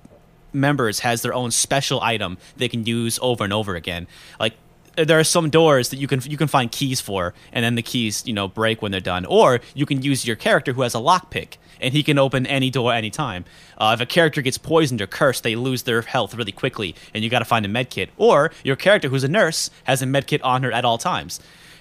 members 0.52 1.00
has 1.00 1.22
their 1.22 1.34
own 1.34 1.50
special 1.50 2.00
item 2.00 2.38
they 2.56 2.68
can 2.68 2.84
use 2.86 3.18
over 3.22 3.44
and 3.44 3.52
over 3.52 3.74
again. 3.76 4.06
Like 4.40 4.54
there 4.96 5.18
are 5.18 5.24
some 5.24 5.48
doors 5.48 5.90
that 5.90 5.98
you 5.98 6.08
can 6.08 6.20
you 6.24 6.36
can 6.36 6.48
find 6.48 6.72
keys 6.72 7.00
for, 7.00 7.32
and 7.52 7.64
then 7.64 7.74
the 7.76 7.82
keys 7.82 8.26
you 8.26 8.32
know 8.32 8.48
break 8.48 8.82
when 8.82 8.90
they're 8.90 9.00
done. 9.00 9.24
Or 9.26 9.60
you 9.74 9.86
can 9.86 10.02
use 10.02 10.26
your 10.26 10.36
character 10.36 10.72
who 10.72 10.82
has 10.82 10.94
a 10.94 10.98
lockpick, 10.98 11.56
and 11.80 11.94
he 11.94 12.02
can 12.02 12.18
open 12.18 12.46
any 12.46 12.68
door 12.68 12.92
anytime. 12.92 13.44
Uh, 13.76 13.92
if 13.94 14.00
a 14.00 14.06
character 14.06 14.42
gets 14.42 14.58
poisoned 14.58 15.00
or 15.00 15.06
cursed, 15.06 15.44
they 15.44 15.54
lose 15.54 15.84
their 15.84 16.02
health 16.02 16.34
really 16.34 16.50
quickly, 16.50 16.96
and 17.14 17.22
you 17.22 17.30
got 17.30 17.38
to 17.38 17.44
find 17.44 17.64
a 17.64 17.68
med 17.68 17.90
kit. 17.90 18.10
Or 18.16 18.50
your 18.64 18.74
character 18.74 19.08
who's 19.08 19.22
a 19.22 19.28
nurse 19.28 19.70
has 19.84 20.02
a 20.02 20.06
med 20.06 20.26
kit 20.26 20.42
on 20.42 20.64
her 20.64 20.72
at 20.72 20.84
all 20.84 20.98
times, 20.98 21.38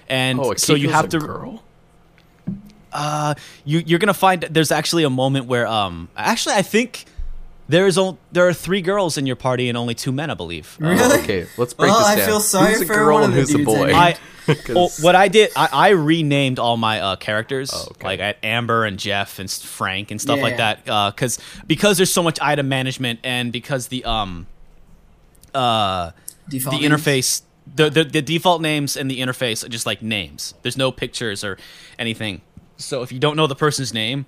and 0.08 0.38
Oh, 0.38 0.54
so 0.54 0.74
you 0.74 0.90
have 0.90 1.06
a 1.06 1.08
to 1.08 1.18
girl. 1.18 1.64
Uh, 2.92 3.34
you 3.64 3.82
you're 3.84 3.98
gonna 3.98 4.14
find 4.14 4.42
there's 4.42 4.70
actually 4.70 5.02
a 5.04 5.10
moment 5.10 5.46
where 5.46 5.66
um 5.66 6.08
actually 6.16 6.54
I 6.54 6.62
think 6.62 7.04
There's 7.68 7.98
o- 7.98 8.16
there 8.32 8.48
are 8.48 8.54
three 8.54 8.80
girls 8.80 9.18
in 9.18 9.26
your 9.26 9.36
party 9.36 9.68
and 9.68 9.76
only 9.76 9.94
two 9.94 10.10
men, 10.12 10.30
I 10.30 10.34
believe. 10.34 10.78
Uh, 10.82 10.86
Really? 10.88 11.18
Okay, 11.20 11.46
let's 11.58 11.74
break 11.74 11.90
Well, 11.90 11.98
this 12.00 12.08
down. 12.08 12.18
I 12.20 12.26
feel 12.26 12.40
sorry 12.40 12.72
who's 12.72 12.80
a 12.82 12.86
for 12.86 12.94
girl 12.94 13.14
one 13.14 13.24
and 13.24 13.32
of 13.32 13.34
the 13.34 13.40
who's 13.40 13.54
a 13.54 13.58
dudes 13.58 13.70
I 13.70 13.74
boy? 13.76 13.86
named. 13.86 13.96
I 13.98 14.54
'Cause- 14.54 14.68
well, 14.74 14.90
what 15.02 15.14
I 15.14 15.28
did, 15.28 15.50
I, 15.54 15.68
I 15.70 15.88
renamed 15.90 16.58
all 16.58 16.78
my 16.78 17.00
uh, 17.00 17.16
characters, 17.16 17.70
Oh, 17.74 17.88
okay. 17.90 18.06
like 18.06 18.20
at 18.20 18.38
Amber 18.42 18.86
and 18.86 18.98
Jeff 18.98 19.38
and 19.38 19.50
Frank 19.50 20.10
and 20.10 20.18
stuff 20.18 20.40
like 20.40 20.56
Yeah. 20.56 20.76
that, 20.86 21.14
because 21.14 21.38
because 21.66 21.98
there's 21.98 22.10
so 22.12 22.22
much 22.22 22.38
item 22.40 22.66
management 22.70 23.20
and 23.22 23.52
because 23.52 23.88
the 23.88 24.02
um 24.06 24.46
uh 25.54 26.12
Default 26.48 26.76
the 26.80 26.88
names? 26.88 27.02
interface 27.02 27.42
the, 27.74 27.90
the 27.90 28.04
the 28.04 28.22
default 28.22 28.62
names 28.62 28.96
and 28.96 29.10
the 29.10 29.20
interface 29.20 29.62
are 29.62 29.68
just 29.68 29.84
like 29.84 30.00
names. 30.00 30.54
There's 30.62 30.78
no 30.78 30.90
pictures 30.90 31.44
or 31.44 31.58
anything. 31.98 32.40
So 32.78 33.02
if 33.02 33.12
you 33.12 33.18
don't 33.18 33.36
know 33.36 33.46
the 33.46 33.54
person's 33.54 33.92
name, 33.92 34.24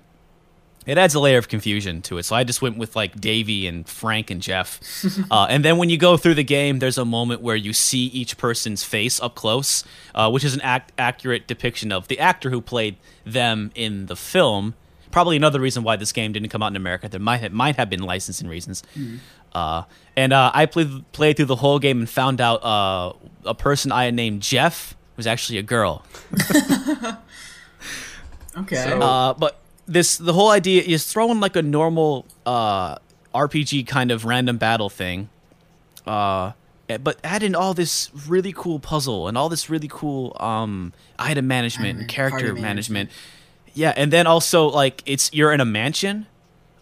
it 0.87 0.97
adds 0.97 1.13
a 1.13 1.19
layer 1.19 1.37
of 1.37 1.47
confusion 1.47 2.01
to 2.03 2.17
it. 2.17 2.23
So 2.23 2.35
I 2.35 2.43
just 2.43 2.61
went 2.61 2.77
with 2.77 2.95
like 2.95 3.19
Davey 3.21 3.67
and 3.67 3.87
Frank 3.87 4.31
and 4.31 4.41
Jeff. 4.41 4.79
uh, 5.31 5.47
and 5.49 5.63
then 5.63 5.77
when 5.77 5.89
you 5.89 5.97
go 5.97 6.17
through 6.17 6.33
the 6.35 6.43
game, 6.43 6.79
there's 6.79 6.97
a 6.97 7.05
moment 7.05 7.41
where 7.41 7.55
you 7.55 7.71
see 7.73 8.05
each 8.07 8.37
person's 8.37 8.83
face 8.83 9.19
up 9.21 9.35
close, 9.35 9.83
uh, 10.15 10.29
which 10.31 10.43
is 10.43 10.53
an 10.55 10.61
ac- 10.63 10.85
accurate 10.97 11.45
depiction 11.47 11.91
of 11.91 12.07
the 12.07 12.19
actor 12.19 12.49
who 12.49 12.61
played 12.61 12.95
them 13.25 13.71
in 13.75 14.07
the 14.07 14.15
film. 14.15 14.73
Probably 15.11 15.35
another 15.35 15.59
reason 15.59 15.83
why 15.83 15.97
this 15.97 16.11
game 16.11 16.31
didn't 16.31 16.49
come 16.49 16.63
out 16.63 16.71
in 16.71 16.75
America. 16.77 17.07
There 17.09 17.19
might 17.19 17.41
have, 17.41 17.51
might 17.51 17.75
have 17.75 17.89
been 17.89 18.01
licensing 18.01 18.47
reasons. 18.47 18.81
Uh, 19.53 19.83
and 20.15 20.31
uh, 20.33 20.49
I 20.53 20.65
played 20.65 21.03
played 21.11 21.35
through 21.35 21.45
the 21.47 21.57
whole 21.57 21.77
game 21.79 21.99
and 21.99 22.09
found 22.09 22.39
out 22.39 22.63
uh, 22.63 23.13
a 23.45 23.53
person 23.53 23.91
I 23.91 24.05
had 24.05 24.13
named 24.13 24.41
Jeff 24.41 24.95
was 25.17 25.27
actually 25.27 25.57
a 25.59 25.63
girl. 25.63 26.05
Okay. 28.57 28.75
So- 28.75 29.01
Uh, 29.01 29.33
but 29.33 29.59
this 29.85 30.17
the 30.17 30.33
whole 30.33 30.49
idea 30.49 30.81
is 30.81 31.05
throwing 31.11 31.39
like 31.39 31.55
a 31.55 31.61
normal 31.61 32.25
uh, 32.45 32.97
RPG 33.33 33.87
kind 33.87 34.11
of 34.11 34.25
random 34.25 34.57
battle 34.57 34.89
thing, 34.89 35.29
uh, 36.05 36.51
but 36.99 37.19
add 37.23 37.43
in 37.43 37.55
all 37.55 37.73
this 37.73 38.09
really 38.27 38.53
cool 38.53 38.79
puzzle 38.79 39.27
and 39.27 39.37
all 39.37 39.49
this 39.49 39.69
really 39.69 39.89
cool 39.89 40.35
um, 40.39 40.93
item 41.17 41.47
management 41.47 41.99
and 41.99 42.09
character 42.09 42.47
party 42.47 42.61
management. 42.61 43.09
Yeah, 43.73 43.93
and 43.95 44.11
then 44.11 44.27
also 44.27 44.67
like 44.67 45.01
it's 45.05 45.33
you're 45.33 45.53
in 45.53 45.61
a 45.61 45.65
mansion. 45.65 46.27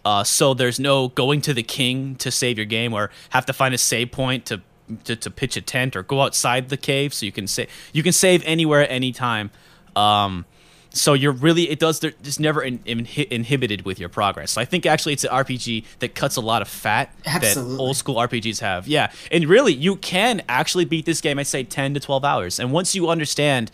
Uh, 0.05 0.23
so 0.23 0.53
there's 0.53 0.79
no 0.79 1.09
going 1.09 1.41
to 1.41 1.53
the 1.53 1.61
king 1.61 2.15
to 2.15 2.31
save 2.31 2.57
your 2.57 2.65
game 2.65 2.93
or 2.93 3.11
have 3.31 3.45
to 3.45 3.53
find 3.53 3.75
a 3.75 3.77
save 3.77 4.11
point 4.11 4.45
to, 4.45 4.61
to, 5.03 5.15
to 5.15 5.29
pitch 5.29 5.57
a 5.57 5.61
tent 5.61 5.95
or 5.95 6.03
go 6.03 6.21
outside 6.21 6.69
the 6.69 6.77
cave 6.77 7.13
so 7.13 7.25
you 7.25 7.33
can 7.33 7.45
say 7.45 7.67
you 7.91 8.01
can 8.01 8.13
save 8.13 8.41
anywhere 8.45 8.81
at 8.81 8.89
any 8.89 9.11
time. 9.11 9.51
Um, 9.95 10.45
so 10.99 11.13
you're 11.13 11.31
really 11.31 11.69
it 11.69 11.79
does 11.79 11.99
there- 12.01 12.13
it's 12.23 12.39
never 12.39 12.61
in, 12.61 12.79
inhi- 12.79 13.27
inhibited 13.31 13.83
with 13.85 13.99
your 13.99 14.09
progress. 14.09 14.51
So 14.51 14.61
I 14.61 14.65
think 14.65 14.85
actually 14.85 15.13
it's 15.13 15.23
an 15.23 15.31
RPG 15.31 15.85
that 15.99 16.13
cuts 16.15 16.35
a 16.35 16.41
lot 16.41 16.61
of 16.61 16.67
fat 16.67 17.13
Absolutely. 17.25 17.75
that 17.77 17.81
old 17.81 17.95
school 17.95 18.15
RPGs 18.15 18.59
have. 18.59 18.87
Yeah, 18.87 19.11
and 19.31 19.45
really 19.45 19.73
you 19.73 19.95
can 19.95 20.41
actually 20.49 20.85
beat 20.85 21.05
this 21.05 21.21
game. 21.21 21.39
I 21.39 21.43
say 21.43 21.63
ten 21.63 21.93
to 21.93 21.99
twelve 21.99 22.23
hours, 22.25 22.59
and 22.59 22.71
once 22.71 22.93
you 22.95 23.09
understand 23.09 23.71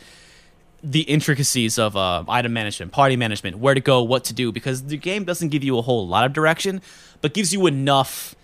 the 0.84 1.02
intricacies 1.02 1.80
of 1.80 1.96
uh, 1.98 2.24
item 2.30 2.54
management, 2.54 2.92
party 2.92 3.16
management, 3.16 3.58
where 3.58 3.74
to 3.74 3.82
go, 3.82 4.04
what 4.04 4.24
to 4.26 4.34
do, 4.34 4.52
because 4.52 4.84
the 4.84 4.98
game 4.98 5.24
doesn't 5.24 5.50
give 5.50 5.64
you 5.64 5.80
a 5.80 5.82
whole 5.82 6.08
lot 6.08 6.26
of 6.28 6.32
direction, 6.34 6.80
but 7.22 7.34
gives 7.34 7.52
you 7.52 7.66
enough 7.66 8.36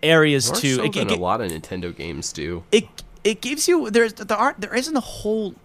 areas 0.00 0.48
More 0.52 0.60
to 0.60 0.74
so 0.76 0.82
it, 0.84 0.92
than 0.92 1.10
it, 1.10 1.18
a 1.18 1.20
lot 1.20 1.40
of 1.40 1.50
Nintendo 1.50 1.94
games 1.94 2.32
do. 2.32 2.62
it 2.70 2.84
it 3.24 3.40
gives 3.40 3.66
you 3.66 3.90
there's 3.90 4.12
there 4.12 4.38
aren't 4.38 4.60
there 4.60 4.74
isn't 4.76 4.96
a 4.96 5.00
whole 5.00 5.56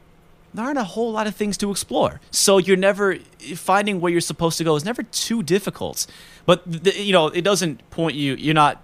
there 0.53 0.65
aren't 0.65 0.77
a 0.77 0.83
whole 0.83 1.11
lot 1.11 1.27
of 1.27 1.35
things 1.35 1.57
to 1.57 1.71
explore. 1.71 2.21
So 2.31 2.57
you're 2.57 2.77
never 2.77 3.17
finding 3.55 3.99
where 4.01 4.11
you're 4.11 4.21
supposed 4.21 4.57
to 4.59 4.63
go 4.63 4.75
is 4.75 4.85
never 4.85 5.03
too 5.03 5.43
difficult. 5.43 6.05
But 6.45 6.61
the, 6.65 6.95
you 7.01 7.11
know, 7.13 7.27
it 7.27 7.41
doesn't 7.43 7.89
point 7.89 8.15
you. 8.15 8.35
You're 8.35 8.53
not. 8.53 8.81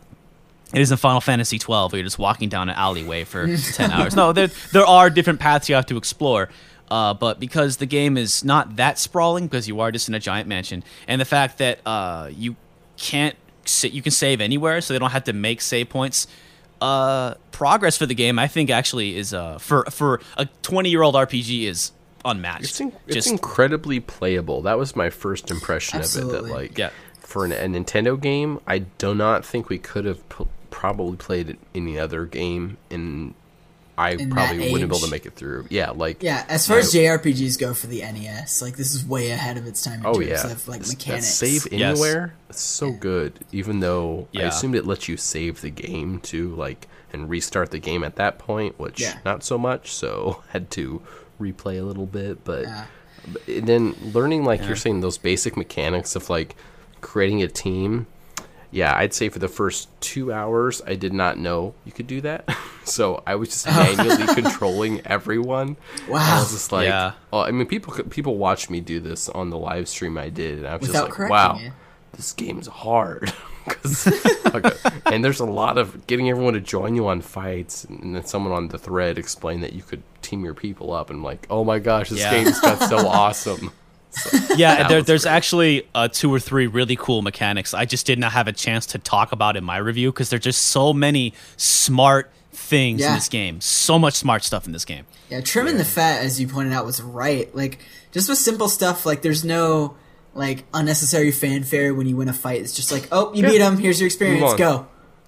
It 0.74 0.82
isn't 0.82 0.98
Final 0.98 1.20
Fantasy 1.22 1.58
12 1.58 1.92
where 1.92 1.98
you're 2.00 2.06
just 2.06 2.20
walking 2.20 2.48
down 2.48 2.70
an 2.70 2.76
alleyway 2.76 3.24
for 3.24 3.48
10 3.74 3.92
hours. 3.92 4.16
No, 4.16 4.34
there 4.34 4.48
there 4.72 4.86
are 4.86 5.10
different 5.10 5.40
paths 5.40 5.68
you 5.70 5.76
have 5.76 5.86
to 5.88 5.98
explore. 5.98 6.50
Uh, 6.92 7.14
but 7.14 7.40
because 7.40 7.78
the 7.78 7.86
game 7.86 8.18
is 8.18 8.44
not 8.44 8.76
that 8.78 8.98
sprawling, 8.98 9.46
because 9.48 9.68
you 9.68 9.80
are 9.80 9.92
just 9.92 10.10
in 10.10 10.16
a 10.16 10.20
giant 10.20 10.48
mansion, 10.48 10.84
and 11.08 11.22
the 11.22 11.26
fact 11.26 11.60
that 11.60 11.80
uh, 11.86 12.30
you 12.34 12.56
can't 12.98 13.36
sa- 13.66 13.88
you 13.88 14.02
can 14.02 14.12
save 14.12 14.42
anywhere, 14.42 14.82
so 14.82 14.94
they 14.94 15.00
don't 15.00 15.12
have 15.12 15.24
to 15.26 15.34
make 15.34 15.62
save 15.62 15.88
points. 15.90 16.26
Uh, 16.82 17.34
progress 17.52 17.98
for 17.98 18.06
the 18.06 18.16
game, 18.16 18.40
I 18.40 18.48
think, 18.48 18.70
actually 18.70 19.18
is 19.18 19.34
uh 19.34 19.58
for 19.58 19.84
for 19.92 20.22
a 20.38 20.46
20 20.64 20.90
year 20.90 21.02
old 21.02 21.16
RPG 21.16 21.64
is 21.64 21.92
unmatched. 22.26 22.64
It's, 22.66 22.80
in, 22.82 22.94
it's 23.08 23.16
Just- 23.16 23.28
incredibly 23.30 24.00
playable. 24.00 24.62
That 24.62 24.78
was 24.78 24.96
my 24.96 25.10
first 25.10 25.52
impression 25.52 26.00
of 26.00 26.06
it. 26.06 26.32
That 26.32 26.44
like, 26.46 26.78
Yeah. 26.78 26.90
for 27.22 27.46
an, 27.46 27.52
a 27.52 27.66
Nintendo 27.80 28.20
game, 28.20 28.60
I 28.68 28.80
do 28.80 29.14
not 29.16 29.46
think 29.46 29.70
we 29.70 29.78
could 29.78 30.06
have 30.06 30.28
p- 30.30 30.46
probably 30.72 31.18
played 31.18 31.58
any 31.76 31.98
other 32.00 32.26
game, 32.26 32.78
and 32.90 33.34
I 34.00 34.12
In 34.12 34.30
probably 34.30 34.72
wouldn't 34.72 34.90
be 34.90 34.96
able 34.98 35.06
to 35.06 35.12
make 35.12 35.26
it 35.26 35.34
through. 35.36 35.68
Yeah, 35.70 35.90
like 35.92 36.24
yeah, 36.24 36.46
as 36.48 36.66
far 36.68 36.78
as 36.78 36.94
JRPGs 36.94 37.60
go 37.60 37.74
for 37.74 37.88
the 37.88 38.00
NES, 38.02 38.62
like 38.62 38.78
this 38.78 38.96
is 38.96 39.06
way 39.06 39.32
ahead 39.32 39.58
of 39.58 39.68
its 39.68 39.84
time 39.84 40.00
in 40.00 40.06
Oh 40.06 40.14
terms 40.14 40.28
yeah, 40.28 40.52
of 40.52 40.68
like 40.68 40.80
This- 40.80 40.90
that 40.90 40.98
mechanics. 40.98 41.28
save 41.28 41.68
Yes. 41.72 41.92
anywhere. 42.00 42.34
It's 42.50 42.62
so 42.62 42.92
good. 42.92 43.34
Even 43.52 43.82
though 43.82 44.28
I 44.36 44.44
assumed 44.44 44.76
it 44.76 44.86
lets 44.88 45.08
you 45.10 45.18
save 45.18 45.62
the 45.62 45.70
game 45.70 46.20
too, 46.20 46.56
like 46.56 46.88
and 47.12 47.30
restart 47.30 47.72
the 47.72 47.80
game 47.80 48.04
at 48.04 48.16
that 48.16 48.40
point, 48.40 48.80
which 48.80 49.02
Yeah. 49.02 49.18
not 49.26 49.44
so 49.44 49.58
much. 49.58 49.92
So 49.94 50.44
had 50.50 50.72
to 50.72 51.02
replay 51.42 51.80
a 51.80 51.84
little 51.84 52.06
bit, 52.06 52.44
but 52.46 52.64
Yeah. 52.64 52.86
but 53.28 53.42
then 53.48 53.96
learning 54.14 54.46
like 54.46 54.66
you're 54.66 54.76
saying 54.78 55.02
those 55.02 55.18
basic 55.18 55.58
mechanics 55.58 56.16
of 56.16 56.30
like 56.30 56.56
creating 57.02 57.44
a 57.44 57.48
team. 57.48 58.08
Yeah, 58.72 58.96
I'd 58.96 59.14
say 59.14 59.30
for 59.30 59.40
the 59.40 59.48
first 59.48 59.90
two 60.00 60.32
hours, 60.32 60.82
I 60.86 60.96
did 60.96 61.14
not 61.14 61.38
know 61.40 61.74
you 61.86 61.92
could 61.92 62.08
do 62.08 62.22
that. 62.22 62.48
so 62.84 63.24
I 63.26 63.36
was 63.36 63.50
just 63.50 63.68
oh. 63.68 63.72
manually 63.72 64.34
controlling 64.36 65.02
everyone. 65.08 65.78
Wow. 66.08 66.38
I 66.38 66.40
was 66.40 66.52
just 66.52 66.72
like, 66.72 66.88
Yeah. 66.88 67.14
oh, 67.34 67.42
I 67.42 67.52
mean, 67.52 67.68
people 67.68 67.94
could- 67.94 68.12
people 68.12 68.38
watched 68.38 68.70
me 68.70 68.80
do 68.80 69.00
this 69.00 69.28
on 69.30 69.50
the 69.50 69.58
live 69.58 69.88
stream 69.88 70.18
I 70.18 70.30
did, 70.30 70.60
and 70.60 70.68
I 70.68 70.76
was 70.76 70.88
Without 70.88 71.08
just 71.08 71.20
like, 71.20 71.30
wow, 71.30 71.58
you. 71.60 71.72
this 72.14 72.34
game's 72.34 72.68
hard. 72.68 73.34
okay. 74.48 74.72
And 75.06 75.24
there's 75.24 75.40
a 75.40 75.46
lot 75.46 75.78
of 75.78 76.08
getting 76.08 76.30
everyone 76.30 76.54
to 76.54 76.60
join 76.60 76.96
you 76.96 77.08
on 77.08 77.22
fights, 77.22 77.84
and 77.84 78.16
then 78.16 78.26
someone 78.26 78.54
on 78.54 78.68
the 78.70 78.78
thread 78.80 79.18
explained 79.18 79.64
that 79.64 79.74
you 79.74 79.84
could 79.84 80.02
team 80.22 80.44
your 80.44 80.54
people 80.54 80.94
up, 80.94 81.10
and 81.10 81.18
I'm 81.18 81.24
like, 81.24 81.46
oh 81.50 81.64
my 81.64 81.80
gosh, 81.80 82.10
this 82.10 82.20
Yeah. 82.20 82.32
game's 82.32 82.60
got 82.60 82.82
so 82.90 83.08
awesome. 83.08 83.72
Yeah, 84.56 84.88
there, 84.88 85.02
there's 85.02 85.24
great. 85.24 85.32
actually 85.32 85.88
uh, 85.96 86.08
two 86.08 86.34
or 86.34 86.40
three 86.40 86.68
really 86.68 86.96
cool 86.96 87.22
mechanics. 87.22 87.74
I 87.74 87.86
just 87.86 88.06
did 88.06 88.20
not 88.20 88.32
have 88.34 88.48
a 88.48 88.54
chance 88.54 88.86
to 88.88 88.98
talk 89.00 89.32
about 89.32 89.56
in 89.56 89.64
my 89.64 89.78
review 89.78 90.12
because 90.12 90.30
there's 90.30 90.44
just 90.44 90.62
so 90.64 90.94
many 90.94 91.34
smart 91.58 92.32
things 92.52 93.04
in 93.04 93.14
this 93.14 93.30
game. 93.30 93.62
So 93.62 93.98
much 94.00 94.16
smart 94.16 94.44
stuff 94.44 94.66
in 94.66 94.74
this 94.74 94.86
game. 94.86 95.06
Yeah, 95.30 95.42
trimming 95.42 95.78
the 95.78 95.86
fat, 95.86 96.24
as 96.24 96.40
you 96.42 96.48
pointed 96.48 96.74
out, 96.74 96.86
was 96.86 97.02
right. 97.02 97.54
Like, 97.56 97.80
just 98.12 98.28
with 98.28 98.38
simple 98.40 98.68
stuff, 98.68 99.06
like, 99.06 99.22
there's 99.22 99.46
no, 99.46 99.96
like, 100.34 100.64
unnecessary 100.74 101.32
fanfare 101.32 101.94
when 101.94 102.08
you 102.08 102.16
win 102.16 102.28
a 102.30 102.34
fight. 102.34 102.62
It's 102.62 102.74
just 102.76 102.92
like, 102.92 103.08
oh, 103.12 103.32
you 103.34 103.44
Yeah. 103.44 103.50
beat 103.50 103.62
him, 103.62 103.78
here's 103.78 104.00
your 104.02 104.08
experience, 104.08 104.54
go. 104.56 104.88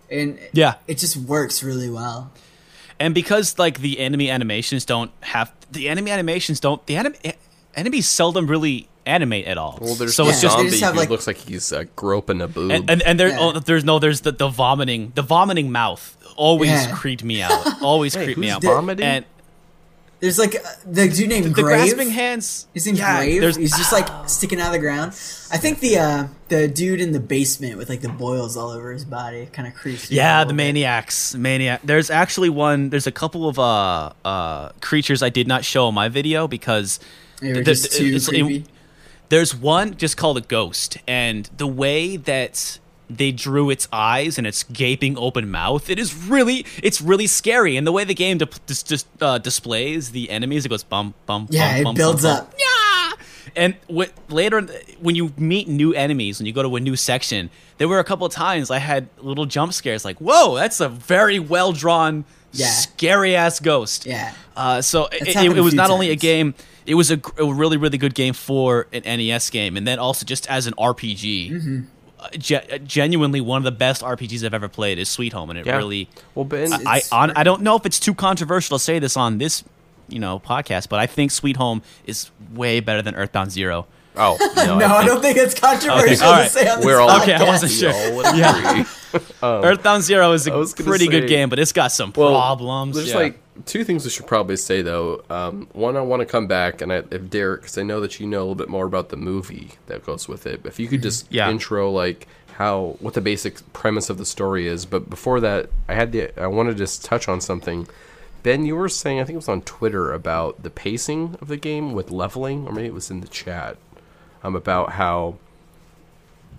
And 0.09 0.39
Yeah. 0.53 0.75
it 0.87 0.97
just 0.97 1.15
works 1.17 1.63
really 1.63 1.89
well. 1.89 2.31
And 2.99 3.15
because 3.15 3.57
like 3.57 3.79
the 3.79 3.97
enemy 3.99 4.29
animations 4.29 4.85
don't 4.85 5.09
have 5.21 5.51
the 5.71 5.89
enemy 5.89 6.11
animations 6.11 6.59
don't 6.59 6.85
the 6.85 6.97
anim, 6.97 7.15
e- 7.23 7.31
enemies 7.75 8.07
seldom 8.07 8.47
really 8.47 8.87
animate 9.05 9.45
at 9.47 9.57
all. 9.57 9.79
Well, 9.81 9.95
there's 9.95 10.15
so 10.15 10.25
the 10.25 10.29
it's 10.31 10.41
just 10.41 10.55
they 10.57 10.63
zombie 10.63 10.69
just 10.71 10.83
have, 10.83 10.93
who 10.93 10.99
like- 10.99 11.09
looks 11.09 11.27
like 11.27 11.37
he's 11.37 11.71
uh, 11.73 11.85
groping 11.95 12.41
a 12.41 12.47
boob. 12.47 12.71
and 12.71 12.89
and, 12.89 13.01
and 13.01 13.19
there 13.19 13.29
Yeah. 13.29 13.39
oh, 13.39 13.59
there's 13.59 13.83
no 13.83 13.99
there's 13.99 14.21
the, 14.21 14.31
the 14.31 14.47
vomiting 14.49 15.11
the 15.15 15.21
vomiting 15.23 15.71
mouth 15.71 16.17
always 16.35 16.69
Yeah. 16.69 16.91
creeped 16.95 17.23
me 17.23 17.41
out. 17.41 17.81
Always 17.81 18.15
Wait, 18.17 18.23
creeped 18.25 18.39
me 18.39 18.49
out. 18.49 18.63
vomiting? 18.63 19.05
And 19.05 19.25
There's, 20.21 20.37
like, 20.37 20.55
uh, 20.55 20.59
the 20.85 21.09
dude 21.09 21.29
named 21.29 21.45
the 21.55 21.63
Grave. 21.63 21.65
grasping 21.95 22.11
hands. 22.11 22.67
His 22.75 22.85
name's 22.85 22.99
yeah, 22.99 23.17
Grave. 23.17 23.55
He's 23.57 23.75
just, 23.75 23.91
like, 23.91 24.07
sticking 24.29 24.61
out 24.61 24.67
of 24.67 24.73
the 24.73 24.79
ground. 24.79 25.09
I 25.51 25.57
think 25.57 25.79
the, 25.79 25.97
uh, 25.97 26.27
the 26.51 26.67
dude 26.67 27.01
in 27.01 27.11
the 27.13 27.19
basement 27.19 27.77
with, 27.77 27.89
like, 27.89 28.01
the 28.01 28.09
boils 28.09 28.55
all 28.55 28.69
over 28.69 28.91
his 28.91 29.05
body 29.05 29.47
kind 29.51 29.67
of 29.67 29.73
creeps 29.73 30.11
Yeah, 30.11 30.43
the 30.43 30.49
bit. 30.49 30.57
maniacs, 30.57 31.33
maniac. 31.33 31.81
There's 31.83 32.09
actually 32.11 32.49
one. 32.49 32.89
There's 32.91 33.07
a 33.07 33.11
couple 33.11 33.49
of 33.49 33.57
uh 33.57 34.11
uh 34.23 34.69
creatures 34.81 35.23
I 35.23 35.29
did 35.29 35.47
not 35.47 35.65
show 35.65 35.89
in 35.89 35.95
my 35.95 36.09
video 36.09 36.47
because 36.47 36.99
They 37.41 37.53
were 37.53 37.63
just 37.63 37.83
the- 37.91 37.97
too 37.97 38.05
it's- 38.05 38.27
it- 38.27 38.43
creepy. 38.43 38.65
there's 39.29 39.55
one 39.55 39.97
just 39.97 40.15
called 40.17 40.37
a 40.37 40.41
ghost, 40.41 40.97
and 41.07 41.49
the 41.57 41.67
way 41.67 42.17
that 42.17 42.77
they 43.09 43.31
drew 43.31 43.69
its 43.69 43.87
eyes 43.91 44.37
and 44.37 44.45
its 44.47 44.63
gaping 44.63 45.17
open 45.17 45.49
mouth, 45.51 45.89
it 45.89 45.99
is 45.99 46.13
really 46.15 46.65
it's 46.83 47.01
really 47.01 47.27
scary. 47.27 47.75
And 47.77 47.85
the 47.87 47.91
way 47.91 48.03
the 48.05 48.13
game 48.25 48.37
di- 48.37 48.47
dis- 48.67 48.83
dis- 48.83 49.05
uh, 49.19 49.37
displays 49.37 50.11
the 50.11 50.29
enemies, 50.29 50.65
it 50.65 50.69
goes 50.69 50.83
bump, 50.83 51.15
bump, 51.25 51.49
Yeah, 51.51 51.71
bum, 51.71 51.79
it 51.81 51.83
bum, 51.85 51.95
builds 51.95 52.23
up. 52.25 52.53
Yeah. 52.57 52.65
And 53.55 53.75
wh- 53.93 54.09
later, 54.31 54.61
when 54.99 55.15
you 55.15 55.33
meet 55.37 55.67
new 55.67 55.93
enemies, 55.93 56.39
when 56.39 56.45
you 56.45 56.53
go 56.53 56.63
to 56.63 56.75
a 56.75 56.79
new 56.79 56.95
section, 56.95 57.49
there 57.77 57.87
were 57.87 57.99
a 57.99 58.03
couple 58.03 58.25
of 58.25 58.33
times 58.33 58.69
I 58.71 58.77
had 58.79 59.07
little 59.19 59.45
jump 59.45 59.73
scares, 59.73 60.05
like, 60.05 60.17
"Whoa, 60.19 60.55
that's 60.55 60.79
a 60.79 60.89
very 60.89 61.39
well 61.39 61.71
drawn, 61.73 62.25
Yeah. 62.53 62.67
scary 62.69 63.35
ass 63.35 63.59
ghost." 63.59 64.05
Yeah. 64.05 64.33
Uh, 64.55 64.81
so 64.81 65.05
it, 65.07 65.27
it, 65.29 65.35
it 65.57 65.61
was 65.61 65.73
few 65.73 65.77
not 65.77 65.89
only 65.89 66.09
a 66.11 66.15
game; 66.15 66.53
it 66.85 66.95
was 66.95 67.09
a, 67.11 67.19
a 67.37 67.51
really, 67.53 67.77
really 67.77 67.97
good 67.97 68.13
game 68.13 68.33
for 68.33 68.87
an 68.93 69.03
NES 69.03 69.49
game, 69.49 69.77
and 69.77 69.87
then 69.87 69.97
also 69.99 70.25
just 70.25 70.47
as 70.49 70.67
an 70.67 70.73
RPG. 70.77 71.51
Mm-hmm. 71.51 71.79
ge- 72.37 72.85
genuinely 72.85 73.41
one 73.41 73.57
of 73.57 73.63
the 73.63 73.71
best 73.71 74.01
RPGs 74.03 74.43
I've 74.45 74.53
ever 74.53 74.67
played 74.69 74.99
is 74.99 75.09
Sweet 75.09 75.33
Home, 75.33 75.49
and 75.49 75.57
it 75.57 75.65
Yeah. 75.65 75.77
really. 75.77 76.07
Well, 76.35 76.45
Ben, 76.45 76.71
I 76.85 76.97
It's 76.97 77.11
on, 77.11 77.31
I 77.31 77.43
don't 77.43 77.61
know 77.63 77.75
if 77.75 77.85
it's 77.85 77.99
too 77.99 78.13
controversial 78.13 78.77
to 78.77 78.83
say 78.83 78.99
this 78.99 79.17
on 79.17 79.37
this, 79.39 79.63
you 80.11 80.19
know, 80.19 80.39
podcast, 80.39 80.89
but 80.89 80.99
I 80.99 81.07
think 81.07 81.31
Sweet 81.31 81.57
Home 81.57 81.81
is 82.05 82.29
way 82.53 82.79
better 82.79 83.01
than 83.01 83.15
Earthbound 83.15 83.51
Zero. 83.51 83.87
oh 84.17 84.37
no, 84.57 84.77
No, 84.77 84.85
I, 84.87 84.97
think 84.99 85.05
don't 85.07 85.21
think 85.21 85.37
it's 85.37 85.57
controversial 85.57 86.03
Okay, 86.13 86.25
all 86.25 86.33
to 86.35 86.41
right. 86.41 86.51
say 86.51 86.67
on 86.69 86.77
this 86.79 86.85
We're 86.85 86.99
all- 86.99 87.09
podcast. 87.09 87.21
Okay, 87.23 87.33
I 87.35 87.43
wasn't 87.45 87.71
sure. 87.71 87.93
all 87.93 88.15
would 88.17 88.25
agree. 88.25 88.85
Earthbound 89.43 90.03
Zero 90.03 90.31
is 90.33 90.47
a 90.47 90.51
was 90.57 90.73
gonna 90.73 90.89
pretty 90.89 91.07
good 91.07 91.27
game, 91.27 91.49
but 91.49 91.59
it's 91.59 91.71
got 91.71 91.91
some 91.91 92.11
Well, 92.15 92.29
problems. 92.31 92.95
There's 92.95 93.09
Yeah. 93.09 93.17
like 93.17 93.39
two 93.65 93.83
things 93.83 94.03
we 94.03 94.09
should 94.09 94.27
probably 94.27 94.55
say 94.57 94.81
though. 94.81 95.23
Um, 95.29 95.67
one, 95.73 95.95
I 95.97 96.01
want 96.01 96.21
to 96.21 96.25
come 96.25 96.47
back 96.47 96.81
and 96.81 96.91
I, 96.91 97.03
if 97.11 97.29
Derek, 97.29 97.61
because 97.61 97.77
I 97.77 97.83
know 97.83 97.99
that 98.01 98.19
you 98.19 98.27
know 98.27 98.39
a 98.39 98.41
little 98.41 98.55
bit 98.55 98.69
more 98.69 98.85
about 98.85 99.09
the 99.09 99.17
movie 99.17 99.71
that 99.87 100.05
goes 100.05 100.27
with 100.27 100.45
it. 100.45 100.61
If 100.65 100.79
you 100.79 100.87
could 100.87 101.01
just 101.01 101.27
Yeah. 101.29 101.49
intro 101.49 101.89
like 101.91 102.27
how 102.55 102.95
what 102.99 103.13
the 103.13 103.21
basic 103.21 103.71
premise 103.73 104.09
of 104.09 104.17
the 104.17 104.25
story 104.25 104.67
is. 104.67 104.85
But 104.85 105.09
before 105.09 105.39
that, 105.39 105.69
I 105.87 105.93
had 105.95 106.11
the 106.11 106.31
I 106.41 106.47
wanted 106.47 106.73
to 106.73 106.77
just 106.77 107.03
touch 107.05 107.27
on 107.27 107.39
something. 107.41 107.87
Ben, 108.43 108.65
you 108.65 108.75
were 108.75 108.89
saying 108.89 109.19
I 109.19 109.23
think 109.23 109.35
it 109.35 109.37
was 109.37 109.49
on 109.49 109.61
Twitter 109.61 110.11
about 110.11 110.63
the 110.63 110.69
pacing 110.69 111.37
of 111.41 111.47
the 111.47 111.57
game 111.57 111.93
with 111.93 112.11
leveling, 112.11 112.67
or 112.67 112.73
maybe 112.73 112.87
it 112.87 112.93
was 112.93 113.11
in 113.11 113.21
the 113.21 113.27
chat. 113.27 113.77
Um, 114.43 114.55
about 114.55 114.93
how 114.93 115.35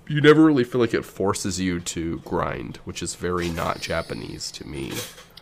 you 0.06 0.20
never 0.20 0.44
really 0.44 0.62
feel 0.62 0.80
like 0.80 0.94
it 0.94 1.04
forces 1.04 1.58
you 1.58 1.80
to 1.80 2.18
grind, 2.20 2.76
which 2.84 3.02
is 3.02 3.16
very 3.16 3.48
not 3.48 3.80
Japanese 3.80 4.52
to 4.52 4.66
me. 4.66 4.92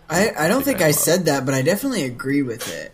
I, 0.08 0.32
I 0.38 0.48
don't 0.48 0.62
think 0.62 0.80
I 0.80 0.86
I 0.86 0.90
said 0.92 1.26
that, 1.26 1.44
but 1.44 1.54
I 1.54 1.62
definitely 1.62 2.04
agree 2.04 2.42
with 2.42 2.72
it. 2.72 2.92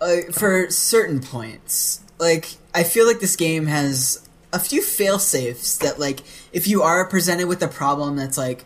Uh, 0.00 0.32
for 0.32 0.70
certain 0.70 1.20
points, 1.20 2.02
like 2.18 2.56
I 2.74 2.84
feel 2.84 3.06
like 3.06 3.20
this 3.20 3.36
game 3.36 3.66
has 3.66 4.26
a 4.52 4.58
few 4.58 4.80
fail 4.82 5.18
safes 5.18 5.76
that, 5.78 5.98
like, 5.98 6.20
if 6.52 6.68
you 6.68 6.82
are 6.82 7.06
presented 7.08 7.48
with 7.48 7.62
a 7.62 7.68
problem 7.68 8.16
that's 8.16 8.38
like 8.38 8.64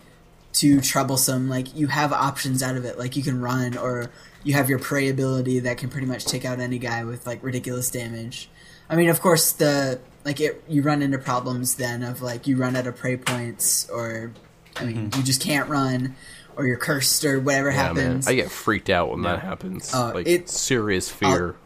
too 0.58 0.80
troublesome, 0.80 1.48
like 1.48 1.74
you 1.76 1.86
have 1.88 2.12
options 2.12 2.62
out 2.62 2.76
of 2.76 2.84
it. 2.84 2.98
Like 2.98 3.16
you 3.16 3.22
can 3.22 3.40
run, 3.40 3.76
or 3.76 4.10
you 4.44 4.54
have 4.54 4.68
your 4.68 4.78
pray 4.78 5.08
ability 5.08 5.60
that 5.60 5.78
can 5.78 5.88
pretty 5.90 6.06
much 6.06 6.24
take 6.24 6.44
out 6.44 6.60
any 6.60 6.78
guy 6.78 7.04
with 7.04 7.26
like 7.26 7.42
ridiculous 7.42 7.90
damage. 7.90 8.48
I 8.90 8.96
mean, 8.96 9.08
of 9.08 9.20
course, 9.20 9.52
the 9.52 10.00
like 10.24 10.40
it 10.40 10.62
you 10.68 10.82
run 10.82 11.02
into 11.02 11.18
problems 11.18 11.76
then 11.76 12.02
of 12.02 12.22
like 12.22 12.46
you 12.46 12.56
run 12.56 12.76
out 12.76 12.86
of 12.86 12.96
pray 12.96 13.16
points, 13.16 13.88
or 13.90 14.32
I 14.76 14.84
mean, 14.84 15.10
you 15.16 15.22
just 15.22 15.40
can't 15.42 15.68
run, 15.68 16.14
or 16.56 16.66
you're 16.66 16.76
cursed, 16.76 17.24
or 17.24 17.38
whatever 17.40 17.70
Yeah, 17.70 17.92
man. 17.92 17.96
happens. 17.96 18.28
I 18.28 18.34
get 18.34 18.50
freaked 18.50 18.90
out 18.90 19.10
when 19.10 19.22
that 19.22 19.40
happens. 19.40 19.92
Uh, 19.94 20.12
like 20.14 20.26
it- 20.26 20.48
serious 20.48 21.08
fear. 21.10 21.56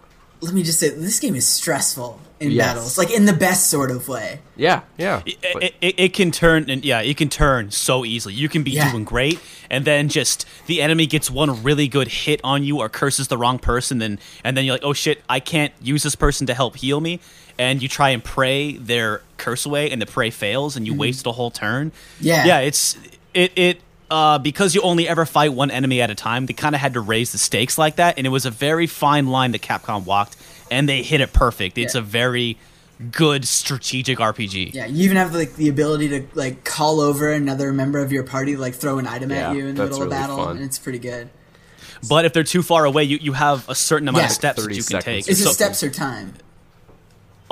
Let 0.43 0.53
me 0.55 0.63
just 0.65 0.81
say, 0.81 0.89
this 0.91 1.21
game 1.21 1.35
is 1.37 1.47
stressful 1.47 2.21
in 2.41 2.51
Yes. 2.51 2.67
battles, 2.67 2.99
like 2.99 3.13
in 3.13 3.25
the 3.27 3.33
best 3.33 3.71
sort 3.71 3.91
of 3.93 4.09
way. 4.09 4.41
yeah, 4.57 4.81
yeah. 4.99 5.23
it, 5.25 5.39
it, 5.43 5.75
it, 5.81 5.95
it 5.97 6.13
can 6.13 6.33
turn 6.33 6.69
and 6.69 6.85
yeah 6.85 7.01
it 7.01 7.17
can 7.17 7.29
turn 7.29 7.71
so 7.71 8.05
easily 8.05 8.35
you 8.35 8.49
can 8.49 8.65
be 8.65 8.73
Yeah. 8.73 8.91
doing 8.91 9.05
great 9.05 9.39
and 9.71 9.85
then 9.85 10.09
just 10.09 10.45
the 10.67 10.83
enemy 10.83 11.07
gets 11.07 11.31
one 11.31 11.63
really 11.63 11.87
good 11.87 12.09
hit 12.09 12.41
on 12.43 12.65
you 12.65 12.79
or 12.81 12.89
curses 12.89 13.29
the 13.29 13.39
wrong 13.39 13.61
person 13.61 13.99
then 13.99 14.19
and 14.43 14.57
then 14.57 14.65
you're 14.65 14.75
like 14.75 14.83
oh 14.85 14.93
shit 14.93 15.23
i 15.29 15.39
can't 15.39 15.73
use 15.81 16.03
this 16.03 16.17
person 16.17 16.47
to 16.49 16.55
help 16.55 16.75
heal 16.77 17.01
me 17.01 17.21
and 17.61 17.81
you 17.81 17.89
try 17.89 18.11
and 18.11 18.25
pray 18.25 18.73
their 18.77 19.23
curse 19.37 19.65
away 19.65 19.89
and 19.93 20.03
the 20.03 20.07
pray 20.07 20.31
fails 20.31 20.77
and 20.77 20.85
you 20.87 20.95
waste 20.95 21.25
a 21.27 21.33
whole 21.33 21.53
turn 21.53 21.91
Mm-hmm. 21.93 22.25
Yeah. 22.27 22.45
yeah 22.47 22.59
it's 22.59 22.99
it 23.35 23.53
it 23.55 23.81
uh, 24.13 24.39
because 24.39 24.75
you 24.75 24.83
only 24.83 25.09
ever 25.09 25.25
fight 25.25 25.53
one 25.55 25.71
enemy 25.71 26.01
at 26.03 26.11
a 26.11 26.15
time, 26.15 26.47
they 26.47 26.53
kind 26.53 26.75
of 26.75 26.81
had 26.81 26.93
to 26.95 27.01
raise 27.01 27.33
the 27.33 27.39
stakes 27.39 27.79
like 27.79 27.97
that, 27.97 28.19
and 28.19 28.27
it 28.27 28.31
was 28.31 28.45
a 28.47 28.51
very 28.51 28.87
fine 28.87 29.27
line 29.29 29.53
that 29.53 29.63
Capcom 29.63 30.05
walked, 30.05 30.37
and 30.71 30.89
they 30.89 31.03
hit 31.03 31.21
it 31.21 31.33
perfect. 31.33 31.79
It's 31.79 31.95
Yeah. 31.95 32.01
a 32.01 32.05
very 32.05 32.59
good 33.11 33.49
strategic 33.49 34.19
RPG. 34.21 34.73
Yeah, 34.75 34.87
you 34.87 35.05
even 35.05 35.17
have 35.17 35.35
like 35.35 35.57
the 35.57 35.69
ability 35.69 36.09
to 36.11 36.23
like 36.35 36.63
call 36.65 37.01
over 37.01 37.33
another 37.33 37.73
member 37.73 37.99
of 38.01 38.13
your 38.13 38.23
party, 38.23 38.55
like 38.57 38.75
throw 38.75 38.99
an 38.99 39.07
item 39.07 39.31
Yeah, 39.31 39.51
at 39.51 39.57
you 39.57 39.67
in 39.67 39.75
the 39.75 39.83
that's 39.83 39.99
middle 39.99 40.03
of 40.03 40.11
really 40.13 40.21
battle, 40.23 40.37
fun. 40.37 40.57
and 40.57 40.65
it's 40.65 40.79
pretty 40.79 40.99
good. 41.01 41.31
But 42.09 42.25
if 42.27 42.33
they're 42.33 42.45
too 42.45 42.63
far 42.63 42.85
away, 42.85 43.05
you, 43.05 43.17
you 43.21 43.33
have 43.33 43.69
a 43.69 43.75
certain 43.75 44.09
amount 44.09 44.23
Yeah. 44.25 44.27
of 44.27 44.33
steps 44.33 44.57
that 44.57 44.63
30 44.63 44.77
you 44.77 44.83
can 44.85 45.01
take. 45.01 45.29
Is 45.29 45.41
it 45.41 45.45
So- 45.45 45.53
steps 45.53 45.83
or 45.83 45.91
time? 45.91 46.35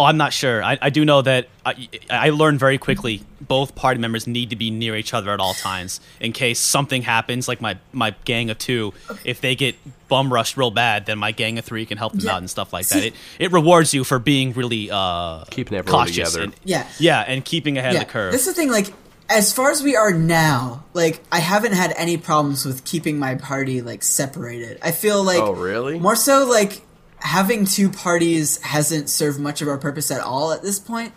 Oh, 0.01 0.05
I'm 0.05 0.16
not 0.16 0.32
sure. 0.32 0.62
I, 0.64 0.78
I 0.80 0.90
do 0.90 1.05
know 1.05 1.20
that 1.22 1.48
I, 1.66 1.88
I 2.09 2.30
learned 2.30 2.59
very 2.59 2.78
quickly 2.78 3.22
both 3.40 3.74
party 3.74 4.01
members 4.01 4.26
need 4.26 4.51
to 4.51 4.57
be 4.57 4.70
near 4.70 4.96
each 4.96 5.12
other 5.12 5.30
at 5.30 5.40
all 5.40 5.55
times 5.55 6.01
in 6.20 6.32
case 6.32 6.59
something 6.59 7.03
happens. 7.03 7.48
Like 7.48 7.61
my, 7.61 7.76
my 7.92 8.14
gang 8.24 8.48
of 8.51 8.59
two, 8.59 8.94
if 9.24 9.40
they 9.40 9.55
get 9.55 9.76
bum 10.09 10.32
rushed 10.32 10.57
real 10.57 10.70
bad, 10.70 11.07
then 11.07 11.18
my 11.18 11.32
gang 11.32 11.59
of 11.59 11.64
three 11.64 11.84
can 11.86 11.98
help 11.98 12.12
them 12.12 12.22
Yeah. 12.22 12.32
out 12.32 12.38
and 12.38 12.48
stuff 12.48 12.72
like 12.72 12.86
See- 12.86 12.98
that. 13.01 13.07
It 13.09 13.14
it 13.38 13.53
rewards 13.53 13.92
you 13.92 14.03
for 14.05 14.18
being 14.18 14.53
really 14.55 14.90
uh, 14.90 15.44
Keeping 15.51 15.76
everyone 15.78 16.07
cautious 16.07 16.32
together. 16.32 16.44
and- 16.44 16.55
Yeah. 16.64 16.86
yeah, 16.98 17.20
and 17.26 17.44
keeping 17.44 17.76
ahead 17.76 17.92
yeah, 17.94 18.01
of 18.01 18.07
the 18.07 18.12
curve. 18.12 18.32
that's 18.32 18.46
the 18.46 18.55
thing. 18.55 18.70
Like, 18.70 18.92
as 19.28 19.53
far 19.53 19.70
as 19.70 19.82
we 19.82 19.94
are 19.96 20.12
now, 20.12 20.82
like 20.94 21.20
I 21.30 21.38
haven't 21.40 21.72
had 21.74 21.92
any 21.96 22.16
problems 22.16 22.64
with 22.64 22.84
keeping 22.84 23.18
my 23.18 23.34
party 23.36 23.80
like 23.82 24.03
separated. 24.03 24.78
I 24.82 24.90
feel 24.92 25.22
like 25.22 25.38
Oh, 25.40 25.53
really? 25.53 25.98
more 26.01 26.16
so 26.16 26.46
like 26.48 26.80
having 27.21 27.64
two 27.64 27.91
parties 27.91 28.61
hasn't 28.62 29.11
served 29.11 29.39
much 29.39 29.62
of 29.62 29.68
our 29.68 29.79
purpose 29.79 30.11
at 30.11 30.21
all 30.21 30.53
at 30.53 30.62
this 30.62 30.79
point. 30.79 31.12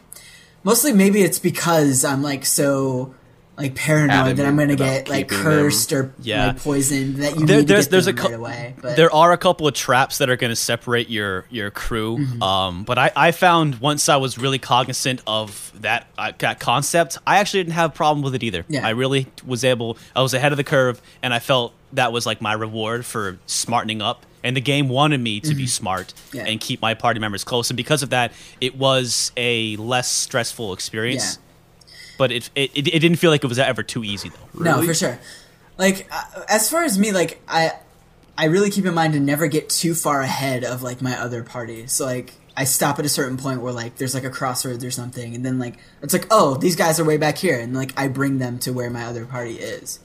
Mostly, 0.64 0.93
maybe 0.93 1.22
it's 1.22 1.39
because 1.39 2.06
I'm 2.06 2.22
like 2.22 2.45
so 2.45 3.14
like 3.58 3.76
paranoid 3.76 4.38
that 4.38 4.45
I'm 4.47 4.58
gonna 4.58 4.76
get 4.76 5.08
like 5.10 5.28
cursed 5.30 5.93
or 5.93 6.14
Yeah. 6.22 6.47
like 6.47 6.58
poisoned. 6.64 7.18
That 7.18 7.38
you 7.39 7.45
There- 7.45 7.58
need 7.58 7.68
to 7.68 7.74
get 7.76 7.89
there's 7.91 8.08
a 8.08 8.14
them 8.14 8.26
right 8.26 8.34
away. 8.34 8.76
But 8.82 8.95
there 8.95 9.14
are 9.14 9.32
a 9.32 9.38
couple 9.38 9.68
of 9.68 9.74
traps 9.76 10.18
that 10.18 10.30
are 10.30 10.36
going 10.36 10.49
to 10.49 10.56
separate 10.56 11.10
your 11.10 11.45
your 11.51 11.70
crew. 11.70 12.18
Mm-hmm. 12.18 12.41
Um, 12.43 12.84
but 12.84 12.97
I, 12.97 13.12
I 13.16 13.32
found 13.32 13.76
once 13.80 14.10
I 14.10 14.16
was 14.16 14.38
really 14.38 14.58
cognizant 14.60 15.22
of 15.28 15.72
that 15.82 16.08
uh, 16.18 16.32
that 16.39 16.60
concept, 16.60 17.18
I 17.28 17.38
actually 17.38 17.62
didn't 17.62 17.74
have 17.76 17.91
a 17.91 17.93
problem 17.93 18.24
with 18.24 18.34
it 18.36 18.41
either. 18.43 18.66
Yeah. 18.68 18.86
I 18.88 18.89
really 18.91 19.28
was 19.45 19.64
able. 19.64 19.97
I 20.16 20.22
was 20.24 20.34
ahead 20.34 20.51
of 20.51 20.58
the 20.58 20.64
curve, 20.64 21.01
and 21.22 21.34
I 21.34 21.39
felt 21.39 21.74
that 21.93 22.12
was 22.12 22.26
like 22.26 22.41
my 22.41 22.54
reward 22.54 23.06
for 23.06 23.38
smartening 23.45 24.01
up. 24.01 24.26
And 24.45 24.58
the 24.58 24.62
game 24.62 24.89
wanted 24.89 25.22
me 25.22 25.39
to 25.41 25.56
be 25.56 25.68
smart 25.68 26.14
Mm-hmm. 26.16 26.38
Yeah. 26.38 26.43
and 26.47 26.60
keep 26.60 26.82
my 26.82 26.95
party 26.95 27.20
members 27.20 27.43
close, 27.45 27.70
and 27.70 27.78
because 27.78 28.01
of 28.04 28.10
that, 28.10 28.34
it 28.60 28.76
was 28.76 29.32
a 29.38 29.76
less 29.78 30.12
stressful 30.12 30.74
experience. 30.74 31.38
But 32.18 32.32
it, 32.32 32.49
it 32.55 32.72
it 32.76 32.88
it 32.88 32.99
didn't 32.99 33.18
feel 33.18 33.32
like 33.32 33.43
it 33.43 33.47
was 33.47 33.59
ever 33.59 33.84
too 33.84 34.03
easy 34.03 34.30
though. 34.30 34.64
No, 34.64 34.82
for 34.84 34.93
sure. 34.93 35.20
Like 35.78 36.07
uh, 36.11 36.43
as 36.47 36.70
far 36.70 36.84
as 36.84 36.97
me, 36.99 37.11
like 37.11 37.41
I, 37.47 37.72
I 38.38 38.45
really 38.45 38.70
keep 38.70 38.86
in 38.86 38.93
mind 38.93 39.14
to 39.14 39.20
never 39.20 39.47
get 39.47 39.70
too 39.70 39.95
far 39.95 40.22
ahead 40.22 40.64
of 40.64 40.84
like 40.84 41.01
my 41.01 41.20
other 41.20 41.43
party. 41.43 41.88
So 41.88 42.05
like 42.05 42.34
I 42.55 42.66
stop 42.66 42.99
at 42.99 43.05
a 43.05 43.09
certain 43.09 43.38
point 43.38 43.61
where 43.61 43.74
like 43.74 43.97
there's 43.97 44.14
like 44.14 44.24
a 44.24 44.30
crossroads 44.30 44.84
or 44.84 44.91
something, 44.91 45.34
and 45.34 45.43
then 45.45 45.57
like 45.57 45.76
it's 46.01 46.14
like 46.14 46.28
oh 46.30 46.55
these 46.55 46.76
guys 46.76 46.99
are 46.99 47.05
way 47.05 47.18
back 47.18 47.38
here, 47.38 47.59
and 47.59 47.76
like 47.76 47.99
I 47.99 48.07
bring 48.07 48.38
them 48.38 48.59
to 48.59 48.74
where 48.74 48.89
my 48.89 49.05
other 49.05 49.26
party 49.26 49.55
is. 49.55 49.99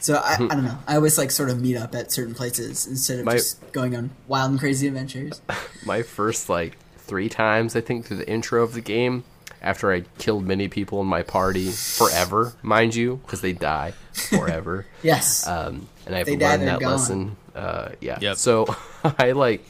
So 0.00 0.14
I, 0.14 0.36
I 0.36 0.38
don't 0.38 0.64
know. 0.64 0.78
I 0.88 0.96
always 0.96 1.18
like 1.18 1.30
sort 1.30 1.50
of 1.50 1.60
meet 1.60 1.76
up 1.76 1.94
at 1.94 2.10
certain 2.10 2.34
places 2.34 2.86
instead 2.86 3.18
of 3.18 3.26
My- 3.26 3.32
just 3.32 3.72
going 3.72 3.94
on 3.94 4.10
wild 4.28 4.50
and 4.52 4.58
crazy 4.58 4.86
adventures. 4.86 5.42
my 5.84 6.02
first 6.02 6.48
like 6.48 6.78
three 6.96 7.28
times 7.28 7.76
I 7.76 7.82
think 7.82 8.06
through 8.06 8.18
the 8.18 8.28
intro 8.28 8.62
of 8.62 8.72
the 8.72 8.80
game 8.80 9.24
after 9.62 9.92
I 9.92 10.00
killed 10.18 10.44
many 10.46 10.68
people 10.68 11.00
in 11.00 11.06
my 11.06 11.22
party 11.22 11.70
forever, 11.70 12.54
mind 12.62 12.94
you, 12.94 13.16
because 13.24 13.40
they 13.40 13.52
die 13.52 13.92
forever. 14.12 14.86
Yes. 15.02 15.46
um, 15.46 15.88
and 16.06 16.14
I've 16.14 16.26
They 16.26 16.36
die, 16.36 16.56
learned 16.56 16.68
that 16.68 16.80
gone. 16.80 16.90
lesson. 16.92 17.36
Uh, 17.54 17.90
yeah. 18.00 18.18
Yep. 18.20 18.36
So 18.36 18.66
I 19.18 19.32
like 19.32 19.64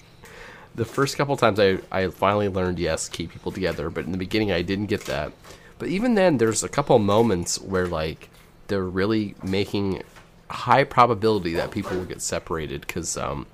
the 0.74 0.84
first 0.84 1.16
couple 1.16 1.36
times 1.36 1.58
I 1.58 1.78
I 1.90 2.08
finally 2.08 2.48
learned 2.48 2.78
yes 2.78 3.08
keep 3.08 3.30
people 3.32 3.52
together, 3.52 3.90
but 3.90 4.04
in 4.04 4.12
the 4.12 4.18
beginning 4.18 4.52
I 4.52 4.62
didn't 4.62 4.86
get 4.86 5.02
that. 5.06 5.32
But 5.78 5.88
even 5.88 6.14
then, 6.14 6.38
there's 6.38 6.62
a 6.62 6.68
couple 6.68 6.98
moments 6.98 7.60
where 7.60 7.86
like 7.86 8.28
they're 8.68 8.84
really 8.84 9.34
making 9.42 10.02
high 10.50 10.84
probability 10.84 11.54
that 11.54 11.70
people 11.70 11.96
will 11.96 12.04
get 12.04 12.20
separated 12.22 12.82
because 12.82 13.16
um, 13.16 13.46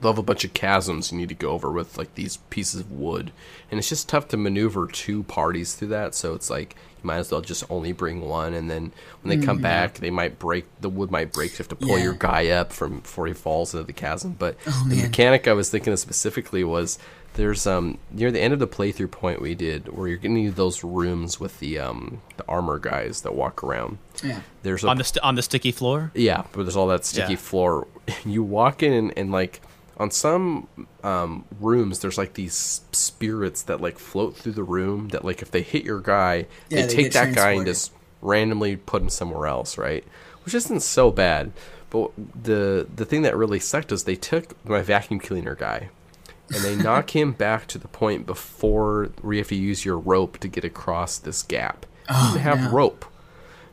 they'll 0.00 0.12
have 0.12 0.18
a 0.18 0.22
bunch 0.22 0.44
of 0.44 0.52
chasms 0.54 1.10
you 1.12 1.18
need 1.18 1.28
to 1.30 1.34
go 1.34 1.50
over 1.50 1.70
with 1.70 1.96
like 1.98 2.14
these 2.14 2.36
pieces 2.50 2.80
of 2.80 2.90
wood, 2.92 3.32
and 3.70 3.78
it's 3.78 3.88
just 3.88 4.08
tough 4.08 4.28
to 4.28 4.36
maneuver 4.36 4.86
two 4.86 5.22
parties 5.24 5.74
through 5.74 5.88
that. 5.88 6.14
So 6.14 6.34
it's 6.34 6.50
like 6.50 6.74
you 7.02 7.06
might 7.06 7.16
as 7.18 7.30
well 7.30 7.40
just 7.40 7.64
only 7.70 7.92
bring 7.92 8.20
one, 8.22 8.54
and 8.54 8.70
then 8.70 8.92
when 9.22 9.38
they 9.40 9.44
come 9.46 9.58
back, 9.58 9.94
they 9.94 10.10
might 10.10 10.38
break 10.38 10.64
the 10.80 10.88
wood 10.88 11.10
might 11.10 11.32
break. 11.32 11.52
You 11.52 11.58
have 11.58 11.68
to 11.68 11.76
pull 11.76 11.88
Mm-hmm. 11.88 11.98
Yeah. 11.98 12.04
your 12.04 12.14
guy 12.14 12.48
up 12.48 12.72
from 12.72 13.00
before 13.00 13.26
he 13.26 13.32
falls 13.34 13.74
into 13.74 13.84
the 13.86 13.92
chasm. 13.92 14.36
But 14.38 14.56
Oh, 14.66 14.84
the 14.88 14.96
man. 14.96 15.04
mechanic 15.04 15.46
I 15.48 15.52
was 15.52 15.70
thinking 15.70 15.92
of 15.92 15.98
specifically 15.98 16.64
was 16.64 16.98
there's 17.34 17.66
um 17.66 17.98
near 18.10 18.30
the 18.32 18.40
end 18.40 18.54
of 18.54 18.58
the 18.58 18.66
playthrough 18.66 19.10
point 19.10 19.42
we 19.42 19.54
did 19.54 19.88
where 19.94 20.08
you're 20.08 20.16
getting 20.16 20.50
those 20.52 20.82
rooms 20.82 21.38
with 21.38 21.58
the 21.60 21.78
um 21.78 22.22
the 22.38 22.44
armor 22.48 22.78
guys 22.78 23.20
that 23.22 23.34
walk 23.34 23.62
around. 23.62 23.98
yeah. 24.24 24.40
There's 24.62 24.82
a 24.84 24.88
On 24.88 24.96
the 24.96 25.04
st- 25.04 25.22
on 25.22 25.34
the 25.34 25.42
sticky 25.42 25.70
floor. 25.72 26.10
yeah, 26.14 26.44
but 26.52 26.62
there's 26.62 26.76
all 26.76 26.86
that 26.88 27.04
sticky 27.04 27.32
Yeah. 27.32 27.38
floor. 27.38 27.86
You 28.24 28.42
walk 28.42 28.82
in 28.82 28.92
and, 28.92 29.12
and 29.18 29.30
like 29.32 29.60
on 29.98 30.10
some 30.10 30.68
um, 31.02 31.44
rooms, 31.60 32.00
there's 32.00 32.18
like 32.18 32.34
these 32.34 32.82
spirits 32.92 33.62
that 33.62 33.80
like 33.80 33.98
float 33.98 34.36
through 34.36 34.52
the 34.52 34.62
room. 34.62 35.08
That 35.08 35.24
like 35.24 35.42
if 35.42 35.50
they 35.50 35.62
hit 35.62 35.84
your 35.84 36.00
guy, 36.00 36.46
Yeah, 36.68 36.82
they 36.82 36.86
they 36.86 36.94
take 36.94 37.12
that 37.12 37.34
guy 37.34 37.52
and 37.52 37.66
just 37.66 37.92
randomly 38.20 38.76
put 38.76 39.02
him 39.02 39.08
somewhere 39.08 39.46
else, 39.46 39.78
right? 39.78 40.04
Which 40.44 40.54
isn't 40.54 40.80
so 40.80 41.10
bad. 41.10 41.52
But 41.90 42.10
the 42.16 42.86
the 42.94 43.04
thing 43.04 43.22
that 43.22 43.36
really 43.36 43.60
sucked 43.60 43.92
is 43.92 44.04
they 44.04 44.16
took 44.16 44.64
my 44.66 44.82
vacuum 44.82 45.20
cleaner 45.20 45.54
guy 45.54 45.90
and 46.52 46.62
they 46.62 46.76
knock 46.82 47.14
him 47.14 47.32
back 47.32 47.66
to 47.68 47.78
the 47.78 47.88
point 47.88 48.26
before 48.26 49.10
where 49.20 49.34
you 49.34 49.40
have 49.40 49.48
to 49.48 49.56
use 49.56 49.84
your 49.84 49.98
rope 49.98 50.38
to 50.38 50.48
get 50.48 50.64
across 50.64 51.18
this 51.18 51.42
gap. 51.42 51.86
didn't 52.08 52.40
have 52.40 52.60
no. 52.60 52.70
rope. 52.70 53.04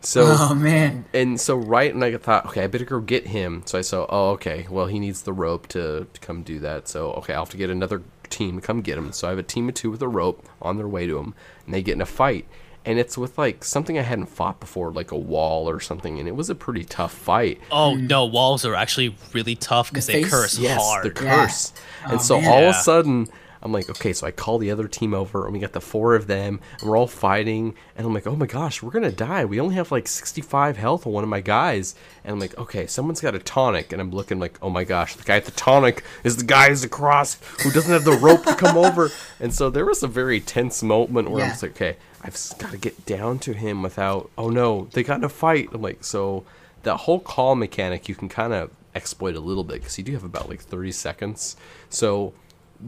So 0.04 0.26
Oh 0.28 0.54
man. 0.54 1.06
and 1.14 1.40
so 1.40 1.56
right 1.56 1.94
and 1.94 2.04
I 2.04 2.16
thought, 2.18 2.46
okay, 2.48 2.64
I 2.64 2.68
better 2.68 2.86
go 2.86 3.00
get 3.00 3.28
him. 3.28 3.64
So 3.66 3.78
I 3.78 3.82
saw, 3.82 4.06
oh, 4.10 4.32
okay, 4.32 4.68
well 4.70 4.88
he 4.88 5.00
needs 5.00 5.22
the 5.24 5.34
rope 5.34 5.68
to, 5.70 6.08
to 6.14 6.20
come 6.22 6.44
do 6.44 6.60
that. 6.60 6.88
So 6.88 7.12
okay, 7.14 7.34
I'll 7.34 7.42
have 7.42 7.50
to 7.52 7.58
get 7.58 7.70
another 7.70 8.02
team 8.30 8.60
to 8.60 8.66
come 8.66 8.82
get 8.82 8.98
him. 8.98 9.12
So 9.14 9.28
I 9.28 9.32
have 9.32 9.40
a 9.40 9.44
team 9.44 9.70
of 9.70 9.76
two 9.76 9.92
with 9.92 10.02
a 10.02 10.08
rope 10.08 10.46
on 10.62 10.78
their 10.78 10.88
way 10.88 11.08
to 11.08 11.18
him, 11.20 11.34
and 11.66 11.74
they 11.74 11.82
get 11.82 11.94
in 11.94 12.02
a 12.02 12.06
fight. 12.06 12.46
And 12.86 13.00
it's 13.00 13.18
with 13.18 13.38
like 13.38 13.64
something 13.64 13.98
I 13.98 14.02
hadn't 14.02 14.26
fought 14.26 14.60
before, 14.60 14.92
like 14.92 15.12
a 15.12 15.18
wall 15.18 15.70
or 15.70 15.80
something, 15.80 16.20
and 16.20 16.28
it 16.28 16.36
was 16.36 16.50
a 16.50 16.56
pretty 16.56 16.84
tough 16.84 17.14
fight. 17.14 17.62
Oh 17.72 17.96
mm. 17.98 18.10
no, 18.10 18.26
walls 18.26 18.66
are 18.66 18.76
actually 18.76 19.16
really 19.32 19.56
tough 19.56 19.90
because 19.90 20.08
The 20.08 20.14
they 20.14 20.24
face? 20.24 20.32
curse 20.32 20.60
Yes, 20.60 20.82
hard. 20.84 21.16
the 21.16 21.24
Yeah. 21.24 21.46
curse. 21.46 21.72
Oh, 22.06 22.12
and 22.12 22.22
so 22.22 22.42
man. 22.42 22.52
all 22.52 22.64
of 22.64 22.76
a 22.76 22.80
sudden, 22.80 23.30
I'm 23.64 23.72
like, 23.72 23.90
okay, 23.90 24.12
so 24.12 24.28
I 24.28 24.32
call 24.32 24.58
the 24.58 24.72
other 24.72 24.90
team 24.90 25.14
over, 25.14 25.46
and 25.46 25.54
we 25.54 25.60
got 25.60 25.72
the 25.72 25.82
four 25.82 26.16
of 26.16 26.28
them, 26.28 26.60
and 26.80 26.90
we're 26.90 26.98
all 26.98 27.08
fighting, 27.08 27.76
and 27.96 28.06
I'm 28.06 28.14
like, 28.14 28.28
oh 28.28 28.36
my 28.36 28.46
gosh, 28.46 28.84
we're 28.84 28.92
gonna 28.92 29.12
die. 29.12 29.46
We 29.46 29.60
only 29.60 29.76
have 29.76 29.92
like 29.92 30.08
65 30.08 30.76
health 30.76 31.08
on 31.08 31.14
one 31.14 31.24
of 31.24 31.30
my 31.30 31.40
guys, 31.40 31.96
and 32.26 32.34
I'm 32.34 32.40
like, 32.40 32.58
okay, 32.58 32.86
someone's 32.88 33.22
got 33.22 33.36
a 33.36 33.40
tonic, 33.40 33.94
and 33.94 34.02
I'm 34.02 34.12
looking 34.12 34.38
like, 34.38 34.60
oh 34.62 34.70
my 34.70 34.84
gosh, 34.84 35.16
the 35.16 35.24
guy 35.24 35.38
at 35.38 35.46
the 35.46 35.52
tonic 35.52 36.04
is 36.26 36.36
the 36.36 36.44
guy 36.44 36.68
who's 36.70 36.84
across 36.84 37.40
who 37.64 37.72
doesn't 37.72 37.92
have 37.92 38.04
the 38.04 38.12
rope 38.12 38.44
to 38.44 38.56
come 38.56 38.78
over, 38.78 39.10
and 39.40 39.54
so 39.54 39.70
there 39.70 39.86
was 39.86 40.04
a 40.04 40.08
very 40.08 40.42
tense 40.42 40.84
moment 40.84 41.32
where 41.32 41.44
I'm 41.44 41.52
just 41.52 41.64
like, 41.64 41.72
okay, 41.72 41.96
I've 42.22 42.38
got 42.58 42.72
to 42.72 42.78
get 42.78 43.06
down 43.06 43.40
to 43.40 43.54
him 43.54 43.82
without, 43.82 44.30
oh 44.38 44.50
no, 44.50 44.90
they 44.92 45.04
got 45.04 45.18
in 45.18 45.24
a 45.24 45.30
fight. 45.30 45.70
I'm 45.74 45.82
like, 45.82 46.04
so 46.04 46.44
that 46.84 46.98
whole 46.98 47.20
call 47.20 47.56
mechanic 47.56 48.08
you 48.08 48.16
can 48.16 48.30
kind 48.30 48.54
of 48.54 48.72
exploit 48.96 49.36
a 49.36 49.40
little 49.40 49.64
bit 49.64 49.76
because 49.76 49.98
you 49.98 50.04
do 50.04 50.14
have 50.14 50.24
about 50.24 50.50
like 50.50 50.62
30 50.62 50.92
seconds. 50.92 51.56
So 51.90 52.34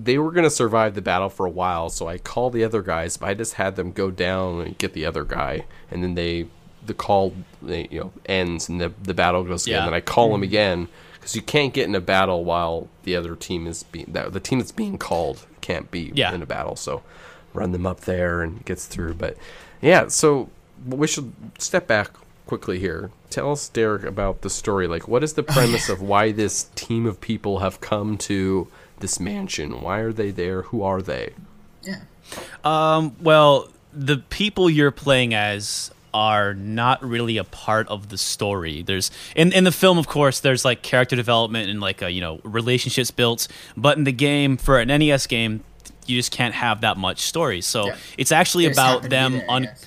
they 0.03 0.17
were 0.17 0.31
going 0.31 0.43
to 0.43 0.49
survive 0.49 0.95
the 0.95 1.01
battle 1.01 1.29
for 1.29 1.45
a 1.45 1.49
while. 1.49 1.89
So 1.89 2.07
I 2.07 2.17
called 2.17 2.53
the 2.53 2.63
other 2.63 2.81
guys, 2.81 3.17
but 3.17 3.29
I 3.29 3.33
just 3.33 3.53
had 3.53 3.75
them 3.75 3.91
go 3.91 4.11
down 4.11 4.61
and 4.61 4.77
get 4.77 4.93
the 4.93 5.05
other 5.05 5.23
guy. 5.23 5.65
And 5.89 6.03
then 6.03 6.15
they, 6.15 6.47
the 6.85 6.93
call, 6.93 7.33
they, 7.61 7.87
you 7.89 7.99
know, 8.01 8.11
ends 8.25 8.67
and 8.67 8.81
the, 8.81 8.93
the 9.01 9.13
battle 9.13 9.43
goes 9.43 9.65
again. 9.65 9.81
Yeah. 9.81 9.85
And 9.85 9.95
I 9.95 10.01
call 10.01 10.31
them 10.31 10.41
mm. 10.41 10.45
again 10.45 10.87
because 11.13 11.35
you 11.35 11.41
can't 11.41 11.73
get 11.73 11.87
in 11.87 11.95
a 11.95 12.01
battle 12.01 12.43
while 12.43 12.89
the 13.03 13.15
other 13.15 13.35
team 13.35 13.67
is 13.67 13.83
being, 13.83 14.07
that, 14.09 14.33
the 14.33 14.39
team 14.39 14.59
that's 14.59 14.71
being 14.71 14.97
called 14.97 15.45
can't 15.61 15.89
be 15.91 16.11
Yeah. 16.13 16.33
in 16.33 16.41
a 16.41 16.45
battle. 16.45 16.75
So 16.75 17.01
run 17.53 17.71
them 17.71 17.85
up 17.85 18.01
there 18.01 18.41
and 18.41 18.63
gets 18.65 18.85
through. 18.85 19.13
But 19.13 19.37
yeah, 19.81 20.09
so 20.09 20.49
we 20.85 21.07
should 21.07 21.33
step 21.57 21.87
back 21.87 22.11
quickly 22.45 22.79
here. 22.79 23.11
Tell 23.29 23.51
us, 23.51 23.69
Derek, 23.69 24.03
about 24.03 24.41
the 24.41 24.49
story. 24.49 24.87
Like, 24.87 25.07
what 25.07 25.23
is 25.23 25.33
the 25.33 25.43
premise 25.43 25.89
of 25.89 26.01
why 26.01 26.31
this 26.31 26.69
team 26.75 27.05
of 27.05 27.21
people 27.21 27.59
have 27.59 27.81
come 27.81 28.17
to 28.19 28.67
this 28.99 29.19
mansion? 29.19 29.81
Why 29.81 29.99
are 29.99 30.13
they 30.13 30.31
there? 30.31 30.63
Who 30.63 30.83
are 30.83 31.01
they? 31.01 31.33
Yeah. 31.83 32.01
Um, 32.63 33.15
well, 33.21 33.69
the 33.93 34.17
people 34.17 34.69
you're 34.69 34.91
playing 34.91 35.33
as 35.33 35.91
are 36.13 36.53
not 36.53 37.03
really 37.03 37.37
a 37.37 37.43
part 37.43 37.87
of 37.89 38.09
the 38.09 38.17
story. 38.17 38.81
There's 38.81 39.11
in 39.35 39.51
in 39.51 39.63
the 39.65 39.71
film, 39.71 39.97
of 39.97 40.07
course, 40.07 40.39
there's 40.39 40.63
like 40.65 40.81
character 40.81 41.15
development 41.15 41.69
and 41.69 41.81
like 41.81 42.01
a, 42.01 42.09
you 42.09 42.21
know 42.21 42.39
relationships 42.43 43.11
built, 43.11 43.47
but 43.75 43.97
in 43.97 44.05
the 44.05 44.11
game 44.13 44.55
for 44.57 44.79
an 44.79 44.87
NES 44.87 45.27
game, 45.27 45.63
you 46.05 46.17
just 46.17 46.31
can't 46.31 46.55
have 46.55 46.81
that 46.81 46.97
much 46.97 47.19
story. 47.21 47.61
So 47.61 47.87
Yeah. 47.87 47.95
it's 48.17 48.31
actually 48.31 48.65
They 48.65 48.71
about 48.71 48.87
happen 48.87 49.03
to 49.03 49.09
be 49.09 49.15
them 49.15 49.31
there, 49.33 49.45
on. 49.51 49.63
yes. 49.63 49.85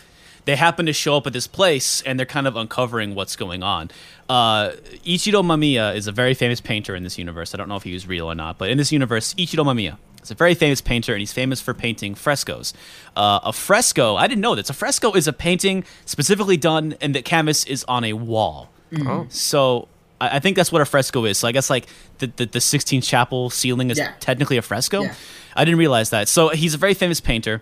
They 0.49 0.57
happen 0.57 0.86
to 0.86 0.94
show 0.94 1.18
up 1.18 1.26
at 1.26 1.34
this 1.34 1.46
place 1.46 2.01
and 2.07 2.18
they're 2.18 2.24
kind 2.24 2.46
of 2.46 2.57
uncovering 2.57 3.14
what's 3.14 3.36
going 3.36 3.62
on. 3.62 3.90
Uh, 4.30 4.70
Ichiro 5.05 5.42
Mamiya 5.44 5.94
is 5.94 6.07
a 6.07 6.12
very 6.12 6.32
famous 6.32 6.59
painter 6.59 6.96
in 6.96 7.03
this 7.03 7.18
universe. 7.18 7.53
I 7.55 7.59
don't 7.59 7.68
know 7.68 7.76
if 7.76 7.82
he 7.82 7.92
was 7.92 8.07
real 8.07 8.24
or 8.32 8.34
not, 8.34 8.57
but 8.57 8.70
in 8.70 8.78
this 8.78 8.90
universe, 8.90 9.34
Ichiro 9.34 9.62
Mamiya 9.62 9.99
is 10.22 10.30
a 10.30 10.34
very 10.34 10.55
famous 10.55 10.80
painter 10.80 11.12
and 11.12 11.20
he's 11.20 11.34
famous 11.34 11.61
for 11.61 11.74
painting 11.74 12.14
frescoes. 12.14 12.72
Uh, 13.14 13.40
a 13.44 13.53
fresco, 13.53 14.16
I 14.16 14.26
didn't 14.26 14.40
know 14.40 14.55
this. 14.55 14.70
A 14.70 14.72
fresco 14.72 15.12
is 15.12 15.28
a 15.28 15.34
painting 15.34 15.84
specifically 16.07 16.57
done 16.57 16.96
and 17.03 17.14
the 17.14 17.20
canvas 17.20 17.66
is 17.66 17.84
on 17.84 18.03
a 18.05 18.14
wall. 18.14 18.70
Oh, 19.07 19.26
So 19.28 19.88
I, 20.18 20.36
I 20.36 20.38
think 20.38 20.57
that's 20.57 20.72
what 20.72 20.80
a 20.80 20.86
fresco 20.86 21.26
is. 21.26 21.36
So 21.36 21.46
I 21.46 21.53
guess 21.53 21.68
like 21.68 21.88
the 22.20 22.28
the, 22.36 22.46
the 22.46 22.61
Sistine 22.62 23.03
Chapel 23.03 23.51
ceiling 23.51 23.90
is 23.90 23.99
Yeah. 23.99 24.12
technically 24.18 24.57
a 24.57 24.62
fresco. 24.62 25.03
Yeah. 25.03 25.14
I 25.55 25.66
didn't 25.66 25.78
realize 25.78 26.09
that. 26.11 26.26
So 26.28 26.49
he's 26.51 26.72
a 26.72 26.78
very 26.78 26.94
famous 26.94 27.20
painter. 27.20 27.61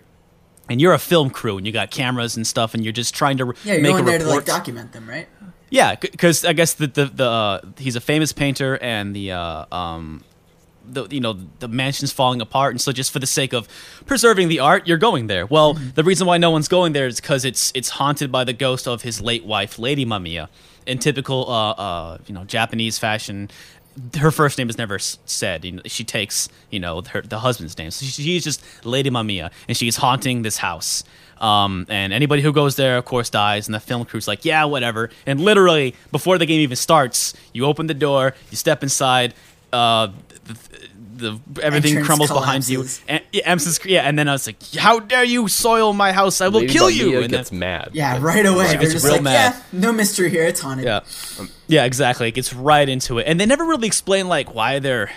And 0.69 0.81
you're 0.81 0.93
a 0.93 0.99
film 0.99 1.29
crew, 1.29 1.57
and 1.57 1.65
you 1.65 1.71
got 1.73 1.91
cameras 1.91 2.35
and 2.35 2.45
stuff, 2.45 2.73
and 2.73 2.83
you're 2.83 2.93
just 2.93 3.13
trying 3.15 3.37
to 3.37 3.53
Yeah, 3.63 3.73
you're 3.73 3.81
make 3.81 3.91
going 3.93 4.03
a 4.03 4.05
there 4.05 4.19
to 4.19 4.25
like 4.25 4.39
report. 4.39 4.45
document 4.45 4.91
them, 4.91 5.07
right? 5.09 5.27
yeah, 5.69 5.95
because 5.95 6.43
I 6.45 6.53
guess 6.53 6.73
the 6.73 6.87
the, 6.87 7.05
the 7.05 7.25
uh, 7.29 7.61
he's 7.77 7.95
a 7.95 8.01
famous 8.01 8.33
painter, 8.33 8.77
and 8.81 9.15
the 9.15 9.31
uh, 9.31 9.65
um, 9.75 10.23
the 10.89 11.07
you 11.09 11.19
know 11.19 11.37
the 11.59 11.67
mansion's 11.67 12.11
falling 12.11 12.41
apart, 12.41 12.73
and 12.73 12.81
so 12.81 12.91
just 12.91 13.11
for 13.11 13.19
the 13.19 13.27
sake 13.27 13.53
of 13.53 13.67
preserving 14.05 14.47
the 14.49 14.59
art, 14.59 14.87
you're 14.87 14.97
going 14.97 15.27
there. 15.27 15.45
Well, 15.45 15.73
the 15.73 16.03
reason 16.03 16.27
why 16.27 16.37
no 16.37 16.51
one's 16.51 16.67
going 16.67 16.93
there 16.93 17.07
is 17.07 17.19
because 17.19 17.45
it's 17.45 17.71
it's 17.75 17.89
haunted 17.89 18.31
by 18.31 18.43
the 18.43 18.53
ghost 18.53 18.87
of 18.87 19.01
his 19.03 19.21
late 19.21 19.45
wife, 19.45 19.79
Lady 19.79 20.05
Mamiya. 20.05 20.47
In 20.85 20.99
typical 20.99 21.49
uh, 21.51 21.71
uh, 21.71 22.17
you 22.27 22.33
know 22.33 22.45
Japanese 22.45 22.97
fashion, 22.97 23.49
her 24.19 24.31
first 24.31 24.57
name 24.57 24.69
is 24.69 24.77
never 24.77 24.99
said. 24.99 25.65
You 25.65 25.73
know, 25.73 25.81
she 25.85 26.03
takes 26.03 26.49
you 26.69 26.79
know 26.79 27.01
her 27.01 27.21
the 27.21 27.39
husband's 27.39 27.77
name, 27.77 27.91
so 27.91 28.05
she, 28.05 28.23
she's 28.23 28.43
just 28.43 28.63
Lady 28.85 29.09
Mamiya, 29.09 29.51
and 29.67 29.77
she's 29.77 29.97
haunting 29.97 30.41
this 30.41 30.57
house. 30.57 31.03
Um, 31.39 31.85
and 31.89 32.13
anybody 32.13 32.41
who 32.41 32.51
goes 32.51 32.75
there, 32.75 32.97
of 32.97 33.05
course, 33.05 33.29
dies. 33.29 33.67
And 33.67 33.75
the 33.75 33.79
film 33.79 34.05
crew's 34.05 34.27
like, 34.27 34.45
yeah, 34.45 34.65
whatever. 34.65 35.09
And 35.25 35.39
literally, 35.39 35.95
before 36.11 36.37
the 36.37 36.45
game 36.45 36.61
even 36.61 36.75
starts, 36.75 37.33
you 37.53 37.65
open 37.65 37.87
the 37.87 37.93
door, 37.93 38.33
you 38.49 38.57
step 38.57 38.83
inside, 38.83 39.33
uh, 39.71 40.09
the 41.17 41.39
everything 41.61 41.91
Entrance 41.97 42.07
crumbles 42.07 42.29
behind 42.31 42.67
you. 42.69 42.77
collapses. 42.77 43.01
And, 43.07 43.23
yeah, 43.31 43.41
Emerson- 43.45 43.89
yeah, 43.89 44.01
and 44.03 44.17
then 44.17 44.27
I 44.29 44.33
was 44.33 44.47
like, 44.47 44.57
how 44.75 44.99
dare 44.99 45.23
you 45.23 45.47
soil 45.47 45.93
my 45.93 46.11
house? 46.11 46.41
I 46.41 46.47
will 46.47 46.61
Lady 46.61 46.73
kill 46.73 46.87
Mamiya 46.89 46.95
you. 46.95 47.13
And 47.15 47.23
then- 47.25 47.29
gets 47.39 47.51
mad. 47.51 47.89
Yeah, 47.93 48.19
right 48.21 48.45
away. 48.45 48.67
She 48.67 48.77
They're 48.77 48.89
gets 48.91 49.03
real 49.03 49.13
like, 49.13 49.23
mad. 49.23 49.53
yeah, 49.55 49.61
no 49.79 49.91
mystery 49.91 50.29
here. 50.29 50.43
It's 50.45 50.61
haunted. 50.61 50.85
Yeah. 50.85 51.01
yeah, 51.67 51.85
exactly. 51.85 52.27
It 52.29 52.33
gets 52.33 52.53
right 52.53 52.87
into 52.87 53.17
it. 53.19 53.25
And 53.27 53.39
they 53.39 53.45
never 53.45 53.65
really 53.65 53.87
explain 53.87 54.27
like 54.27 54.53
why 54.55 54.79
they're 54.79 55.11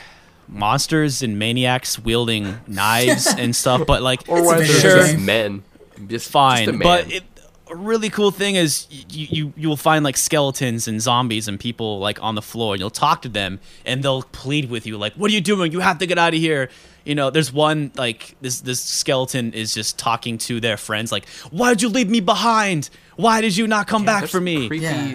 monsters 0.48 1.22
and 1.22 1.38
maniacs 1.38 1.98
wielding 1.98 2.58
knives 2.66 3.26
and 3.38 3.54
stuff, 3.54 3.86
but 3.86 4.02
like 4.02 4.28
Or 4.28 4.38
It's 4.38 4.46
why 4.46 4.56
they're 4.58 4.66
game. 4.66 4.82
just 5.16 5.18
men. 5.18 5.62
Just 6.08 6.30
fine. 6.30 6.64
just 6.64 6.68
a 6.68 6.72
man. 6.72 6.80
but 6.82 7.12
it, 7.12 7.22
a 7.70 7.76
really 7.76 8.10
cool 8.10 8.30
thing 8.30 8.56
is 8.56 8.86
you, 8.90 9.26
you 9.30 9.52
you 9.56 9.68
will 9.68 9.76
find 9.76 10.04
like 10.04 10.16
skeletons 10.16 10.88
and 10.88 11.00
zombies 11.00 11.46
and 11.48 11.58
people 11.60 11.98
like 12.00 12.20
on 12.22 12.34
the 12.34 12.42
floor 12.42 12.74
and 12.74 12.80
you'll 12.80 12.90
talk 12.90 13.22
to 13.22 13.28
them 13.28 13.60
and 13.86 14.02
they'll 14.02 14.22
plead 14.24 14.68
with 14.70 14.86
you 14.86 14.98
like 14.98 15.12
what 15.14 15.30
are 15.30 15.34
you 15.34 15.40
doing 15.40 15.70
you 15.72 15.80
have 15.80 15.98
to 15.98 16.06
get 16.06 16.18
out 16.18 16.34
of 16.34 16.40
here 16.40 16.68
you 17.04 17.14
know 17.14 17.30
there's 17.30 17.52
one 17.52 17.92
like 17.96 18.34
this 18.40 18.60
this 18.62 18.80
skeleton 18.82 19.52
is 19.52 19.72
just 19.72 19.98
talking 19.98 20.36
to 20.36 20.58
their 20.60 20.76
friends 20.76 21.12
like 21.12 21.28
why 21.50 21.70
did 21.70 21.80
you 21.80 21.88
leave 21.88 22.10
me 22.10 22.18
behind 22.20 22.90
why 23.16 23.40
did 23.40 23.56
you 23.56 23.66
not 23.66 23.86
come 23.86 24.02
Yeah, 24.02 24.20
back 24.20 24.28
for 24.30 24.40
me 24.40 24.66
Creepy. 24.68 24.84
Yeah. 24.84 25.14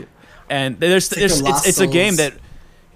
and 0.50 0.80
there's 0.80 1.12
like 1.12 1.20
there's 1.20 1.42
the 1.42 1.50
it's, 1.50 1.68
it's 1.68 1.80
a 1.80 1.88
game 1.88 2.16
that 2.16 2.34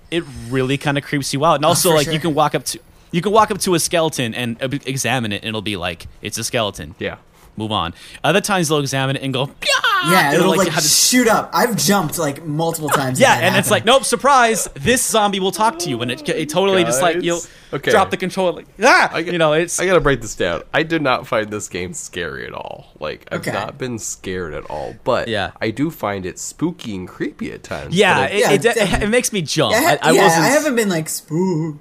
it 0.10 0.24
really 0.50 0.78
kind 0.78 0.98
of 0.98 1.04
creeps 1.04 1.34
you 1.34 1.44
out 1.46 1.56
and 1.56 1.66
also 1.66 1.90
for 1.90 1.96
like 1.96 2.06
sure. 2.06 2.14
you 2.14 2.20
can 2.20 2.34
walk 2.34 2.56
up 2.56 2.64
to 2.66 2.80
you 3.12 3.22
can 3.22 3.32
walk 3.32 3.52
up 3.52 3.58
to 3.60 3.74
a 3.76 3.80
skeleton 3.80 4.34
and 4.34 4.62
uh, 4.64 4.70
examine 4.86 5.32
it 5.34 5.38
and 5.44 5.50
it'll 5.50 5.62
be 5.62 5.76
like 5.78 6.08
it's 6.22 6.38
a 6.38 6.44
skeleton 6.44 6.96
Yeah. 7.00 7.18
Move 7.60 7.72
on. 7.72 7.94
Other 8.24 8.42
times 8.42 8.70
they'll 8.70 8.80
examine 8.80 9.16
it 9.18 9.22
and 9.22 9.32
go, 9.34 9.46
"Gah!" 9.46 10.12
Yeah, 10.12 10.34
it'll 10.34 10.56
like, 10.58 10.70
have 10.70 10.82
this- 10.84 11.10
shoot 11.10 11.28
up. 11.28 11.52
I've 11.54 11.76
jumped 11.76 12.18
like 12.18 12.44
multiple 12.46 12.90
times. 12.90 13.20
yeah, 13.20 13.36
that 13.36 13.44
and 13.44 13.56
it's 13.58 13.70
like, 13.70 13.86
nope, 13.86 14.04
surprise! 14.06 14.68
This 14.74 15.06
zombie 15.06 15.40
will 15.40 15.52
talk 15.52 15.78
to 15.80 15.90
you, 15.90 16.02
and 16.02 16.10
it, 16.10 16.28
it 16.30 16.50
totally 16.50 16.84
just 16.84 17.02
like 17.02 17.22
you'll 17.22 17.42
Okay. 17.72 17.92
drop 17.92 18.10
the 18.10 18.18
controller, 18.18 18.52
like 18.54 18.66
ah, 18.82 19.12
I 19.14 19.20
you 19.20 19.38
know, 19.38 19.54
it's 19.54 19.80
I 19.80 19.86
gotta 19.86 20.00
break 20.02 20.22
this 20.22 20.34
down. 20.36 20.64
I 20.74 20.82
did 20.82 21.04
not 21.04 21.28
find 21.28 21.52
this 21.52 21.68
game 21.70 21.94
scary 21.94 22.48
at 22.48 22.54
all. 22.54 22.88
Like 23.00 23.28
I've 23.32 23.42
Okay. 23.42 23.52
not 23.52 23.78
been 23.78 24.00
scared 24.00 24.54
at 24.56 24.64
all. 24.72 24.96
But 25.04 25.28
Yeah. 25.28 25.52
I 25.62 25.70
do 25.70 25.92
find 25.92 26.26
it 26.26 26.40
spooky 26.40 26.96
and 26.96 27.08
creepy 27.08 27.52
at 27.52 27.62
times. 27.62 27.94
yeah, 27.94 28.20
I, 28.22 28.26
it, 28.26 28.40
Yeah, 28.40 28.52
it, 28.52 28.54
it, 28.56 28.62
definitely. 28.76 29.08
makes 29.10 29.32
me 29.32 29.44
jump. 29.44 29.74
yeah, 29.74 29.98
I, 30.02 30.08
I, 30.08 30.10
I 30.10 30.12
yeah, 30.14 30.24
wasn't. 30.24 30.46
I 30.46 30.48
haven't 30.48 30.76
been 30.78 30.90
like 30.90 31.10
spooked, 31.10 31.80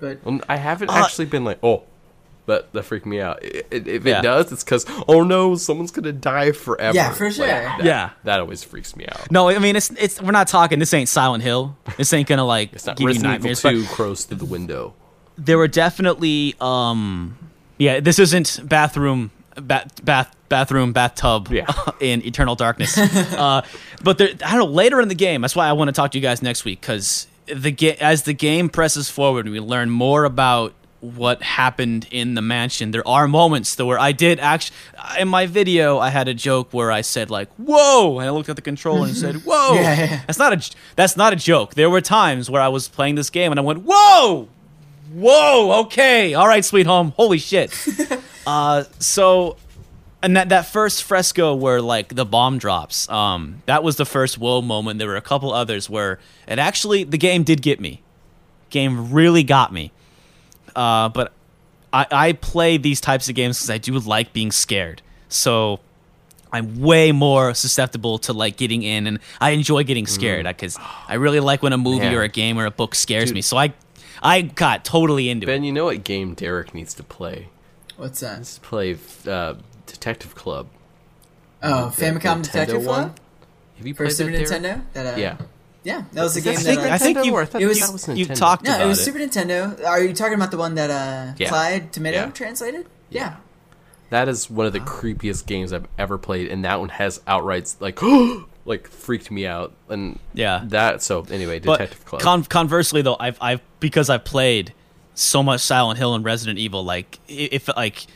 but 0.00 0.18
I 0.50 0.56
haven't 0.56 0.90
Uh, 0.90 0.94
actually 1.02 1.26
been 1.26 1.44
like, 1.44 1.58
oh, 1.62 1.84
that 2.46 2.72
that 2.72 2.82
freaked 2.84 3.06
me 3.06 3.20
out. 3.20 3.38
I- 3.42 3.62
I- 3.72 3.74
if 3.86 4.04
Yeah. 4.04 4.18
it 4.18 4.22
does, 4.22 4.50
it's 4.52 4.64
because 4.64 4.84
oh 5.08 5.22
no, 5.22 5.54
someone's 5.54 5.90
gonna 5.90 6.12
die 6.12 6.52
forever. 6.52 6.94
Yeah, 6.94 7.12
for 7.12 7.26
Like, 7.26 7.34
sure. 7.34 7.46
that- 7.46 7.84
Yeah. 7.84 8.10
that 8.24 8.40
always 8.40 8.62
freaks 8.64 8.96
me 8.96 9.06
out. 9.06 9.30
No, 9.30 9.48
I 9.48 9.58
mean 9.58 9.76
it's 9.76 9.90
it's 9.92 10.20
we're 10.20 10.32
not 10.32 10.48
talking. 10.48 10.78
This 10.78 10.92
ain't 10.94 11.08
Silent 11.08 11.42
Hill. 11.44 11.76
This 11.96 12.12
ain't 12.12 12.28
gonna 12.28 12.44
like 12.44 12.72
It's 12.72 12.86
not 12.86 12.96
give 12.96 13.02
you 13.02 13.06
Resident 13.08 13.34
Evil 13.34 13.38
nightmares. 13.50 13.62
but- 13.62 13.70
Two 13.70 13.84
crows 13.86 14.24
through 14.24 14.38
the 14.38 14.44
window. 14.44 14.94
there 15.38 15.56
were 15.56 15.68
definitely 15.68 16.54
um 16.60 17.36
yeah 17.78 18.00
this 18.00 18.18
isn't 18.18 18.60
bathroom 18.68 19.30
bath 19.60 20.04
bath 20.04 20.34
bathroom 20.50 20.92
bathtub 20.92 21.48
Yeah. 21.50 21.64
in 22.00 22.24
eternal 22.26 22.54
darkness 22.54 22.98
uh 22.98 23.62
but 24.04 24.18
there 24.18 24.28
i 24.44 24.50
don't 24.50 24.58
know 24.58 24.64
later 24.66 25.00
in 25.00 25.08
the 25.08 25.14
game 25.14 25.40
that's 25.40 25.56
why 25.56 25.66
i 25.68 25.72
want 25.72 25.88
to 25.88 25.92
talk 25.92 26.10
to 26.12 26.18
you 26.18 26.22
guys 26.22 26.42
next 26.42 26.66
week 26.66 26.82
because 26.82 27.26
the 27.46 27.70
ga- 27.70 27.96
as 27.98 28.24
the 28.24 28.34
game 28.34 28.68
presses 28.68 29.08
forward 29.08 29.48
we 29.48 29.58
learn 29.58 29.88
more 29.88 30.24
about 30.24 30.74
what 31.02 31.42
happened 31.42 32.06
in 32.12 32.34
the 32.34 32.40
mansion 32.40 32.92
there 32.92 33.06
are 33.08 33.26
moments 33.26 33.74
though 33.74 33.86
where 33.86 33.98
i 33.98 34.12
did 34.12 34.38
actually 34.38 34.76
in 35.18 35.26
my 35.26 35.46
video 35.46 35.98
i 35.98 36.08
had 36.08 36.28
a 36.28 36.34
joke 36.34 36.72
where 36.72 36.92
i 36.92 37.00
said 37.00 37.28
like 37.28 37.48
whoa 37.56 38.20
and 38.20 38.28
i 38.28 38.30
looked 38.30 38.48
at 38.48 38.54
the 38.54 38.62
controller 38.62 39.08
and 39.08 39.16
said 39.16 39.34
whoa 39.44 39.74
Yeah, 39.74 39.80
yeah. 39.98 40.22
that's 40.28 40.38
not 40.38 40.52
a 40.52 40.76
that's 40.94 41.16
not 41.16 41.32
a 41.32 41.36
joke 41.36 41.74
there 41.74 41.90
were 41.90 42.00
times 42.00 42.48
where 42.48 42.62
i 42.62 42.68
was 42.68 42.86
playing 42.86 43.16
this 43.16 43.30
game 43.30 43.50
and 43.50 43.58
i 43.58 43.62
went 43.62 43.82
whoa 43.84 44.48
Whoa, 45.12 45.80
okay. 45.82 46.32
All 46.32 46.48
right, 46.48 46.64
sweet 46.64 46.86
home. 46.86 47.12
Holy 47.16 47.36
shit. 47.36 47.70
uh, 48.46 48.84
so 48.98 49.58
and 50.22 50.36
that 50.38 50.48
that 50.48 50.64
first 50.66 51.02
fresco 51.02 51.54
where 51.54 51.82
like 51.82 52.14
the 52.14 52.24
bomb 52.24 52.56
drops, 52.56 53.06
um, 53.10 53.62
that 53.66 53.82
was 53.84 53.96
the 53.96 54.06
first 54.06 54.38
whoa 54.38 54.62
moment. 54.62 54.98
There 54.98 55.08
were 55.08 55.16
a 55.16 55.20
couple 55.20 55.52
others 55.52 55.90
where 55.90 56.18
it 56.48 56.58
actually 56.58 57.04
the 57.04 57.18
game 57.18 57.42
did 57.42 57.60
get 57.60 57.78
me. 57.78 58.00
Game 58.70 59.12
really 59.12 59.42
got 59.42 59.70
me. 59.70 59.92
Uh, 60.74 61.08
but 61.08 61.32
I, 61.92 62.06
I 62.10 62.32
play 62.32 62.76
these 62.76 63.00
types 63.00 63.28
of 63.28 63.34
games 63.34 63.58
because 63.58 63.70
I 63.70 63.78
do 63.78 63.98
like 63.98 64.32
being 64.32 64.50
scared. 64.50 65.02
So 65.28 65.80
I'm 66.52 66.80
way 66.80 67.12
more 67.12 67.54
susceptible 67.54 68.18
to 68.20 68.32
like 68.32 68.56
getting 68.56 68.82
in, 68.82 69.06
and 69.06 69.18
I 69.40 69.50
enjoy 69.50 69.84
getting 69.84 70.06
scared 70.06 70.46
because 70.46 70.78
I 71.08 71.14
really 71.14 71.40
like 71.40 71.62
when 71.62 71.72
a 71.72 71.78
movie 71.78 72.00
Man. 72.00 72.14
or 72.14 72.22
a 72.22 72.28
game 72.28 72.58
or 72.58 72.66
a 72.66 72.70
book 72.70 72.94
scares 72.94 73.30
Dude. 73.30 73.36
me. 73.36 73.42
So 73.42 73.56
I, 73.56 73.72
I 74.22 74.42
got 74.42 74.84
totally 74.84 75.30
into 75.30 75.44
it. 75.44 75.46
Ben, 75.46 75.64
you 75.64 75.72
know 75.72 75.86
what 75.86 76.04
game 76.04 76.34
Derek 76.34 76.74
needs 76.74 76.94
to 76.94 77.02
play? 77.02 77.48
What's 77.96 78.20
that? 78.20 78.38
Let's 78.38 78.58
play 78.58 78.96
uh, 79.26 79.54
Detective 79.86 80.34
Club. 80.34 80.68
Oh, 81.62 81.90
The 81.90 82.04
Famicom 82.04 82.20
Nintendo 82.20 82.42
Detective 82.42 82.84
one? 82.84 82.84
Club 82.84 83.20
Have 83.78 83.86
you 83.86 83.94
played 83.94 84.12
Super 84.12 84.32
that, 84.32 84.46
Nintendo. 84.46 84.82
That 84.92 85.14
uh, 85.14 85.16
Yeah. 85.16 85.36
Yeah, 85.84 86.04
that 86.12 86.22
was 86.22 86.36
a 86.36 86.40
game 86.40 86.52
I 86.52 86.56
that. 86.56 86.62
think, 86.64 86.80
uh, 86.80 86.88
I 86.90 86.98
think 86.98 87.24
you, 87.24 87.32
or 87.34 87.42
I 87.42 87.58
it 87.58 87.66
was- 87.66 87.80
that 87.80 87.92
was 87.92 88.08
you 88.08 88.24
talked 88.26 88.64
no, 88.64 88.70
about 88.74 88.80
it 88.82 88.86
was 88.88 89.00
it. 89.00 89.04
Super 89.04 89.18
Nintendo. 89.18 89.84
Are 89.86 90.02
you 90.02 90.12
talking 90.14 90.34
about 90.34 90.50
the 90.50 90.56
one 90.58 90.74
that 90.76 90.90
uh, 90.90 91.34
Yeah. 91.38 91.48
Clyde 91.48 91.92
Tomato 91.92 92.16
Yeah. 92.18 92.30
translated? 92.30 92.86
Yeah. 93.10 93.36
That 94.10 94.28
is 94.28 94.50
one 94.50 94.66
of 94.66 94.72
the 94.74 94.80
creepiest 94.80 95.46
games 95.46 95.72
I've 95.72 95.86
ever 95.98 96.18
played, 96.18 96.48
and 96.50 96.64
that 96.64 96.80
one 96.80 96.90
has 96.90 97.20
outright 97.26 97.74
like 97.80 97.98
like 98.64 98.86
freaked 98.88 99.30
me 99.30 99.46
out. 99.46 99.72
And 99.88 100.18
Yeah. 100.34 100.62
that 100.66 101.02
so 101.02 101.26
anyway, 101.30 101.58
But 101.60 101.78
Detective 101.78 102.04
Club. 102.04 102.22
con- 102.22 102.44
conversely, 102.44 103.02
though, 103.02 103.16
I've 103.18 103.38
I've 103.40 103.60
because 103.80 104.10
I've 104.10 104.24
played 104.24 104.74
so 105.14 105.42
much 105.42 105.60
Silent 105.62 105.98
Hill 105.98 106.14
and 106.14 106.24
Resident 106.24 106.58
Evil, 106.58 106.84
like 106.84 107.18
if 107.28 107.68
like 107.76 108.06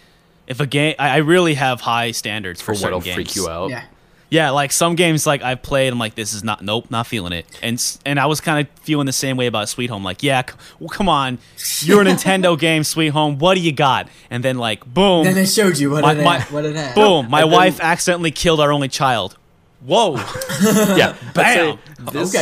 if 0.47 0.61
a 0.61 0.67
game, 0.67 0.95
I 0.99 1.09
I 1.09 1.17
really 1.17 1.55
have 1.55 1.81
high 1.81 2.11
standards 2.13 2.61
for, 2.63 2.75
for 2.75 2.83
what'll 2.83 3.01
games. 3.01 3.15
freak 3.15 3.35
you 3.37 3.49
out. 3.49 3.71
Yeah. 3.71 3.83
Yeah, 4.29 4.51
like 4.51 4.73
some 4.73 4.97
games, 4.97 5.25
like 5.27 5.43
I've 5.43 5.63
played, 5.63 5.93
I'm 5.93 5.99
like, 6.01 6.17
this 6.17 6.33
is 6.35 6.43
not, 6.43 6.61
nope, 6.63 6.91
not 6.91 7.07
feeling 7.07 7.33
it, 7.33 7.47
and 7.63 7.75
s- 7.75 7.99
and 8.05 8.19
I 8.19 8.27
was 8.27 8.41
kind 8.41 8.67
of 8.67 8.81
feeling 8.81 9.07
the 9.07 9.13
same 9.13 9.37
way 9.37 9.47
about 9.47 9.69
Sweet 9.69 9.89
Home, 9.89 10.03
like, 10.03 10.23
yeah, 10.25 10.43
c- 10.45 10.57
well, 10.81 10.89
come 10.89 11.09
on, 11.09 11.39
you're 11.81 12.03
a 12.03 12.05
Nintendo 12.07 12.59
game, 12.59 12.83
Sweet 12.83 13.11
Home, 13.11 13.39
what 13.39 13.55
do 13.55 13.61
you 13.61 13.71
got? 13.71 14.09
And 14.29 14.43
then 14.43 14.59
like, 14.59 14.85
boom, 14.85 15.23
Then 15.25 15.35
they 15.37 15.47
showed 15.47 15.79
you 15.79 15.91
what 15.93 16.03
My- 16.03 16.13
it 16.15 16.25
my- 16.25 16.39
had. 16.41 16.53
What 16.53 16.65
it 16.65 16.75
had. 16.75 16.95
boom, 16.97 17.31
my 17.31 17.43
then- 17.43 17.51
wife 17.53 17.81
accidentally 17.81 18.33
killed 18.33 18.59
our 18.59 18.73
only 18.73 18.89
child. 18.89 19.37
Whoa, 19.81 20.17
yeah. 20.97 21.15
Bam! 21.33 21.79
I'd 22.09 22.13
say 22.13 22.13
This, 22.13 22.35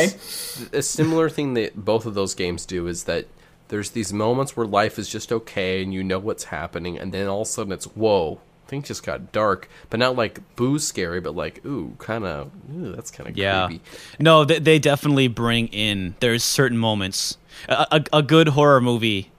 Okay. 0.63 0.79
A 0.79 0.83
similar 0.83 1.29
thing 1.29 1.53
that 1.55 1.77
both 1.85 2.07
of 2.07 2.15
those 2.15 2.35
games 2.35 2.65
do 2.65 2.87
is 2.87 3.05
that 3.05 3.27
there's 3.69 3.91
these 3.91 4.13
moments 4.13 4.57
where 4.57 4.67
life 4.67 4.99
is 4.99 5.09
just 5.09 5.33
okay 5.33 5.83
and 5.83 5.93
you 5.93 6.03
know 6.05 6.19
what's 6.19 6.45
happening, 6.45 6.97
and 6.99 7.13
then 7.13 7.27
all 7.27 7.43
of 7.43 7.49
a 7.49 7.51
sudden 7.51 7.73
it's 7.73 7.87
whoa, 7.89 8.41
things 8.67 8.89
just 8.89 9.03
got 9.05 9.33
dark, 9.33 9.69
but 9.91 10.01
not 10.01 10.17
like 10.17 10.41
boo 10.57 10.79
scary, 10.79 11.21
but 11.21 11.35
like 11.35 11.65
ooh, 11.65 11.95
kind 11.99 12.25
of 12.25 12.51
ooh, 12.75 12.93
that's 12.93 13.11
kind 13.11 13.29
of 13.29 13.37
yeah, 13.37 13.67
creepy. 13.67 13.83
no, 14.19 14.45
they, 14.45 14.59
they 14.59 14.79
definitely 14.79 15.29
bring 15.29 15.69
in. 15.69 16.15
There's 16.21 16.45
certain 16.45 16.79
moments. 16.79 17.39
A, 17.69 17.87
a, 17.91 18.19
a 18.19 18.23
good 18.23 18.49
horror 18.49 18.81
movie 18.81 19.31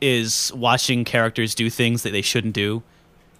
is 0.00 0.52
watching 0.54 1.04
characters 1.04 1.54
do 1.54 1.70
things 1.70 2.02
that 2.02 2.10
they 2.10 2.22
shouldn't 2.22 2.54
do. 2.54 2.82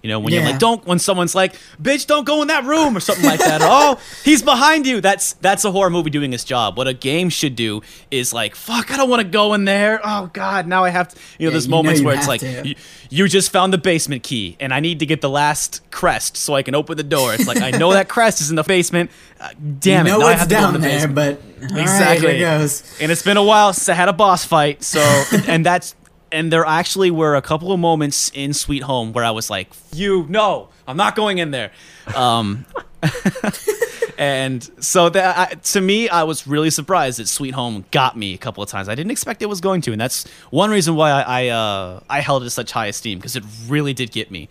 You 0.01 0.09
know, 0.09 0.19
when 0.19 0.33
you're 0.33 0.43
like, 0.43 0.57
don't 0.59 0.85
when 0.85 0.97
someone's 0.99 1.35
like, 1.35 1.53
bitch, 1.81 2.07
don't 2.07 2.25
go 2.25 2.41
in 2.41 2.47
that 2.47 2.63
room 2.65 2.97
or 2.97 2.99
something 2.99 3.23
like 3.25 3.39
that. 3.39 3.61
Oh, 3.63 3.99
he's 4.23 4.41
behind 4.41 4.87
you. 4.87 4.99
That's 5.01 5.33
that's 5.33 5.63
a 5.63 5.71
horror 5.71 5.89
movie 5.91 6.09
doing 6.09 6.33
its 6.33 6.43
job. 6.43 6.77
What 6.77 6.87
a 6.87 6.93
game 6.93 7.29
should 7.29 7.55
do 7.55 7.81
is 8.09 8.33
like, 8.33 8.55
fuck, 8.55 8.91
I 8.91 8.97
don't 8.97 9.09
want 9.09 9.21
to 9.21 9.27
go 9.27 9.53
in 9.53 9.65
there. 9.65 9.99
Oh 10.03 10.29
god, 10.33 10.65
now 10.67 10.83
I 10.83 10.89
have 10.89 11.09
to 11.09 11.15
you 11.37 11.45
know, 11.45 11.49
Yeah, 11.49 11.51
there's 11.51 11.65
you 11.67 11.71
moments 11.71 11.99
you 11.99 12.05
where 12.07 12.15
it's 12.15 12.27
like 12.27 12.41
you, 12.41 12.75
you 13.09 13.27
just 13.27 13.51
found 13.51 13.71
the 13.73 13.77
basement 13.77 14.23
key 14.23 14.57
and 14.59 14.73
I 14.73 14.79
need 14.79 14.99
to 14.99 15.05
get 15.05 15.21
the 15.21 15.29
last 15.29 15.81
crest 15.91 16.35
so 16.37 16.55
I 16.55 16.63
can 16.63 16.73
open 16.73 16.97
the 16.97 17.03
door. 17.03 17.33
It's 17.33 17.45
like 17.47 17.61
I 17.61 17.71
know 17.71 17.93
that 17.93 18.09
crest 18.09 18.41
is 18.41 18.49
in 18.49 18.55
the 18.55 18.63
basement. 18.63 19.11
Uh, 19.39 19.49
damn 19.79 20.07
you 20.07 20.13
it. 20.13 20.17
know 20.17 20.19
now 20.21 20.27
I 20.27 20.33
have 20.33 20.47
to 20.47 20.53
go 20.53 20.57
in 20.57 20.63
down 20.63 20.73
the 20.73 20.79
there, 20.79 21.07
basement. 21.07 21.15
but 21.59 21.73
right, 21.73 21.81
Exactly. 21.81 22.27
here 22.27 22.35
it 22.37 22.59
goes. 22.59 22.97
And 22.99 23.11
it's 23.11 23.23
been 23.23 23.37
a 23.37 23.43
while 23.43 23.73
since 23.73 23.89
I 23.89 23.93
had 23.93 24.09
a 24.09 24.13
boss 24.13 24.45
fight. 24.45 24.83
So, 24.83 24.99
and 25.47 25.65
that's, 25.65 25.95
and 26.31 26.51
there 26.51 26.65
actually 26.65 27.11
were 27.11 27.35
a 27.35 27.41
couple 27.41 27.71
of 27.71 27.79
moments 27.79 28.31
in 28.33 28.53
Sweet 28.53 28.83
Home 28.83 29.13
where 29.13 29.23
I 29.23 29.31
was 29.31 29.49
like, 29.49 29.69
"You 29.93 30.25
no, 30.29 30.69
I'm 30.87 30.97
not 30.97 31.15
going 31.15 31.37
in 31.37 31.51
there." 31.51 31.71
Um, 32.15 32.65
and 34.17 34.69
so 34.79 35.09
that 35.09 35.37
I, 35.37 35.55
to 35.55 35.81
me, 35.81 36.09
I 36.09 36.23
was 36.23 36.47
really 36.47 36.69
surprised 36.69 37.19
that 37.19 37.27
Sweet 37.27 37.53
Home 37.53 37.85
got 37.91 38.17
me 38.17 38.33
a 38.33 38.37
couple 38.37 38.63
of 38.63 38.69
times. 38.69 38.89
I 38.89 38.95
didn't 38.95 39.11
expect 39.11 39.41
it 39.41 39.47
was 39.47 39.61
going 39.61 39.81
to, 39.81 39.91
and 39.91 39.99
that's 39.99 40.27
one 40.49 40.69
reason 40.69 40.95
why 40.95 41.11
I 41.11 41.21
I, 41.21 41.47
uh, 41.49 41.99
I 42.09 42.19
held 42.21 42.43
it 42.43 42.49
such 42.51 42.71
high 42.71 42.87
esteem 42.87 43.19
because 43.19 43.35
it 43.35 43.43
really 43.67 43.93
did 43.93 44.11
get 44.11 44.31
me. 44.31 44.49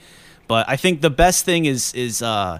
But 0.49 0.69
I 0.69 0.77
think 0.77 1.01
the 1.01 1.11
best 1.11 1.45
thing 1.45 1.67
is 1.67 1.95
is 1.95 2.23
uh, 2.23 2.59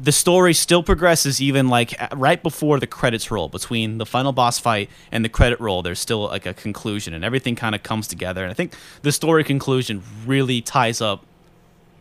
the 0.00 0.12
story 0.12 0.52
still 0.52 0.82
progresses 0.82 1.40
even 1.40 1.68
like 1.68 1.94
right 2.14 2.42
before 2.42 2.78
the 2.78 2.86
credits 2.86 3.30
roll 3.30 3.48
between 3.48 3.98
the 3.98 4.06
final 4.06 4.32
boss 4.32 4.58
fight 4.58 4.90
and 5.10 5.24
the 5.24 5.28
credit 5.28 5.58
roll 5.60 5.82
there's 5.82 5.98
still 5.98 6.24
like 6.24 6.44
a 6.44 6.52
conclusion 6.54 7.14
and 7.14 7.24
everything 7.24 7.56
kind 7.56 7.74
of 7.74 7.82
comes 7.82 8.06
together 8.06 8.42
and 8.42 8.50
i 8.50 8.54
think 8.54 8.74
the 9.02 9.12
story 9.12 9.42
conclusion 9.42 10.02
really 10.26 10.60
ties 10.60 11.00
up 11.00 11.24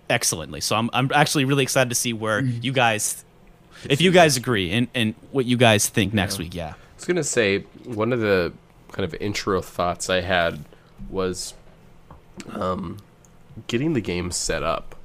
excellently 0.10 0.60
so 0.60 0.76
i'm, 0.76 0.90
I'm 0.94 1.10
actually 1.14 1.46
really 1.46 1.64
excited 1.64 1.90
to 1.90 1.96
see 1.96 2.12
where 2.14 2.42
you 2.42 2.72
guys 2.74 3.24
if 3.90 4.02
you 4.02 4.12
guys 4.12 4.36
agree 4.38 4.72
and, 4.72 4.88
and 4.94 5.16
what 5.32 5.46
you 5.46 5.58
guys 5.58 5.88
think 5.88 6.14
next 6.14 6.38
week 6.38 6.54
yeah 6.54 6.74
I 6.74 6.98
was 6.98 7.06
gonna 7.06 7.24
say 7.24 7.60
one 7.84 8.14
of 8.14 8.20
the 8.20 8.54
kind 8.92 9.04
of 9.04 9.14
intro 9.22 9.62
thoughts 9.62 10.10
I 10.10 10.22
had 10.22 10.64
was 11.10 11.54
um, 12.54 12.98
getting 13.68 13.94
the 13.94 14.02
game 14.02 14.32
set 14.32 14.64
up. 14.64 14.96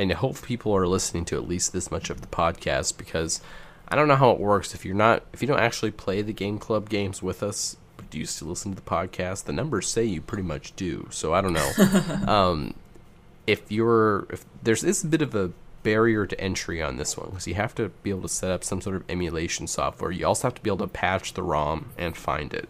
And 0.00 0.10
I 0.10 0.14
hope 0.14 0.40
people 0.42 0.74
are 0.74 0.86
listening 0.86 1.26
to 1.26 1.36
at 1.36 1.46
least 1.46 1.74
this 1.74 1.90
much 1.90 2.08
of 2.08 2.22
the 2.22 2.26
podcast 2.26 2.96
because 2.96 3.42
I 3.86 3.96
don't 3.96 4.08
know 4.08 4.16
how 4.16 4.30
it 4.30 4.40
works. 4.40 4.74
If 4.74 4.84
you're 4.86 4.94
not, 4.94 5.24
if 5.34 5.42
you 5.42 5.48
don't 5.48 5.60
actually 5.60 5.90
play 5.90 6.22
the 6.22 6.32
game 6.32 6.58
club 6.58 6.88
games 6.88 7.22
with 7.22 7.42
us, 7.42 7.76
but 7.98 8.08
do 8.08 8.18
you 8.18 8.24
still 8.24 8.48
listen 8.48 8.72
to 8.74 8.76
the 8.82 8.90
podcast? 8.90 9.44
The 9.44 9.52
numbers 9.52 9.88
say 9.88 10.04
you 10.04 10.22
pretty 10.22 10.42
much 10.44 10.74
do. 10.74 11.06
So 11.10 11.34
I 11.34 11.42
don't 11.42 11.52
know. 11.52 11.70
um, 12.32 12.74
if 13.46 13.70
you're, 13.70 14.26
if 14.30 14.46
there's 14.62 14.80
this 14.80 15.02
a 15.04 15.06
bit 15.06 15.20
of 15.20 15.34
a 15.34 15.50
barrier 15.82 16.24
to 16.26 16.40
entry 16.40 16.80
on 16.82 16.96
this 16.96 17.16
one 17.16 17.28
because 17.30 17.46
you 17.46 17.54
have 17.54 17.74
to 17.74 17.90
be 18.02 18.08
able 18.10 18.22
to 18.22 18.28
set 18.28 18.50
up 18.50 18.64
some 18.64 18.80
sort 18.80 18.96
of 18.96 19.04
emulation 19.10 19.66
software. 19.66 20.10
You 20.10 20.26
also 20.26 20.48
have 20.48 20.54
to 20.54 20.62
be 20.62 20.70
able 20.70 20.86
to 20.86 20.88
patch 20.88 21.34
the 21.34 21.42
ROM 21.42 21.90
and 21.98 22.16
find 22.16 22.54
it, 22.54 22.68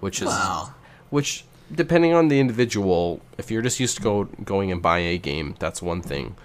which 0.00 0.20
is 0.20 0.28
Wow. 0.28 0.74
which 1.08 1.44
depending 1.74 2.12
on 2.12 2.28
the 2.28 2.38
individual 2.38 3.20
if 3.38 3.50
you're 3.50 3.62
just 3.62 3.80
used 3.80 3.96
to 3.96 4.02
go 4.02 4.24
going 4.44 4.70
and 4.70 4.80
buying 4.80 5.06
a 5.08 5.18
game 5.18 5.56
that's 5.58 5.82
one 5.82 6.00
thing 6.00 6.36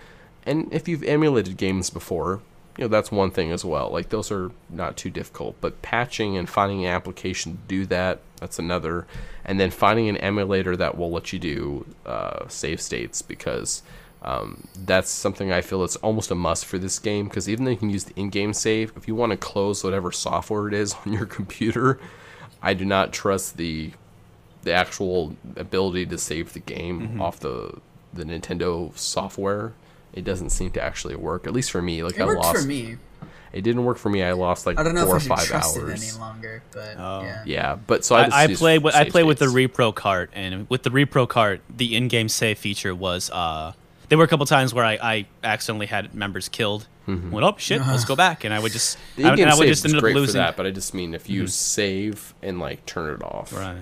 and 0.46 0.72
if 0.74 0.88
you've 0.88 1.04
emulated 1.04 1.58
games 1.58 1.90
before 1.90 2.42
you 2.78 2.84
know 2.84 2.88
that's 2.88 3.12
one 3.12 3.30
thing 3.32 3.52
as 3.52 3.64
well 3.66 3.90
like 3.92 4.10
those 4.10 4.32
are 4.32 4.52
not 4.70 4.96
too 4.98 5.10
difficult 5.10 5.56
but 5.62 5.82
patching 5.82 6.38
and 6.38 6.50
finding 6.50 6.86
an 6.86 6.92
application 6.92 7.54
to 7.54 7.58
do 7.68 7.86
that 7.86 8.20
that's 8.40 8.58
another 8.60 9.06
and 9.46 9.60
then 9.60 9.70
finding 9.70 10.08
an 10.10 10.18
emulator 10.18 10.76
that 10.78 10.98
will 10.98 11.12
let 11.12 11.32
you 11.34 11.40
do 11.40 11.86
uh, 12.06 12.48
save 12.48 12.80
states 12.82 13.22
because 13.22 13.84
um, 14.24 14.68
that's 14.86 15.10
something 15.10 15.52
I 15.52 15.62
feel 15.62 15.84
is 15.84 15.96
almost 15.98 16.30
a 16.30 16.36
must 16.36 16.66
for 16.66 16.78
this 16.78 17.00
game 17.00 17.26
because 17.28 17.50
even 17.50 17.66
though 17.66 17.72
you 17.72 17.78
can 17.78 17.90
use 17.90 18.04
the 18.04 18.14
in-game 18.16 18.54
save, 18.54 18.94
if 18.96 19.08
you 19.08 19.16
want 19.16 19.32
to 19.32 19.38
close 19.38 19.84
whatever 19.84 20.12
software 20.12 20.68
it 20.68 20.76
is 20.76 20.96
on 21.08 21.12
your 21.14 21.26
computer, 21.26 22.00
I 22.62 22.76
do 22.76 22.86
not 22.86 23.14
trust 23.14 23.58
the 23.58 23.92
the 24.62 24.74
actual 24.74 25.36
ability 25.56 26.06
to 26.06 26.20
save 26.20 26.54
the 26.54 26.60
game 26.60 27.02
Mm-hmm. 27.02 27.22
off 27.22 27.40
the 27.40 27.80
the 28.14 28.24
Nintendo 28.24 28.96
software. 28.96 29.74
It 30.14 30.24
doesn't 30.24 30.50
seem 30.50 30.72
to 30.72 30.82
actually 30.82 31.16
work, 31.16 31.48
at 31.48 31.54
least 31.54 31.72
for 31.72 31.82
me. 31.82 32.04
Like 32.04 32.16
It 32.16 32.22
I 32.22 32.26
worked 32.26 32.42
lost. 32.42 32.62
for 32.62 32.68
me. 32.68 32.98
It 33.54 33.62
didn't 33.64 33.84
work 33.84 33.98
for 33.98 34.10
me. 34.10 34.24
I 34.24 34.32
lost 34.32 34.66
like 34.66 34.80
I 34.80 34.84
don't 34.84 34.96
know 34.96 35.06
four 35.06 35.16
or 35.16 35.18
if 35.18 35.30
I 35.30 35.36
should 35.36 35.38
five 35.40 35.48
trust 35.48 35.78
it 35.78 35.84
hours. 35.84 36.12
any 36.14 36.20
longer, 36.22 36.64
but 36.72 36.96
Oh. 36.98 37.22
yeah. 37.24 37.44
Yeah, 37.46 37.76
but 37.86 38.06
so 38.06 38.16
I, 38.16 38.24
just 38.26 38.36
I, 38.36 38.42
I 38.42 38.46
use 38.46 38.60
played 38.60 38.84
with 38.84 38.96
I 38.96 39.04
save 39.04 39.12
played 39.12 39.26
with 39.26 39.40
the 39.40 39.48
repro 39.48 39.94
cart, 39.94 40.30
and 40.34 40.70
with 40.70 40.84
the 40.84 40.90
repro 40.90 41.28
cart, 41.28 41.60
the 41.70 41.96
in-game 41.96 42.30
save 42.30 42.60
feature 42.60 42.96
was 42.96 43.30
uh, 43.30 43.74
there 44.08 44.18
were 44.18 44.24
a 44.24 44.28
couple 44.30 44.46
times 44.46 44.74
where 44.74 44.86
I, 44.86 44.98
I 45.02 45.26
accidentally 45.44 45.88
had 45.88 46.14
members 46.16 46.48
killed. 46.50 46.88
Went 47.08 47.34
oh 47.44 47.56
shit, 47.58 47.82
let's 47.82 48.06
go 48.06 48.16
back, 48.28 48.46
and 48.46 48.54
I 48.54 48.60
would 48.60 48.72
just 48.72 48.98
The 49.18 49.26
I, 49.26 49.30
in-game 49.32 49.44
and 49.48 49.54
I 49.54 49.58
would 49.58 49.68
just 49.68 49.84
end 49.84 49.96
up 49.96 50.02
great 50.02 50.14
for 50.14 50.20
losing. 50.22 50.40
that, 50.40 50.56
but 50.56 50.66
I 50.66 50.72
just 50.72 50.94
mean 50.94 51.14
if 51.14 51.30
you 51.30 51.46
save 51.48 52.34
and 52.42 52.58
like 52.60 52.86
turn 52.86 53.14
it 53.14 53.22
off. 53.22 53.52
Right. 53.52 53.76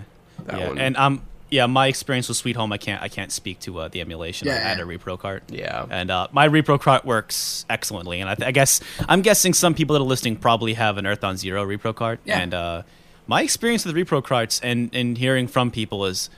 That 0.46 0.58
yeah, 0.60 0.68
one. 0.70 0.78
and 0.80 0.98
um, 0.98 1.22
yeah, 1.50 1.66
my 1.66 1.88
experience 1.88 2.28
with 2.28 2.38
Sweet 2.38 2.56
Home, 2.56 2.72
I 2.72 2.78
can't 2.78 3.02
I 3.02 3.08
can't 3.10 3.32
speak 3.32 3.60
to 3.62 3.80
uh, 3.80 3.88
the 3.88 4.02
emulation. 4.02 4.48
I 4.48 4.54
had 4.54 4.78
yeah. 4.78 4.84
a 4.84 4.88
repro 4.88 5.18
cart. 5.20 5.44
Yeah. 5.50 5.86
and 5.90 6.12
uh, 6.12 6.28
my 6.32 6.48
repro 6.48 6.80
cart 6.80 7.06
works 7.06 7.66
excellently, 7.70 8.22
and 8.22 8.30
I, 8.30 8.36
th- 8.36 8.48
I 8.48 8.52
guess 8.52 8.82
I'm 9.08 9.22
guessing 9.22 9.54
some 9.54 9.74
people 9.74 9.94
that 9.96 10.02
are 10.02 10.06
listening 10.08 10.36
probably 10.38 10.74
have 10.74 10.98
an 10.98 11.06
Earthbound 11.06 11.40
Zero 11.40 11.66
repro 11.66 11.94
cart, 11.96 12.20
Yeah. 12.26 12.40
and 12.40 12.54
uh, 12.54 12.84
my 13.28 13.42
experience 13.44 13.86
with 13.86 13.96
repro 13.96 14.24
carts 14.24 14.60
and 14.62 14.90
and 14.94 15.18
hearing 15.18 15.48
from 15.48 15.72
people 15.72 16.06
is 16.06 16.30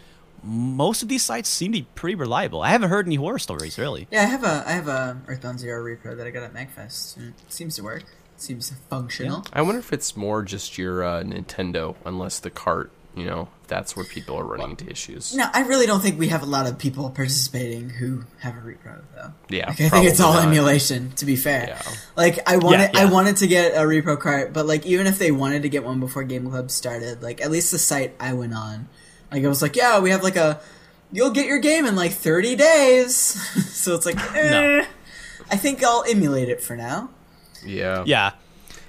most 0.43 1.03
of 1.03 1.07
these 1.07 1.23
sites 1.23 1.47
seem 1.47 1.71
to 1.71 1.79
be 1.79 1.87
pretty 1.93 2.15
reliable. 2.15 2.61
I 2.63 2.69
haven't 2.69 2.89
heard 2.89 3.05
any 3.05 3.15
horror 3.15 3.37
stories 3.39 3.77
really. 3.77 4.07
Yeah, 4.11 4.21
I 4.23 4.25
have 4.25 4.43
a 4.43 4.63
I 4.65 4.71
have 4.71 4.87
a 4.87 5.21
Earthbound 5.27 5.59
Zero 5.59 5.83
repro 5.83 6.17
that 6.17 6.25
I 6.25 6.31
got 6.31 6.43
at 6.43 6.53
Magfest. 6.53 7.17
and 7.17 7.33
It 7.45 7.53
seems 7.53 7.75
to 7.75 7.83
work. 7.83 8.01
It 8.01 8.41
seems 8.41 8.71
functional. 8.89 9.45
I 9.53 9.61
wonder 9.61 9.79
if 9.79 9.93
it's 9.93 10.17
more 10.17 10.41
just 10.41 10.77
your 10.77 11.03
uh, 11.03 11.21
Nintendo, 11.21 11.95
unless 12.05 12.39
the 12.39 12.49
cart 12.49 12.91
you 13.15 13.25
know, 13.25 13.49
that's 13.67 13.95
where 13.95 14.05
people 14.05 14.37
are 14.37 14.43
running 14.43 14.71
into 14.71 14.89
issues. 14.89 15.35
No, 15.35 15.45
I 15.53 15.61
really 15.63 15.85
don't 15.85 15.99
think 16.01 16.17
we 16.19 16.29
have 16.29 16.43
a 16.43 16.45
lot 16.45 16.65
of 16.67 16.77
people 16.77 17.09
participating 17.09 17.89
who 17.89 18.23
have 18.39 18.55
a 18.55 18.59
repro 18.61 19.01
though. 19.15 19.33
Yeah, 19.49 19.67
Like, 19.69 19.81
I 19.81 19.89
think 19.89 20.07
it's 20.07 20.19
all 20.19 20.33
not. 20.33 20.45
emulation. 20.45 21.11
To 21.17 21.25
be 21.25 21.35
fair, 21.35 21.65
Yeah. 21.67 21.81
like 22.15 22.39
I 22.47 22.57
wanted, 22.57 22.91
yeah. 22.93 23.01
I 23.01 23.05
wanted 23.05 23.37
to 23.37 23.47
get 23.47 23.73
a 23.73 23.81
repro 23.85 24.19
cart, 24.19 24.53
but 24.53 24.65
like 24.65 24.85
even 24.85 25.07
if 25.07 25.19
they 25.19 25.31
wanted 25.31 25.61
to 25.63 25.69
get 25.69 25.83
one 25.83 25.99
before 25.99 26.23
Game 26.23 26.49
Club 26.49 26.71
started, 26.71 27.21
like 27.21 27.41
at 27.41 27.51
least 27.51 27.71
the 27.71 27.79
site 27.79 28.15
I 28.19 28.33
went 28.33 28.53
on, 28.53 28.87
like 29.31 29.43
it 29.43 29.47
was 29.49 29.61
like, 29.61 29.75
yeah, 29.75 29.99
we 29.99 30.09
have 30.11 30.23
like 30.23 30.35
a, 30.37 30.59
you'll 31.11 31.31
get 31.31 31.45
your 31.47 31.59
game 31.59 31.85
in 31.85 31.95
like 31.95 32.11
thirty 32.13 32.55
days. 32.55 33.13
so 33.73 33.95
it's 33.95 34.05
like, 34.05 34.17
eh. 34.35 34.85
I 35.49 35.57
think 35.57 35.83
I'll 35.83 36.05
emulate 36.07 36.47
it 36.47 36.61
for 36.63 36.75
now. 36.77 37.09
Yeah. 37.65 38.03
Yeah. 38.07 38.31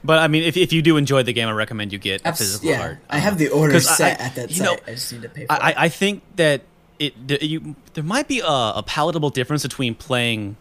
But 0.04 0.18
I 0.18 0.28
mean, 0.28 0.42
if, 0.42 0.56
if 0.56 0.72
you 0.72 0.82
do 0.82 0.96
enjoy 0.96 1.22
the 1.22 1.32
game, 1.32 1.48
I 1.48 1.52
recommend 1.52 1.92
you 1.92 1.98
get 1.98 2.22
a 2.24 2.32
physical 2.32 2.68
yeah, 2.70 2.78
card. 2.78 2.98
I 3.08 3.18
have 3.18 3.38
the 3.38 3.48
order 3.50 3.74
'Cause 3.74 3.86
I- 3.88 3.94
set 3.94 4.20
I- 4.20 4.24
at 4.24 4.34
that 4.34 4.50
you 4.50 4.56
site. 4.56 4.64
know, 4.66 4.76
I 4.86 4.90
just 4.94 5.12
need 5.12 5.22
to 5.22 5.28
pay 5.28 5.46
for 5.46 5.52
I, 5.52 5.70
it. 5.70 5.74
I 5.78 5.88
think 5.88 6.22
that 6.36 6.62
it 6.98 7.28
th- 7.28 7.42
you 7.42 7.76
there 7.94 8.02
might 8.04 8.26
be 8.28 8.40
a, 8.40 8.44
a 8.46 8.82
palatable 8.86 9.30
difference 9.30 9.62
between 9.62 9.94
playing 9.94 10.56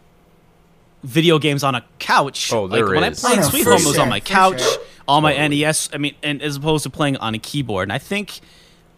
video 1.02 1.38
games 1.38 1.64
on 1.64 1.74
a 1.74 1.84
couch. 1.98 2.52
Oh, 2.52 2.68
there 2.68 2.84
like 2.86 2.94
when 2.94 3.04
I 3.04 3.08
is. 3.08 3.20
played 3.20 3.38
Oh, 3.38 3.42
no, 3.42 3.48
Sweet 3.48 3.64
Home, 3.64 3.80
it 3.80 3.86
was 3.86 3.98
on 3.98 4.08
my 4.08 4.20
couch, 4.20 4.62
sure. 4.62 4.78
on 5.08 5.22
my 5.24 5.32
Totally. 5.34 5.60
NES. 5.62 5.88
I 5.92 5.98
mean, 5.98 6.14
and 6.22 6.40
as 6.40 6.56
opposed 6.56 6.84
to 6.84 6.90
playing 6.90 7.16
on 7.16 7.34
a 7.34 7.38
keyboard. 7.38 7.84
And 7.86 7.92
I 7.92 7.98
think, 7.98 8.40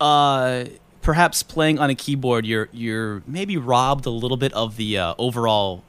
uh, 0.00 0.64
perhaps 1.00 1.42
playing 1.42 1.78
on 1.78 1.88
a 1.90 1.94
keyboard, 1.94 2.44
you're 2.44 2.68
you're 2.72 3.22
maybe 3.26 3.56
robbed 3.56 4.04
a 4.06 4.10
little 4.10 4.36
bit 4.36 4.52
of 4.52 4.76
the 4.76 4.98
uh, 4.98 5.14
overall 5.18 5.82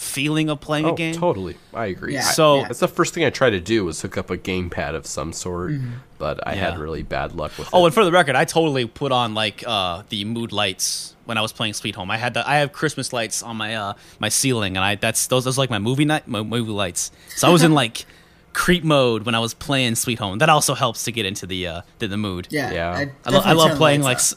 feeling 0.00 0.48
of 0.48 0.60
playing 0.60 0.86
Oh, 0.86 0.92
a 0.94 0.96
game. 0.96 1.14
totally. 1.14 1.56
I 1.74 1.86
agree. 1.86 2.14
Yeah. 2.14 2.20
I- 2.26 2.32
So- 2.32 2.62
that's 2.62 2.80
the 2.80 2.88
first 2.88 3.12
thing 3.12 3.22
I 3.24 3.30
tried 3.30 3.50
to 3.50 3.60
do 3.60 3.84
was 3.84 4.00
hook 4.00 4.16
up 4.16 4.30
a 4.30 4.38
gamepad 4.38 4.94
of 4.94 5.06
some 5.06 5.32
sort, 5.34 5.72
but 6.18 6.40
I 6.46 6.54
had 6.54 6.78
really 6.78 7.02
bad 7.02 7.34
luck 7.34 7.52
with 7.58 7.68
Oh, 7.72 7.82
it. 7.82 7.86
and 7.86 7.94
for 7.94 8.04
the 8.04 8.10
record, 8.10 8.34
I 8.34 8.44
totally 8.46 8.86
put 8.86 9.12
on 9.12 9.34
like 9.34 9.62
uh, 9.66 10.02
the 10.08 10.24
mood 10.24 10.52
lights 10.52 11.14
when 11.26 11.36
I 11.36 11.42
was 11.42 11.52
playing 11.52 11.74
Sweet 11.74 11.94
Home. 11.96 12.10
I 12.10 12.16
had 12.16 12.32
the 12.32 12.48
I 12.48 12.56
have 12.56 12.72
Christmas 12.72 13.12
lights 13.12 13.42
on 13.42 13.56
my 13.56 13.74
uh, 13.76 13.92
my 14.18 14.30
ceiling, 14.30 14.76
and 14.78 14.82
I 14.84 14.94
that's 14.94 15.26
those 15.26 15.44
those 15.44 15.58
are 15.58 15.60
like 15.62 15.70
my 15.70 15.78
movie 15.78 16.06
night 16.06 16.26
my 16.26 16.42
movie 16.42 16.70
lights. 16.72 17.10
So 17.36 17.46
I 17.46 17.50
was 17.50 17.62
in 17.62 17.72
like 17.82 18.06
creep 18.52 18.82
mode 18.82 19.26
when 19.26 19.34
I 19.34 19.38
was 19.38 19.52
playing 19.54 19.94
Sweet 19.96 20.18
Home. 20.18 20.38
That 20.38 20.48
also 20.48 20.74
helps 20.74 21.04
to 21.04 21.12
get 21.12 21.26
into 21.26 21.46
the 21.46 21.66
uh, 21.66 21.80
the, 21.98 22.08
the 22.08 22.16
mood. 22.16 22.48
yeah, 22.50 22.72
Yeah. 22.72 22.90
I, 22.90 23.10
I, 23.26 23.30
lo- 23.30 23.42
I 23.44 23.52
love 23.52 23.76
playing 23.76 24.02
like. 24.02 24.16
s- 24.16 24.34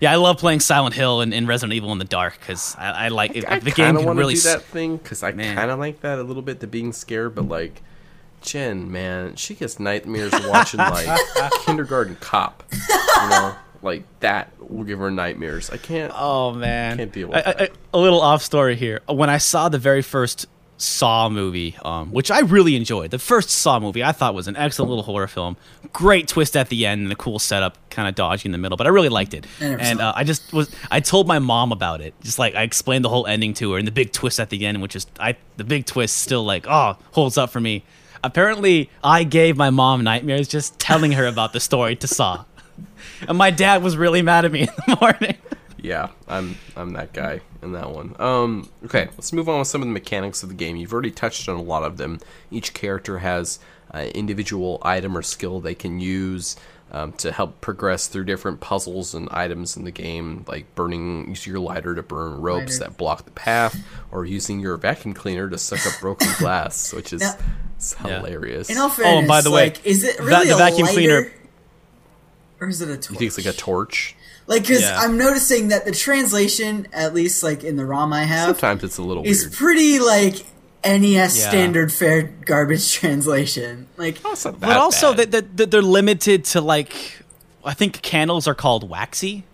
Yeah, 0.00 0.12
I 0.12 0.16
love 0.16 0.38
playing 0.38 0.60
Silent 0.60 0.94
Hill 0.94 1.20
and, 1.22 1.32
and 1.32 1.48
Resident 1.48 1.74
Evil 1.74 1.90
in 1.92 1.98
the 1.98 2.04
dark 2.04 2.38
because 2.38 2.76
I, 2.78 3.06
I 3.06 3.08
like 3.08 3.34
it, 3.36 3.44
I 3.48 3.58
the 3.58 3.70
game 3.70 3.96
can 3.96 4.16
really. 4.16 4.34
do 4.34 4.40
that 4.40 4.62
thing 4.62 4.96
because 4.98 5.22
I 5.22 5.32
kind 5.32 5.70
of 5.70 5.78
like 5.78 6.00
that 6.02 6.18
a 6.18 6.22
little 6.22 6.42
bit, 6.42 6.60
the 6.60 6.66
being 6.66 6.92
scared, 6.92 7.34
but 7.34 7.48
like. 7.48 7.82
Jen, 8.42 8.92
man, 8.92 9.34
she 9.34 9.54
gets 9.56 9.80
nightmares 9.80 10.30
watching 10.46 10.78
like 10.78 11.08
Kindergarten 11.64 12.14
Cop. 12.20 12.62
You 12.72 13.28
know, 13.30 13.56
like 13.82 14.04
that 14.20 14.52
will 14.60 14.84
give 14.84 15.00
her 15.00 15.10
nightmares. 15.10 15.68
I 15.70 15.78
can't. 15.78 16.12
Oh 16.14 16.52
man, 16.52 16.96
Can't 16.98 17.10
deal 17.12 17.28
with 17.28 17.38
I- 17.38 17.40
I- 17.40 17.52
that. 17.54 17.70
I- 17.72 17.74
a 17.94 17.98
little 17.98 18.20
off 18.20 18.42
story 18.42 18.76
here. 18.76 19.00
When 19.08 19.28
I 19.30 19.38
saw 19.38 19.68
the 19.68 19.78
very 19.78 20.02
first 20.02 20.46
Saw 20.78 21.28
movie, 21.30 21.76
um, 21.84 22.10
which 22.12 22.30
I 22.30 22.40
really 22.40 22.76
enjoyed, 22.76 23.10
the 23.10 23.18
first 23.18 23.48
Saw 23.50 23.80
movie 23.80 24.04
I 24.04 24.12
thought 24.12 24.34
was 24.34 24.46
an 24.46 24.56
excellent 24.56 24.90
little 24.90 25.04
horror 25.04 25.26
film. 25.26 25.56
Great 25.92 26.28
twist 26.28 26.56
at 26.56 26.68
the 26.68 26.84
end 26.84 27.02
and 27.02 27.10
a 27.12 27.16
cool 27.16 27.38
setup, 27.38 27.78
kind 27.88 28.08
of 28.08 28.14
dodgy 28.14 28.46
in 28.46 28.52
the 28.52 28.58
middle, 28.58 28.76
but 28.76 28.86
I 28.86 28.90
really 28.90 29.08
liked 29.08 29.32
it. 29.32 29.46
I 29.60 29.64
And 29.64 30.00
uh, 30.00 30.12
I 30.14 30.24
just 30.24 30.52
was 30.52 30.70
I 30.90 31.00
told 31.00 31.26
my 31.26 31.38
mom 31.38 31.72
about 31.72 32.00
it. 32.00 32.14
Just 32.22 32.38
like 32.38 32.54
I 32.54 32.62
explained 32.62 33.04
the 33.04 33.08
whole 33.08 33.26
ending 33.26 33.54
to 33.54 33.72
her 33.72 33.78
and 33.78 33.86
the 33.86 33.92
big 33.92 34.12
twist 34.12 34.38
at 34.38 34.50
the 34.50 34.66
end, 34.66 34.82
which 34.82 34.94
is 34.94 35.06
I 35.18 35.36
the 35.56 35.64
big 35.64 35.86
twist 35.86 36.18
still 36.18 36.44
like 36.44 36.66
oh 36.68 36.98
holds 37.12 37.38
up 37.38 37.50
for 37.50 37.60
me. 37.60 37.84
Apparently, 38.22 38.90
I 39.04 39.24
gave 39.24 39.56
my 39.56 39.70
mom 39.70 40.02
nightmares 40.04 40.48
just 40.48 40.78
telling 40.78 41.12
her 41.12 41.26
about 41.26 41.52
the 41.52 41.60
story 41.60 41.96
to 41.96 42.06
Saw. 42.06 42.44
And 43.26 43.38
my 43.38 43.50
dad 43.50 43.82
was 43.82 43.96
really 43.96 44.20
mad 44.20 44.44
at 44.44 44.52
me 44.52 44.62
in 44.62 44.68
the 44.86 44.96
morning. 45.00 45.36
Yeah, 45.86 46.08
I'm 46.26 46.56
I'm 46.76 46.94
that 46.94 47.12
guy 47.12 47.42
in 47.62 47.70
that 47.72 47.90
one. 47.90 48.16
Um, 48.18 48.68
okay, 48.86 49.04
let's 49.12 49.32
move 49.32 49.48
on 49.48 49.60
with 49.60 49.68
some 49.68 49.82
of 49.82 49.86
the 49.88 49.92
mechanics 49.94 50.42
of 50.42 50.48
the 50.48 50.54
game. 50.56 50.74
You've 50.74 50.92
already 50.92 51.12
touched 51.12 51.48
on 51.48 51.54
a 51.56 51.62
lot 51.62 51.84
of 51.84 51.96
them. 51.96 52.18
Each 52.50 52.74
character 52.74 53.18
has 53.18 53.60
an 53.92 54.08
individual 54.08 54.78
item 54.82 55.16
or 55.16 55.22
skill 55.22 55.60
they 55.60 55.76
can 55.76 56.00
use 56.00 56.56
um, 56.90 57.12
to 57.14 57.30
help 57.30 57.60
progress 57.60 58.08
through 58.08 58.24
different 58.24 58.58
puzzles 58.60 59.14
and 59.14 59.28
items 59.30 59.76
in 59.76 59.84
the 59.84 59.92
game, 59.92 60.44
like 60.48 60.74
burning 60.74 61.28
using 61.28 61.52
your 61.52 61.60
lighter 61.60 61.94
to 61.94 62.02
burn 62.02 62.40
ropes 62.40 62.80
Lighter. 62.80 62.90
that 62.90 62.96
block 62.96 63.24
the 63.24 63.30
path, 63.30 63.76
or 64.10 64.24
using 64.24 64.58
your 64.58 64.76
vacuum 64.76 65.14
cleaner 65.14 65.48
to 65.48 65.56
suck 65.58 65.86
up 65.86 66.00
broken 66.00 66.28
glass, 66.40 66.92
which 66.92 67.12
is 67.12 67.20
Now- 67.22 67.36
it's 67.76 67.94
Yeah. 68.04 68.18
hilarious. 68.18 68.70
In 68.70 68.78
all 68.78 68.88
fairness, 68.88 69.18
and 69.20 69.28
by 69.28 69.40
the 69.40 69.50
way, 69.52 69.64
like, 69.66 69.86
is 69.86 70.02
it 70.02 70.16
va- 70.18 70.24
really 70.24 70.48
the 70.48 70.54
a 70.54 70.58
vacuum 70.58 70.86
lighter, 70.86 70.94
cleaner- 70.94 71.32
or 72.60 72.68
is 72.68 72.80
it 72.80 72.88
a 72.88 72.96
torch? 72.96 73.10
you 73.10 73.16
think 73.18 73.28
it's 73.28 73.46
like 73.46 73.54
a 73.54 73.56
torch? 73.56 74.16
Like, 74.48 74.62
because 74.62 74.82
Yeah. 74.82 74.98
I'm 75.00 75.18
noticing 75.18 75.68
that 75.68 75.84
the 75.84 75.92
translation, 75.92 76.86
at 76.92 77.14
least 77.14 77.42
like 77.42 77.64
in 77.64 77.76
the 77.76 77.84
ROM 77.84 78.12
I 78.12 78.24
have, 78.24 78.46
Sometimes 78.56 78.84
it's 78.84 78.98
a 78.98 79.02
little 79.02 79.24
is 79.24 79.42
weird. 79.42 79.52
pretty 79.54 79.98
like 79.98 80.44
NES 80.84 81.38
Yeah. 81.38 81.48
standard 81.48 81.92
fare 81.92 82.22
garbage 82.44 82.92
translation. 83.00 83.88
Like, 83.96 84.18
Oh, 84.24 84.32
it's 84.32 84.44
But 84.44 84.76
also 84.76 85.14
bad. 85.14 85.32
that 85.32 85.56
that 85.56 85.70
they're 85.70 85.82
limited 85.82 86.44
to 86.46 86.60
like 86.60 86.94
I 87.64 87.74
think 87.74 88.00
candles 88.02 88.46
are 88.46 88.54
called 88.54 88.88
waxy. 88.88 89.44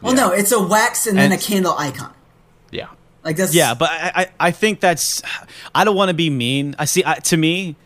well, 0.00 0.14
no, 0.14 0.30
it's 0.32 0.52
a 0.52 0.60
wax 0.62 1.06
and 1.06 1.18
then 1.18 1.32
a 1.32 1.38
candle 1.38 1.74
icon. 1.76 2.12
yeah. 2.70 2.86
Like 3.24 3.36
that's 3.36 3.52
Yeah, 3.54 3.74
but 3.74 3.90
I 3.90 4.12
I, 4.14 4.46
I 4.48 4.50
think 4.52 4.80
that's 4.80 5.20
I 5.74 5.84
don't 5.84 5.96
want 5.96 6.08
to 6.08 6.14
be 6.14 6.30
mean. 6.30 6.74
I 6.78 6.86
see 6.86 7.02
I, 7.04 7.14
to 7.16 7.36
me 7.36 7.76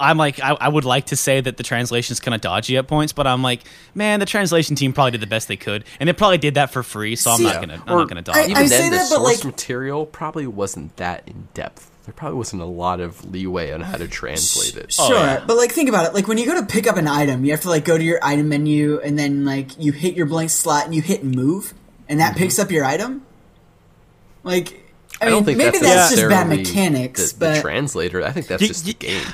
I'm 0.00 0.16
like 0.16 0.40
I, 0.40 0.52
I 0.52 0.68
would 0.68 0.84
like 0.84 1.06
to 1.06 1.16
say 1.16 1.40
that 1.40 1.56
the 1.56 1.62
translation's 1.62 2.20
kind 2.20 2.34
of 2.34 2.40
dodgy 2.40 2.76
at 2.76 2.88
points, 2.88 3.12
but 3.12 3.26
I'm 3.26 3.42
like, 3.42 3.60
man, 3.94 4.20
the 4.20 4.26
translation 4.26 4.76
team 4.76 4.92
probably 4.92 5.12
did 5.12 5.20
the 5.20 5.26
best 5.26 5.48
they 5.48 5.56
could, 5.56 5.84
and 6.00 6.08
they 6.08 6.12
probably 6.12 6.38
did 6.38 6.54
that 6.54 6.72
for 6.72 6.82
free. 6.82 7.16
So 7.16 7.30
I'm 7.30 7.38
See- 7.38 7.44
not 7.44 7.60
gonna 7.60 7.82
I'm 7.86 7.98
not 7.98 8.08
gonna 8.08 8.22
dog. 8.22 8.36
I- 8.36 8.44
even 8.44 8.56
I 8.56 8.60
then, 8.60 8.68
say 8.68 8.84
the 8.84 8.96
that, 8.96 9.10
but, 9.10 9.16
source 9.16 9.36
like- 9.36 9.44
material 9.44 10.06
probably 10.06 10.46
wasn't 10.46 10.96
that 10.96 11.22
in 11.26 11.48
depth. 11.54 11.90
There 12.06 12.14
probably 12.14 12.38
wasn't 12.38 12.62
a 12.62 12.66
lot 12.66 13.00
of 13.00 13.30
leeway 13.30 13.72
on 13.72 13.82
how 13.82 13.96
to 13.96 14.08
translate 14.08 14.74
it. 14.74 14.96
Oh, 14.98 15.08
sure, 15.08 15.18
yeah. 15.18 15.44
but 15.46 15.56
like 15.56 15.70
think 15.70 15.88
about 15.88 16.06
it. 16.06 16.14
Like 16.14 16.26
when 16.26 16.38
you 16.38 16.46
go 16.46 16.58
to 16.58 16.66
pick 16.66 16.88
up 16.88 16.96
an 16.96 17.06
item, 17.06 17.44
you 17.44 17.52
have 17.52 17.60
to 17.60 17.68
like 17.68 17.84
go 17.84 17.96
to 17.96 18.02
your 18.02 18.18
item 18.22 18.48
menu 18.48 18.98
and 19.00 19.18
then 19.18 19.44
like 19.44 19.78
you 19.78 19.92
hit 19.92 20.16
your 20.16 20.26
blank 20.26 20.50
slot 20.50 20.86
and 20.86 20.94
you 20.94 21.02
hit 21.02 21.22
move, 21.22 21.74
and 22.08 22.18
that 22.18 22.30
mm-hmm. 22.30 22.38
picks 22.38 22.58
up 22.58 22.70
your 22.70 22.84
item. 22.84 23.24
Like, 24.42 24.82
I, 25.20 25.26
I 25.26 25.28
mean, 25.28 25.34
don't 25.36 25.44
think 25.44 25.58
maybe 25.58 25.78
that's, 25.78 26.10
that's, 26.10 26.16
just 26.16 26.28
bad 26.30 26.48
mechanics, 26.48 27.32
the, 27.32 27.38
but 27.38 27.54
the 27.56 27.60
translator. 27.60 28.24
I 28.24 28.32
think 28.32 28.46
that's 28.46 28.62
You- 28.62 28.68
just 28.68 28.86
you- 28.86 28.94
the 28.94 28.98
game. 28.98 29.26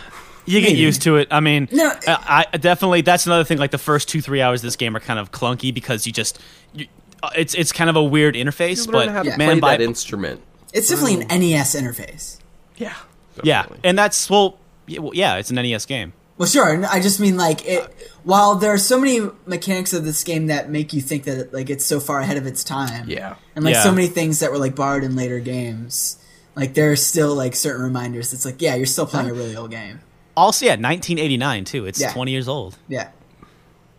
You 0.46 0.60
get 0.60 0.68
maybe. 0.70 0.80
used 0.80 1.02
to 1.02 1.16
it. 1.16 1.28
I 1.30 1.40
mean, 1.40 1.68
No, 1.72 1.92
I, 2.06 2.46
I 2.52 2.56
definitely 2.56 3.02
that's 3.02 3.26
another 3.26 3.44
thing. 3.44 3.58
Like 3.58 3.70
the 3.72 3.78
first 3.78 4.08
two 4.08 4.20
three 4.20 4.40
hours 4.40 4.60
of 4.60 4.64
this 4.66 4.76
game 4.76 4.96
are 4.96 5.00
kind 5.00 5.18
of 5.18 5.30
clunky 5.32 5.72
because 5.74 6.06
you 6.06 6.12
just 6.12 6.38
you, 6.72 6.86
uh, 7.22 7.30
it's 7.36 7.54
it's 7.54 7.72
kind 7.72 7.90
of 7.90 7.96
a 7.96 8.02
weird 8.04 8.34
interface. 8.34 8.86
You 8.86 8.92
but 8.92 9.06
learn 9.06 9.08
how 9.10 9.22
to 9.22 9.28
Yeah. 9.30 9.36
play 9.36 9.46
man, 9.46 9.60
by 9.60 9.76
that 9.76 9.82
instrument. 9.82 10.40
it's 10.72 10.88
definitely 10.88 11.22
an 11.28 11.40
NES 11.40 11.74
interface. 11.74 12.38
Yeah, 12.76 12.94
yeah, 13.42 13.66
and 13.84 13.98
that's 13.98 14.28
well, 14.30 14.58
yeah, 14.86 15.00
well, 15.00 15.12
yeah, 15.14 15.36
it's 15.36 15.50
an 15.50 15.56
NES 15.56 15.86
game. 15.86 16.12
Well, 16.38 16.46
sure. 16.48 16.84
I 16.86 17.00
just 17.00 17.18
mean 17.18 17.36
like 17.38 17.64
it. 17.66 17.90
While 18.22 18.56
there 18.56 18.72
are 18.72 18.76
so 18.78 19.00
many 19.00 19.20
mechanics 19.46 19.92
of 19.94 20.04
this 20.04 20.22
game 20.24 20.48
that 20.48 20.68
make 20.68 20.92
you 20.92 21.00
think 21.00 21.24
that 21.24 21.38
it, 21.38 21.54
like 21.54 21.70
it's 21.70 21.86
so 21.86 21.98
far 22.00 22.20
ahead 22.20 22.36
of 22.36 22.46
its 22.46 22.62
time, 22.62 23.08
Yeah. 23.08 23.36
and 23.54 23.64
like 23.64 23.74
Yeah. 23.74 23.82
so 23.82 23.92
many 23.92 24.08
things 24.08 24.40
that 24.40 24.50
were 24.50 24.58
like 24.58 24.74
borrowed 24.74 25.02
in 25.04 25.16
later 25.16 25.38
games, 25.40 26.18
like 26.54 26.74
there 26.74 26.92
are 26.92 26.96
still 26.96 27.34
like 27.34 27.54
certain 27.54 27.82
reminders. 27.82 28.34
It's 28.34 28.44
like 28.44 28.60
yeah, 28.60 28.74
you're 28.74 28.84
still 28.84 29.06
playing 29.06 29.30
a 29.30 29.32
really 29.32 29.56
old 29.56 29.70
game. 29.70 30.00
Also, 30.36 30.66
yeah, 30.66 30.72
1989 30.72 31.64
too. 31.64 31.86
It's 31.86 32.00
Yeah. 32.00 32.12
20 32.12 32.30
years 32.32 32.48
old. 32.48 32.76
Yeah. 32.88 33.08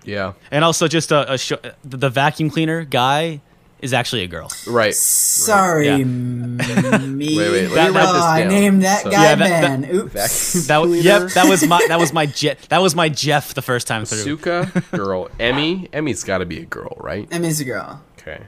yeah, 0.04 0.34
And 0.52 0.64
also, 0.64 0.88
just 0.88 1.12
a, 1.12 1.34
a 1.34 1.38
sh- 1.38 1.54
the 1.84 1.98
the 1.98 2.10
vacuum 2.10 2.50
cleaner 2.50 2.84
guy 2.86 3.42
is 3.82 3.94
actually 3.94 4.24
a 4.24 4.28
girl. 4.28 4.50
right. 4.68 4.94
Sorry, 4.96 5.88
Yeah. 5.88 5.98
me. 6.04 7.38
Wait, 7.38 7.52
wait, 7.52 7.70
let 7.72 7.94
me 7.94 8.00
oh, 8.02 8.14
this 8.14 8.24
I 8.24 8.44
named 8.46 8.84
that 8.84 9.04
So- 9.04 9.12
guy 9.12 9.24
Yeah, 9.24 9.36
that- 9.36 9.62
Ben. 9.82 9.96
Oops. 9.96 10.14
Vacuum 10.14 10.68
That 10.68 10.78
was 10.82 10.90
cleaner, 10.90 11.04
yep. 11.26 11.32
That 11.34 11.48
was 11.50 11.68
my 11.68 11.86
that 11.88 12.00
was 12.00 12.14
my 12.14 12.26
Jeff. 12.42 12.70
That 12.70 12.82
was 12.82 12.96
my 12.96 13.10
Jeff 13.10 13.54
the 13.54 13.62
first 13.62 13.88
time 13.88 14.06
through. 14.06 14.20
Suka, 14.24 14.84
girl. 14.92 15.30
Emmy, 15.40 15.90
Emmy's 15.94 16.24
got 16.24 16.38
to 16.40 16.46
be 16.46 16.60
a 16.60 16.66
girl, 16.66 16.96
right? 17.00 17.28
Emmy's 17.32 17.60
a 17.60 17.66
girl. 17.66 18.02
Okay. 18.20 18.44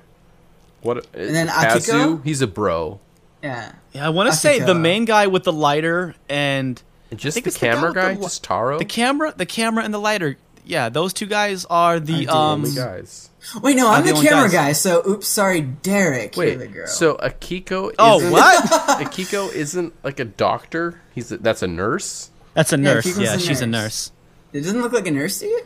What? 0.81 0.97
Uh, 0.97 1.01
and 1.15 1.35
then 1.35 1.47
Kazu, 1.47 1.91
Akiko? 1.91 2.23
he's 2.23 2.41
a 2.41 2.47
bro. 2.47 2.99
Yeah. 3.43 3.73
Yeah, 3.93 4.05
I 4.05 4.09
want 4.09 4.29
to 4.31 4.35
say 4.35 4.59
the 4.59 4.75
main 4.75 5.05
guy 5.05 5.27
with 5.27 5.43
the 5.43 5.53
lighter 5.53 6.15
and 6.29 6.81
And 7.11 7.19
just 7.19 7.35
the 7.41 7.47
it's 7.47 7.57
the 7.57 7.65
guy 7.67 7.73
camera 7.73 7.89
the 7.93 7.99
guy, 7.99 8.13
li- 8.13 8.21
just 8.21 8.43
Taro. 8.43 8.77
the 8.79 8.85
camera, 8.85 9.33
the 9.35 9.45
camera 9.45 9.83
and 9.83 9.93
the 9.93 9.99
lighter. 9.99 10.37
Yeah, 10.65 10.89
those 10.89 11.13
two 11.13 11.25
guys 11.25 11.65
are 11.65 11.99
the 11.99 12.25
do. 12.25 12.31
um. 12.31 12.63
only 12.63 12.75
guys. 12.75 13.29
Wait, 13.61 13.75
no, 13.75 13.89
I'm 13.89 14.05
the 14.05 14.13
the, 14.13 14.21
camera 14.21 14.43
guys. 14.49 14.53
guy. 14.53 14.71
So, 14.73 15.01
oops, 15.09 15.27
sorry, 15.27 15.61
Derek. 15.61 16.35
You're 16.35 16.51
the 16.51 16.57
Wait, 16.65 16.73
girl. 16.73 16.87
so 16.87 17.15
Akiko? 17.15 17.93
Oh, 17.97 18.17
isn't- 18.19 18.31
what? 18.31 18.65
Akiko 19.01 19.51
isn't 19.51 19.93
like 20.03 20.19
a 20.19 20.25
doctor. 20.25 21.01
He's 21.15 21.31
a, 21.31 21.37
that's 21.37 21.63
a 21.63 21.67
nurse. 21.67 22.29
That's 22.53 22.73
a 22.73 22.77
nurse. 22.77 23.05
Kiko's 23.05 23.19
Yeah, 23.19 23.35
a 23.35 23.39
she's 23.39 23.61
a 23.61 23.65
nurse. 23.67 23.81
nurse. 23.81 24.11
it 24.53 24.61
doesn't 24.61 24.81
look 24.81 24.91
like 24.91 25.07
a 25.07 25.11
nurse 25.11 25.39
to 25.39 25.45
you? 25.47 25.61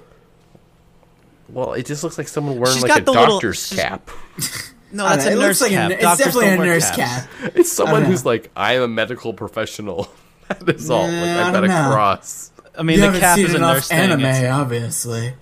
Well, 1.49 1.73
it 1.73 1.85
just 1.85 2.03
looks 2.03 2.17
like 2.17 2.27
someone 2.27 2.59
wearing 2.59 2.75
She's 2.75 2.83
like 2.83 2.91
a 2.91 2.95
got 3.01 3.05
the 3.05 3.11
little- 3.11 3.35
doctor's 3.35 3.67
she's- 3.67 3.81
cap. 3.81 4.09
No, 4.95 5.05
that's 5.09 5.23
don't 5.23 5.33
a 5.33 5.35
it 5.37 5.39
nurse 5.39 5.59
looks 5.59 5.61
like 5.61 5.71
cap. 5.71 5.89
A, 5.89 5.93
it's 5.95 6.03
Doctors 6.03 6.25
definitely 6.27 6.49
a 6.49 6.57
nurse 6.57 6.91
caps. 6.91 7.25
cap. 7.25 7.51
It's 7.55 7.71
someone 7.71 8.05
who's 8.05 8.27
like, 8.27 8.51
I 8.55 8.73
am 8.75 8.83
a 8.83 8.87
medical 8.87 9.33
professional. 9.33 10.07
that 10.65 10.75
is 10.75 10.89
all. 10.89 11.03
Like 11.07 11.13
I 11.13 11.47
I've 11.47 11.53
got 11.53 11.61
don't 11.61 11.63
a 11.65 11.67
know. 11.67 11.91
cross. 11.91 12.51
I 12.77 12.83
mean, 12.83 12.95
you 12.95 13.01
the 13.01 13.05
haven't 13.07 13.21
cap 13.21 13.35
seen 13.35 13.45
is 13.45 13.53
a 13.53 13.57
enough 13.57 13.75
nurse 13.77 13.87
thing. 13.89 13.99
anime, 13.99 14.19
It's- 14.25 14.51
obviously. 14.51 15.33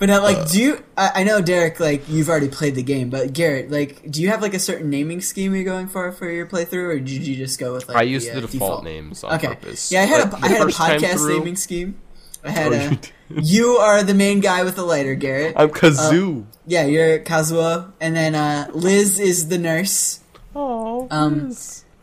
But 0.00 0.10
uh, 0.10 0.22
like, 0.22 0.48
do 0.50 0.62
you? 0.62 0.84
I, 0.96 1.10
I 1.16 1.24
know 1.24 1.40
Derek, 1.40 1.80
like 1.80 2.08
you've 2.08 2.28
already 2.28 2.46
played 2.48 2.76
the 2.76 2.84
game, 2.84 3.10
but 3.10 3.32
Gerritt, 3.32 3.68
like, 3.72 4.08
do 4.08 4.22
you 4.22 4.28
have 4.28 4.40
like 4.42 4.54
a 4.54 4.58
certain 4.60 4.90
naming 4.90 5.20
scheme 5.20 5.52
you're 5.56 5.64
going 5.64 5.88
for 5.88 6.12
for 6.12 6.30
your 6.30 6.46
playthrough, 6.46 6.94
or 6.94 6.98
did 7.00 7.26
you 7.26 7.34
just 7.34 7.58
go 7.58 7.72
with 7.72 7.88
like 7.88 7.96
I 7.96 8.02
used 8.02 8.30
uh, 8.30 8.34
the 8.38 8.42
default, 8.46 8.84
names 8.84 9.24
on 9.24 9.34
Okay, 9.34 9.48
purpose. 9.48 9.90
yeah, 9.90 10.02
I 10.02 10.04
had 10.04 10.32
Like, 10.32 10.42
a 10.42 10.44
I 10.44 10.48
had 10.50 10.60
a 10.62 10.64
podcast 10.66 11.28
naming 11.28 11.56
scheme. 11.56 11.96
I 12.44 12.50
had 12.50 12.72
Oh, 12.72 12.76
a. 12.76 12.90
you. 12.90 12.98
You 13.42 13.66
are 13.78 14.02
the 14.04 14.14
main 14.14 14.38
guy 14.40 14.62
with 14.62 14.76
the 14.76 14.84
lighter, 14.84 15.14
Gerritt. 15.16 15.52
I'm 15.56 15.68
Kazoo. 15.70 16.46
yeah, 16.66 16.86
you're 16.86 17.18
Kazuo, 17.18 17.92
and 18.00 18.14
then 18.16 18.34
uh, 18.36 18.68
Liz 18.72 19.18
is 19.18 19.48
the 19.48 19.58
nurse. 19.58 20.20
Oh, 20.54 21.08
Um, 21.10 21.52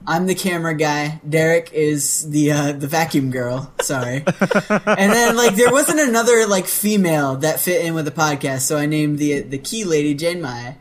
I'm 0.08 0.28
the 0.28 0.36
camera 0.36 0.76
guy. 0.76 1.20
Derek 1.28 1.72
is 1.74 2.30
the 2.30 2.52
uh, 2.52 2.72
the 2.74 2.88
vacuum 2.88 3.32
girl. 3.32 3.72
Sorry. 3.82 4.18
and 4.26 5.12
then 5.12 5.36
like 5.36 5.56
there 5.56 5.72
wasn't 5.72 6.00
another 6.00 6.46
like 6.48 6.66
female 6.68 7.38
that 7.38 7.60
fit 7.60 7.86
in 7.86 7.94
with 7.96 8.06
the 8.06 8.12
podcast, 8.12 8.62
so 8.62 8.78
I 8.78 8.86
named 8.86 9.18
the 9.20 9.42
the 9.42 9.58
key 9.58 9.84
lady 9.84 10.14
Jane 10.14 10.42
Mai. 10.42 10.78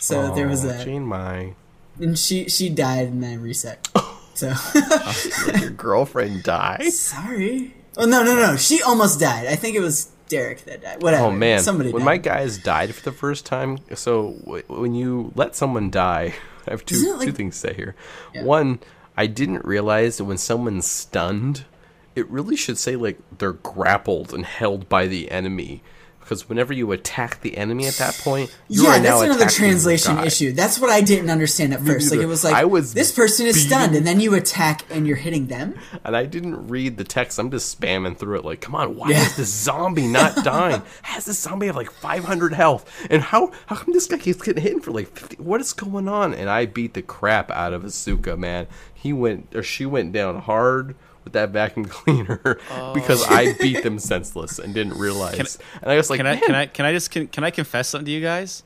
So 0.00 0.34
there 0.34 0.48
was 0.48 0.64
Oh, 0.64 0.68
that, 0.68 0.84
Jane 0.84 1.04
Mai. 1.04 1.54
and 2.00 2.18
she 2.18 2.48
she 2.48 2.68
died 2.68 3.08
and 3.08 3.22
then 3.22 3.40
reset. 3.40 3.88
So 4.34 4.50
your 5.60 5.68
girlfriend 5.76 6.42
died. 6.42 6.90
sorry. 6.92 7.74
Oh 7.98 8.06
no 8.06 8.22
no 8.24 8.34
no! 8.34 8.56
She 8.56 8.80
almost 8.80 9.20
died. 9.20 9.46
I 9.46 9.56
think 9.56 9.76
it 9.76 9.80
was 9.80 10.10
Derek 10.30 10.64
that 10.64 10.80
died. 10.80 11.02
Whatever. 11.02 11.26
Oh 11.26 11.30
man, 11.30 11.60
somebody. 11.60 11.92
when 11.92 12.00
died. 12.00 12.06
my 12.06 12.16
guys 12.16 12.56
died 12.56 12.94
for 12.94 13.02
the 13.02 13.12
first 13.12 13.44
time, 13.44 13.78
so 13.94 14.32
w- 14.46 14.64
when 14.68 14.94
you 14.94 15.32
let 15.34 15.54
someone 15.54 15.90
die, 15.90 16.32
I 16.66 16.70
have 16.70 16.84
two 16.84 17.16
like- 17.16 17.26
two 17.26 17.32
things 17.32 17.60
to 17.60 17.68
say 17.68 17.74
here. 17.74 17.94
Yeah. 18.34 18.44
One, 18.44 18.80
I 19.16 19.26
didn't 19.26 19.64
realize 19.64 20.16
that 20.16 20.24
when 20.24 20.38
someone's 20.38 20.86
stunned, 20.86 21.64
it 22.14 22.28
really 22.28 22.56
should 22.56 22.78
say 22.78 22.96
like 22.96 23.18
they're 23.38 23.52
grappled 23.52 24.32
and 24.32 24.44
held 24.44 24.88
by 24.88 25.06
the 25.06 25.30
enemy. 25.30 25.82
Because 26.32 26.48
whenever 26.48 26.72
you 26.72 26.92
attack 26.92 27.42
the 27.42 27.58
enemy 27.58 27.86
at 27.86 27.96
that 27.96 28.14
point, 28.24 28.56
you 28.66 28.84
yeah, 28.84 28.96
are 28.96 28.98
now 28.98 29.18
that's 29.20 29.34
another 29.36 29.50
translation 29.50 30.18
issue. 30.20 30.52
That's 30.52 30.78
what 30.78 30.88
I 30.88 31.02
didn't 31.02 31.28
understand 31.28 31.74
at 31.74 31.80
first. 31.82 32.10
Like 32.10 32.20
it 32.20 32.26
was 32.26 32.42
like 32.42 32.54
I 32.54 32.64
was 32.64 32.94
this 32.94 33.12
person 33.12 33.44
is 33.46 33.56
beating- 33.56 33.68
stunned, 33.68 33.94
and 33.96 34.06
then 34.06 34.18
you 34.18 34.32
attack 34.34 34.86
and 34.90 35.06
you're 35.06 35.16
hitting 35.18 35.48
them. 35.48 35.74
And 36.04 36.16
I 36.16 36.24
didn't 36.24 36.68
read 36.68 36.96
the 36.96 37.04
text. 37.04 37.38
I'm 37.38 37.50
just 37.50 37.78
spamming 37.78 38.16
through 38.16 38.38
it. 38.38 38.44
Like, 38.44 38.60
come 38.62 38.74
on, 38.74 38.96
why 38.96 39.10
Yeah. 39.10 39.22
is 39.26 39.36
this 39.36 39.52
zombie 39.52 40.06
not 40.08 40.36
dying? 40.44 40.82
Has 41.02 41.26
this 41.26 41.38
zombie 41.38 41.66
have 41.66 41.76
like 41.76 41.92
500 41.92 42.54
health? 42.54 42.90
And 43.10 43.20
how 43.22 43.52
how 43.66 43.76
come 43.76 43.92
this 43.92 44.06
guy 44.06 44.16
keeps 44.16 44.40
getting 44.40 44.62
hit 44.62 44.82
for 44.82 44.90
like 44.90 45.08
50? 45.16 45.36
What 45.36 45.60
is 45.60 45.74
going 45.74 46.08
on? 46.08 46.32
And 46.34 46.48
I 46.48 46.64
beat 46.66 46.94
the 46.94 47.02
crap 47.02 47.50
out 47.50 47.72
of 47.74 47.82
Asuka, 47.82 48.38
man. 48.38 48.66
He 48.94 49.12
went 49.12 49.54
or 49.54 49.62
she 49.62 49.84
went 49.86 50.12
down 50.12 50.40
hard 50.40 50.94
with 51.24 51.32
that 51.34 51.50
vacuum 51.50 51.84
cleaner 51.88 52.58
because 52.94 53.24
I 53.28 53.46
oh. 53.46 53.54
beat 53.60 53.82
them 53.82 53.98
senseless 53.98 54.58
and 54.58 54.74
didn't 54.74 54.98
realize. 54.98 55.58
and 55.80 55.90
I 55.90 55.96
was 55.96 56.10
like, 56.10 56.18
Can 56.18 56.26
I 56.26 56.36
can 56.36 56.54
I 56.54 56.66
can 56.66 56.84
I 56.84 56.92
just 56.92 57.10
can, 57.10 57.26
can 57.28 57.44
I 57.44 57.50
confess 57.50 57.88
something 57.88 58.06
to 58.06 58.12
you 58.12 58.20
guys? 58.20 58.62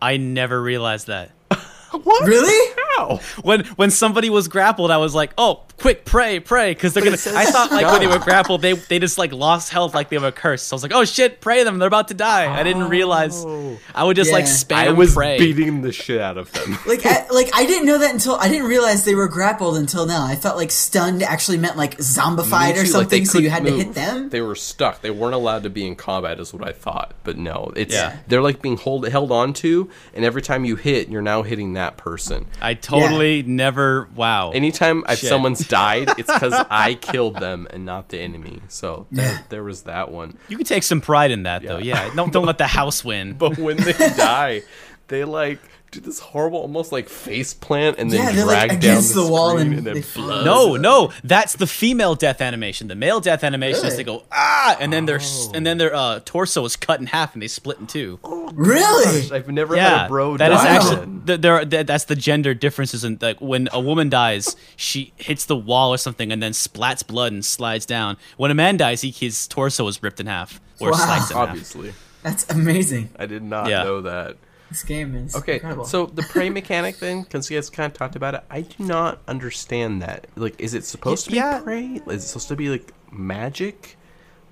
I 0.00 0.16
never 0.16 0.60
realized 0.60 1.06
that. 1.06 1.30
what? 1.90 2.26
Really? 2.26 2.74
How? 2.96 3.20
When 3.42 3.64
when 3.76 3.90
somebody 3.90 4.30
was 4.30 4.48
grappled, 4.48 4.90
I 4.90 4.98
was 4.98 5.14
like, 5.14 5.32
"Oh, 5.38 5.62
quick, 5.78 6.04
pray, 6.04 6.40
pray," 6.40 6.72
because 6.72 6.94
they're 6.94 7.02
gonna. 7.04 7.16
I 7.34 7.46
thought 7.46 7.70
like 7.70 7.86
when 7.86 8.00
they 8.00 8.06
were 8.06 8.18
grappled, 8.22 8.62
they 8.62 8.72
they 8.74 8.98
just 8.98 9.18
like 9.18 9.32
lost 9.32 9.70
health, 9.70 9.94
like 9.94 10.08
they 10.08 10.18
were 10.18 10.30
cursed. 10.30 10.68
So 10.68 10.74
I 10.74 10.76
was 10.76 10.82
like, 10.82 10.92
"Oh 10.94 11.04
shit, 11.04 11.40
pray 11.40 11.62
them! 11.64 11.78
They're 11.78 11.88
about 11.88 12.08
to 12.08 12.14
die." 12.14 12.52
I 12.54 12.62
didn't 12.62 12.88
realize. 12.88 13.44
Oh. 13.44 13.78
I 13.94 14.04
would 14.04 14.16
just 14.16 14.32
like 14.32 14.44
Yeah. 14.44 14.50
spam 14.50 14.74
I 14.76 14.90
was 14.90 15.14
pray. 15.14 15.38
beating 15.38 15.82
the 15.82 15.92
shit 15.92 16.20
out 16.20 16.38
of 16.38 16.52
them. 16.52 16.78
Like, 16.86 17.04
I, 17.06 17.26
like 17.30 17.50
I 17.54 17.66
didn't 17.66 17.86
know 17.86 17.98
that 17.98 18.12
until 18.12 18.36
I 18.36 18.48
didn't 18.48 18.66
realize 18.68 19.04
they 19.04 19.14
were 19.14 19.28
grappled 19.28 19.76
until 19.76 20.06
now. 20.06 20.24
I 20.24 20.34
thought 20.34 20.56
like 20.56 20.70
stunned 20.70 21.22
actually 21.22 21.58
meant 21.58 21.76
like 21.76 21.98
zombified 21.98 22.74
Me 22.74 22.80
or 22.80 22.84
too, 22.84 22.92
like, 22.98 23.08
they 23.08 23.24
something, 23.24 23.26
so 23.26 23.38
you 23.38 23.50
couldn't 23.50 23.64
had 23.66 23.70
to 23.72 23.76
hit 23.76 23.86
move. 23.88 23.94
them. 23.94 24.28
They 24.30 24.40
were 24.40 24.54
stuck. 24.54 25.00
They 25.02 25.10
weren't 25.10 25.34
allowed 25.34 25.62
to 25.64 25.70
be 25.70 25.86
in 25.86 25.96
combat, 25.96 26.38
is 26.40 26.52
what 26.52 26.66
I 26.66 26.72
thought. 26.72 27.14
But 27.24 27.36
no, 27.38 27.72
it's 27.76 27.94
Yeah. 27.94 28.16
they're 28.28 28.42
like 28.42 28.62
being 28.62 28.76
hold, 28.76 29.06
held 29.08 29.30
on 29.32 29.52
to, 29.54 29.88
and 30.14 30.24
every 30.24 30.42
time 30.42 30.64
you 30.64 30.76
hit, 30.76 31.08
you're 31.08 31.22
now 31.22 31.42
hitting 31.42 31.74
that 31.74 31.96
person. 31.96 32.46
I 32.60 32.74
totally 32.74 33.42
never. 33.42 34.08
Wow. 34.14 34.50
Anytime 34.52 35.04
if 35.08 35.18
Shit. 35.18 35.28
someone's 35.28 35.63
died, 35.68 36.10
it's 36.18 36.32
because 36.32 36.52
I 36.70 36.94
killed 36.94 37.36
them 37.40 37.66
and 37.70 37.84
not 37.84 38.08
the 38.08 38.18
enemy. 38.20 38.60
So 38.68 39.06
there, 39.10 39.44
there 39.48 39.64
was 39.64 39.82
that 39.82 40.10
one. 40.10 40.36
you 40.48 40.56
can 40.56 40.66
take 40.66 40.82
some 40.82 41.00
pride 41.00 41.30
in 41.30 41.44
that, 41.44 41.62
though. 41.62 41.78
Yeah. 41.78 42.06
Yeah. 42.06 42.14
Don't 42.14 42.32
don't 42.32 42.46
let 42.46 42.58
the 42.58 42.66
house 42.66 43.04
win. 43.04 43.34
But 43.38 43.58
when 43.58 43.76
they 43.76 43.92
die, 43.92 44.62
they 45.08 45.24
like 45.24 45.60
do 45.94 46.00
this 46.00 46.18
horrible, 46.18 46.58
almost 46.58 46.92
like 46.92 47.08
face 47.08 47.54
plant, 47.54 47.98
and 47.98 48.10
then 48.10 48.34
Yeah, 48.34 48.44
drag 48.44 48.70
like, 48.70 48.80
down 48.80 49.02
the, 49.02 49.12
the 49.14 49.26
wall 49.26 49.56
and 49.58 49.72
and, 49.74 49.86
then 49.86 50.04
blood. 50.14 50.44
No, 50.44 50.76
no, 50.76 51.12
that's 51.22 51.54
the 51.54 51.66
female 51.66 52.14
death 52.14 52.40
animation. 52.40 52.88
The 52.88 52.94
male 52.94 53.20
death 53.20 53.42
animation 53.44 53.86
is 53.86 53.96
they 53.96 54.04
go 54.04 54.24
ah, 54.32 54.76
and 54.80 54.92
then 54.92 55.06
their 55.06 55.20
Oh. 55.22 55.52
and 55.54 55.66
then 55.66 55.78
their 55.78 55.94
uh, 55.94 56.20
torso 56.24 56.64
is 56.64 56.76
cut 56.76 57.00
in 57.00 57.06
half 57.06 57.34
and 57.34 57.42
they 57.42 57.48
split 57.48 57.78
in 57.78 57.86
two. 57.86 58.18
Really? 58.52 59.30
I've 59.32 59.48
never 59.48 59.76
had 59.76 59.82
Yeah, 59.82 60.06
a 60.06 60.08
bro 60.08 60.36
that 60.36 60.52
is 60.52 60.58
die. 60.58 60.68
actually 60.68 61.20
th- 61.26 61.40
there. 61.40 61.64
th- 61.64 61.86
That's 61.86 62.04
the 62.04 62.16
gender 62.16 62.54
differences 62.54 63.04
and 63.04 63.20
like 63.22 63.40
when 63.40 63.68
a 63.72 63.80
woman 63.80 64.08
dies, 64.08 64.56
she 64.76 65.12
hits 65.16 65.44
the 65.46 65.56
wall 65.56 65.92
or 65.92 65.98
something 65.98 66.30
and 66.32 66.42
then 66.42 66.52
splats 66.52 67.06
blood 67.06 67.32
and 67.32 67.44
slides 67.44 67.86
down. 67.86 68.16
When 68.36 68.50
a 68.50 68.54
man 68.54 68.76
dies, 68.76 69.02
he, 69.02 69.10
his 69.10 69.46
torso 69.48 69.86
is 69.88 70.02
ripped 70.02 70.20
in 70.20 70.26
half 70.26 70.60
or 70.80 70.90
Wow. 70.90 70.96
sliced 70.98 71.30
in 71.30 71.36
half. 71.36 71.48
Obviously, 71.48 71.92
That's 72.22 72.48
amazing. 72.50 73.10
I 73.18 73.26
did 73.26 73.42
not 73.42 73.68
Yeah. 73.68 73.82
know 73.84 74.00
that. 74.02 74.36
This 74.74 74.82
game 74.82 75.14
is 75.14 75.36
Okay, 75.36 75.54
incredible. 75.54 75.84
so 75.84 76.06
the 76.06 76.24
pray 76.24 76.50
mechanic 76.60 76.98
then, 76.98 77.22
because 77.22 77.48
you 77.48 77.56
guys 77.56 77.70
kind 77.70 77.86
of 77.92 77.96
talked 77.96 78.16
about 78.16 78.34
it, 78.34 78.42
I 78.50 78.62
do 78.62 78.82
not 78.84 79.20
understand 79.28 80.02
that. 80.02 80.26
Like, 80.34 80.58
is 80.58 80.74
it 80.74 80.84
supposed 80.84 81.26
to 81.26 81.30
be 81.30 81.36
Yeah. 81.36 81.60
pray? 81.62 82.00
Is 82.08 82.24
it 82.24 82.26
supposed 82.26 82.48
to 82.48 82.56
be 82.56 82.70
like 82.70 82.92
magic? 83.12 83.96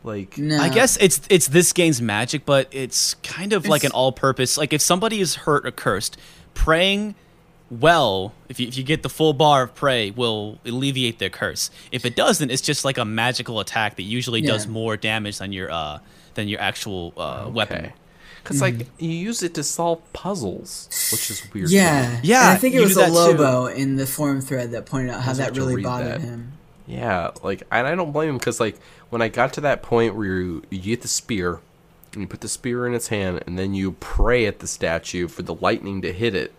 Like, 0.04 0.38
no. 0.38 0.58
I 0.58 0.68
guess 0.68 0.96
it's 0.98 1.20
it's 1.28 1.48
this 1.48 1.72
game's 1.72 2.00
magic, 2.00 2.44
but 2.46 2.68
it's 2.70 3.14
kind 3.24 3.52
of 3.52 3.66
like 3.66 3.82
an 3.82 3.90
all-purpose. 3.90 4.56
Like 4.56 4.72
if 4.72 4.80
somebody 4.80 5.20
is 5.20 5.34
hurt 5.34 5.66
or 5.66 5.72
cursed, 5.72 6.16
praying 6.54 7.16
well, 7.68 8.32
if 8.48 8.60
you, 8.60 8.68
if 8.68 8.76
you 8.76 8.84
get 8.84 9.02
the 9.02 9.08
full 9.08 9.32
bar 9.32 9.62
of 9.62 9.74
pray, 9.74 10.10
will 10.12 10.58
alleviate 10.64 11.18
their 11.18 11.30
curse. 11.30 11.68
If 11.90 12.04
it 12.04 12.14
doesn't, 12.14 12.50
it's 12.50 12.62
just 12.62 12.84
like 12.84 12.96
a 12.98 13.04
magical 13.04 13.58
attack 13.58 13.96
that 13.96 14.02
usually 14.02 14.40
does 14.42 14.68
more 14.68 14.96
damage 14.96 15.38
than 15.38 15.52
your 15.52 15.68
uh 15.72 15.98
than 16.34 16.46
your 16.46 16.60
actual 16.60 17.12
uh, 17.16 17.48
weapon. 17.52 17.92
Okay. 18.42 18.54
Because, 18.54 18.60
like, 18.60 18.86
you 18.98 19.10
use 19.10 19.42
it 19.42 19.54
to 19.54 19.62
solve 19.62 20.00
puzzles, 20.12 20.88
which 21.12 21.30
is 21.30 21.42
weird. 21.52 21.70
Yeah. 21.70 22.20
Yeah, 22.22 22.40
And 22.42 22.48
I 22.50 22.56
think 22.56 22.74
it 22.74 22.80
was 22.80 22.92
a 22.96 23.00
that 23.00 23.06
too. 23.08 23.12
Lobo 23.12 23.66
in 23.66 23.96
the 23.96 24.06
forum 24.06 24.40
thread 24.40 24.72
that 24.72 24.86
pointed 24.86 25.10
out 25.14 25.22
how 25.22 25.32
that 25.34 25.56
really 25.56 25.82
bothered 25.82 26.12
that. 26.12 26.20
him. 26.20 26.52
Yeah, 26.86 27.30
like, 27.42 27.62
and 27.70 27.86
I 27.86 27.94
don't 27.94 28.12
blame 28.12 28.30
him 28.30 28.38
because, 28.38 28.58
like, 28.60 28.76
when 29.10 29.22
I 29.22 29.28
got 29.28 29.52
to 29.54 29.60
that 29.62 29.82
point 29.82 30.16
where 30.16 30.26
you, 30.26 30.62
you 30.70 30.80
get 30.80 31.02
the 31.02 31.08
spear, 31.08 31.60
and 32.12 32.20
you 32.22 32.26
put 32.26 32.40
the 32.40 32.48
spear 32.48 32.86
in 32.86 32.94
its 32.94 33.08
hand, 33.08 33.42
and 33.46 33.58
then 33.58 33.72
you 33.74 33.92
pray 33.92 34.46
at 34.46 34.58
the 34.58 34.66
statue 34.66 35.28
for 35.28 35.42
the 35.42 35.54
lightning 35.54 36.02
to 36.02 36.12
hit 36.12 36.34
it, 36.34 36.52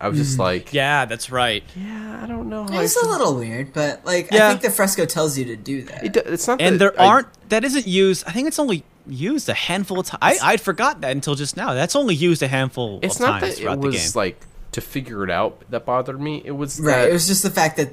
I 0.00 0.08
was 0.08 0.18
Mm. 0.18 0.22
just 0.22 0.38
like, 0.38 0.72
Yeah, 0.72 1.04
that's 1.06 1.30
right. 1.30 1.62
yeah, 1.76 2.20
I 2.22 2.26
don't 2.26 2.48
know. 2.48 2.64
how 2.66 2.80
It's 2.80 2.96
a 2.96 3.00
feel- 3.00 3.10
little 3.10 3.34
weird, 3.36 3.72
but 3.72 4.04
like 4.04 4.28
Yeah. 4.30 4.46
I 4.46 4.50
think 4.50 4.62
the 4.62 4.70
fresco 4.70 5.06
tells 5.06 5.36
you 5.38 5.44
to 5.46 5.56
do 5.56 5.82
that. 5.82 6.04
It, 6.04 6.16
it's 6.16 6.46
not 6.46 6.60
And 6.60 6.74
that 6.74 6.78
there 6.94 7.00
I- 7.00 7.06
aren't 7.06 7.28
that 7.48 7.64
isn't 7.64 7.86
used. 7.86 8.22
I 8.26 8.30
think 8.32 8.46
it's 8.46 8.58
only 8.60 8.84
used 9.08 9.48
a 9.48 9.54
handful 9.54 10.00
of 10.00 10.06
times. 10.06 10.20
I 10.22 10.52
I'd 10.52 10.60
forgot 10.60 11.00
that 11.00 11.12
until 11.12 11.34
just 11.34 11.56
now. 11.56 11.74
That's 11.74 11.96
only 11.96 12.14
used 12.14 12.42
a 12.42 12.48
handful 12.48 13.00
It's 13.02 13.16
of 13.16 13.20
not 13.22 13.40
times 13.40 13.54
that 13.54 13.60
throughout 13.60 13.72
it 13.78 13.80
the 13.82 13.88
game. 13.90 13.92
was 13.92 14.16
like 14.16 14.40
to 14.72 14.80
figure 14.80 15.24
it 15.24 15.30
out 15.30 15.62
that 15.70 15.84
bothered 15.86 16.20
me. 16.20 16.42
It 16.44 16.52
was 16.52 16.78
right. 16.80 16.96
that- 16.96 17.10
It 17.10 17.12
was 17.12 17.26
just 17.26 17.42
the 17.42 17.50
fact 17.50 17.76
that 17.78 17.90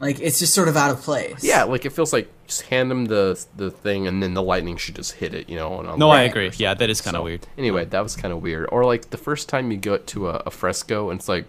like 0.00 0.20
it's 0.20 0.38
just 0.38 0.54
sort 0.54 0.68
of 0.68 0.76
out 0.76 0.90
of 0.92 1.00
place. 1.00 1.42
yeah, 1.42 1.64
like 1.64 1.84
it 1.84 1.90
feels 1.90 2.12
like 2.12 2.28
just 2.46 2.62
hand 2.62 2.88
them 2.90 3.06
the 3.06 3.44
the 3.56 3.70
thing 3.70 4.06
and 4.06 4.22
then 4.22 4.32
the 4.34 4.42
lightning 4.42 4.76
should 4.76 4.94
just 4.94 5.14
hit 5.14 5.34
it, 5.34 5.48
you 5.48 5.56
know. 5.56 5.80
And 5.80 5.98
no, 5.98 6.10
I 6.10 6.22
agree. 6.22 6.50
Yeah, 6.56 6.74
that 6.74 6.88
is 6.88 7.00
kind 7.00 7.16
of 7.16 7.20
So, 7.20 7.24
weird. 7.24 7.46
Anyway, 7.56 7.84
that 7.86 8.00
was 8.02 8.14
kind 8.14 8.32
of 8.32 8.40
weird. 8.42 8.68
Or 8.70 8.84
like 8.84 9.10
the 9.10 9.16
first 9.16 9.48
time 9.48 9.70
you 9.72 9.76
go 9.76 9.96
to 9.98 10.28
a, 10.28 10.42
a 10.46 10.50
fresco 10.52 11.10
and 11.10 11.18
it's 11.18 11.28
like 11.28 11.46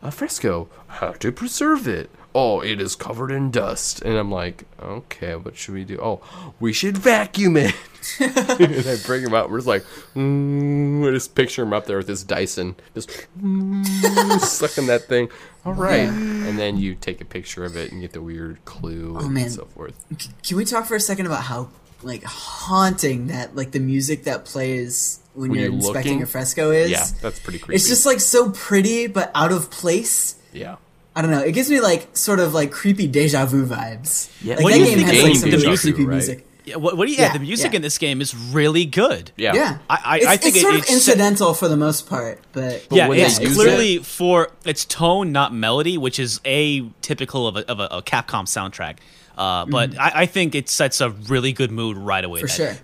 a 0.00 0.10
fresco, 0.12 0.68
how 0.88 1.10
to 1.12 1.32
preserve 1.32 1.88
it? 1.88 2.08
Oh, 2.34 2.60
it 2.60 2.80
is 2.80 2.96
covered 2.96 3.30
in 3.30 3.50
dust, 3.50 4.00
and 4.00 4.16
I'm 4.16 4.30
like, 4.30 4.64
okay, 4.82 5.36
what 5.36 5.54
should 5.56 5.74
we 5.74 5.84
do? 5.84 5.98
Oh, 6.02 6.22
we 6.60 6.72
should 6.72 6.96
vacuum 6.96 7.58
it. 7.58 7.74
and 8.20 8.88
I 8.88 8.96
bring 9.04 9.22
him 9.22 9.34
out. 9.34 9.50
We're 9.50 9.58
just 9.58 9.68
like, 9.68 9.84
mm, 10.16 11.06
I 11.06 11.10
just 11.12 11.34
picture 11.34 11.62
him 11.62 11.74
up 11.74 11.84
there 11.86 11.98
with 11.98 12.08
his 12.08 12.24
Dyson, 12.24 12.76
just 12.94 13.10
mm, 13.38 13.84
sucking 14.40 14.86
that 14.86 15.02
thing. 15.04 15.28
All 15.66 15.74
right, 15.74 16.08
and 16.08 16.58
then 16.58 16.78
you 16.78 16.94
take 16.94 17.20
a 17.20 17.24
picture 17.26 17.64
of 17.64 17.76
it 17.76 17.92
and 17.92 18.00
get 18.00 18.12
the 18.12 18.22
weird 18.22 18.64
clue 18.64 19.16
and 19.18 19.26
Oh, 19.26 19.28
man. 19.28 19.50
so 19.50 19.66
forth. 19.66 19.94
Can 20.42 20.56
we 20.56 20.64
talk 20.64 20.86
for 20.86 20.94
a 20.96 21.00
second 21.00 21.26
about 21.26 21.42
how 21.44 21.68
like 22.02 22.24
haunting 22.24 23.28
that 23.28 23.54
like 23.54 23.70
the 23.72 23.78
music 23.78 24.24
that 24.24 24.44
plays 24.44 25.20
when, 25.34 25.50
When 25.50 25.58
you're, 25.60 25.68
you're 25.68 25.76
inspecting 25.76 26.12
looking? 26.14 26.22
a 26.22 26.26
fresco 26.26 26.70
is? 26.70 26.90
Yeah, 26.90 27.06
that's 27.20 27.38
pretty 27.38 27.58
creepy. 27.60 27.76
It's 27.76 27.86
just 27.88 28.06
like 28.06 28.18
so 28.20 28.50
pretty 28.50 29.06
but 29.06 29.30
out 29.34 29.52
of 29.52 29.70
place. 29.70 30.34
yeah. 30.52 30.76
I 31.14 31.22
don't 31.22 31.30
know. 31.30 31.40
It 31.40 31.52
gives 31.52 31.68
me 31.70 31.80
like 31.80 32.16
sort 32.16 32.40
of 32.40 32.54
like 32.54 32.70
creepy 32.70 33.06
deja 33.06 33.44
vu 33.46 33.66
vibes. 33.66 34.30
Yeah, 34.42 34.54
like 34.56 34.64
What 34.64 34.72
that 34.72 34.78
do 34.78 34.84
you 34.84 34.86
game 34.96 34.96
think 35.06 35.08
has 35.08 35.18
of 35.18 35.24
like 35.24 35.32
the 35.32 35.60
some 35.60 35.68
music, 35.68 35.84
really 35.84 35.92
creepy 35.94 36.04
right? 36.08 36.14
music. 36.14 36.46
Yeah, 36.64 36.76
what, 36.76 36.96
what 36.96 37.06
do 37.06 37.10
you? 37.12 37.18
Yeah, 37.18 37.26
Yeah, 37.26 37.32
the 37.32 37.38
music 37.40 37.72
yeah. 37.72 37.76
in 37.76 37.82
this 37.82 37.98
game 37.98 38.20
is 38.20 38.36
really 38.36 38.84
good. 38.84 39.32
Yeah. 39.36 39.52
Yeah, 39.54 39.78
I- 39.90 40.00
I- 40.04 40.16
it's, 40.18 40.26
I 40.26 40.36
think 40.36 40.54
it's 40.54 40.62
sort 40.62 40.74
it's 40.76 40.82
of 40.84 40.88
set- 40.88 40.94
incidental 40.94 41.54
for 41.54 41.66
the 41.68 41.76
most 41.76 42.08
part, 42.08 42.40
but 42.52 42.86
yeah, 42.90 43.10
it's 43.10 43.38
they 43.38 43.44
use 43.46 43.54
clearly 43.56 43.98
for 43.98 44.50
its 44.64 44.84
tone, 44.84 45.32
not 45.32 45.52
melody, 45.52 45.98
which 45.98 46.20
is 46.20 46.40
a 46.44 46.88
typical 47.02 47.48
of 47.48 47.56
a, 47.56 47.68
of 47.70 47.80
a, 47.80 47.88
a 47.98 48.02
Capcom 48.02 48.44
soundtrack. 48.46 48.98
Uh, 49.36 49.64
but 49.66 49.98
I, 49.98 50.12
I 50.22 50.26
think 50.26 50.54
it 50.54 50.68
sets 50.68 51.00
a 51.00 51.08
really 51.10 51.52
good 51.52 51.72
mood 51.72 51.96
right 51.96 52.24
away. 52.24 52.42
For 52.42 52.46
That 52.46 52.52
sure. 52.52 52.74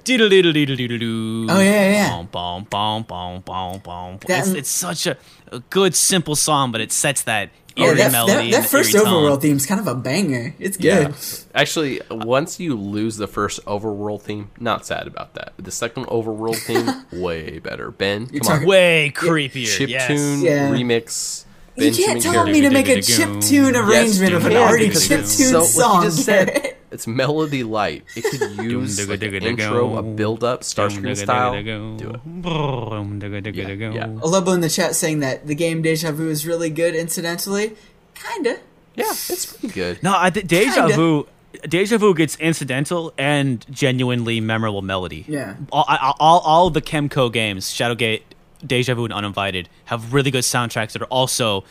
Oh, 1.50 1.60
yeah, 1.60 1.70
yeah, 1.70 1.90
yeah. 1.92 2.10
Bom, 2.10 2.26
bom, 2.32 2.64
bom, 2.68 3.02
bom, 3.04 3.40
bom, 3.42 3.78
bom. 3.84 4.18
That- 4.26 4.40
It's, 4.40 4.48
it's 4.54 4.70
such 4.70 5.06
a, 5.06 5.16
a 5.52 5.60
good, 5.60 5.94
simple 5.94 6.34
song, 6.36 6.72
but 6.72 6.80
it 6.80 6.90
sets 6.90 7.22
that 7.22 7.50
oh, 7.78 7.84
eerie 7.86 7.96
that, 7.98 8.12
melody. 8.12 8.50
that, 8.50 8.56
that 8.56 8.62
the 8.62 8.68
first 8.68 8.94
eerie 8.94 9.04
tone. 9.04 9.14
overworld 9.14 9.40
theme's 9.42 9.66
kind 9.66 9.80
of 9.80 9.86
a 9.86 9.94
banger. 9.94 10.54
It's 10.58 10.78
Yeah. 10.80 11.04
good. 11.04 11.14
Actually, 11.54 12.00
once 12.10 12.58
you 12.60 12.74
lose 12.76 13.16
the 13.16 13.26
first 13.26 13.64
overworld 13.66 14.22
theme, 14.22 14.50
not 14.60 14.84
sad 14.86 15.06
about 15.06 15.34
that. 15.34 15.52
The 15.58 15.70
second 15.70 16.06
overworld 16.06 16.56
theme, 16.56 16.88
way 17.22 17.58
better. 17.58 17.90
Ben, 17.90 18.28
You're 18.32 18.40
come 18.42 18.48
on. 18.48 18.54
talking- 18.56 18.68
Way 18.68 19.12
creepier. 19.14 19.66
Chip 19.76 19.88
yes. 19.90 20.06
tune 20.08 20.42
Yeah. 20.42 20.70
remix. 20.70 21.44
You 21.78 21.92
can't 21.92 22.20
tell 22.22 22.44
me 22.46 22.60
to 22.62 22.70
make 22.70 22.88
a 22.88 23.00
chip 23.02 23.40
tune 23.40 23.76
arrangement 23.76 24.34
of 24.34 24.44
an 24.46 24.52
Yeah, 24.52 24.58
already 24.68 24.88
chip 24.90 25.20
it's 25.20 25.36
tune 25.36 25.48
so 25.48 25.62
song. 25.62 25.90
what 25.98 26.04
you 26.04 26.10
just 26.10 26.24
said, 26.24 26.76
it's 26.90 27.06
melody 27.06 27.62
light. 27.62 28.04
It 28.16 28.24
could 28.24 28.64
use 28.70 29.08
like 29.08 29.22
an 29.22 29.34
intro, 29.34 29.96
a 29.96 30.02
build 30.02 30.42
up, 30.44 30.62
Starscream 30.62 31.16
style. 31.16 31.52
Do 31.62 32.10
it. 32.10 33.54
Yeah, 33.54 33.68
yeah. 33.68 34.06
Alobo 34.20 34.54
in 34.54 34.60
the 34.60 34.68
chat 34.68 34.94
saying 34.94 35.20
that 35.20 35.46
the 35.46 35.54
game 35.54 35.82
Deja 35.82 36.12
Vu 36.12 36.28
is 36.28 36.46
really 36.46 36.70
good. 36.70 36.94
Incidentally, 36.94 37.76
kinda. 38.14 38.58
Yeah, 38.94 39.10
it's 39.10 39.46
pretty 39.46 39.68
good. 39.74 40.02
No, 40.02 40.14
I 40.16 40.30
think 40.30 40.48
Deja 40.48 40.72
Kinda. 40.88 40.96
Vu. 40.96 41.28
Deja 41.68 41.96
Vu 41.98 42.14
gets 42.14 42.36
incidental 42.36 43.12
and 43.16 43.64
genuinely 43.70 44.40
memorable 44.40 44.82
melody. 44.82 45.24
Yeah. 45.28 45.54
All, 45.72 45.84
I- 45.88 46.12
all, 46.20 46.40
all 46.40 46.70
the 46.70 46.82
Kemco 46.82 47.32
games, 47.32 47.66
Shadowgate, 47.72 48.22
Deja 48.66 48.94
Vu, 48.94 49.04
and 49.04 49.12
Uninvited, 49.12 49.68
have 49.86 50.12
really 50.12 50.30
good 50.30 50.44
soundtracks 50.44 50.92
that 50.92 51.02
are 51.02 51.06
also 51.06 51.64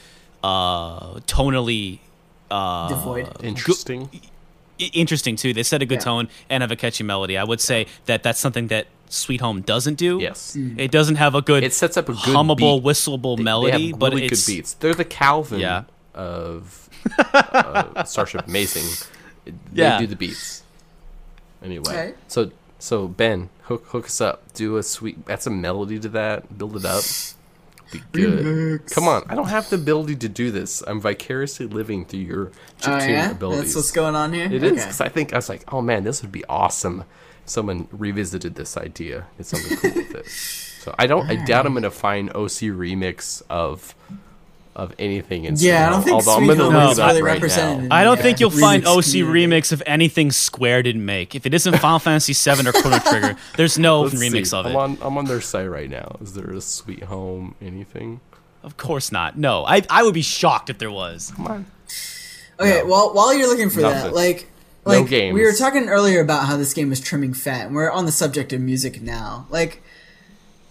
uh, 0.43 1.15
tonally 1.21 1.99
uh, 2.51 2.87
Devoid. 2.89 3.27
Interesting. 3.43 4.09
i- 4.79 4.89
interesting 4.93 5.35
too. 5.35 5.53
They 5.53 5.63
set 5.63 5.81
a 5.81 5.85
good 5.85 5.95
Yeah. 5.95 5.99
tone 6.05 6.29
and 6.49 6.61
have 6.63 6.71
a 6.71 6.75
catchy 6.75 7.03
melody. 7.03 7.37
I 7.37 7.43
would 7.43 7.59
say 7.59 7.87
that 8.05 8.23
that's 8.23 8.39
something 8.39 8.67
that 8.67 8.87
Sweet 9.09 9.41
Home 9.41 9.61
doesn't 9.61 9.95
do. 9.95 10.19
Yes. 10.21 10.55
Mm. 10.57 10.77
It 10.79 10.91
doesn't 10.91 11.15
have 11.15 11.33
a 11.35 11.41
good, 11.41 11.63
It 11.63 11.73
sets 11.73 11.97
up 11.97 12.07
a 12.09 12.13
good 12.13 12.21
hummable, 12.21 12.77
beat. 12.81 12.83
whistleable 12.85 13.37
They- 13.37 13.43
melody, 13.43 13.71
they 13.77 13.87
have 13.89 13.99
but 13.99 14.13
really 14.13 14.25
it's 14.27 14.45
good 14.45 14.53
beats. 14.55 14.73
They're 14.73 14.93
the 14.93 15.05
Calvin 15.05 15.59
Yeah. 15.59 15.83
of 16.13 16.89
uh, 17.19 18.03
Starship 18.03 18.47
Amazing. 18.47 18.85
They 19.45 19.53
Yeah. 19.83 19.99
do 19.99 20.07
the 20.07 20.15
beats. 20.15 20.63
Anyway, 21.63 21.83
Okay. 21.89 22.13
so 22.27 22.51
so 22.79 23.07
Ben, 23.07 23.49
hook 23.63 23.85
hook 23.87 24.05
us 24.05 24.21
up. 24.21 24.53
Do 24.53 24.77
a 24.77 24.83
sweet. 24.83 25.25
That's 25.25 25.47
a 25.47 25.49
melody 25.49 25.99
to 25.99 26.09
that. 26.09 26.57
Build 26.57 26.75
it 26.77 26.85
up. 26.85 27.03
Be 27.91 28.01
good. 28.11 28.85
Come 28.91 29.07
on, 29.07 29.23
I 29.29 29.35
don't 29.35 29.47
have 29.47 29.69
the 29.69 29.77
ability 29.77 30.17
to 30.17 30.27
do 30.29 30.51
this. 30.51 30.83
I'm 30.85 30.99
vicariously 30.99 31.67
living 31.67 32.03
through 32.03 32.19
your 32.19 32.47
Oh 32.47 32.51
chiptune 32.81 33.09
yeah, 33.09 33.31
abilities. 33.31 33.61
that's 33.61 33.75
what's 33.77 33.91
going 33.91 34.13
on 34.15 34.33
here. 34.33 34.45
It 34.45 34.61
is 34.61 34.71
Okay. 34.73 34.81
because 34.81 34.99
I 35.01 35.07
think 35.09 35.31
I 35.33 35.37
was 35.37 35.47
like, 35.47 35.63
oh 35.73 35.81
man, 35.81 36.03
this 36.03 36.21
would 36.21 36.31
be 36.31 36.43
awesome. 36.49 37.05
if 37.43 37.49
Someone 37.49 37.87
revisited 37.93 38.55
this 38.55 38.75
idea. 38.75 39.27
It's 39.39 39.49
something 39.49 39.77
cool 39.77 39.91
with 40.03 40.15
it. 40.15 40.25
So 40.87 40.95
I 40.97 41.05
don't. 41.05 41.29
I 41.29 41.35
doubt 41.43 41.65
I'm 41.65 41.73
gonna 41.73 41.91
find 41.91 42.29
OC 42.29 42.71
remix 42.71 43.41
of 43.49 43.93
of 44.77 44.93
anything 44.99 45.43
in 45.45 45.57
Sweet 45.57 45.67
Yeah, 45.69 45.87
I 45.87 45.89
don't 45.89 46.03
think 46.03 46.13
although 46.15 46.37
Sweet 46.37 46.57
Home 46.57 46.75
is 46.91 46.97
really 46.99 47.21
right 47.21 47.33
represented 47.33 47.91
I 47.91 48.03
don't 48.03 48.15
Yeah. 48.17 48.23
think 48.23 48.39
you'll 48.39 48.49
find 48.51 48.85
OC 48.87 49.03
community. 49.11 49.47
remix 49.47 49.71
of 49.73 49.83
anything 49.85 50.31
Square 50.31 50.83
didn't 50.83 51.03
make. 51.05 51.33
If 51.35 51.45
it 51.45 51.53
isn't 51.53 51.77
Final 51.79 51.99
Fantasy 51.99 52.33
VII 52.33 52.67
or 52.67 52.71
Chrono 52.71 52.99
Trigger, 52.99 53.35
there's 53.57 53.77
no 53.79 54.01
Let's 54.03 54.15
remix 54.15 54.47
see. 54.51 54.55
of 54.57 54.65
I'm 54.67 54.71
it. 54.71 54.75
on 54.75 54.97
I'm 55.01 55.17
on 55.17 55.25
their 55.25 55.41
site 55.41 55.69
right 55.69 55.89
now. 55.89 56.15
Is 56.21 56.33
there 56.33 56.49
a 56.51 56.61
Sweet 56.61 57.03
Home 57.03 57.55
anything? 57.61 58.21
Of 58.63 58.77
course 58.77 59.11
not. 59.11 59.37
No, 59.37 59.65
I 59.65 59.81
I 59.89 60.03
would 60.03 60.13
be 60.13 60.21
shocked 60.21 60.69
if 60.69 60.77
there 60.77 60.91
was. 60.91 61.33
Come 61.35 61.47
on. 61.47 61.65
Okay, 62.59 62.79
No. 62.81 62.85
well, 62.87 63.13
while 63.13 63.33
you're 63.33 63.47
looking 63.47 63.69
for 63.69 63.81
that, 63.81 63.95
Nothing. 63.95 64.13
like, 64.13 64.47
No 64.85 64.99
like 64.99 65.09
games. 65.09 65.33
we 65.35 65.41
were 65.43 65.53
talking 65.53 65.89
earlier 65.89 66.21
about 66.21 66.45
how 66.45 66.55
this 66.57 66.73
game 66.73 66.89
was 66.89 66.99
trimming 66.99 67.33
fat, 67.33 67.67
and 67.67 67.75
we're 67.75 67.91
on 67.91 68.05
the 68.05 68.11
subject 68.11 68.51
of 68.53 68.61
music 68.61 69.01
now. 69.01 69.45
Like, 69.49 69.81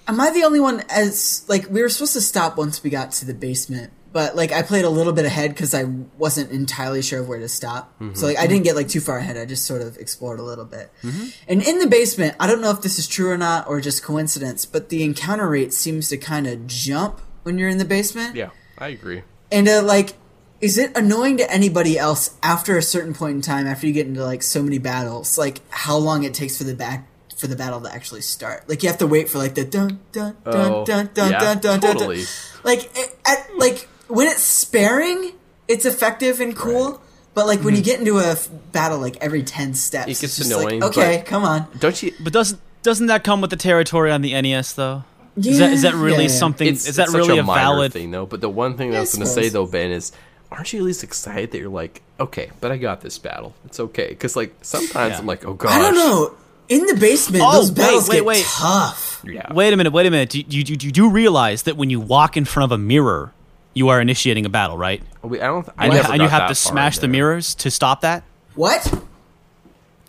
am 0.09 0.21
I 0.21 0.31
the 0.31 0.43
only 0.45 0.61
one 0.61 0.83
as 0.89 1.45
like 1.49 1.69
we 1.71 1.81
were 1.83 1.89
supposed 1.89 2.13
to 2.15 2.21
stop 2.21 2.57
once 2.57 2.83
we 2.83 2.91
got 2.91 3.13
to 3.13 3.25
the 3.27 3.35
basement, 3.35 3.93
but 4.17 4.35
like 4.35 4.51
I 4.51 4.63
played 4.63 4.87
a 4.87 4.89
little 4.89 5.13
bit 5.13 5.27
ahead 5.27 5.51
because 5.51 5.75
I 5.75 5.85
wasn't 6.17 6.51
entirely 6.51 7.03
sure 7.03 7.21
of 7.21 7.29
where 7.29 7.39
to 7.39 7.51
stop. 7.51 7.93
Mm-hmm. 8.01 8.15
So 8.15 8.25
like 8.25 8.39
I 8.39 8.47
didn't 8.47 8.65
get 8.65 8.75
like 8.75 8.89
too 8.89 9.03
far 9.03 9.19
ahead. 9.19 9.37
I 9.37 9.45
just 9.45 9.67
sort 9.67 9.83
of 9.83 9.99
explored 9.99 10.41
a 10.41 10.43
little 10.43 10.65
bit. 10.65 10.91
Mm-hmm. 11.03 11.27
And 11.49 11.63
in 11.63 11.81
the 11.81 11.87
basement, 11.87 12.35
I 12.41 12.47
don't 12.47 12.63
know 12.63 12.71
if 12.71 12.81
this 12.81 12.99
is 12.99 13.07
true 13.07 13.29
or 13.31 13.37
not, 13.37 13.69
or 13.69 13.79
just 13.79 14.03
coincidence, 14.03 14.65
but 14.65 14.89
the 14.89 15.05
encounter 15.05 15.47
rate 15.47 15.75
seems 15.75 16.09
to 16.09 16.17
kind 16.17 16.47
of 16.47 16.67
jump 16.67 17.21
when 17.43 17.59
you're 17.59 17.69
in 17.69 17.77
the 17.77 17.85
basement. 17.85 18.35
Yeah, 18.37 18.53
I 18.79 18.89
agree. 18.89 19.23
And 19.53 19.69
uh, 19.69 19.83
like, 19.83 20.15
is 20.63 20.79
it 20.79 20.97
annoying 20.97 21.37
to 21.37 21.53
anybody 21.53 21.99
else 21.99 22.39
after 22.43 22.79
a 22.79 22.83
certain 22.83 23.13
point 23.13 23.35
in 23.35 23.43
time, 23.43 23.67
after 23.67 23.87
you 23.87 23.93
get 23.93 24.07
into 24.07 24.25
like 24.25 24.43
so 24.43 24.63
many 24.63 24.79
battles, 24.79 25.37
like 25.37 25.61
how 25.69 25.99
long 25.99 26.25
it 26.25 26.33
takes 26.33 26.57
for 26.57 26.65
the 26.65 26.75
back 26.75 27.07
for 27.37 27.49
the 27.49 27.57
battle 27.57 27.83
to 27.83 27.93
actually 27.93 28.23
start? 28.23 28.67
Like 28.67 28.83
you 28.83 28.89
have 28.89 28.99
to 29.01 29.07
wait 29.07 29.29
for 29.29 29.37
like 29.37 29.57
the 29.57 29.65
dun 29.67 30.01
dun 30.13 30.39
dun 30.43 30.73
Oh, 30.73 30.87
dun 30.87 31.11
dun 31.13 31.33
yeah, 31.33 31.39
dun 31.39 31.59
dun 31.59 31.81
dun. 31.81 31.93
totally. 31.97 32.17
dun. 32.17 32.27
Like 32.65 32.91
it, 32.97 33.19
at, 33.27 33.51
like 33.59 33.91
when 34.09 34.27
it's 34.29 34.43
sparing, 34.43 35.33
it's 35.69 35.85
effective 35.85 36.41
and 36.41 36.57
cool. 36.57 36.93
Right. 36.93 37.01
But 37.35 37.47
like 37.47 37.61
when 37.61 37.75
you 37.75 37.83
mm-hmm. 37.83 37.85
get 37.91 37.99
into 38.01 38.19
a 38.19 38.33
f- 38.33 38.49
battle, 38.73 38.99
like 38.99 39.19
every 39.21 39.43
ten 39.43 39.75
steps, 39.75 40.07
It 40.09 40.11
it's 40.13 40.21
gets 40.23 40.37
just 40.39 40.51
annoying, 40.51 40.81
Like, 40.81 40.91
okay, 40.97 41.23
come 41.27 41.45
on. 41.45 41.67
Don't 41.79 42.03
you? 42.03 42.13
But 42.19 42.33
doesn't 42.33 42.61
doesn't 42.83 43.07
that 43.09 43.25
come 43.25 43.41
with 43.41 43.51
the 43.51 43.57
territory 43.57 44.11
on 44.11 44.23
the 44.23 44.41
NES 44.41 44.73
though? 44.73 45.05
is 45.37 45.47
Yeah, 45.47 45.67
that 45.67 45.73
is 45.75 45.83
that 45.83 45.95
really 45.95 46.25
yeah, 46.25 46.31
yeah. 46.31 46.39
something? 46.39 46.67
It's, 46.69 46.89
is 46.89 46.97
that 46.97 47.05
it's 47.05 47.15
really 47.15 47.29
such 47.29 47.37
a, 47.37 47.41
a 47.41 47.45
minor 47.45 47.61
valid 47.61 47.93
thing 47.93 48.11
though? 48.11 48.25
But 48.27 48.41
the 48.41 48.49
one 48.49 48.77
thing 48.79 48.91
Yeah, 48.93 48.97
I 48.97 48.99
I 48.99 49.01
was 49.03 49.13
gonna 49.15 49.27
say 49.27 49.49
though, 49.51 49.67
Ben, 49.67 49.91
is 49.91 50.13
aren't 50.51 50.73
you 50.73 50.79
at 50.79 50.85
least 50.87 51.05
excited 51.05 51.51
that 51.51 51.59
you're 51.59 51.69
like, 51.69 52.01
okay, 52.19 52.51
but 52.61 52.73
I 52.73 52.79
got 52.79 53.03
this 53.03 53.19
battle. 53.19 53.55
It's 53.67 53.81
okay. 53.81 54.09
Because 54.09 54.35
like 54.35 54.55
sometimes 54.63 55.13
Yeah. 55.13 55.19
I'm 55.19 55.27
like, 55.27 55.45
oh 55.45 55.53
gosh, 55.55 55.73
I 55.73 55.79
don't 55.79 55.95
know. 55.95 56.35
In 56.69 56.87
the 56.87 56.95
basement, 56.95 57.45
Oh, 57.47 57.53
those 57.53 57.71
wait, 57.71 57.77
battles 57.77 58.09
wait, 58.09 58.15
get 58.17 58.25
wait. 58.25 58.45
tough. 58.47 59.23
Yeah. 59.27 59.53
Wait 59.53 59.73
a 59.73 59.77
minute, 59.77 59.93
wait 59.93 60.07
a 60.07 60.11
minute. 60.11 60.31
Do 60.31 60.39
you, 60.39 60.45
you, 60.49 60.77
you 60.81 60.91
do 60.91 61.11
realize 61.11 61.65
that 61.65 61.77
when 61.77 61.91
you 61.91 62.01
walk 62.01 62.37
in 62.37 62.45
front 62.45 62.73
of 62.73 62.73
a 62.73 62.79
mirror, 62.79 63.33
you 63.77 63.91
are 63.91 64.01
initiating 64.01 64.47
a 64.47 64.49
battle, 64.49 64.77
right? 64.79 65.03
We- 65.23 65.39
I 65.41 65.47
don't. 65.49 65.69
I 65.77 65.85
And, 65.85 65.95
never 65.95 66.13
and 66.15 66.23
you 66.23 66.29
have 66.29 66.49
to 66.49 66.55
smash 66.55 66.99
the 66.99 67.09
mirrors 67.09 67.55
to 67.57 67.71
stop 67.71 68.01
that. 68.01 68.25
What? 68.55 68.83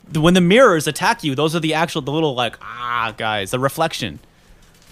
The- 0.09 0.21
When 0.21 0.33
the 0.33 0.41
mirrors 0.41 0.87
attack 0.87 1.23
you, 1.23 1.35
those 1.35 1.53
are 1.53 1.59
the 1.59 1.73
actual, 1.73 2.01
the 2.01 2.11
little 2.13 2.33
like 2.33 2.57
ah 2.61 3.13
guys, 3.17 3.51
the 3.51 3.59
reflection. 3.59 4.19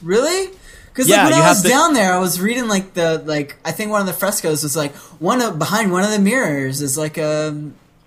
Really? 0.03 0.49
Because 0.89 1.07
Yeah, 1.07 1.23
like 1.23 1.33
when 1.35 1.41
I 1.41 1.49
was 1.49 1.61
to- 1.61 1.69
down 1.69 1.93
there, 1.93 2.13
I 2.13 2.19
was 2.19 2.41
reading 2.41 2.67
like 2.67 2.93
the 2.95 3.23
like 3.25 3.55
I 3.63 3.71
think 3.71 3.91
one 3.91 4.01
of 4.01 4.07
the 4.07 4.13
frescoes 4.13 4.61
was 4.63 4.75
like 4.75 4.93
one 5.19 5.41
of 5.41 5.57
behind 5.57 5.91
one 5.93 6.03
of 6.03 6.11
the 6.11 6.19
mirrors 6.19 6.81
is 6.81 6.97
like 6.97 7.17
a 7.17 7.55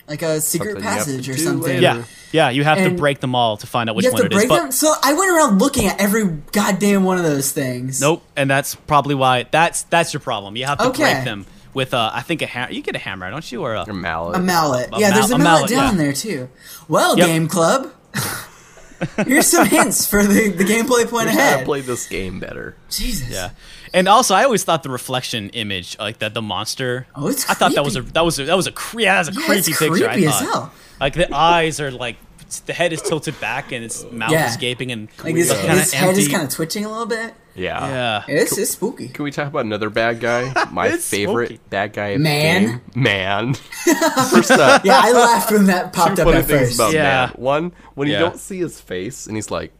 like 0.08 0.22
a 0.22 0.40
secret 0.40 0.72
Something 0.80 0.84
you 0.84 0.88
have 0.90 0.98
to 1.04 1.10
passage 1.12 1.28
or 1.28 1.36
something. 1.36 1.62
later. 1.62 1.80
Yeah, 1.82 2.04
yeah. 2.32 2.50
You 2.50 2.64
have 2.64 2.78
to 2.78 2.90
break 2.90 3.20
them 3.20 3.34
all 3.34 3.56
to 3.58 3.66
find 3.66 3.88
out 3.90 3.96
which 3.96 4.04
you 4.04 4.10
have 4.10 4.20
one 4.20 4.22
to 4.22 4.26
it 4.26 4.32
is. 4.32 4.38
break 4.38 4.48
But 4.48 4.62
them. 4.62 4.72
So 4.72 4.92
I 5.02 5.12
went 5.14 5.30
around 5.30 5.58
looking 5.58 5.86
at 5.86 6.00
every 6.00 6.24
goddamn 6.52 7.04
one 7.04 7.18
of 7.18 7.24
those 7.24 7.52
things. 7.52 8.00
nope, 8.00 8.22
and 8.36 8.50
that's 8.50 8.74
probably 8.74 9.14
why 9.14 9.44
that's 9.50 9.82
that's 9.84 10.12
your 10.12 10.20
problem. 10.20 10.56
You 10.56 10.66
have 10.66 10.78
to 10.78 10.88
Okay. 10.88 11.12
break 11.14 11.24
them 11.24 11.46
with 11.74 11.92
uh, 11.94 12.10
I 12.12 12.22
think 12.22 12.42
a 12.42 12.46
hammer. 12.46 12.72
You 12.72 12.82
get 12.82 12.96
a 12.96 12.98
hammer, 12.98 13.30
don't 13.30 13.50
you? 13.52 13.62
Or 13.62 13.74
a 13.74 13.84
Or 13.88 13.92
mallet. 13.92 14.36
A 14.36 14.40
mallet. 14.40 14.88
A 14.92 14.98
yeah, 14.98 15.08
mal- 15.10 15.18
there's 15.18 15.30
a, 15.30 15.34
a 15.34 15.38
mallet, 15.38 15.44
mallet, 15.44 15.70
down 15.70 15.96
yeah. 15.96 16.02
there 16.02 16.12
too. 16.12 16.48
Well, 16.88 17.16
Yep. 17.18 17.26
game 17.26 17.48
club. 17.48 17.92
Here's 19.26 19.46
some 19.46 19.66
hints 19.66 20.06
for 20.06 20.22
the, 20.24 20.48
the 20.50 20.64
gameplay 20.64 21.08
point 21.08 21.28
Here's 21.30 21.40
how 21.40 21.54
ahead. 21.54 21.64
play 21.64 21.80
this 21.80 22.06
game 22.08 22.40
better. 22.40 22.74
Jesus. 22.90 23.30
Yeah, 23.30 23.50
and 23.94 24.08
also 24.08 24.34
I 24.34 24.44
always 24.44 24.64
thought 24.64 24.82
the 24.82 24.90
reflection 24.90 25.50
image, 25.50 25.96
like 25.98 26.18
that, 26.18 26.34
the 26.34 26.42
monster. 26.42 27.06
Oh, 27.14 27.28
it's 27.28 27.48
I 27.48 27.54
thought 27.54 27.74
that 27.74 27.84
was 27.84 27.96
a 27.96 28.02
that 28.02 28.24
was 28.24 28.38
a, 28.38 28.44
that 28.46 28.56
was 28.56 28.66
a 28.66 28.72
cre- 28.72 29.00
yeah, 29.02 29.22
that 29.22 29.28
was 29.28 29.36
a 29.36 29.40
Yeah, 29.40 29.46
creepy 29.46 29.72
picture. 29.72 30.08
creepy 30.08 30.26
I 30.26 30.30
as 30.30 30.38
thought. 30.40 30.52
hell. 30.52 30.72
Like 31.00 31.14
the 31.14 31.32
eyes 31.34 31.80
are 31.80 31.90
like 31.90 32.16
the 32.66 32.72
head 32.72 32.92
is 32.92 33.02
tilted 33.02 33.38
back 33.40 33.72
and 33.72 33.84
its 33.84 34.04
mouth 34.10 34.30
Yeah. 34.32 34.48
is 34.48 34.56
gaping 34.56 34.90
and 34.90 35.08
Like 35.22 35.34
his, 35.36 35.50
his 35.52 35.92
head 35.92 36.16
is 36.16 36.28
kind 36.28 36.42
of 36.42 36.48
twitching 36.50 36.84
a 36.84 36.88
little 36.88 37.06
bit. 37.06 37.34
Yeah. 37.58 37.88
yeah. 37.88 38.24
It's, 38.28 38.56
it's 38.56 38.70
spooky. 38.72 39.08
Can 39.08 39.24
we 39.24 39.30
talk 39.30 39.48
about 39.48 39.64
another 39.64 39.90
bad 39.90 40.20
guy? 40.20 40.52
My 40.72 40.88
It's 40.88 41.08
favorite 41.08 41.48
smoky. 41.48 41.60
bad 41.70 41.92
guy. 41.92 42.06
of 42.08 42.18
the 42.18 42.24
Man. 42.24 42.66
game. 42.66 42.80
Man. 42.94 43.54
First 44.30 44.50
up. 44.52 44.84
Yeah, 44.84 45.00
I 45.02 45.12
laughed 45.12 45.50
when 45.50 45.66
that 45.66 45.92
two 45.92 45.98
popped 46.00 46.18
up 46.18 46.26
funny 46.26 46.38
at 46.38 46.44
things 46.46 46.60
first. 46.68 46.74
about 46.80 46.92
Yeah. 46.92 47.02
man. 47.02 47.28
One, 47.36 47.72
when 47.94 48.08
you 48.08 48.14
Yeah. 48.14 48.20
don't 48.20 48.38
see 48.38 48.58
his 48.58 48.80
face 48.80 49.26
and 49.26 49.36
he's 49.36 49.50
like 49.50 49.72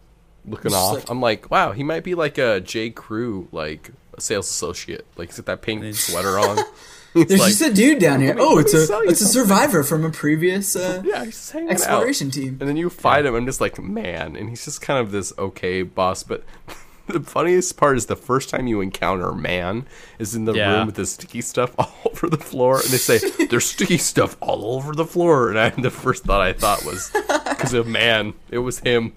looking 0.45 0.71
Just 0.71 0.77
off, 0.83 0.95
like- 0.97 1.11
I'm 1.11 1.21
like, 1.21 1.51
wow, 1.51 1.73
he 1.73 1.83
might 1.83 2.05
be 2.05 2.15
like 2.15 2.39
a 2.39 2.61
J. 2.61 2.91
Crew, 2.91 3.49
like 3.53 3.91
a 4.17 4.21
sales 4.21 4.49
associate. 4.49 5.07
Like, 5.17 5.29
he's 5.29 5.37
got 5.37 5.47
that 5.47 5.63
pink 5.63 5.95
sweater 5.95 6.39
on. 6.39 6.59
He's 7.15 7.25
There's 7.27 7.41
like, 7.41 7.49
just 7.49 7.63
a 7.63 7.73
dude 7.73 8.01
down 8.01 8.21
here. 8.21 8.35
me- 8.35 8.43
Oh, 8.43 8.53
let 8.53 8.67
it's 8.67 8.75
me 8.75 8.81
a 8.81 8.87
sell 8.87 9.03
you 9.03 9.11
it's 9.11 9.21
a 9.23 9.25
something. 9.25 9.49
survivor 9.49 9.83
from 9.83 10.05
a 10.05 10.11
previous 10.11 10.77
uh, 10.77 11.03
yeah, 11.07 11.25
he's 11.25 11.35
just 11.35 11.51
hanging 11.53 11.71
exploration 11.71 12.27
out. 12.29 12.33
team. 12.35 12.59
And 12.61 12.69
then 12.69 12.77
you 12.77 12.91
fight 12.91 13.25
him, 13.25 13.35
and 13.35 13.47
just 13.47 13.63
like, 13.63 13.79
man, 13.83 14.37
and 14.37 14.51
he's 14.51 14.63
just 14.67 14.83
kind 14.83 15.01
of 15.01 15.11
this 15.11 15.33
okay 15.39 15.83
boss. 15.83 16.23
But 16.23 16.45
the 17.13 17.21
funniest 17.21 17.77
part 17.77 17.97
is 17.97 18.07
the 18.07 18.17
first 18.17 18.49
time 18.51 18.67
you 18.67 18.81
encounter 18.81 19.33
man 19.33 19.87
is 20.19 20.35
in 20.35 20.45
the 20.45 20.55
Yeah. 20.55 20.73
room 20.79 20.87
with 20.87 20.97
the 20.97 21.07
sticky 21.07 21.41
stuff 21.41 21.75
all 21.79 21.93
over 22.07 22.29
the 22.29 22.37
floor, 22.39 22.77
and 22.81 22.89
they 22.91 22.97
say 22.99 23.19
there's 23.51 23.67
sticky 23.67 23.99
stuff 23.99 24.37
all 24.41 24.75
over 24.77 24.95
the 24.95 25.05
floor. 25.07 25.49
And 25.51 25.59
I, 25.59 25.71
the 25.71 25.91
first 25.91 26.25
thought 26.25 26.41
I 26.41 26.53
thought 26.53 26.85
was, 26.85 27.11
because 27.49 27.73
of 27.75 27.87
man. 27.87 28.35
It 28.51 28.59
was 28.59 28.81
him. 28.81 29.13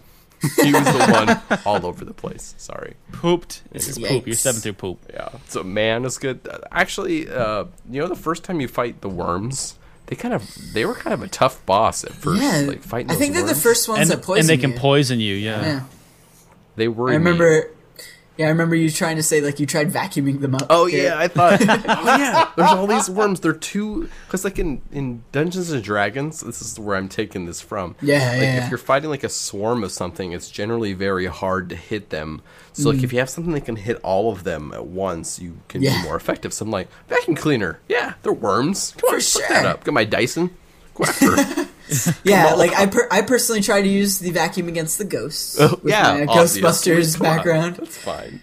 He 0.64 0.74
was 0.74 0.84
the 0.86 1.08
one 1.52 1.60
all 1.68 1.86
over 1.86 2.04
the 2.04 2.16
place. 2.16 2.56
Sorry. 2.58 2.96
Pooped. 3.12 3.62
This 3.72 3.88
is 3.88 4.00
poop. 4.00 4.26
You're 4.26 4.34
Yikes. 4.36 4.40
stepping 4.40 4.62
through 4.62 4.74
poop. 4.74 5.00
Yeah. 5.14 5.30
So 5.48 5.62
man 5.64 6.04
is 6.04 6.18
good. 6.18 6.40
Actually, 6.72 7.30
uh, 7.30 7.66
you 7.90 8.02
know, 8.02 8.08
the 8.08 8.16
first 8.16 8.44
time 8.44 8.60
you 8.60 8.68
fight 8.68 9.02
the 9.02 9.10
worms, 9.10 9.78
they 10.08 10.16
kind 10.16 10.34
of 10.34 10.50
they 10.74 10.84
were 10.84 10.96
kind 10.96 11.14
of 11.14 11.22
a 11.22 11.28
tough 11.28 11.64
boss 11.68 12.04
at 12.04 12.12
first. 12.14 12.42
Yeah, 12.42 12.62
like 12.68 12.82
fighting. 12.82 13.12
I 13.12 13.16
think 13.16 13.36
those 13.36 13.44
they're 13.46 13.54
the 13.54 13.62
first 13.62 13.88
ones 13.88 14.02
And, 14.02 14.10
that 14.10 14.26
poison 14.26 14.40
and 14.40 14.50
they 14.50 14.58
can 14.60 14.72
you. 14.72 14.80
poison 14.80 15.20
you. 15.20 15.36
Yeah. 15.36 15.62
Yeah. 15.62 15.84
They 16.76 16.88
were. 16.88 17.10
I 17.12 17.14
remember. 17.14 17.70
Yeah, 18.42 18.48
I 18.48 18.50
remember 18.50 18.76
you 18.76 18.90
trying 18.90 19.18
to 19.18 19.24
say 19.24 19.40
like 19.40 19.60
you 19.60 19.66
tried 19.68 19.90
vacuuming 19.92 20.42
them 20.42 20.56
up. 20.56 20.66
Oh 20.70 20.88
yeah, 20.88 21.14
I 21.18 21.28
thought. 21.28 21.62
oh 21.62 22.18
yeah, 22.18 22.50
there's 22.56 22.72
all 22.72 22.88
these 22.88 23.10
worms. 23.10 23.40
They're 23.40 23.54
too 23.54 24.10
because 24.26 24.44
like 24.44 24.58
in 24.58 24.82
in 24.92 25.24
Dungeons 25.32 25.70
and 25.72 25.84
Dragons, 25.84 26.42
this 26.42 26.62
is 26.62 26.80
where 26.80 26.96
I'm 26.98 27.08
taking 27.08 27.46
this 27.46 27.62
from. 27.62 27.96
Yeah, 28.02 28.32
like 28.32 28.42
yeah. 28.42 28.64
if 28.64 28.70
you're 28.72 28.78
fighting 28.80 29.10
like 29.12 29.24
a 29.24 29.30
swarm 29.30 29.84
of 29.84 29.92
something, 29.92 30.32
it's 30.32 30.50
generally 30.50 30.94
very 30.94 31.28
hard 31.28 31.70
to 31.70 31.76
hit 31.76 32.10
them. 32.10 32.42
So 32.74 32.90
like 32.90 33.04
if 33.04 33.14
you 33.14 33.20
have 33.20 33.30
something 33.30 33.54
that 33.54 33.66
can 33.66 33.76
hit 33.76 34.00
all 34.02 34.32
of 34.32 34.44
them 34.44 34.72
at 34.74 34.86
once, 34.88 35.40
you 35.40 35.58
can 35.68 35.82
Mm. 35.82 35.86
Yeah. 35.86 36.02
be 36.02 36.04
more 36.08 36.16
effective. 36.16 36.54
So 36.54 36.66
I'm 36.66 36.72
like 36.72 36.88
vacuum 37.08 37.36
cleaner. 37.36 37.80
Yeah, 37.88 38.14
they're 38.24 38.34
worms. 38.34 38.96
Come 38.98 39.14
on, 39.14 39.20
For 39.22 39.40
fuck 39.40 39.50
that 39.50 39.62
sure. 39.62 39.68
up. 39.72 39.84
Got 39.84 39.94
my 39.94 40.04
Dyson. 40.06 40.50
Go 40.96 41.04
after. 41.04 41.36
Yeah, 42.24 42.54
on. 42.54 42.58
like 42.60 42.74
I 42.74 42.86
per- 42.86 43.08
I 43.12 43.22
personally 43.22 43.62
try 43.62 43.82
to 43.82 43.88
use 43.88 44.20
the 44.20 44.32
vacuum 44.32 44.68
against 44.68 44.98
the 44.98 45.06
ghosts 45.06 45.58
Oh, 45.60 45.80
with 45.84 45.92
yeah, 45.94 46.14
my 46.14 46.26
obviously. 46.26 46.62
Ghostbusters 46.62 47.18
Come 47.18 47.26
on, 47.28 47.36
background. 47.38 47.76
That's 47.78 47.98
fine. 47.98 48.42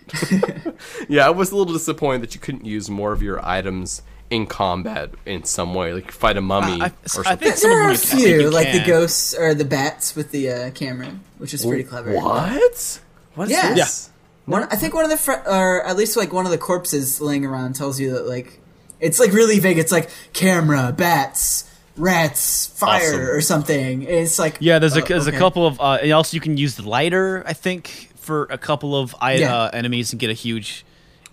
yeah, 1.08 1.26
I 1.26 1.30
was 1.30 1.50
a 1.52 1.56
little 1.56 1.72
disappointed 1.72 2.22
that 2.22 2.34
you 2.34 2.40
couldn't 2.40 2.64
use 2.64 2.88
more 2.90 3.12
of 3.12 3.22
your 3.22 3.44
items 3.44 4.02
in 4.30 4.46
combat 4.46 5.10
in 5.24 5.44
some 5.44 5.72
way, 5.74 5.92
like 5.94 6.10
fight 6.12 6.36
a 6.36 6.40
mummy 6.42 6.80
I- 6.82 6.86
or 6.86 6.90
I 6.90 7.06
something. 7.06 7.36
think 7.38 7.56
There 7.60 7.72
of 7.80 7.86
are 7.86 7.90
a 7.92 7.96
them 7.96 8.18
you 8.18 8.24
can- 8.26 8.38
few, 8.40 8.50
like 8.50 8.72
the 8.72 8.84
ghosts 8.86 9.34
or 9.34 9.54
the 9.54 9.64
bats 9.64 10.14
with 10.14 10.30
the 10.32 10.50
uh, 10.50 10.70
camera, 10.72 11.08
which 11.38 11.54
is 11.54 11.64
pretty 11.64 11.84
clever. 11.84 12.12
What? 12.14 13.00
What 13.34 13.44
is 13.46 13.52
Yeah. 13.52 13.74
this? 13.74 14.10
One, 14.44 14.64
I 14.70 14.76
think 14.76 14.94
one 14.94 15.04
of 15.04 15.10
the 15.10 15.16
fr- 15.18 15.46
or 15.46 15.84
at 15.86 15.96
least 15.96 16.16
like 16.16 16.32
one 16.32 16.44
of 16.46 16.50
the 16.50 16.58
corpses 16.58 17.20
laying 17.20 17.44
around 17.44 17.74
tells 17.74 18.00
you 18.00 18.12
that 18.12 18.26
like 18.26 18.60
it's 19.00 19.20
like 19.20 19.32
really 19.32 19.58
vague. 19.60 19.78
It's 19.78 19.92
like 19.92 20.10
camera, 20.32 20.92
bats, 20.96 21.64
rats, 21.98 22.66
fire, 22.68 23.00
Awesome. 23.08 23.20
or 23.20 23.40
something. 23.40 24.02
It's 24.02 24.38
like 24.38 24.56
Yeah, 24.60 24.78
there's 24.78 24.96
a 24.96 25.02
uh, 25.02 25.06
there's 25.06 25.28
okay. 25.28 25.36
a 25.36 25.38
couple 25.38 25.66
of 25.66 25.80
uh, 25.80 25.98
and 26.02 26.12
also 26.12 26.34
you 26.36 26.40
can 26.40 26.56
use 26.56 26.76
the 26.76 26.88
lighter. 26.88 27.42
I 27.46 27.52
think 27.52 28.10
for 28.16 28.44
a 28.50 28.58
couple 28.58 28.96
of 28.96 29.14
I, 29.20 29.34
Yeah. 29.34 29.54
uh, 29.56 29.70
enemies 29.72 30.12
and 30.12 30.20
get 30.20 30.30
a 30.30 30.34
huge 30.34 30.84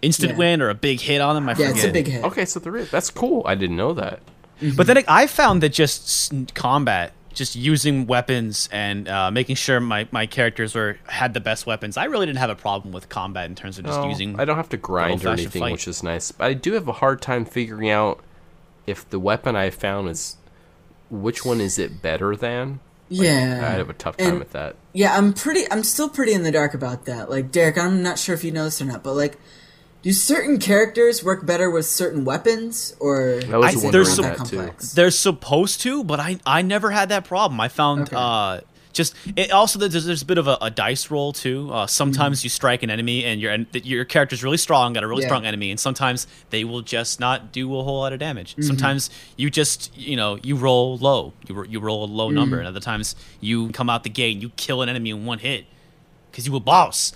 instant 0.02 0.34
Yeah. 0.34 0.38
win 0.38 0.62
or 0.62 0.70
a 0.70 0.76
big 0.76 1.00
hit 1.02 1.22
on 1.22 1.36
them. 1.36 1.48
I 1.48 1.52
Yeah, 1.54 1.68
forget. 1.70 1.76
it's 1.76 1.84
a 1.86 1.92
big 1.92 2.08
hit. 2.08 2.24
Okay, 2.26 2.46
so 2.46 2.60
there 2.60 2.76
is. 2.76 2.90
That's 2.92 3.10
cool. 3.10 3.44
I 3.46 3.56
didn't 3.56 3.76
know 3.78 3.94
that. 3.94 4.20
But 4.76 4.88
then 4.88 5.04
I 5.08 5.28
found 5.28 5.62
that 5.64 5.70
just 5.74 6.32
combat, 6.54 7.12
just 7.34 7.58
using 7.58 8.08
weapons 8.08 8.70
and 8.72 9.10
uh, 9.10 9.30
making 9.30 9.58
sure 9.58 9.82
my, 9.82 10.08
my 10.12 10.26
characters 10.28 10.74
were 10.74 10.98
had 11.08 11.34
the 11.34 11.42
best 11.42 11.66
weapons. 11.66 11.98
I 11.98 12.06
really 12.06 12.26
didn't 12.26 12.40
have 12.40 12.50
a 12.50 12.56
problem 12.56 12.94
with 12.94 13.10
combat 13.10 13.50
in 13.50 13.56
terms 13.56 13.78
of 13.78 13.84
just 13.86 14.00
No, 14.00 14.08
using. 14.08 14.40
I 14.40 14.46
don't 14.46 14.56
have 14.56 14.70
to 14.70 14.78
grind 14.78 15.26
or 15.26 15.30
anything, 15.34 15.60
fight. 15.62 15.74
which 15.74 15.88
is 15.90 16.02
nice. 16.04 16.32
But 16.32 16.46
I 16.46 16.54
do 16.54 16.72
have 16.74 16.88
a 16.88 16.94
hard 16.94 17.22
time 17.22 17.44
figuring 17.44 17.90
out 17.90 18.22
if 18.88 19.10
the 19.10 19.20
weapon 19.20 19.58
I 19.58 19.72
found 19.72 20.08
is 20.08 20.38
which 21.10 21.46
one 21.46 21.62
is 21.62 21.78
it 21.80 22.02
better 22.02 22.36
than. 22.36 22.80
Yeah, 23.10 23.62
I 23.64 23.72
have 23.78 23.90
a 23.90 23.94
tough 23.94 24.18
time 24.18 24.28
And- 24.30 24.40
with 24.40 24.52
that. 24.54 24.76
Yeah, 24.94 25.16
I'm 25.16 25.34
pretty. 25.34 25.70
I'm 25.72 25.84
still 25.84 26.10
pretty 26.10 26.34
in 26.34 26.44
the 26.44 26.52
dark 26.52 26.74
about 26.74 27.06
that. 27.06 27.30
Like 27.30 27.52
Derek, 27.52 27.78
I'm 27.78 28.02
not 28.02 28.18
sure 28.18 28.34
if 28.34 28.44
you 28.44 28.52
know 28.52 28.64
this 28.66 28.82
or 28.82 28.86
not, 28.86 29.04
but 29.04 29.14
like, 29.14 29.38
do 30.02 30.12
certain 30.14 30.58
characters 30.58 31.24
work 31.24 31.46
better 31.46 31.70
with 31.70 31.86
certain 31.86 32.26
weapons, 32.26 32.96
or 33.00 33.42
I 33.52 33.58
was 33.58 33.74
I- 33.74 33.74
wondering 33.76 33.92
there's 33.92 34.16
some- 34.16 34.26
too. 34.26 34.36
complex? 34.58 34.94
They're 34.94 35.12
supposed 35.12 35.82
to, 35.82 36.04
but 36.04 36.20
I 36.20 36.40
I 36.46 36.62
never 36.64 36.92
had 36.92 37.10
that 37.10 37.26
problem. 37.26 37.60
I 37.60 37.68
found 37.68 38.04
Okay. 38.04 38.16
uh 38.18 38.62
just 38.96 39.14
it 39.36 39.52
also 39.52 39.78
there's, 39.78 40.06
there's 40.06 40.24
a 40.24 40.26
bit 40.26 40.38
of 40.40 40.48
a, 40.48 40.58
a 40.62 40.72
dice 40.72 41.12
roll 41.12 41.32
too. 41.34 41.70
Uh, 41.72 41.86
sometimes 41.86 42.44
you 42.44 42.50
strike 42.50 42.82
an 42.82 42.90
enemy 42.90 43.24
and 43.26 43.40
your 43.40 43.52
and 43.52 43.72
th- 43.72 43.86
your 43.86 44.04
character's 44.06 44.44
really 44.44 44.58
strong, 44.58 44.94
got 44.94 45.04
a 45.04 45.08
really 45.08 45.22
Yeah. 45.22 45.28
strong 45.28 45.46
enemy, 45.46 45.70
and 45.70 45.80
sometimes 45.80 46.26
they 46.50 46.64
will 46.64 46.82
just 46.82 47.20
not 47.20 47.52
do 47.52 47.68
a 47.78 47.84
whole 47.84 48.00
lot 48.00 48.14
of 48.14 48.20
damage. 48.20 48.54
Mm-hmm. 48.54 48.64
Sometimes 48.64 49.10
you 49.38 49.50
just 49.52 49.96
you 49.98 50.16
know 50.16 50.40
you 50.42 50.56
roll 50.56 50.98
low, 50.98 51.34
you 51.48 51.64
you 51.66 51.80
roll 51.80 52.04
a 52.04 52.08
low 52.08 52.28
Mm-hmm. 52.30 52.36
number, 52.36 52.58
and 52.60 52.68
other 52.68 52.80
times 52.80 53.16
you 53.40 53.70
come 53.70 53.90
out 53.90 54.04
the 54.04 54.10
gate 54.10 54.34
and 54.34 54.42
you 54.42 54.50
kill 54.58 54.82
an 54.82 54.90
enemy 54.90 55.12
in 55.12 55.26
one 55.26 55.40
hit 55.40 55.66
because 56.32 56.48
you 56.48 56.56
a 56.56 56.60
boss. 56.60 57.12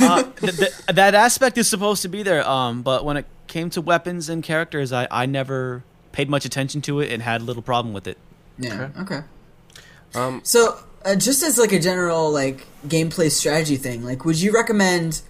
uh, 0.00 0.22
th- 0.40 0.56
th- 0.56 0.72
that 0.86 1.14
aspect 1.14 1.58
is 1.58 1.68
supposed 1.68 2.02
to 2.02 2.08
be 2.08 2.22
there, 2.22 2.46
um, 2.48 2.82
but 2.82 3.04
when 3.04 3.16
it 3.16 3.26
came 3.48 3.68
to 3.70 3.80
weapons 3.80 4.28
and 4.28 4.42
characters, 4.42 4.92
I, 4.92 5.08
I 5.10 5.26
never 5.26 5.82
paid 6.12 6.30
much 6.30 6.44
attention 6.44 6.80
to 6.82 7.00
it 7.00 7.10
and 7.12 7.22
had 7.22 7.40
a 7.40 7.44
little 7.44 7.62
problem 7.62 7.92
with 7.92 8.06
it. 8.06 8.16
Yeah. 8.58 8.90
Okay. 9.00 9.20
Um, 10.14 10.40
So, 10.44 10.78
uh, 11.04 11.14
just 11.16 11.42
as 11.42 11.58
like 11.58 11.72
a 11.72 11.78
general 11.78 12.30
like 12.30 12.66
gameplay 12.86 13.30
strategy 13.30 13.76
thing, 13.76 14.04
like, 14.04 14.24
would 14.24 14.40
you 14.40 14.52
recommend, 14.52 15.22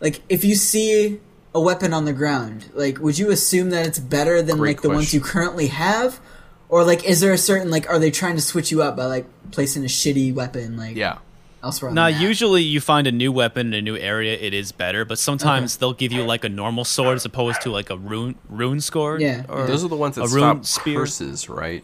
like, 0.00 0.22
if 0.28 0.44
you 0.44 0.54
see 0.54 1.20
a 1.54 1.60
weapon 1.60 1.92
on 1.92 2.04
the 2.04 2.12
ground, 2.12 2.66
like, 2.74 2.98
would 2.98 3.18
you 3.18 3.30
assume 3.30 3.70
that 3.70 3.86
it's 3.86 3.98
better 3.98 4.42
than 4.42 4.58
Great 4.58 4.76
like 4.76 4.82
the 4.82 4.90
ones 4.90 5.14
you 5.14 5.20
currently 5.20 5.68
have, 5.68 6.20
or 6.68 6.84
like, 6.84 7.04
is 7.04 7.20
there 7.20 7.32
a 7.32 7.38
certain 7.38 7.70
like, 7.70 7.88
are 7.88 7.98
they 7.98 8.10
trying 8.10 8.36
to 8.36 8.42
switch 8.42 8.70
you 8.70 8.82
up 8.82 8.96
by 8.96 9.06
like 9.06 9.26
placing 9.50 9.84
a 9.84 9.88
shitty 9.88 10.34
weapon 10.34 10.76
like 10.76 10.96
yeah. 10.96 11.18
elsewhere? 11.62 11.90
Now, 11.90 12.06
usually 12.06 12.62
you 12.62 12.80
find 12.80 13.06
a 13.06 13.12
new 13.12 13.32
weapon 13.32 13.68
in 13.68 13.74
a 13.74 13.82
new 13.82 13.96
area, 13.96 14.36
it 14.38 14.54
is 14.54 14.72
better, 14.72 15.04
but 15.04 15.18
sometimes 15.18 15.78
they'll 15.78 15.94
give 15.94 16.12
you 16.12 16.22
like 16.22 16.44
a 16.44 16.48
normal 16.48 16.84
sword 16.84 17.16
as 17.16 17.24
opposed 17.24 17.62
to 17.62 17.70
like 17.70 17.90
a 17.90 17.96
rune 17.96 18.36
rune 18.48 18.80
sword. 18.80 19.20
Yeah, 19.20 19.44
or 19.48 19.66
Those 19.66 19.82
are 19.82 19.88
the 19.88 19.96
ones 19.96 20.16
that 20.16 20.24
a 20.24 20.28
stop 20.28 20.64
spear. 20.64 20.98
curses, 21.00 21.48
right? 21.48 21.82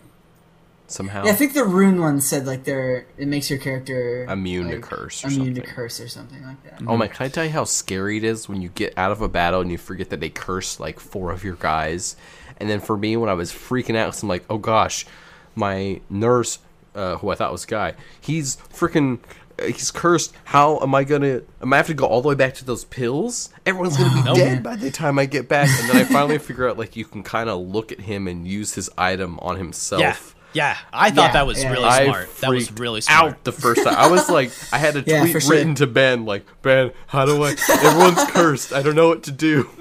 Somehow. 0.86 1.24
Yeah, 1.24 1.32
I 1.32 1.35
think 1.35 1.55
the 1.55 1.65
rune 1.65 2.01
one 2.01 2.20
said 2.20 2.47
like 2.47 2.65
they're 2.65 3.06
it 3.16 3.27
makes 3.27 3.48
your 3.48 3.59
character 3.59 4.24
Immune 4.28 4.69
to 4.69 4.81
curse 4.81 5.24
or 5.24 5.28
immune 5.28 5.55
to 5.55 5.61
something. 5.62 5.74
curse 5.74 5.98
or 6.01 6.09
something 6.09 6.43
like 6.44 6.62
that. 6.65 6.82
Oh 6.86 6.97
my! 6.97 7.09
Can 7.09 7.24
I 7.24 7.28
tell 7.31 7.44
you 7.44 7.51
how 7.51 7.65
scary 7.65 8.19
it 8.19 8.24
is 8.24 8.48
when 8.51 8.61
you 8.61 8.69
get 8.69 8.93
out 8.98 9.11
of 9.11 9.23
a 9.23 9.28
battle 9.28 9.61
and 9.62 9.70
you 9.73 9.78
forget 9.78 10.11
that 10.11 10.20
they 10.20 10.28
cursed 10.28 10.81
like 10.81 11.01
four 11.01 11.31
of 11.32 11.43
your 11.43 11.55
guys, 11.56 12.16
and 12.59 12.69
then 12.69 12.81
for 12.81 12.97
me 12.98 13.16
when 13.16 13.31
I 13.31 13.35
was 13.35 13.51
freaking 13.51 13.97
out, 13.97 14.12
'cause 14.12 14.23
I'm 14.23 14.28
like, 14.28 14.44
oh 14.51 14.59
gosh, 14.59 15.06
my 15.55 16.01
nurse, 16.11 16.59
uh, 16.94 17.16
who 17.16 17.31
I 17.31 17.35
thought 17.35 17.51
was 17.51 17.65
Guy, 17.65 17.94
he's 18.20 18.56
freaking. 18.73 19.20
uh, 19.59 19.65
He's 19.66 19.90
cursed. 19.93 20.35
How 20.44 20.81
am 20.81 20.94
I 20.97 21.05
gonna? 21.05 21.40
Am 21.62 21.73
I 21.73 21.77
have 21.78 21.86
to 21.86 21.94
go 21.94 22.05
all 22.06 22.20
the 22.20 22.28
way 22.28 22.35
back 22.35 22.55
to 22.56 22.65
those 22.65 22.85
pills? 22.85 23.48
Everyone's 23.65 23.97
gonna 23.97 24.12
be 24.12 24.23
Nope. 24.23 24.36
dead 24.44 24.62
by 24.62 24.77
the 24.77 24.90
time 24.90 25.19
I 25.19 25.24
get 25.27 25.48
back. 25.48 25.69
And 25.81 25.89
then 25.89 25.97
I 25.97 26.05
finally 26.05 26.39
figure 26.39 26.69
out 26.69 26.77
like 26.77 26.94
you 26.97 27.05
can 27.06 27.23
kind 27.23 27.48
of 27.48 27.61
look 27.61 27.90
at 27.93 28.01
him 28.01 28.27
and 28.28 28.47
use 28.47 28.74
his 28.74 28.90
item 28.98 29.39
on 29.40 29.56
himself. 29.56 30.01
Yeah, 30.01 30.16
yeah. 30.55 30.77
I 30.93 31.11
thought 31.11 31.27
Yeah, 31.29 31.33
that 31.33 31.47
was 31.47 31.63
yeah. 31.63 31.71
really 31.73 31.85
I 31.85 32.05
smart. 32.07 32.37
That 32.41 32.51
was 32.51 32.73
really 32.73 33.01
smart. 33.03 33.25
out 33.35 33.45
the 33.45 33.53
first 33.53 33.85
time. 33.85 33.95
I 33.97 34.09
was 34.11 34.31
like, 34.31 34.51
I 34.73 34.79
had 34.79 34.97
a 34.97 35.01
Yeah, 35.07 35.21
tweet 35.21 35.33
for 35.33 35.41
sure. 35.41 35.51
written 35.51 35.75
to 35.77 35.87
Ben, 35.87 36.25
like, 36.25 36.47
Ben, 36.63 36.93
how 37.07 37.27
do 37.27 37.43
I? 37.45 37.55
Everyone's 37.71 38.25
cursed. 38.31 38.73
I 38.73 38.83
don't 38.83 38.95
know 38.97 39.09
what 39.09 39.25
to 39.25 39.33
do. 39.33 39.69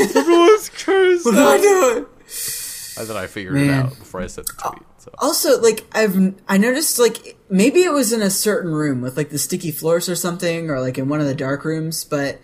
Everyone's 0.00 0.70
cursed. 0.70 1.24
What 1.24 1.34
do 1.34 1.38
I 1.40 1.58
do? 1.58 2.08
And 2.98 3.08
then 3.08 3.16
I 3.16 3.26
figured 3.28 3.56
it 3.56 3.70
out 3.70 3.90
before 3.90 4.20
I 4.20 4.26
sent 4.26 4.48
the 4.48 4.54
tweet. 4.54 4.82
So 4.98 5.12
Also, 5.18 5.60
like 5.60 5.86
I've 5.92 6.34
I 6.48 6.58
noticed 6.58 6.98
like 6.98 7.36
maybe 7.48 7.82
it 7.84 7.92
was 7.92 8.12
in 8.12 8.22
a 8.22 8.30
certain 8.30 8.72
room 8.72 9.00
with 9.00 9.16
like 9.16 9.30
the 9.30 9.38
sticky 9.38 9.70
floors 9.70 10.08
or 10.08 10.16
something, 10.16 10.68
or 10.68 10.80
like 10.80 10.98
in 10.98 11.08
one 11.08 11.20
of 11.20 11.26
the 11.28 11.34
dark 11.34 11.64
rooms. 11.64 12.02
But 12.02 12.40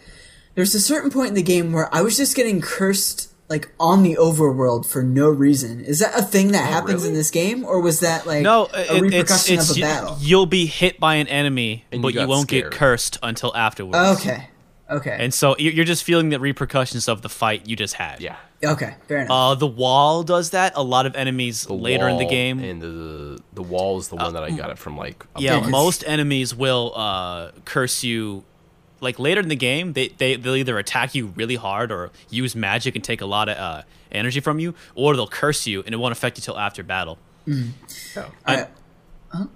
there's 0.54 0.74
a 0.76 0.80
certain 0.80 1.10
point 1.10 1.30
in 1.30 1.34
the 1.34 1.42
game 1.42 1.72
where 1.72 1.92
I 1.92 2.02
was 2.02 2.16
just 2.16 2.36
getting 2.36 2.60
cursed 2.60 3.33
like 3.48 3.70
on 3.78 4.02
the 4.02 4.16
overworld 4.16 4.86
for 4.86 5.02
no 5.02 5.28
reason. 5.28 5.80
Is 5.84 5.98
that 5.98 6.18
a 6.18 6.22
thing 6.22 6.52
that 6.52 6.66
happens 6.66 7.02
really? 7.02 7.08
in 7.08 7.14
this 7.14 7.30
game, 7.30 7.64
or 7.64 7.80
was 7.80 8.00
that 8.00 8.26
like 8.26 8.42
no, 8.42 8.68
a 8.72 8.80
it- 8.80 8.90
it's, 8.90 9.00
repercussion 9.00 9.54
it's 9.58 9.70
of 9.70 9.76
a 9.76 9.78
you- 9.80 9.84
battle? 9.84 10.16
you'll 10.20 10.46
be 10.46 10.66
hit 10.66 10.98
by 10.98 11.16
an 11.16 11.28
enemy, 11.28 11.84
And 11.92 12.00
but 12.02 12.08
you, 12.14 12.20
got 12.20 12.28
won't 12.28 12.48
scared. 12.48 12.70
get 12.72 12.78
cursed 12.78 13.18
until 13.22 13.54
afterwards. 13.56 14.20
okay, 14.20 14.48
okay, 14.90 15.16
And 15.20 15.32
so 15.34 15.56
you're 15.58 15.72
you're 15.74 15.84
just 15.84 16.04
feeling 16.04 16.30
the 16.30 16.40
repercussions 16.40 17.06
of 17.08 17.20
the 17.22 17.28
fight 17.28 17.68
you 17.68 17.76
just 17.76 17.94
had. 17.94 18.20
yeah, 18.22 18.36
okay, 18.64 18.94
fair 19.08 19.18
enough. 19.18 19.30
Uh, 19.30 19.54
the 19.54 19.66
wall 19.66 20.22
does 20.22 20.50
that. 20.50 20.72
A 20.74 20.82
lot 20.82 21.04
of 21.04 21.14
enemies 21.14 21.64
the 21.66 21.74
later 21.74 22.08
in 22.08 22.16
the 22.16 22.26
game. 22.26 22.58
and 22.60 22.80
the 22.80 23.38
the 23.52 23.62
wall 23.62 23.98
is 23.98 24.08
the 24.08 24.16
one 24.16 24.32
that 24.34 24.42
I 24.42 24.50
got 24.52 24.70
it 24.70 24.78
from. 24.78 24.96
Like, 24.96 25.24
yeah, 25.38 25.60
Yeah, 25.60 25.68
most 25.68 26.02
enemies 26.06 26.54
will 26.54 26.92
uh, 26.96 27.50
curse 27.66 28.02
you. 28.02 28.44
Like 29.04 29.18
later 29.20 29.40
in 29.40 29.48
the 29.48 29.56
game, 29.56 29.92
they, 29.92 30.08
they 30.08 30.34
they'll 30.36 30.56
either 30.56 30.78
attack 30.78 31.14
you 31.14 31.26
really 31.36 31.54
hard 31.56 31.92
or 31.92 32.10
use 32.30 32.56
magic 32.56 32.96
and 32.96 33.04
take 33.04 33.20
a 33.20 33.26
lot 33.26 33.48
of 33.48 33.56
uh, 33.56 33.82
energy 34.10 34.40
from 34.40 34.58
you, 34.58 34.74
or 34.96 35.14
they'll 35.14 35.28
curse 35.28 35.66
you 35.66 35.82
and 35.84 35.94
it 35.94 35.98
won't 35.98 36.12
affect 36.12 36.36
you 36.38 36.42
till 36.42 36.58
after 36.58 36.82
battle. 36.82 37.18
yeah. 37.46 38.28
I- 38.46 38.66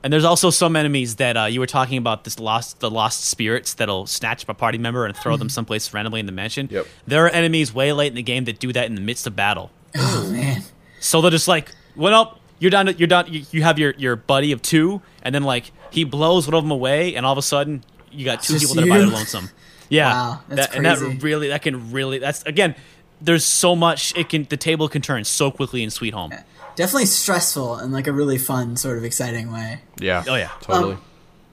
And 0.03 0.13
there's 0.13 0.25
also 0.25 0.51
some 0.51 0.75
enemies 0.75 1.17
that 1.17 1.37
uh, 1.37 1.45
you 1.45 1.61
were 1.61 1.67
talking 1.67 1.99
about 1.99 2.25
this 2.25 2.41
lost 2.41 2.81
the 2.81 2.91
lost 2.91 3.25
spirits 3.25 3.75
that'll 3.75 4.07
snatch 4.09 4.43
up 4.45 4.49
a 4.49 4.55
party 4.55 4.77
member 4.77 5.07
and 5.07 5.17
throw 5.17 5.37
them 5.37 5.49
someplace 5.49 5.95
randomly 5.95 6.19
in 6.19 6.27
the 6.27 6.33
mansion. 6.33 6.69
Yep. 6.69 6.87
There 7.07 7.25
are 7.25 7.29
enemies 7.29 7.73
way 7.73 7.93
late 7.93 8.09
in 8.09 8.17
the 8.17 8.25
game 8.25 8.45
that 8.47 8.59
do 8.59 8.73
that 8.73 8.87
in 8.87 8.97
the 8.97 9.01
midst 9.01 9.29
of 9.29 9.37
battle. 9.37 9.71
oh 9.97 10.29
man, 10.33 10.65
So 10.99 11.21
they're 11.21 11.31
just 11.31 11.47
like, 11.47 11.71
well, 11.95 12.13
up, 12.23 12.41
you're 12.59 12.73
down. 12.73 12.87
To, 12.87 12.93
you're 12.93 13.07
down. 13.07 13.33
You, 13.33 13.45
you 13.53 13.63
have 13.63 13.79
your 13.79 13.95
your 13.97 14.17
buddy 14.17 14.51
of 14.51 14.63
two, 14.63 15.01
and 15.23 15.33
then 15.33 15.45
like 15.45 15.71
he 15.93 16.03
blows 16.03 16.49
one 16.49 16.55
of 16.57 16.65
them 16.65 16.73
away, 16.73 17.15
and 17.15 17.25
all 17.25 17.31
of 17.31 17.39
a 17.39 17.43
sudden 17.43 17.85
you 18.13 18.25
got 18.25 18.43
two 18.43 18.55
Just 18.55 18.65
people 18.65 18.77
that 18.77 18.85
are 18.85 18.89
by 18.89 18.99
you? 18.99 19.07
their 19.07 19.15
lonesome. 19.15 19.51
Yeah, 19.91 20.13
Wow, 20.13 20.41
that's 20.51 20.67
that, 20.69 20.77
and 20.77 20.85
that 20.85 21.23
really 21.23 21.49
that 21.49 21.63
can 21.63 21.93
really 21.93 22.19
that's 22.19 22.43
again. 22.43 22.75
there's 23.23 23.43
so 23.45 23.75
much 23.75 24.15
it 24.19 24.29
can 24.29 24.45
the 24.51 24.59
table 24.59 24.87
can 24.87 25.01
turn 25.01 25.25
so 25.25 25.51
quickly 25.51 25.83
in 25.83 25.89
Sweet 25.91 26.13
Home. 26.13 26.31
Definitely 26.77 27.07
stressful 27.07 27.79
in 27.79 27.91
like 27.91 28.07
a 28.07 28.13
really 28.13 28.37
fun, 28.37 28.77
sort 28.77 28.99
of 28.99 29.05
exciting 29.05 29.51
way. 29.51 29.81
Yeah. 29.99 30.25
Oh, 30.29 30.35
yeah. 30.35 30.51
Totally. 30.61 30.93
Um, 30.95 31.03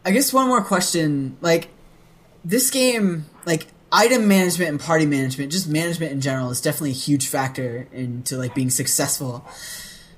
I 0.03 0.11
guess 0.11 0.33
one 0.33 0.49
more 0.49 0.61
question. 0.63 1.37
Like, 1.41 1.69
this 2.43 2.69
game, 2.69 3.25
like, 3.45 3.67
item 3.91 4.27
management 4.27 4.69
and 4.69 4.79
party 4.79 5.05
management, 5.07 5.51
just 5.51 5.67
management 5.67 6.11
in 6.11 6.19
general, 6.21 6.51
is 6.51 6.59
definitely 6.61 6.91
a 6.91 6.93
huge 6.93 7.27
factor 7.27 7.87
into, 7.91 8.37
like, 8.37 8.53
being 8.53 8.69
successful. 8.69 9.47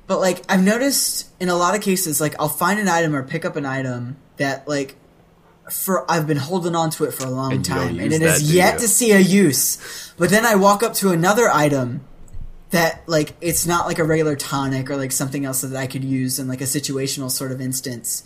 But, 0.07 0.19
like, 0.19 0.43
I've 0.49 0.63
noticed 0.63 1.29
in 1.39 1.47
a 1.49 1.55
lot 1.55 1.73
of 1.75 1.81
cases, 1.81 2.19
like, 2.19 2.35
I'll 2.39 2.49
find 2.49 2.79
an 2.79 2.87
item 2.89 3.15
or 3.15 3.23
pick 3.23 3.45
up 3.45 3.55
an 3.55 3.65
item 3.65 4.17
that, 4.37 4.67
like, 4.67 4.95
for 5.71 6.09
I've 6.09 6.27
been 6.27 6.37
holding 6.37 6.75
on 6.75 6.89
to 6.91 7.03
it 7.05 7.13
for 7.13 7.25
a 7.25 7.29
long 7.29 7.53
And 7.53 7.65
time, 7.65 7.99
and 7.99 8.11
use 8.11 8.15
it 8.15 8.21
has 8.21 8.53
yet 8.53 8.73
you? 8.75 8.79
to 8.79 8.87
see 8.87 9.11
a 9.11 9.19
use. 9.19 10.13
But 10.17 10.29
then 10.29 10.45
I 10.45 10.55
walk 10.55 10.83
up 10.83 10.93
to 10.95 11.11
another 11.11 11.49
item 11.49 12.01
that 12.71 13.01
like 13.07 13.33
it's 13.39 13.65
not 13.65 13.85
like 13.87 13.97
a 13.99 14.03
regular 14.03 14.35
tonic 14.35 14.89
or 14.89 14.97
like 14.97 15.11
something 15.11 15.45
else 15.45 15.61
that 15.61 15.75
I 15.75 15.87
could 15.87 16.03
use 16.03 16.37
in 16.39 16.47
like 16.47 16.59
a 16.61 16.65
situational 16.65 17.31
sort 17.31 17.51
of 17.51 17.61
instance. 17.61 18.23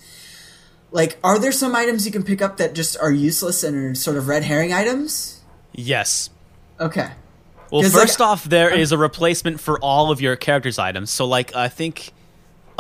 Like, 0.94 1.18
are 1.24 1.40
there 1.40 1.52
some 1.54 1.74
items 1.76 2.06
you 2.06 2.12
can 2.12 2.24
pick 2.24 2.42
up 2.42 2.58
that 2.58 2.74
just 2.76 2.98
are 3.00 3.12
useless 3.12 3.64
and 3.64 3.76
are 3.76 3.96
sort 3.96 4.18
of 4.18 4.28
red 4.28 4.44
herring 4.44 4.74
items? 4.74 5.40
Yes. 5.74 6.30
Okay. 6.82 7.12
Well, 7.72 7.82
'Cause, 7.84 7.94
like, 7.94 8.02
first 8.08 8.20
off, 8.20 8.44
there 8.44 8.70
is 8.70 8.92
a 8.92 8.98
replacement 8.98 9.62
for 9.62 9.80
all 9.80 10.12
of 10.12 10.20
your 10.20 10.36
characters' 10.36 10.78
items. 10.78 11.10
So, 11.10 11.26
like, 11.26 11.56
I 11.56 11.70
think 11.70 12.12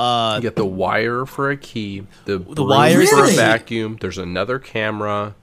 uh, 0.01 0.35
You 0.37 0.41
get 0.41 0.55
the 0.55 0.65
wire 0.65 1.25
for 1.25 1.49
a 1.51 1.57
key, 1.57 2.05
the, 2.25 2.37
the 2.39 2.63
wire 2.63 2.97
wire 2.97 3.07
for 3.07 3.15
Really? 3.17 3.33
a 3.33 3.37
vacuum. 3.37 3.97
There's 4.01 4.17
another 4.17 4.59
camera. 4.59 5.35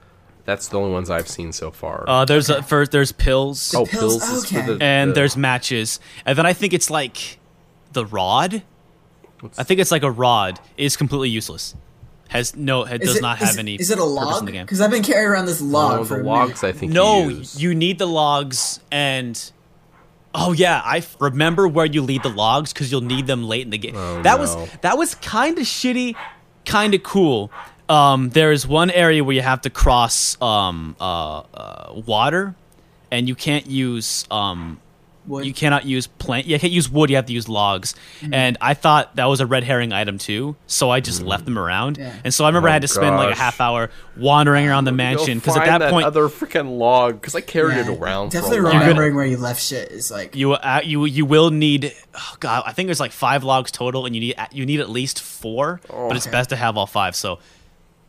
That's 0.44 0.68
the 0.68 0.78
only 0.78 0.90
ones 0.92 1.10
I've 1.10 1.28
seen 1.28 1.52
so 1.52 1.70
far. 1.70 2.04
uh, 2.08 2.24
there's 2.24 2.48
a, 2.48 2.62
first 2.62 2.90
there's 2.90 3.12
pills, 3.12 3.74
oh, 3.74 3.84
pills, 3.84 4.18
pills, 4.18 4.22
is 4.44 4.44
okay. 4.46 4.64
for 4.66 4.74
the 4.74 4.82
and 4.84 5.10
the- 5.10 5.14
there's 5.14 5.36
matches, 5.36 6.00
and 6.24 6.38
then 6.38 6.46
I 6.46 6.54
think 6.54 6.72
it's 6.72 6.88
like 6.90 7.38
the 7.92 8.04
rod. 8.06 8.62
I 9.56 9.62
think 9.62 9.78
it's 9.78 9.90
like 9.92 10.02
a 10.02 10.10
rod 10.10 10.58
is 10.76 10.96
completely 10.96 11.28
useless. 11.28 11.74
Has 12.28 12.56
no, 12.56 12.84
it 12.84 13.02
Is 13.02 13.08
does 13.08 13.16
it- 13.18 13.22
not 13.22 13.38
have 13.38 13.54
it- 13.56 13.58
any. 13.58 13.74
Is 13.76 13.90
it 13.90 13.98
a 13.98 14.04
log? 14.04 14.40
in 14.40 14.46
the 14.46 14.52
game. 14.52 14.64
Because 14.64 14.80
I've 14.80 14.90
been 14.90 15.02
carrying 15.02 15.28
around 15.30 15.46
this 15.46 15.60
log 15.60 16.00
oh, 16.00 16.04
for 16.04 16.18
the 16.18 16.24
logs. 16.24 16.64
I 16.64 16.72
think 16.72 16.92
No, 16.92 17.20
you, 17.28 17.36
use. 17.36 17.60
you 17.62 17.74
need 17.74 17.98
the 17.98 18.06
logs 18.06 18.80
and. 18.90 19.52
Oh 20.34 20.52
yeah, 20.52 20.82
I 20.84 20.98
f- 20.98 21.16
remember 21.20 21.66
where 21.66 21.86
you 21.86 22.02
lead 22.02 22.22
the 22.22 22.28
logs 22.28 22.72
because 22.72 22.92
you'll 22.92 23.00
need 23.00 23.26
them 23.26 23.44
late 23.44 23.62
in 23.62 23.70
the 23.70 23.78
game. 23.78 23.96
Oh, 23.96 24.22
that 24.22 24.34
no. 24.36 24.40
was 24.40 24.56
that 24.82 24.98
was 24.98 25.14
kind 25.16 25.58
of 25.58 25.64
shitty, 25.64 26.14
kind 26.66 26.94
of 26.94 27.02
cool. 27.02 27.50
Um, 27.88 28.28
there 28.30 28.52
is 28.52 28.66
one 28.66 28.90
area 28.90 29.24
where 29.24 29.34
you 29.34 29.40
have 29.40 29.62
to 29.62 29.70
cross 29.70 30.40
um, 30.42 30.94
uh, 31.00 31.38
uh, 31.54 32.02
water, 32.06 32.54
and 33.10 33.26
you 33.26 33.34
can't 33.34 33.66
use 33.66 34.26
um, 34.30 34.78
Wood. 35.28 35.44
you 35.46 35.52
cannot 35.52 35.84
use 35.84 36.06
plant. 36.06 36.46
You 36.46 36.58
can't 36.58 36.72
use 36.72 36.88
wood. 36.90 37.10
You 37.10 37.16
have 37.16 37.26
to 37.26 37.32
use 37.32 37.48
logs. 37.48 37.94
And 38.32 38.56
I 38.60 38.74
thought 38.74 39.14
that 39.16 39.26
was 39.26 39.40
a 39.40 39.46
red 39.46 39.62
herring 39.64 39.92
item 39.92 40.18
too, 40.18 40.56
so 40.66 40.90
I 40.90 41.00
just 41.00 41.22
left 41.22 41.44
them 41.44 41.58
around. 41.58 41.98
Yeah. 41.98 42.14
And 42.24 42.32
so 42.34 42.44
I 42.44 42.48
remember 42.48 42.68
I 42.68 42.72
had 42.72 42.82
to 42.82 42.88
spend 42.88 43.16
like 43.16 43.32
a 43.32 43.38
half 43.38 43.60
hour 43.60 43.90
wandering 44.16 44.66
around 44.68 44.84
the 44.86 44.92
mansion 44.92 45.38
because 45.38 45.56
at 45.56 45.66
find 45.66 45.82
that 45.82 45.90
point 45.90 46.06
other 46.06 46.28
freaking 46.28 46.78
log 46.78 47.20
because 47.20 47.34
I 47.34 47.40
carried 47.40 47.76
Yeah, 47.76 47.90
it 47.92 47.98
around. 48.00 48.30
Definitely 48.32 48.56
for 48.58 48.62
a 48.62 48.70
while. 48.70 48.80
remembering 48.80 49.14
where 49.14 49.26
you 49.26 49.36
left 49.36 49.62
shit 49.62 49.92
is 49.92 50.10
like. 50.10 50.34
you 50.34 50.54
uh, 50.54 50.80
you 50.84 51.04
you 51.04 51.24
will 51.26 51.50
need 51.50 51.92
oh 52.14 52.34
god 52.40 52.62
I 52.66 52.72
think 52.72 52.86
there's 52.88 53.00
like 53.00 53.12
five 53.12 53.44
logs 53.44 53.70
total 53.70 54.06
and 54.06 54.14
you 54.16 54.20
need 54.20 54.34
you 54.52 54.66
need 54.66 54.80
at 54.80 54.88
least 54.90 55.20
four 55.20 55.80
but 55.88 56.16
it's 56.16 56.26
Okay. 56.26 56.32
best 56.32 56.48
to 56.50 56.56
have 56.56 56.76
all 56.76 56.86
five 56.86 57.14
so 57.14 57.38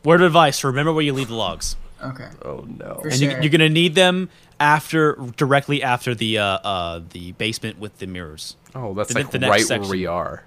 word 0.04 0.20
of 0.22 0.26
advice 0.26 0.64
remember 0.64 0.92
where 0.92 1.04
you 1.04 1.12
leave 1.12 1.28
the 1.28 1.34
logs 1.34 1.76
okay. 2.02 2.28
Oh 2.44 2.64
no! 2.66 2.98
For 3.02 3.08
and 3.08 3.16
sure. 3.18 3.30
you, 3.30 3.36
you're 3.42 3.50
gonna 3.50 3.68
need 3.68 3.94
them 3.94 4.30
after 4.60 5.16
directly 5.36 5.82
after 5.82 6.14
the 6.14 6.38
uh, 6.38 6.44
uh 6.44 7.00
the 7.10 7.32
basement 7.32 7.78
with 7.80 7.98
the 7.98 8.06
mirrors 8.06 8.56
Oh, 8.74 8.94
that's 8.94 9.12
the- 9.12 9.18
like 9.20 9.30
the 9.32 9.38
next 9.40 9.50
right 9.50 9.62
section. 9.62 9.82
where 9.82 9.90
we 9.90 10.06
are. 10.06 10.44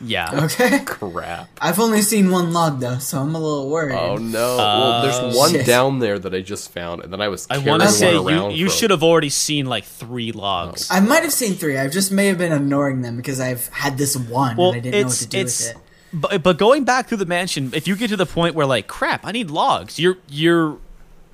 yeah 0.00 0.30
Okay. 0.44 0.78
Crap. 0.84 1.48
I've 1.60 1.78
only 1.80 2.00
seen 2.02 2.30
one 2.30 2.52
log 2.52 2.80
though, 2.80 2.98
so 2.98 3.18
I'm 3.20 3.34
a 3.34 3.38
little 3.40 3.68
worried. 3.68 3.94
Oh 3.96 4.16
no! 4.16 4.56
well, 4.58 5.02
there's 5.02 5.36
one 5.36 5.50
Shit. 5.50 5.66
down 5.66 5.98
there 5.98 6.18
that 6.18 6.34
I 6.34 6.40
just 6.42 6.70
found, 6.70 7.02
and 7.02 7.12
then 7.12 7.20
I 7.20 7.28
was 7.28 7.46
I 7.50 7.58
want 7.58 7.82
to 7.82 7.88
say 7.88 8.12
you 8.14 8.50
you 8.50 8.70
should 8.70 8.90
have 8.90 9.02
already 9.02 9.30
seen 9.30 9.66
like 9.66 9.84
three 9.84 10.32
logs 10.32 10.88
I 10.90 11.00
might 11.00 11.22
have 11.22 11.32
seen 11.32 11.54
three. 11.54 11.76
I 11.78 11.88
just 11.88 12.12
may 12.12 12.26
have 12.28 12.38
been 12.38 12.52
ignoring 12.52 13.02
them 13.02 13.16
because 13.16 13.40
I've 13.40 13.68
had 13.68 13.96
this 13.98 14.16
one 14.16 14.56
well 14.56 14.68
and 14.72 14.76
I 14.76 14.80
didn't 14.80 14.92
know 14.94 15.06
what 15.06 15.12
it's 15.12 15.18
to 15.22 15.28
do 15.28 15.38
it's 15.40 15.68
with 15.68 15.76
it. 15.76 15.82
but 16.12 16.42
but 16.42 16.58
going 16.58 16.84
back 16.84 17.08
through 17.08 17.18
the 17.18 17.26
mansion 17.26 17.70
if 17.74 17.88
you 17.88 17.96
get 17.96 18.08
to 18.10 18.16
the 18.16 18.26
point 18.26 18.54
where 18.54 18.66
like 18.66 18.86
crap 18.86 19.26
I 19.26 19.32
need 19.32 19.50
logs 19.50 19.98
you're 19.98 20.18
you're 20.28 20.78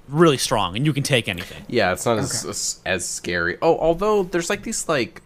really 0.09 0.37
strong 0.39 0.77
and 0.77 0.85
you 0.85 0.93
can 0.93 1.03
take 1.03 1.29
anything 1.29 1.65
Yeah, 1.69 1.93
it's 1.93 2.05
not 2.07 2.19
as, 2.19 2.45
as 2.45 2.81
as 2.85 3.09
scary. 3.09 3.57
Oh, 3.63 3.79
although 3.79 4.23
there's 4.25 4.51
like 4.51 4.63
these 4.63 4.89
like, 4.89 5.23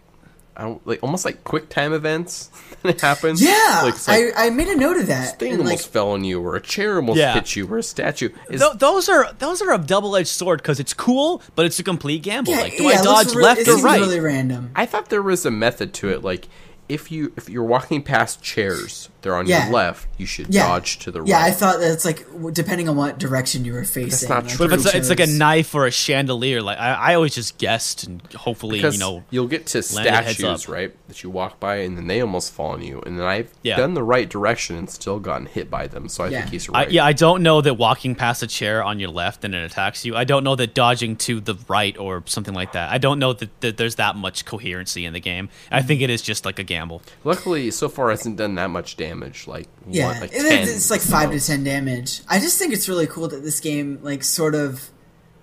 I 0.57 0.63
don't, 0.63 0.87
like 0.87 1.03
almost 1.03 1.25
like 1.25 1.45
quick 1.45 1.69
time 1.69 1.93
events 1.93 2.51
that 2.83 3.01
happen. 3.01 3.37
Yeah, 3.39 3.81
like, 3.83 4.07
like 4.09 4.35
I, 4.37 4.47
I 4.47 4.51
made 4.51 4.69
a 4.69 4.77
note 4.77 4.97
of 4.97 5.07
that. 5.09 5.39
thing 5.39 5.53
and, 5.55 5.61
like, 5.61 5.67
almost 5.73 5.93
fell 5.93 6.11
on 6.11 6.25
you, 6.25 6.41
or 6.41 6.57
a 6.57 6.61
chair 6.61 6.97
almost 6.97 7.19
Yeah. 7.19 7.35
hit 7.35 7.57
you, 7.57 7.67
or 7.67 7.79
a 7.79 7.83
statue. 7.83 8.29
Is, 8.49 8.61
Th- 8.61 8.73
those 8.79 9.09
are 9.09 9.33
those 9.39 9.61
are 9.61 9.73
a 9.73 9.79
double 9.79 10.15
edged 10.17 10.29
sword 10.29 10.63
because 10.63 10.79
it's 10.81 10.95
cool, 10.95 11.43
but 11.57 11.67
it's 11.67 11.79
a 11.79 11.83
complete 11.83 12.23
gamble. 12.23 12.53
yeah, 12.53 12.61
like, 12.61 12.77
do 12.77 12.85
yeah, 12.85 13.01
I 13.01 13.03
dodge 13.03 13.35
re- 13.35 13.43
left 13.43 13.61
it 13.63 13.69
or 13.69 13.73
seems 13.73 13.83
right? 13.83 14.01
Really 14.01 14.21
random. 14.21 14.71
I 14.77 14.87
thought 14.87 15.09
there 15.11 15.23
was 15.23 15.45
a 15.45 15.51
method 15.51 15.93
to 15.95 16.11
it. 16.11 16.23
Like 16.23 16.49
if 16.89 17.11
you 17.11 17.33
if 17.37 17.49
you're 17.51 17.65
walking 17.65 18.03
past 18.03 18.43
chairs, 18.43 19.09
they're 19.27 19.37
on 19.37 19.47
Yeah. 19.47 19.65
your 19.65 19.75
left. 19.75 20.09
You 20.19 20.27
should 20.27 20.55
Yeah, 20.55 20.69
dodge 20.69 20.99
to 21.01 21.11
the 21.11 21.21
right. 21.21 21.29
Yeah, 21.29 21.41
I 21.43 21.51
thought 21.51 21.81
that 21.81 21.91
it's 21.91 22.05
like 22.05 22.25
depending 22.53 22.89
on 22.89 22.97
what 22.97 23.19
direction 23.19 23.65
you 23.65 23.73
were 23.73 23.85
facing. 23.85 24.29
That's 24.29 24.29
not 24.29 24.45
like, 24.45 24.53
true. 24.53 24.69
But 24.69 24.75
if 24.79 24.87
it's, 24.87 24.95
you 24.95 25.01
it's 25.01 25.09
like 25.09 25.21
a 25.21 25.27
knife 25.27 25.75
or 25.75 25.87
a 25.87 25.91
chandelier, 25.91 26.63
like 26.63 26.79
I, 26.79 26.93
I 26.93 27.15
always 27.15 27.35
just 27.35 27.59
guessed 27.59 28.05
and 28.05 28.23
hopefully 28.35 28.79
because 28.79 28.95
you 28.95 29.01
know 29.01 29.25
you'll 29.31 29.49
get 29.49 29.67
to 29.67 29.83
landed 29.95 30.13
heads 30.13 30.39
statues 30.39 30.69
right 30.69 30.95
that 31.09 31.23
you 31.23 31.31
walk 31.31 31.59
by 31.59 31.77
and 31.77 31.97
then 31.97 32.07
they 32.07 32.21
almost 32.21 32.53
fall 32.53 32.71
on 32.71 32.83
you 32.83 33.01
and 33.03 33.19
then 33.19 33.27
i've 33.27 33.53
Yeah. 33.63 33.77
done 33.77 33.95
the 33.95 34.03
right 34.03 34.29
direction 34.29 34.77
and 34.77 34.89
still 34.91 35.19
gotten 35.19 35.47
hit 35.47 35.71
by 35.71 35.87
them 35.87 36.09
so 36.09 36.25
i 36.25 36.29
Yeah. 36.29 36.41
think 36.41 36.53
he's 36.53 36.69
I, 36.69 36.73
right 36.73 36.91
yeah, 36.91 37.05
I 37.05 37.13
don't 37.13 37.43
know 37.43 37.61
that 37.61 37.75
walking 37.75 38.15
past 38.15 38.43
a 38.43 38.47
chair 38.47 38.83
on 38.83 39.01
your 39.01 39.11
left 39.11 39.45
and 39.45 39.55
it 39.55 39.63
attacks 39.65 40.05
you. 40.05 40.17
I 40.17 40.25
don't 40.25 40.45
know 40.45 40.57
that 40.57 40.75
dodging 40.75 41.17
to 41.17 41.41
the 41.41 41.57
right 41.69 41.97
or 41.99 42.23
something 42.27 42.55
like 42.55 42.73
that. 42.73 42.91
I 42.91 42.99
don't 42.99 43.19
know 43.19 43.33
that, 43.33 43.61
that 43.61 43.77
there's 43.77 43.97
that 43.97 44.17
much 44.17 44.45
coherency 44.45 45.05
in 45.05 45.13
the 45.13 45.21
game. 45.21 45.49
I 45.71 45.79
mm-hmm. 45.79 45.87
think 45.87 46.01
it 46.03 46.11
is 46.11 46.23
just 46.23 46.45
like 46.45 46.59
a 46.59 46.65
gamble. 46.65 47.03
luckily 47.25 47.71
so 47.71 47.89
far 47.89 48.11
it 48.11 48.15
hasn't 48.15 48.37
done 48.37 48.55
that 48.57 48.71
much 48.71 48.97
damage 48.97 49.16
like 49.47 49.69
Yeah, 49.89 50.07
one, 50.09 50.21
like 50.21 50.33
it- 50.33 50.43
10 50.43 50.69
it's 50.69 50.91
like 50.91 51.01
at 51.01 51.07
the 51.07 51.13
five 51.13 51.31
to 51.33 51.41
ten 51.41 51.65
damage. 51.65 52.21
I 52.29 52.39
just 52.39 52.59
think 52.59 52.73
it's 52.73 52.89
really 52.89 53.07
cool 53.07 53.29
that 53.29 53.43
this 53.43 53.61
game, 53.61 53.99
like, 54.03 54.23
sort 54.25 54.55
of. 54.55 54.91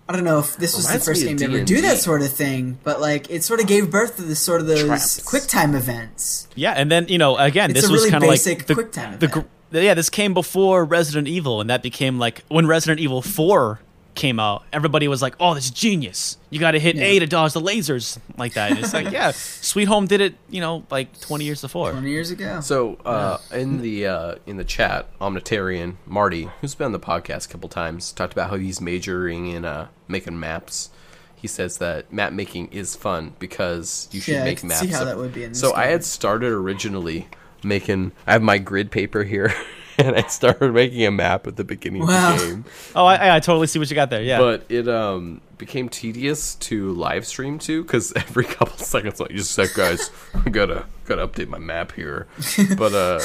I 0.08 0.12
don't 0.12 0.26
know 0.26 0.40
if 0.40 0.58
this 0.58 0.76
was 0.76 0.86
the 0.91 1.00
first 1.00 1.24
game 1.24 1.36
of 1.36 1.40
to 1.40 1.45
ever 1.45 1.64
do 1.64 1.80
that 1.82 1.98
sort 1.98 2.22
of 2.22 2.30
thing, 2.34 2.78
but 2.84 3.00
like 3.00 3.30
it 3.32 3.41
sort 3.44 3.62
of 3.62 3.68
gave 3.68 3.90
birth 3.90 4.18
to 4.18 4.22
this 4.24 4.40
sort 4.40 4.60
of 4.60 4.68
those 4.68 4.84
Traps. 4.86 5.24
quick 5.24 5.44
time 5.44 5.74
events. 5.76 6.50
Yeah, 6.56 6.74
and 6.74 6.91
then 6.91 7.08
you 7.08 7.18
know 7.18 7.38
again, 7.38 7.72
It's 7.72 7.82
this 7.82 7.90
a 7.90 7.91
was 7.94 8.02
really 8.02 8.12
kind 8.12 8.22
of 8.24 8.28
like 8.28 8.34
basic 8.36 8.66
the, 8.66 8.74
QuickTime 8.76 9.20
the, 9.20 9.28
event. 9.28 9.48
gr- 9.72 9.80
yeah, 9.80 9.94
this 9.94 10.10
came 10.10 10.34
before 10.34 10.84
Resident 10.84 11.30
Evil, 11.30 11.62
and 11.62 11.70
that 11.70 11.82
became 11.82 12.20
like 12.20 12.44
when 12.50 12.68
Resident 12.68 13.00
Evil 13.00 13.22
Four 13.22 13.80
came 14.15 14.40
out, 14.40 14.64
everybody 14.72 15.07
was 15.07 15.22
like, 15.22 15.35
"Oh, 15.40 15.53
that's 15.53 15.69
genius! 15.72 16.38
You 16.49 16.60
got 16.60 16.72
to 16.72 16.80
hit 16.80 16.98
A 16.98 17.19
to 17.19 17.26
dodge 17.26 17.53
the 17.53 17.61
lasers 17.61 18.18
like 18.38 18.53
that." 18.53 18.72
And 18.72 18.80
it's 18.80 18.94
like, 18.94 19.11
yeah, 19.11 19.31
Sweet 19.35 19.85
Home 19.85 20.06
did 20.07 20.22
it, 20.22 20.35
you 20.49 20.61
know, 20.61 20.85
like 20.90 21.19
twenty 21.19 21.45
years 21.45 21.61
before. 21.61 21.91
Twenty 21.91 22.11
years 22.11 22.31
ago. 22.31 22.61
so 22.61 22.95
uh, 23.06 23.38
in 23.52 23.81
the 23.81 24.07
uh, 24.07 24.35
in 24.45 24.57
the 24.57 24.64
chat 24.64 25.07
omnitarian 25.19 25.98
marty 26.06 26.49
who's 26.61 26.76
been 26.76 26.85
on 26.85 26.91
the 26.91 26.99
podcast 26.99 27.48
a 27.48 27.52
couple 27.52 27.69
times 27.69 28.11
talked 28.11 28.34
about 28.34 28.49
how 28.49 28.56
he's 28.57 28.80
majoring 28.81 29.48
in 29.48 29.65
uh, 29.65 29.88
making 30.07 30.40
maps 30.40 30.90
he 31.35 31.48
says 31.48 31.77
that 31.80 32.11
map 32.14 32.31
making 32.34 32.68
is 32.72 32.95
fun 32.95 33.34
because 33.40 34.07
you 34.11 34.22
should 34.22 34.35
Yeah, 34.35 34.41
I 34.41 34.45
make 34.45 34.60
can 34.60 34.69
maps 34.69 34.81
see 34.81 34.88
how 34.88 35.02
of- 35.02 35.07
that 35.07 35.18
would 35.18 35.34
be 35.34 35.44
in 35.44 35.49
this 35.52 35.60
so 35.60 35.73
i 35.73 35.88
had 35.88 36.03
started 36.06 36.52
originally 36.52 37.27
making 37.64 38.11
i 38.27 38.31
have 38.34 38.41
my 38.41 38.57
grid 38.57 38.91
paper 38.91 39.23
here 39.23 39.53
and 39.98 40.15
i 40.15 40.22
started 40.28 40.74
making 40.74 41.06
a 41.06 41.11
map 41.11 41.45
at 41.48 41.56
the 41.56 41.64
beginning 41.64 42.06
Wow. 42.06 42.34
of 42.34 42.40
the 42.40 42.45
game. 42.48 42.65
Oh, 42.95 43.06
I, 43.06 43.36
I 43.36 43.40
totally 43.40 43.68
see 43.68 43.80
what 43.80 43.90
you 43.90 43.95
got 43.95 44.10
there. 44.10 44.22
Yeah, 44.22 44.40
but 44.40 44.65
it 44.70 44.88
um 44.88 45.41
became 45.57 45.88
tedious 45.88 46.56
to 46.56 46.91
live 46.94 47.26
stream 47.26 47.57
to 47.60 47.84
because 47.84 48.11
every 48.15 48.44
couple 48.44 48.78
seconds 48.78 49.20
like 49.20 49.32
just 49.32 49.52
said 49.52 49.70
guys. 49.76 50.11
I 50.45 50.49
gotta 50.49 50.86
gotta 51.06 51.26
update 51.28 51.48
my 51.48 51.60
map 51.60 51.91
here. 51.94 52.28
But 52.78 52.94
uh 52.94 53.20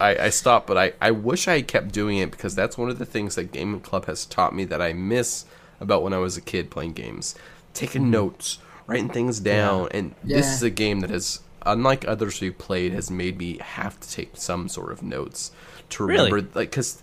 I, 0.00 0.16
I 0.26 0.28
stopped 0.30 0.66
but 0.66 0.76
I, 0.76 0.92
I 1.00 1.10
wish 1.12 1.48
i 1.48 1.54
had 1.56 1.68
kept 1.68 1.92
doing 1.92 2.18
it 2.18 2.30
because 2.30 2.54
that's 2.54 2.76
one 2.76 2.90
of 2.90 2.98
the 2.98 3.06
things 3.06 3.34
that 3.36 3.52
gaming 3.52 3.80
club 3.80 4.06
has 4.06 4.26
taught 4.26 4.54
me 4.54 4.64
that 4.64 4.82
i 4.82 4.92
miss 4.92 5.44
about 5.80 6.02
when 6.02 6.12
i 6.12 6.18
was 6.18 6.36
a 6.36 6.40
kid 6.40 6.70
playing 6.70 6.92
games. 6.92 7.34
Taking 7.74 8.10
notes 8.10 8.58
writing 8.86 9.08
things 9.10 9.38
down 9.40 9.88
and 9.92 10.14
this 10.24 10.46
is 10.52 10.62
a 10.62 10.70
game 10.70 11.00
that 11.00 11.10
has 11.10 11.40
unlike 11.66 12.06
others 12.08 12.40
we've 12.40 12.56
played 12.58 12.92
has 12.92 13.10
made 13.10 13.36
me 13.38 13.58
have 13.58 14.00
to 14.00 14.10
take 14.10 14.30
some 14.34 14.68
sort 14.68 14.90
of 14.90 15.02
notes 15.02 15.52
to 15.90 16.04
Really? 16.04 16.30
remember 16.30 16.58
like 16.58 16.70
because 16.70 17.02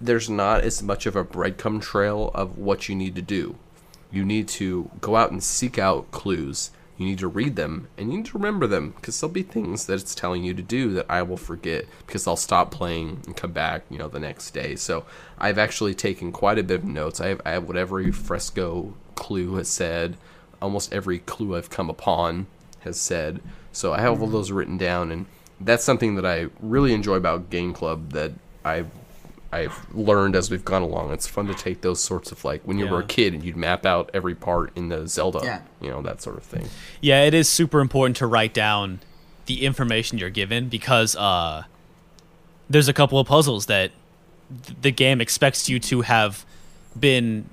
there's 0.00 0.28
not 0.28 0.60
as 0.62 0.82
much 0.82 1.06
of 1.06 1.16
a 1.16 1.24
breadcrumb 1.24 1.80
trail 1.82 2.30
of 2.34 2.58
what 2.58 2.88
you 2.88 2.94
need 2.94 3.14
to 3.16 3.22
do. 3.22 3.56
You 4.10 4.24
need 4.24 4.48
to 4.48 4.90
go 5.00 5.16
out 5.16 5.30
and 5.30 5.42
seek 5.42 5.78
out 5.78 6.10
clues. 6.10 6.70
You 6.98 7.04
need 7.06 7.18
to 7.18 7.28
read 7.28 7.56
them 7.56 7.88
and 7.98 8.10
you 8.10 8.18
need 8.18 8.26
to 8.26 8.38
remember 8.38 8.66
them 8.66 8.90
because 8.96 9.20
there'll 9.20 9.32
be 9.32 9.42
things 9.42 9.86
that 9.86 10.00
it's 10.00 10.14
telling 10.14 10.44
you 10.44 10.54
to 10.54 10.62
do 10.62 10.92
that 10.94 11.06
I 11.10 11.22
will 11.22 11.36
forget 11.36 11.84
because 12.06 12.26
I'll 12.26 12.36
stop 12.36 12.70
playing 12.70 13.20
and 13.26 13.36
come 13.36 13.52
back, 13.52 13.82
you 13.90 13.98
know, 13.98 14.08
the 14.08 14.20
next 14.20 14.52
day. 14.52 14.76
So 14.76 15.04
I've 15.38 15.58
actually 15.58 15.94
taken 15.94 16.32
quite 16.32 16.58
a 16.58 16.62
bit 16.62 16.80
of 16.80 16.84
notes. 16.84 17.20
I 17.20 17.28
have, 17.28 17.40
I 17.44 17.50
have 17.50 17.64
what 17.68 17.76
every 17.76 18.10
fresco 18.12 18.94
clue 19.14 19.56
has 19.56 19.68
said. 19.68 20.16
almost 20.62 20.92
every 20.92 21.18
clue 21.18 21.56
I've 21.56 21.70
come 21.70 21.90
upon 21.90 22.46
has 22.80 22.98
said. 23.00 23.40
So 23.72 23.92
I 23.92 24.00
have 24.00 24.12
all 24.20 24.26
mm-hmm. 24.26 24.32
those 24.32 24.50
written 24.52 24.78
down, 24.78 25.10
and 25.10 25.26
that's 25.60 25.84
something 25.84 26.16
that 26.16 26.26
I 26.26 26.46
really 26.60 26.92
enjoy 26.92 27.14
about 27.14 27.50
Game 27.50 27.72
Club 27.72 28.12
that 28.12 28.32
I've 28.64 28.88
I've 29.52 29.86
learned 29.94 30.34
as 30.36 30.50
we've 30.50 30.64
gone 30.64 30.82
along. 30.82 31.12
It's 31.12 31.26
fun 31.26 31.46
to 31.46 31.54
take 31.54 31.80
those 31.80 32.02
sorts 32.02 32.32
of 32.32 32.44
like 32.44 32.62
when 32.64 32.78
you 32.78 32.88
were 32.88 33.00
a 33.00 33.04
kid 33.04 33.32
and 33.32 33.42
you'd 33.44 33.56
map 33.56 33.86
out 33.86 34.10
every 34.12 34.34
part 34.34 34.70
in 34.76 34.88
the 34.88 35.06
Zelda, 35.06 35.40
Yeah. 35.44 35.60
you 35.80 35.88
know 35.90 36.02
that 36.02 36.20
sort 36.20 36.36
of 36.36 36.42
thing. 36.42 36.68
Yeah, 37.00 37.22
it 37.24 37.32
is 37.32 37.48
super 37.48 37.80
important 37.80 38.16
to 38.18 38.26
write 38.26 38.52
down 38.52 39.00
the 39.46 39.64
information 39.64 40.18
you're 40.18 40.28
given 40.30 40.68
because 40.68 41.14
uh, 41.16 41.62
there's 42.68 42.88
a 42.88 42.92
couple 42.92 43.18
of 43.18 43.26
puzzles 43.28 43.66
that 43.66 43.92
th- 44.66 44.76
the 44.82 44.90
game 44.90 45.20
expects 45.20 45.68
you 45.68 45.78
to 45.78 46.00
have 46.02 46.44
been 46.98 47.48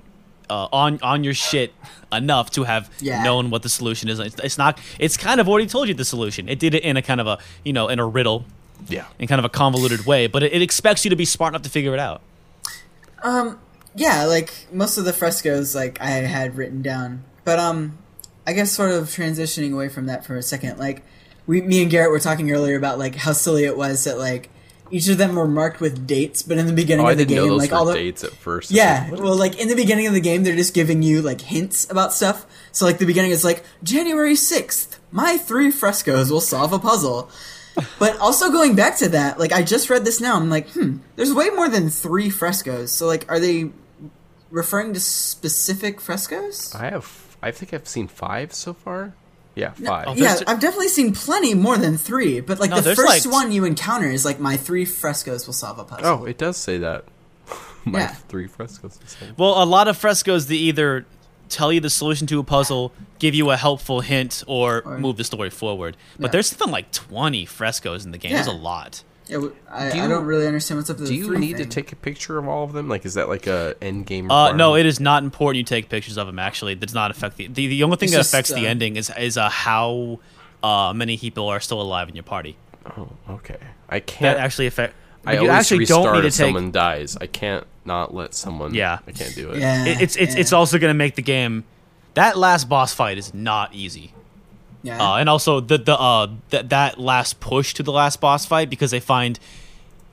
uh, 0.50 0.68
on 0.72 0.98
on 1.02 1.24
your 1.24 1.34
shit 1.34 1.72
enough 2.12 2.50
to 2.52 2.64
have 2.64 2.90
Yeah. 3.00 3.22
known 3.22 3.50
what 3.50 3.62
the 3.62 3.68
solution 3.68 4.08
is. 4.08 4.18
It's, 4.20 4.36
it's 4.42 4.58
not. 4.58 4.78
It's 4.98 5.16
kind 5.16 5.40
of 5.40 5.48
already 5.48 5.66
told 5.66 5.88
you 5.88 5.94
the 5.94 6.04
solution. 6.04 6.48
It 6.48 6.58
did 6.58 6.74
it 6.74 6.82
in 6.84 6.96
a 6.96 7.02
kind 7.02 7.20
of 7.20 7.26
a 7.26 7.38
you 7.64 7.72
know 7.72 7.88
in 7.88 7.98
a 7.98 8.06
riddle, 8.06 8.44
Yeah. 8.88 9.06
in 9.18 9.26
kind 9.28 9.38
of 9.38 9.44
a 9.44 9.48
convoluted 9.48 10.06
way, 10.06 10.26
but 10.26 10.42
it, 10.42 10.52
it 10.52 10.62
expects 10.62 11.04
you 11.04 11.10
to 11.10 11.16
be 11.16 11.24
smart 11.24 11.52
enough 11.52 11.62
to 11.62 11.70
figure 11.70 11.94
it 11.94 12.00
out. 12.00 12.20
Um. 13.22 13.58
Yeah, 13.96 14.24
like 14.24 14.52
most 14.72 14.98
of 14.98 15.04
the 15.04 15.12
frescoes, 15.12 15.72
like 15.74 16.00
I 16.00 16.08
had 16.10 16.56
written 16.56 16.82
down. 16.82 17.22
But 17.44 17.60
um, 17.60 17.96
I 18.44 18.52
guess 18.52 18.72
sort 18.72 18.90
of 18.90 19.04
transitioning 19.04 19.72
away 19.72 19.88
from 19.88 20.06
that 20.06 20.26
for 20.26 20.34
a 20.36 20.42
second. 20.42 20.78
Like 20.80 21.04
we, 21.46 21.60
me 21.62 21.80
and 21.80 21.90
Garrett 21.90 22.10
were 22.10 22.18
talking 22.18 22.50
earlier 22.50 22.76
about 22.76 22.98
like 22.98 23.14
how 23.14 23.32
silly 23.32 23.64
it 23.64 23.76
was 23.76 24.02
that 24.04 24.18
like 24.18 24.50
each 24.94 25.08
of 25.08 25.18
them 25.18 25.34
were 25.34 25.48
marked 25.48 25.80
with 25.80 26.06
dates, 26.06 26.42
but 26.42 26.56
in 26.56 26.66
the 26.66 26.72
beginning 26.72 27.04
Oh, 27.04 27.08
of 27.10 27.18
the 27.18 27.24
game, 27.24 27.48
like 27.50 27.70
were 27.72 27.76
all 27.76 27.84
the 27.86 27.94
dates 27.94 28.22
at 28.24 28.32
first. 28.32 28.70
yeah, 28.70 29.10
well, 29.10 29.36
like 29.36 29.58
in 29.60 29.68
the 29.68 29.74
beginning 29.74 30.06
of 30.06 30.12
the 30.12 30.20
game, 30.20 30.44
they're 30.44 30.54
just 30.56 30.74
giving 30.74 31.02
you 31.02 31.20
like 31.22 31.40
hints 31.40 31.90
about 31.90 32.12
stuff. 32.12 32.46
So 32.72 32.84
like 32.84 32.98
the 32.98 33.06
beginning 33.06 33.32
is 33.32 33.44
like 33.44 33.64
January 33.82 34.36
sixth, 34.36 35.00
my 35.10 35.36
three 35.36 35.70
frescoes 35.70 36.30
will 36.30 36.40
solve 36.40 36.72
a 36.72 36.78
puzzle. 36.78 37.30
But 37.98 38.16
also 38.20 38.52
going 38.52 38.76
back 38.76 38.98
to 38.98 39.08
that, 39.08 39.40
like 39.40 39.50
I 39.52 39.64
just 39.64 39.90
read 39.90 40.04
this 40.04 40.20
now, 40.20 40.36
I'm 40.36 40.48
like, 40.48 40.68
hmm, 40.70 40.98
there's 41.16 41.34
way 41.34 41.50
more 41.50 41.68
than 41.68 41.90
three 41.90 42.30
frescoes. 42.30 42.92
So 42.92 43.06
like, 43.08 43.28
are 43.28 43.40
they 43.40 43.70
referring 44.50 44.94
to 44.94 45.00
specific 45.00 46.00
frescoes? 46.00 46.72
I 46.72 46.90
have. 46.90 47.36
I 47.42 47.50
think 47.50 47.74
I've 47.74 47.88
seen 47.88 48.06
five 48.06 48.52
so 48.54 48.74
far. 48.74 49.14
Yeah, 49.54 49.70
five. 49.72 50.06
Oh, 50.08 50.14
yeah, 50.14 50.36
I've 50.46 50.58
definitely 50.60 50.88
seen 50.88 51.12
plenty 51.14 51.54
more 51.54 51.76
than 51.78 51.96
three. 51.96 52.40
But 52.40 52.58
like 52.58 52.70
No, 52.70 52.80
the 52.80 52.94
first 52.96 53.26
like- 53.26 53.32
one 53.32 53.52
you 53.52 53.64
encounter 53.64 54.08
is 54.10 54.24
like 54.24 54.40
my 54.40 54.56
three 54.56 54.84
frescoes 54.84 55.46
will 55.46 55.54
solve 55.54 55.78
a 55.78 55.84
puzzle. 55.84 56.06
Oh, 56.06 56.24
it 56.24 56.38
does 56.38 56.56
say 56.56 56.78
that. 56.78 57.04
My 57.84 58.00
Yeah. 58.00 58.08
three 58.28 58.46
frescoes. 58.48 58.98
is 59.04 59.16
saying- 59.18 59.34
Well, 59.36 59.62
a 59.62 59.66
lot 59.66 59.86
of 59.88 59.96
frescoes 59.96 60.46
they 60.46 60.54
either 60.56 61.04
tell 61.50 61.70
you 61.72 61.78
the 61.80 61.90
solution 61.90 62.26
to 62.28 62.40
a 62.40 62.42
puzzle, 62.44 62.92
give 63.18 63.34
you 63.34 63.50
a 63.50 63.56
helpful 63.56 64.00
hint, 64.00 64.42
or, 64.46 64.82
Or- 64.84 64.98
move 64.98 65.18
the 65.18 65.24
story 65.24 65.50
forward. 65.50 65.96
But 66.18 66.28
Yeah. 66.28 66.32
there's 66.32 66.46
something 66.48 66.70
like 66.70 66.90
20 66.90 67.44
frescoes 67.44 68.04
in 68.04 68.10
the 68.12 68.18
game. 68.18 68.32
There's 68.32 68.46
a 68.46 68.52
lot. 68.52 69.02
Yeah, 69.26 69.36
w- 69.36 69.54
I, 69.70 69.90
Do 69.90 69.98
I 69.98 70.02
you- 70.02 70.08
don't 70.08 70.24
really 70.26 70.46
understand 70.46 70.78
what's 70.78 70.90
up 70.90 70.98
with 70.98 71.06
Do 71.08 71.12
the 71.14 71.18
you 71.18 71.26
three 71.26 71.38
need 71.38 71.56
to 71.56 71.64
take 71.66 71.92
a 71.92 71.96
picture 71.96 72.36
of 72.38 72.46
all 72.46 72.64
of 72.64 72.72
them? 72.72 72.88
Like, 72.88 73.06
is 73.06 73.14
that 73.14 73.28
like 73.28 73.46
a 73.46 73.74
end 73.80 74.04
game? 74.06 74.30
Uh, 74.30 74.52
no, 74.52 74.76
it 74.76 74.84
is 74.86 75.00
not 75.00 75.22
important 75.22 75.58
you 75.58 75.64
take 75.64 75.88
pictures 75.88 76.18
of 76.18 76.26
them. 76.26 76.38
Actually, 76.38 76.72
it 76.74 76.80
does 76.80 76.92
not 76.94 77.10
affect 77.10 77.36
the 77.38 77.46
the, 77.46 77.66
the 77.68 77.82
only 77.84 77.96
thing 77.96 78.08
It's 78.08 78.12
that 78.12 78.18
just, 78.18 78.34
affects 78.34 78.50
the 78.52 78.66
uh, 78.66 78.70
ending 78.70 78.96
is 78.96 79.10
is 79.18 79.38
uh, 79.38 79.48
how 79.48 80.20
uh, 80.62 80.92
many 80.94 81.16
people 81.16 81.48
are 81.48 81.60
still 81.60 81.80
alive 81.80 82.08
in 82.08 82.14
your 82.16 82.22
party. 82.24 82.56
Oh, 82.98 83.08
okay. 83.30 83.56
I 83.88 84.00
can't. 84.00 84.36
That 84.36 84.44
actually 84.44 84.66
affect. 84.66 84.94
I 85.26 85.38
you 85.40 85.48
actually 85.48 85.78
restart 85.78 86.04
don't 86.04 86.14
need 86.16 86.20
to 86.22 86.26
if 86.26 86.36
take. 86.36 86.46
someone 86.46 86.70
dies. 86.70 87.16
I 87.18 87.26
can't 87.26 87.66
not 87.86 88.14
let 88.14 88.34
someone. 88.34 88.74
Yeah. 88.74 88.98
I 89.06 89.12
can't 89.12 89.34
do 89.34 89.52
it. 89.52 89.58
Yeah, 89.60 89.86
it- 89.86 90.02
it's 90.02 90.16
it's 90.16 90.34
yeah, 90.34 90.40
it's 90.42 90.52
also 90.52 90.78
going 90.78 90.90
to 90.90 90.98
make 90.98 91.14
the 91.14 91.22
game. 91.22 91.64
That 92.12 92.36
last 92.36 92.68
boss 92.68 92.92
fight 92.92 93.16
is 93.16 93.32
not 93.32 93.74
easy. 93.74 94.12
Yeah. 94.84 95.02
uh, 95.02 95.16
and 95.16 95.28
also 95.28 95.58
the 95.58 95.78
the 95.78 95.98
uh 95.98 96.28
that 96.50 96.68
that 96.68 97.00
last 97.00 97.40
push 97.40 97.74
to 97.74 97.82
the 97.82 97.90
last 97.92 98.20
boss 98.20 98.46
fight 98.46 98.70
because 98.70 98.92
they 98.92 99.00
find 99.00 99.40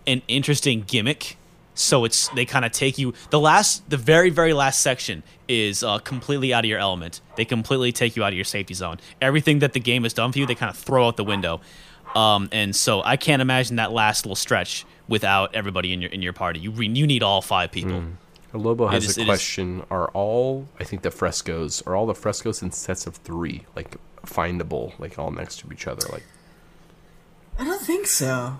an 0.07 0.23
interesting 0.27 0.84
gimmick. 0.88 1.38
So 1.76 2.03
it's 2.06 2.27
they 2.30 2.45
kind 2.45 2.65
of 2.65 2.72
take 2.72 2.98
you 2.98 3.14
the 3.30 3.39
last 3.39 3.88
the 3.89 3.98
very 3.98 4.30
very 4.30 4.53
last 4.53 4.81
section 4.81 5.22
is 5.48 5.84
uh, 5.84 5.99
completely 5.99 6.53
out 6.53 6.64
of 6.65 6.69
your 6.69 6.80
element. 6.80 7.22
They 7.38 7.45
completely 7.45 7.91
take 7.91 8.15
you 8.15 8.23
out 8.23 8.30
of 8.34 8.35
your 8.35 8.45
safety 8.45 8.73
zone. 8.73 8.99
Everything 9.22 9.60
that 9.60 9.73
the 9.73 9.80
game 9.80 10.03
has 10.03 10.14
done 10.14 10.31
for 10.31 10.39
you, 10.39 10.45
they 10.45 10.56
kind 10.56 10.69
of 10.69 10.77
throw 10.77 11.07
out 11.07 11.18
the 11.18 11.23
window. 11.23 11.61
Um, 12.15 12.49
and 12.52 12.76
so 12.76 13.02
I 13.03 13.15
can't 13.18 13.41
imagine 13.41 13.77
that 13.77 13.91
last 13.93 14.26
little 14.26 14.35
stretch 14.35 14.85
without 15.07 15.56
everybody 15.56 15.93
in 15.93 16.02
your 16.02 16.11
in 16.11 16.22
your 16.22 16.34
party. 16.34 16.60
You 16.60 16.72
re- 16.72 16.88
you 16.88 17.07
need 17.07 17.23
all 17.23 17.41
five 17.41 17.72
people. 17.72 18.03
Lobo 18.53 18.88
has 18.88 19.06
is- 19.06 19.18
a 19.18 19.22
it 19.22 19.23
is- 19.23 19.27
question: 19.27 19.84
Are 19.89 20.10
all 20.10 20.68
I 20.80 20.84
think 20.84 21.03
the 21.03 21.11
frescoes 21.11 21.81
are 21.88 21.95
all 21.95 22.06
the 22.06 22.15
frescoes 22.15 22.61
in 22.61 22.72
sets 22.72 23.07
of 23.07 23.15
three, 23.15 23.65
like 23.77 23.95
findable, 24.26 24.93
like 24.99 25.18
all 25.19 25.31
next 25.31 25.57
to 25.61 25.72
each 25.72 25.88
other, 25.88 26.07
like. 26.11 26.23
I 27.60 27.64
don't 27.65 27.81
think 27.81 28.07
so. 28.07 28.57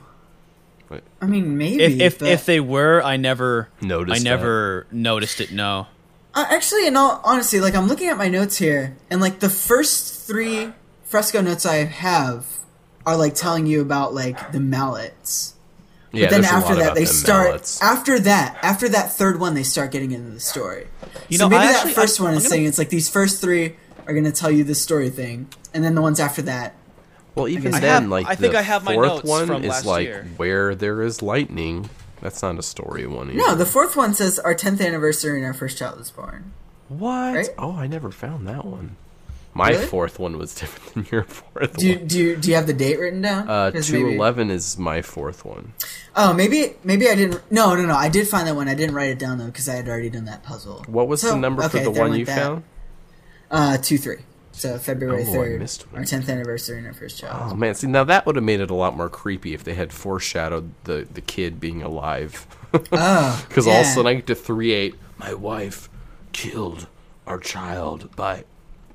Wait. 0.89 1.01
I 1.21 1.25
mean, 1.25 1.57
maybe 1.57 1.81
If 1.83 1.99
if, 2.01 2.19
but- 2.19 2.27
if 2.27 2.45
they 2.45 2.59
were, 2.59 3.01
I 3.01 3.17
never 3.17 3.69
Noticed 3.81 4.15
I 4.15 4.19
that. 4.19 4.23
never 4.25 4.88
noticed 4.91 5.39
it. 5.41 5.51
No. 5.51 5.88
Uh, 6.33 6.45
actually, 6.49 6.88
in 6.88 6.95
all 6.95 7.21
honesty, 7.23 7.59
like 7.59 7.75
I'm 7.75 7.88
looking 7.88 8.07
at 8.09 8.17
my 8.17 8.27
notes 8.29 8.57
here, 8.57 8.95
and 9.09 9.19
like 9.21 9.39
the 9.39 9.49
first 9.49 10.27
three 10.27 10.71
fresco 11.03 11.41
notes 11.41 11.65
I 11.65 11.77
have 11.85 12.45
are 13.05 13.17
like 13.17 13.35
telling 13.35 13.65
you 13.65 13.81
about 13.81 14.13
like 14.13 14.51
the 14.51 14.59
mallets. 14.59 15.55
Yeah, 16.13 16.25
but 16.25 16.31
then 16.31 16.41
there's 16.41 16.51
a 16.53 16.55
after 16.55 16.69
lot 16.73 16.75
that, 16.79 16.83
about 16.88 16.95
they 16.95 17.03
them 17.05 17.13
start. 17.13 17.47
mallets. 17.47 17.81
After 17.81 18.19
that, 18.19 18.57
after 18.61 18.89
that 18.89 19.13
third 19.13 19.39
one, 19.39 19.53
they 19.55 19.63
start 19.63 19.91
getting 19.91 20.11
into 20.11 20.29
the 20.31 20.39
story. 20.41 20.88
You 21.29 21.38
so 21.38 21.45
know, 21.45 21.49
maybe 21.49 21.63
I 21.63 21.67
that 21.67 21.75
actually- 21.77 21.93
first 21.93 22.19
I- 22.19 22.23
one 22.23 22.31
I'm 22.31 22.38
is 22.38 22.43
gonna- 22.43 22.49
saying 22.55 22.65
it's 22.65 22.77
like 22.77 22.89
these 22.89 23.09
first 23.09 23.41
three 23.41 23.75
are 24.07 24.13
going 24.13 24.25
to 24.25 24.31
tell 24.31 24.51
you 24.51 24.63
the 24.63 24.75
story 24.75 25.09
thing, 25.09 25.47
and 25.73 25.83
then 25.83 25.95
the 25.95 26.01
ones 26.01 26.19
after 26.19 26.41
that. 26.43 26.75
Well, 27.35 27.47
even 27.47 27.73
I 27.73 27.79
then, 27.79 28.01
have- 28.03 28.09
like 28.11 28.27
I 28.27 28.35
think 28.35 28.53
the 28.53 28.59
I 28.59 28.63
have 28.63 28.83
my 28.83 28.93
fourth 28.93 29.07
notes 29.07 29.23
one 29.29 29.47
from 29.47 29.63
is 29.63 29.69
last 29.69 29.85
like 29.85 30.03
year. 30.05 30.27
where 30.37 30.75
there 30.75 31.01
is 31.01 31.21
lightning. 31.21 31.89
That's 32.21 32.41
not 32.41 32.59
a 32.59 32.63
story 32.63 33.07
one. 33.07 33.29
Either. 33.29 33.37
No, 33.37 33.55
the 33.55 33.65
fourth 33.65 33.95
one 33.95 34.13
says 34.13 34.37
our 34.37 34.53
10th 34.53 34.85
anniversary 34.85 35.37
and 35.39 35.45
our 35.45 35.53
first 35.53 35.77
child 35.77 35.97
was 35.97 36.11
born. 36.11 36.51
what? 36.89 37.33
Right? 37.35 37.49
Oh, 37.57 37.71
I 37.71 37.87
never 37.87 38.11
found 38.11 38.47
that 38.47 38.63
one. 38.65 38.95
My 39.53 39.69
Really? 39.69 39.85
fourth 39.87 40.19
one 40.19 40.37
was 40.37 40.53
different 40.59 40.93
than 40.93 41.07
your 41.11 41.23
fourth 41.23 41.75
Do 41.77 41.87
you, 41.87 41.95
one. 41.97 42.07
do 42.07 42.19
you, 42.19 42.35
do 42.37 42.49
you 42.49 42.55
have 42.55 42.67
the 42.67 42.73
date 42.73 42.99
written 42.99 43.21
down? 43.21 43.49
Uh, 43.49 43.71
'Cause 43.71 43.87
two 43.87 44.03
maybe- 44.03 44.15
eleven 44.17 44.51
is 44.51 44.77
my 44.77 45.01
fourth 45.01 45.43
one. 45.43 45.73
Oh, 46.15 46.31
maybe 46.33 46.73
maybe 46.83 47.09
I 47.09 47.15
didn't. 47.15 47.41
No, 47.51 47.73
no, 47.75 47.85
no. 47.85 47.95
I 47.95 48.07
did 48.09 48.27
find 48.27 48.47
that 48.47 48.55
one. 48.55 48.67
I 48.67 48.75
didn't 48.75 48.93
write 48.95 49.09
it 49.09 49.19
down 49.19 49.37
though 49.39 49.45
because 49.47 49.67
I 49.67 49.75
had 49.75 49.87
already 49.89 50.09
done 50.09 50.25
that 50.25 50.43
puzzle. 50.43 50.83
What 50.87 51.07
was 51.07 51.21
So, 51.21 51.29
the 51.31 51.37
number 51.37 51.63
okay, 51.63 51.79
for 51.79 51.83
the 51.85 51.91
one 51.99 52.13
you 52.13 52.25
that. 52.25 52.37
found? 52.37 52.63
Uh, 53.51 53.77
two 53.77 53.97
three. 53.99 54.19
So 54.53 54.77
February 54.77 55.23
Oh, 55.27 55.33
third, 55.33 55.73
our 55.95 56.03
tenth 56.05 56.27
anniversary 56.29 56.77
and 56.79 56.87
our 56.87 56.93
first 56.93 57.17
child. 57.19 57.51
Oh 57.51 57.55
man, 57.55 57.73
see 57.75 57.87
now 57.87 58.03
that 58.03 58.25
would 58.25 58.35
have 58.35 58.43
made 58.45 58.59
it 58.59 58.69
a 58.71 58.75
lot 58.75 58.95
more 58.97 59.09
creepy 59.09 59.53
if 59.53 59.63
they 59.63 59.73
had 59.75 59.91
foreshadowed 59.93 60.71
the 60.85 61.07
the 61.13 61.21
kid 61.21 61.59
being 61.59 61.81
alive. 61.83 62.47
Oh, 62.93 63.45
Because 63.49 63.67
all 63.67 63.73
of 63.75 63.81
a 63.81 63.83
sudden 63.83 64.07
I 64.07 64.13
get 64.13 64.27
to 64.27 64.35
three 64.35 64.71
eight. 64.71 64.95
My 65.17 65.33
wife 65.33 65.89
killed 66.31 66.87
our 67.27 67.37
child 67.37 68.15
by 68.15 68.45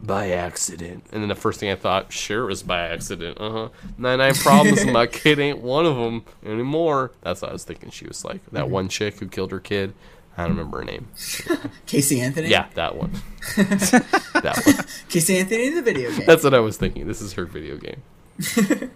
by 0.01 0.31
accident, 0.31 1.05
and 1.13 1.21
then 1.23 1.29
the 1.29 1.35
first 1.35 1.61
thing 1.61 1.71
I 1.71 1.75
thought, 1.75 2.11
sure, 2.13 2.45
it 2.45 2.47
was 2.47 2.63
by 2.63 2.81
accident. 2.89 3.39
Uh 3.39 3.51
huh. 3.51 3.69
Nine 3.99 4.19
nine 4.19 4.35
problems. 4.49 4.81
and 4.81 4.93
my 4.95 5.07
kid 5.07 5.39
ain't 5.39 5.61
one 5.61 5.85
of 5.85 5.97
them 5.97 6.25
anymore. 6.45 7.13
That's 7.23 7.43
what 7.43 7.51
I 7.51 7.53
was 7.53 7.65
thinking. 7.65 7.91
She 7.91 8.07
was 8.07 8.25
like 8.25 8.41
that 8.53 8.71
one 8.71 8.89
chick 8.89 9.19
who 9.19 9.27
killed 9.29 9.53
her 9.53 9.61
kid. 9.61 9.93
I 10.37 10.43
don't 10.43 10.51
remember 10.57 10.79
her 10.79 10.85
name. 10.85 11.09
Casey 11.87 12.21
Anthony. 12.21 12.49
Yeah, 12.49 12.67
that 12.75 12.97
one. 12.97 13.11
that 13.57 14.63
one. 14.65 14.87
Casey 15.09 15.39
Anthony, 15.39 15.69
in 15.69 15.75
the 15.77 15.83
video 15.83 16.11
game. 16.11 16.27
That's 16.27 16.45
what 16.45 16.53
I 16.55 16.59
was 16.61 16.77
thinking. 16.77 17.07
This 17.07 17.21
is 17.23 17.33
her 17.35 17.47
video 17.47 17.77
game. 17.79 18.03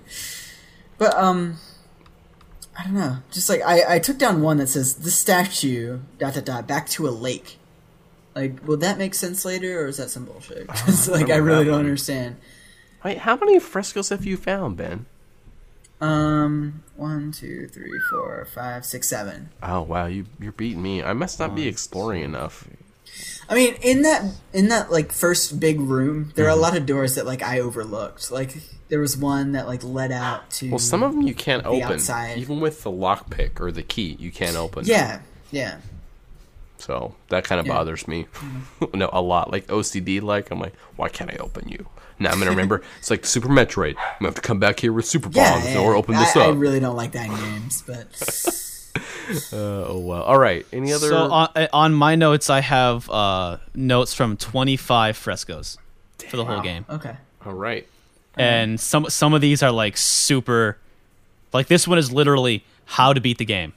But 0.99 1.15
um, 1.17 1.57
I 2.79 2.85
don't 2.85 2.93
know. 2.93 3.17
Just 3.31 3.49
like 3.49 3.63
I, 3.65 3.95
I 3.95 3.99
took 4.01 4.19
down 4.19 4.43
one 4.43 4.59
that 4.59 4.67
says 4.69 4.97
the 4.97 5.11
statue 5.11 6.01
dot 6.19 6.35
dot 6.35 6.45
dot 6.45 6.67
back 6.69 6.91
to 6.91 7.09
a 7.09 7.11
lake. 7.11 7.57
Like, 8.35 8.67
will 8.69 8.77
that 8.77 8.99
make 8.99 9.15
sense 9.15 9.47
later, 9.47 9.81
or 9.83 9.87
is 9.87 9.97
that 9.97 10.11
some 10.11 10.27
bullshit? 10.27 10.69
'Cause, 10.69 11.09
like, 11.09 11.31
I 11.31 11.37
really 11.37 11.65
don't 11.65 11.73
one. 11.73 11.81
understand. 11.81 12.37
Wait, 13.03 13.17
how 13.19 13.35
many 13.37 13.59
frescoes 13.59 14.11
have 14.11 14.27
you 14.27 14.37
found, 14.37 14.77
Ben? 14.77 15.07
Um, 16.01 16.83
one, 16.97 17.31
two, 17.33 17.69
three, 17.69 17.99
four, 18.11 18.47
five, 18.55 18.85
six, 18.87 19.09
seven. 19.09 19.51
Oh 19.63 19.83
wow, 19.83 20.07
you 20.07 20.27
you're 20.39 20.53
beating 20.53 20.83
me. 20.83 21.03
I 21.03 21.13
must 21.13 21.39
not 21.39 21.55
be 21.55 21.69
exploring 21.69 22.23
enough. 22.23 22.67
I 23.49 23.55
mean, 23.55 23.75
in 23.83 24.03
that 24.03 24.25
in 24.53 24.69
that 24.69 24.91
like 24.91 25.13
first 25.13 25.61
big 25.61 25.81
room, 25.81 26.33
there 26.37 26.47
are 26.47 26.51
Mm-hmm. 26.51 26.59
a 26.59 26.63
lot 26.63 26.77
of 26.77 26.87
doors 26.87 27.17
that 27.17 27.27
like 27.27 27.43
I 27.43 27.61
overlooked. 27.61 28.31
Like 28.31 28.57
there 28.89 29.01
was 29.01 29.17
one 29.17 29.53
that 29.53 29.67
like 29.67 29.85
led 29.85 30.11
out 30.13 30.51
to. 30.53 30.71
Well, 30.71 30.79
some 30.79 31.03
of 31.03 31.13
them 31.13 31.23
you 31.23 31.35
can't 31.35 31.65
The 31.65 31.69
open, 31.71 31.93
outside. 31.95 32.39
even 32.39 32.61
with 32.61 32.83
the 32.83 32.91
lockpick 32.91 33.61
or 33.61 33.71
the 33.71 33.83
key. 33.83 34.17
You 34.19 34.31
can't 34.31 34.57
open. 34.57 34.85
Yeah, 34.87 35.21
yeah. 35.51 35.79
So 36.79 37.15
that 37.29 37.45
kind 37.45 37.61
of 37.61 37.67
Yeah. 37.67 37.75
bothers 37.75 38.09
me. 38.09 38.27
no, 38.95 39.11
a 39.13 39.21
lot. 39.21 39.51
Like 39.51 39.67
OCD. 39.67 40.23
Like 40.23 40.51
I'm 40.51 40.61
like, 40.61 40.75
why 40.97 41.09
can't 41.11 41.31
I 41.31 41.37
open 41.37 41.69
you? 41.69 41.87
Now 42.21 42.31
I'm 42.31 42.39
gonna 42.39 42.51
remember. 42.51 42.83
it's 42.99 43.11
like 43.11 43.25
Super 43.25 43.49
Metroid. 43.49 43.97
I'm 43.97 44.19
gonna 44.21 44.29
have 44.29 44.35
to 44.37 44.41
come 44.41 44.59
back 44.61 44.79
here 44.81 44.93
with 44.93 45.07
super 45.07 45.31
Yeah, 45.33 45.53
bombs 45.55 45.73
yeah. 45.73 45.81
or 45.81 45.95
open 45.97 46.15
this 46.17 46.37
I, 46.37 46.45
I 46.47 46.49
really 46.51 46.79
don't 46.79 46.97
like 46.97 47.13
that 47.13 47.27
in 47.27 47.35
games, 47.37 47.83
but 47.87 48.07
Uh, 49.53 49.57
oh 49.87 49.99
well. 50.05 50.23
All 50.23 50.39
right. 50.39 50.67
Any 50.73 50.93
other? 50.93 51.09
So 51.09 51.31
on, 51.31 51.49
on 51.73 51.95
my 51.95 52.17
notes, 52.17 52.51
I 52.51 52.61
have 52.61 53.09
uh, 53.09 53.59
notes 53.75 54.13
from 54.13 54.37
25 54.37 55.17
frescoes. 55.17 55.79
for 56.29 56.37
the 56.37 56.45
whole 56.45 56.61
game. 56.61 56.85
Okay. 56.91 57.15
All 57.47 57.55
right. 57.55 57.87
and 58.37 58.79
some 58.81 59.09
some 59.09 59.33
of 59.35 59.41
these 59.41 59.63
are 59.63 59.71
like 59.73 59.97
super 59.97 60.79
like 61.53 61.67
this 61.69 61.87
one 61.89 61.99
is 61.99 62.13
literally 62.13 62.65
how 62.85 63.13
to 63.13 63.21
beat 63.21 63.39
the 63.39 63.45
game 63.45 63.73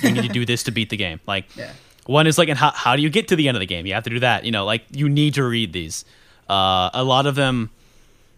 you 0.00 0.10
need 0.12 0.22
to 0.22 0.28
do 0.28 0.44
this 0.44 0.62
to 0.64 0.70
beat 0.72 0.90
the 0.90 0.96
game 0.96 1.20
like 1.26 1.44
Yeah. 1.56 1.72
one 2.06 2.26
is 2.26 2.36
like 2.36 2.48
and 2.48 2.58
how, 2.58 2.70
how 2.72 2.96
do 2.96 3.02
you 3.02 3.10
get 3.10 3.28
to 3.28 3.36
the 3.36 3.46
end 3.48 3.56
of 3.56 3.60
the 3.60 3.66
game 3.66 3.86
you 3.86 3.94
have 3.94 4.02
to 4.04 4.10
do 4.10 4.18
that 4.20 4.44
you 4.44 4.50
know 4.50 4.64
like 4.64 4.82
you 4.90 5.08
need 5.08 5.34
to 5.34 5.44
read 5.44 5.72
these 5.72 6.04
uh 6.50 6.90
a 6.94 7.04
lot 7.04 7.26
of 7.26 7.36
them 7.36 7.70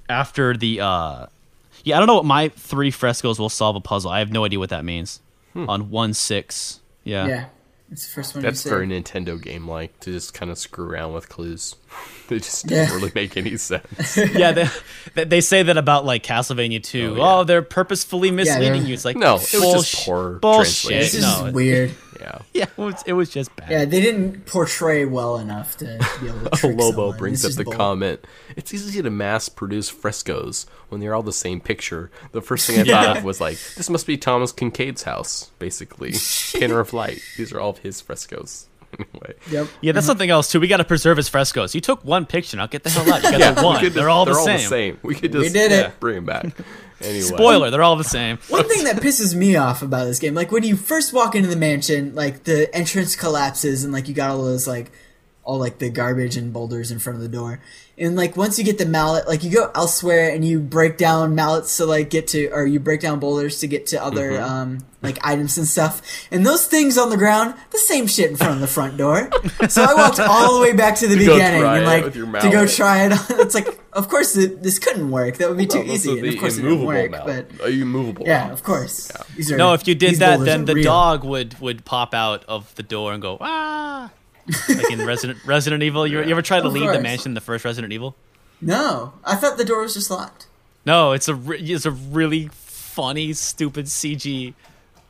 after 0.08 0.56
the 0.56 0.80
uh 0.80 1.26
yeah 1.84 1.96
i 1.96 1.98
don't 1.98 2.06
know 2.06 2.14
what 2.16 2.24
my 2.24 2.48
three 2.48 2.90
frescoes 2.90 3.38
will 3.38 3.48
solve 3.48 3.76
a 3.76 3.80
puzzle 3.80 4.10
i 4.10 4.18
have 4.18 4.30
no 4.32 4.44
idea 4.44 4.58
what 4.58 4.70
that 4.70 4.84
means 4.84 5.20
on 5.56 5.90
one 5.90 6.12
six 6.14 6.80
yeah 7.04 7.26
Yeah. 7.26 7.44
It's 7.92 8.06
the 8.08 8.12
first 8.14 8.34
one. 8.34 8.42
That's 8.42 8.64
you 8.64 8.70
very 8.70 8.88
said. 8.88 9.04
Nintendo 9.04 9.40
game 9.40 9.68
like 9.68 10.00
to 10.00 10.10
just 10.10 10.34
kind 10.34 10.50
of 10.50 10.58
screw 10.58 10.90
around 10.90 11.12
with 11.12 11.28
clues. 11.28 11.76
they 12.28 12.38
just 12.38 12.70
Yeah. 12.70 12.86
don't 12.86 12.96
really 13.00 13.12
make 13.14 13.36
any 13.36 13.56
sense. 13.56 14.16
yeah 14.34 14.52
they, 14.52 14.68
they- 15.14 15.24
they 15.24 15.40
say 15.40 15.62
that 15.62 15.76
about 15.76 16.04
like 16.04 16.22
castlevania 16.22 16.82
2 16.82 17.16
Oh, 17.18 17.40
oh, 17.40 17.44
they're 17.44 17.62
purposefully 17.62 18.30
misleading 18.30 18.80
they're- 18.82 18.88
you 18.88 18.94
it's 18.94 19.04
like 19.04 19.16
No, 19.16 19.34
it 19.36 19.52
was 19.54 19.90
just 19.92 20.06
poor 20.06 20.38
bullshit 20.38 20.90
translation. 20.90 20.98
This 20.98 21.14
is 21.14 21.42
no, 21.42 21.50
weird. 21.52 21.90
yeah. 21.90 22.38
Yeah, 22.54 22.64
it 22.64 22.78
was, 22.78 23.02
it 23.06 23.12
was 23.12 23.28
just 23.30 23.54
bad. 23.56 23.70
Yeah, 23.70 23.84
they 23.84 24.00
didn't 24.00 24.46
portray 24.46 25.04
well 25.04 25.36
enough 25.36 25.76
to 25.78 25.84
be 26.20 26.28
able 26.28 26.40
to 26.44 26.50
trick 26.50 26.76
Lobo 26.78 26.92
someone. 26.96 27.18
brings 27.18 27.44
It's 27.44 27.54
up 27.54 27.58
the 27.58 27.64
bull. 27.64 27.74
comment. 27.74 28.24
It's 28.56 28.72
easy 28.72 29.02
to 29.02 29.10
mass 29.10 29.48
produce 29.50 29.90
frescoes 29.90 30.64
when 30.88 31.00
they're 31.02 31.14
all 31.14 31.22
the 31.24 31.32
same 31.34 31.60
picture. 31.60 32.10
The 32.32 32.40
first 32.40 32.66
thing 32.68 32.80
I 32.80 32.84
thought 32.84 33.16
of 33.18 33.24
was 33.24 33.40
like, 33.42 33.58
this 33.76 33.90
must 33.90 34.06
be 34.06 34.16
Thomas 34.16 34.52
Kinkade's 34.52 35.02
house, 35.02 35.50
basically. 35.58 36.14
Pinner 36.52 36.78
of 36.80 36.92
Light. 36.94 37.20
These 37.36 37.52
are 37.52 37.60
all 37.60 37.70
of 37.70 37.78
his 37.78 38.00
frescoes. 38.00 38.68
Anyway. 38.98 39.34
Yep. 39.50 39.68
Yeah, 39.80 39.92
that's 39.92 40.04
mm-hmm. 40.04 40.08
something 40.10 40.30
else 40.30 40.50
too. 40.50 40.60
We 40.60 40.68
got 40.68 40.78
to 40.78 40.84
preserve 40.84 41.16
his 41.16 41.28
frescoes. 41.28 41.74
You 41.74 41.80
took 41.80 42.04
one 42.04 42.26
picture. 42.26 42.56
Now 42.56 42.66
get 42.66 42.82
the 42.82 42.90
hell 42.90 43.12
out. 43.12 43.22
You 43.22 43.30
got 43.30 43.40
Yeah, 43.40 43.50
the 43.52 43.60
we 43.60 43.66
one. 43.66 43.80
could 43.80 43.92
They're 43.92 44.08
all, 44.08 44.24
they're 44.24 44.34
the, 44.34 44.40
all 44.40 44.46
same. 44.46 44.56
the 44.58 44.62
same. 44.64 44.98
We 45.02 45.14
could 45.14 45.32
just 45.32 45.52
did 45.54 45.72
it. 45.72 45.98
bring 46.00 46.16
them 46.16 46.24
back. 46.26 46.46
Anyway. 47.00 47.20
Spoiler: 47.22 47.70
They're 47.70 47.82
all 47.82 47.96
the 47.96 48.04
same. 48.04 48.38
One 48.48 48.66
thing 48.66 48.84
that 48.84 48.96
pisses 48.96 49.34
me 49.34 49.56
off 49.56 49.82
about 49.82 50.04
this 50.04 50.18
game, 50.20 50.32
like 50.32 50.50
when 50.52 50.62
you 50.62 50.74
first 50.76 51.12
walk 51.12 51.34
into 51.34 51.48
the 51.48 51.56
mansion, 51.56 52.14
like 52.14 52.44
the 52.44 52.74
entrance 52.74 53.14
collapses 53.14 53.84
and 53.84 53.92
like 53.92 54.08
you 54.08 54.14
got 54.14 54.30
all 54.30 54.42
those 54.44 54.66
like 54.66 54.90
all 55.42 55.58
like 55.58 55.78
the 55.80 55.90
garbage 55.90 56.36
and 56.36 56.52
boulders 56.52 56.90
in 56.90 56.98
front 57.00 57.16
of 57.16 57.22
the 57.22 57.28
door. 57.28 57.60
And 57.96 58.16
like 58.16 58.36
once 58.36 58.58
you 58.58 58.64
get 58.64 58.78
the 58.78 58.86
mallet, 58.86 59.28
like 59.28 59.44
you 59.44 59.50
go 59.52 59.70
elsewhere 59.74 60.30
and 60.34 60.44
you 60.44 60.58
break 60.58 60.96
down 60.98 61.34
mallets 61.36 61.76
to 61.76 61.86
like 61.86 62.10
get 62.10 62.26
to 62.28 62.48
or 62.48 62.66
you 62.66 62.80
break 62.80 63.00
down 63.00 63.20
boulders 63.20 63.60
to 63.60 63.68
get 63.68 63.86
to 63.88 64.02
other 64.02 64.32
Mm-hmm. 64.32 64.44
um 64.52 64.78
like 65.00 65.18
items 65.22 65.58
and 65.58 65.66
stuff. 65.66 66.00
And 66.30 66.46
those 66.46 66.66
things 66.66 66.96
on 66.96 67.10
the 67.10 67.18
ground, 67.18 67.54
the 67.72 67.78
same 67.78 68.06
shit 68.06 68.30
in 68.30 68.36
front 68.36 68.54
of 68.54 68.60
the 68.60 68.66
front 68.66 68.96
door. 68.96 69.28
So 69.68 69.82
I 69.84 69.92
walked 69.94 70.18
all 70.18 70.54
the 70.54 70.60
way 70.62 70.72
back 70.72 70.96
to 70.96 71.06
the 71.06 71.14
go 71.26 71.34
beginning 71.34 71.62
and 71.62 71.84
like 71.84 72.12
to 72.14 72.50
go 72.50 72.66
try 72.66 73.04
it. 73.06 73.12
It's 73.30 73.54
like 73.54 73.68
of 73.92 74.08
course 74.08 74.34
it, 74.36 74.62
this 74.62 74.78
couldn't 74.80 75.10
work. 75.10 75.36
That 75.36 75.48
would 75.50 75.58
be 75.58 75.66
too 75.66 75.78
Well, 75.78 75.86
those 75.88 76.06
easy. 76.06 76.18
And 76.18 76.28
of 76.28 76.38
course 76.38 76.56
it 76.58 76.62
didn't 76.62 76.84
work, 76.84 77.10
mallet. 77.12 77.48
but 77.58 77.66
Are 77.66 77.70
you 77.70 77.84
movable? 77.86 78.26
yeah, 78.26 78.50
of 78.50 78.62
course. 78.64 79.12
These 79.36 79.52
are- 79.52 79.56
No, 79.58 79.74
if 79.74 79.86
you 79.86 79.94
did 79.94 80.16
that, 80.16 80.40
then 80.40 80.64
the 80.64 80.74
real. 80.74 80.84
dog 80.84 81.22
would 81.22 81.60
would 81.60 81.84
pop 81.84 82.12
out 82.14 82.44
of 82.48 82.74
the 82.74 82.82
door 82.82 83.12
and 83.12 83.20
go 83.22 83.36
ah, 83.40 84.10
like 84.68 84.90
in 84.90 85.04
Resident 85.06 85.38
Resident 85.44 85.82
Evil. 85.82 86.06
You, 86.06 86.22
you 86.22 86.30
ever 86.30 86.42
tried 86.42 86.60
to 86.62 86.68
leave 86.68 86.92
the 86.92 87.00
mansion 87.00 87.30
in 87.30 87.34
the 87.34 87.40
first 87.40 87.64
Resident 87.64 87.92
Evil? 87.92 88.14
No, 88.60 89.12
I 89.24 89.36
thought 89.36 89.56
the 89.58 89.64
door 89.64 89.82
was 89.82 89.94
just 89.94 90.10
locked. 90.10 90.46
No, 90.86 91.12
it's 91.12 91.28
a 91.28 91.34
re- 91.34 91.58
it's 91.60 91.86
a 91.86 91.90
really 91.90 92.48
funny, 92.52 93.32
stupid 93.32 93.86
CG 93.86 94.54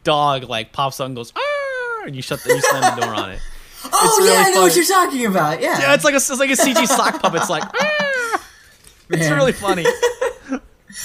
dog 0.05 0.44
like 0.44 0.73
pops 0.73 1.01
out 1.01 1.06
and 1.06 1.16
goes 1.16 1.32
ah, 1.36 2.02
and 2.06 2.15
you 2.15 2.23
shut 2.23 2.43
the 2.43 2.55
you 2.55 2.61
slam 2.61 2.97
the 2.97 3.06
door 3.06 3.15
on 3.15 3.31
it. 3.32 3.40
Oh 3.93 4.16
really 4.19 4.32
yeah, 4.32 4.44
I 4.47 4.51
know 4.51 4.62
what 4.62 4.74
you're 4.74 4.85
talking 4.86 5.27
about. 5.27 5.61
Yeah, 5.61 5.78
Yeah, 5.78 5.94
it's 5.94 6.05
like 6.05 6.15
a 6.15 6.16
it's 6.16 6.31
like 6.31 6.48
a 6.48 6.55
CG 6.55 6.86
sock 6.86 7.20
puppet. 7.20 7.43
It's 7.43 7.51
like 7.51 7.65
ah, 7.65 8.48
it's 9.11 9.28
really 9.28 9.52
funny. 9.52 9.85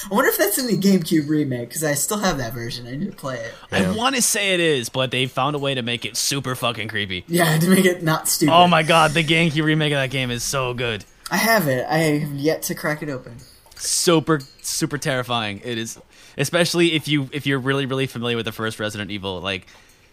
I 0.10 0.14
wonder 0.14 0.30
if 0.30 0.38
that's 0.38 0.58
in 0.58 0.68
the 0.68 0.78
GameCube 0.78 1.28
remake 1.30 1.70
because 1.70 1.84
I 1.84 1.94
still 1.94 2.20
have 2.20 2.38
that 2.38 2.54
version. 2.54 2.88
I 2.88 2.96
need 2.96 3.12
to 3.12 3.18
play 3.18 3.38
it. 3.40 3.54
I 3.72 3.92
want 3.92 4.16
to 4.16 4.22
say 4.22 4.54
it 4.54 4.60
is, 4.60 4.90
but 4.90 5.12
they 5.12 5.26
found 5.26 5.56
a 5.56 5.60
way 5.60 5.74
to 5.74 5.82
make 5.82 6.06
it 6.06 6.16
super 6.18 6.56
fucking 6.56 6.88
creepy. 6.88 7.24
Yeah, 7.28 7.58
to 7.60 7.70
make 7.70 7.86
it 7.86 8.04
not 8.04 8.28
stupid. 8.28 8.54
Oh 8.54 8.68
my 8.68 8.84
god, 8.84 9.12
the 9.12 9.24
GameCube 9.24 9.64
remake 9.64 9.92
of 9.94 9.98
that 9.98 10.12
game 10.12 10.32
is 10.32 10.44
so 10.44 10.74
good. 10.74 11.06
I 11.32 11.38
have 11.38 11.68
it. 11.68 11.86
I 11.88 11.98
have 11.98 12.32
yet 12.34 12.62
to 12.64 12.76
crack 12.76 13.02
it 13.04 13.10
open. 13.10 13.38
Super 13.76 14.42
super 14.62 14.98
terrifying. 14.98 15.62
It 15.64 15.78
is 15.78 16.00
especially 16.38 16.94
if 16.94 17.08
you 17.08 17.30
if 17.32 17.46
you're 17.48 17.60
really 17.60 17.86
really 17.86 18.08
familiar 18.08 18.36
with 18.36 18.46
the 18.46 18.52
first 18.52 18.80
Resident 18.80 19.10
Evil 19.10 19.40
like 19.42 19.68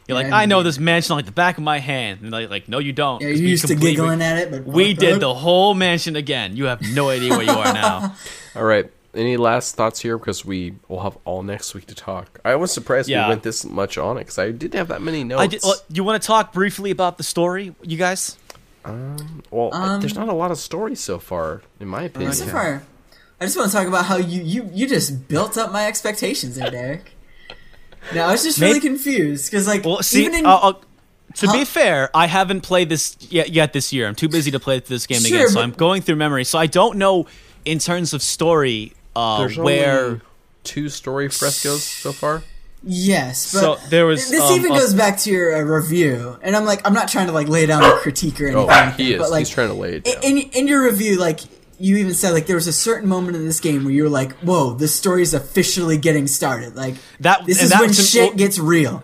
you're 0.06 0.14
like 0.14 0.28
Yeah, 0.28 0.36
I 0.36 0.46
know 0.46 0.62
this 0.62 0.78
mansion 0.78 1.16
like 1.16 1.26
the 1.26 1.32
back 1.32 1.58
of 1.58 1.64
my 1.64 1.78
hand 1.80 2.20
and 2.22 2.30
like, 2.30 2.48
like 2.48 2.68
no 2.68 2.78
you 2.78 2.92
don't. 2.92 3.20
Yeah, 3.20 3.30
'cause 3.30 3.40
you 3.40 3.46
we 3.46 3.50
used 3.50 3.62
to 3.66 3.72
completely- 3.74 3.96
giggling 3.96 4.22
at 4.22 4.38
it, 4.38 4.50
but 4.52 4.64
We 4.64 4.94
did 4.94 5.18
the 5.20 5.34
whole 5.34 5.74
mansion 5.74 6.14
again. 6.14 6.56
You 6.56 6.66
have 6.66 6.80
no 6.80 7.08
idea 7.08 7.30
where 7.30 7.42
you 7.42 7.50
are 7.50 7.72
now. 7.74 8.14
All 8.54 8.62
right. 8.64 8.88
Any 9.16 9.36
last 9.36 9.74
thoughts 9.76 10.00
here? 10.00 10.18
Because 10.18 10.44
we 10.44 10.74
will 10.88 11.00
have 11.02 11.16
all 11.24 11.42
next 11.42 11.74
week 11.74 11.86
to 11.86 11.94
talk. 11.94 12.38
I 12.44 12.54
was 12.56 12.70
surprised 12.72 13.08
Yeah. 13.08 13.24
we 13.26 13.30
went 13.30 13.42
this 13.42 13.64
much 13.64 13.96
on 13.98 14.16
it 14.18 14.20
because 14.20 14.38
I 14.38 14.50
didn't 14.50 14.74
have 14.74 14.88
that 14.88 15.00
many 15.02 15.24
notes. 15.24 15.40
I 15.40 15.46
did, 15.46 15.60
well, 15.62 15.76
you 15.90 16.04
want 16.04 16.20
to 16.22 16.26
talk 16.26 16.52
briefly 16.52 16.90
about 16.90 17.16
the 17.16 17.22
story, 17.24 17.74
you 17.82 17.96
guys? 17.96 18.36
well, 19.50 19.70
Um, 19.74 20.00
there's 20.00 20.14
not 20.14 20.28
a 20.28 20.32
lot 20.32 20.50
of 20.50 20.58
stories 20.58 21.00
so 21.00 21.18
far, 21.18 21.62
in 21.80 21.88
my 21.88 22.02
opinion. 22.02 22.32
So 22.34 22.46
far, 22.46 22.82
I 23.40 23.44
just 23.44 23.56
want 23.56 23.70
to 23.70 23.76
talk 23.76 23.86
about 23.88 24.04
how 24.06 24.16
you 24.16 24.42
you 24.42 24.70
you 24.72 24.86
just 24.86 25.26
built 25.28 25.58
up 25.58 25.72
my 25.72 25.86
expectations 25.86 26.56
there, 26.56 26.70
Derek. 26.70 27.12
No, 28.14 28.22
I 28.24 28.32
was 28.32 28.44
just 28.44 28.60
really 28.60 28.74
Maybe- 28.74 28.86
confused 28.88 29.50
because 29.50 29.66
like 29.66 29.84
Well, 29.84 30.02
see, 30.02 30.20
even 30.24 30.34
in 30.38 30.46
uh, 30.46 30.50
uh, 30.54 30.72
to 31.34 31.46
Huh? 31.48 31.52
be 31.52 31.64
fair, 31.64 32.10
I 32.14 32.26
haven't 32.28 32.60
played 32.60 32.88
this 32.88 33.16
yet, 33.18 33.50
yet 33.50 33.72
this 33.72 33.92
year. 33.92 34.06
I'm 34.06 34.14
too 34.14 34.28
busy 34.28 34.50
to 34.52 34.60
play 34.60 34.78
this 34.78 35.06
game 35.06 35.20
Sure, 35.20 35.36
again, 35.38 35.48
so 35.48 35.60
I'm 35.60 35.72
going 35.72 36.00
through 36.02 36.16
memory. 36.16 36.44
So 36.44 36.56
I 36.58 36.66
don't 36.66 36.96
know 36.96 37.26
in 37.64 37.78
terms 37.80 38.14
of 38.14 38.22
story 38.22 38.92
uh, 39.16 39.38
There's 39.38 39.56
where. 39.58 40.04
only 40.06 40.20
two 40.64 40.88
story 40.88 41.28
frescoes 41.28 41.82
so 41.84 42.12
far. 42.12 42.42
Yes, 42.82 43.52
but 43.52 43.60
So 43.60 43.88
there 43.88 44.06
was, 44.06 44.30
this 44.30 44.40
um, 44.42 44.52
even 44.58 44.70
a- 44.72 44.74
goes 44.78 44.94
back 44.94 45.18
to 45.20 45.30
your 45.30 45.56
uh, 45.56 45.60
review, 45.62 46.38
and 46.42 46.54
I'm 46.54 46.64
like, 46.64 46.86
I'm 46.86 46.92
not 46.94 47.08
trying 47.08 47.26
to 47.26 47.32
like 47.32 47.48
lay 47.48 47.66
down 47.66 47.82
a 47.82 47.96
critique 47.98 48.40
or 48.40 48.46
anything. 48.46 48.68
Oh, 48.70 48.90
he 48.96 49.10
that, 49.12 49.14
is. 49.14 49.18
But, 49.18 49.30
like, 49.30 49.38
He's 49.40 49.50
trying 49.50 49.68
to 49.68 49.74
lay 49.74 49.94
it 49.96 50.04
down. 50.04 50.22
in 50.22 50.38
in 50.38 50.68
your 50.68 50.84
review, 50.84 51.16
like 51.18 51.40
you 51.78 51.96
even 51.96 52.14
said, 52.14 52.30
like 52.30 52.46
there 52.46 52.54
was 52.56 52.66
a 52.68 52.72
certain 52.72 53.08
moment 53.08 53.36
in 53.36 53.44
this 53.44 53.60
game 53.60 53.82
where 53.84 53.92
you 53.92 54.04
were 54.04 54.08
like, 54.08 54.32
"Whoa, 54.40 54.74
this 54.74 54.94
story 54.94 55.22
is 55.22 55.34
officially 55.34 55.98
getting 55.98 56.26
started." 56.28 56.76
Like 56.76 56.94
That- 57.20 57.44
this 57.46 57.60
is 57.62 57.70
that 57.70 57.80
when 57.80 57.88
was- 57.88 58.08
shit 58.10 58.28
well- 58.30 58.36
gets 58.36 58.58
real. 58.58 59.02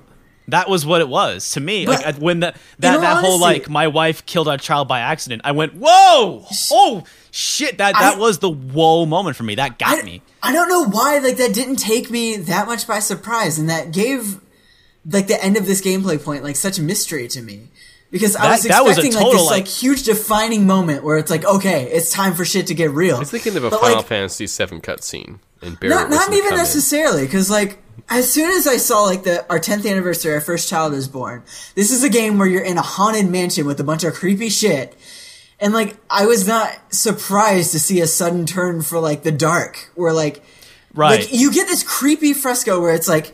That 0.48 0.68
was 0.68 0.84
what 0.84 1.00
it 1.00 1.08
was 1.08 1.50
to 1.52 1.60
me. 1.60 1.86
But- 1.86 2.04
like 2.04 2.16
I- 2.16 2.18
when 2.18 2.40
that 2.40 2.56
that, 2.80 2.96
all 2.96 3.00
that 3.00 3.24
whole 3.24 3.40
like 3.40 3.68
my 3.68 3.88
wife 3.88 4.26
killed 4.26 4.48
our 4.48 4.58
child 4.58 4.86
by 4.86 5.00
accident, 5.00 5.42
I 5.44 5.52
went 5.52 5.74
whoa, 5.74 6.46
oh 6.70 7.04
shit! 7.32 7.78
That 7.78 7.94
that 7.94 8.14
I- 8.14 8.18
was 8.18 8.38
the 8.38 8.48
whoa 8.50 9.04
moment 9.06 9.36
for 9.36 9.42
me. 9.42 9.56
That 9.56 9.78
got 9.80 9.98
I, 9.98 10.02
me. 10.02 10.22
I 10.40 10.52
don't 10.52 10.68
know 10.68 10.84
why 10.84 11.18
like 11.18 11.38
that 11.38 11.52
didn't 11.52 11.76
take 11.76 12.08
me 12.10 12.36
that 12.36 12.68
much 12.68 12.86
by 12.86 13.00
surprise, 13.00 13.58
and 13.58 13.68
that 13.68 13.90
gave 13.92 14.40
like 15.10 15.26
the 15.26 15.42
end 15.42 15.56
of 15.56 15.66
this 15.66 15.82
gameplay 15.82 16.22
point 16.22 16.44
like 16.44 16.54
such 16.54 16.78
mystery 16.78 17.26
to 17.28 17.42
me. 17.42 17.66
Because 18.12 18.36
I 18.36 18.42
That- 18.42 18.50
was 18.50 18.62
that 18.64 18.84
was 18.84 18.98
a 18.98 19.00
expecting 19.00 19.22
like 19.24 19.32
this 19.32 19.42
like- 19.46 19.50
like 19.62 19.66
huge 19.66 20.02
defining 20.04 20.66
moment 20.66 21.02
where 21.02 21.16
it's 21.16 21.30
like, 21.30 21.44
okay, 21.46 21.84
it's 21.90 22.10
time 22.10 22.34
for 22.34 22.44
shit 22.44 22.66
to 22.68 22.74
get 22.74 22.90
real. 22.90 23.16
I 23.16 23.20
was 23.20 23.30
thinking 23.30 23.56
of 23.56 23.64
a 23.64 23.70
But, 23.70 23.80
Final 23.80 23.96
like, 23.96 24.06
Fantasy 24.06 24.44
VII 24.46 24.80
cutscene, 24.80 25.38
and 25.62 25.80
Barrett 25.80 25.96
not 25.96 26.10
not 26.10 26.32
even 26.32 26.54
necessarily 26.54 27.24
because 27.24 27.50
like 27.50 27.78
as 28.08 28.30
soon 28.32 28.50
as 28.50 28.66
i 28.66 28.76
saw 28.78 29.02
like 29.04 29.22
the 29.22 29.48
our 29.50 29.60
10th 29.60 29.88
anniversary 29.88 30.32
our 30.32 30.40
first 30.40 30.68
child 30.68 30.92
is 30.92 31.06
born 31.06 31.42
this 31.76 31.92
is 31.92 32.02
a 32.02 32.08
game 32.08 32.36
where 32.38 32.48
you're 32.48 32.64
in 32.64 32.76
a 32.78 32.82
haunted 32.82 33.30
mansion 33.30 33.64
with 33.66 33.78
a 33.78 33.84
bunch 33.84 34.02
of 34.02 34.12
creepy 34.14 34.48
shit 34.48 34.96
and 35.62 35.72
like 35.72 35.96
i 36.10 36.26
was 36.26 36.46
not 36.46 36.68
surprised 36.92 37.72
to 37.72 37.78
see 37.78 38.00
a 38.00 38.06
sudden 38.06 38.44
turn 38.44 38.82
for 38.82 38.98
like 38.98 39.22
the 39.22 39.32
dark 39.32 39.90
where 39.94 40.12
like 40.12 40.42
Right. 40.94 41.20
like 41.20 41.32
you 41.32 41.50
get 41.50 41.66
this 41.68 41.82
creepy 41.82 42.34
fresco 42.34 42.78
where 42.78 42.92
it's 42.94 43.08
like 43.08 43.32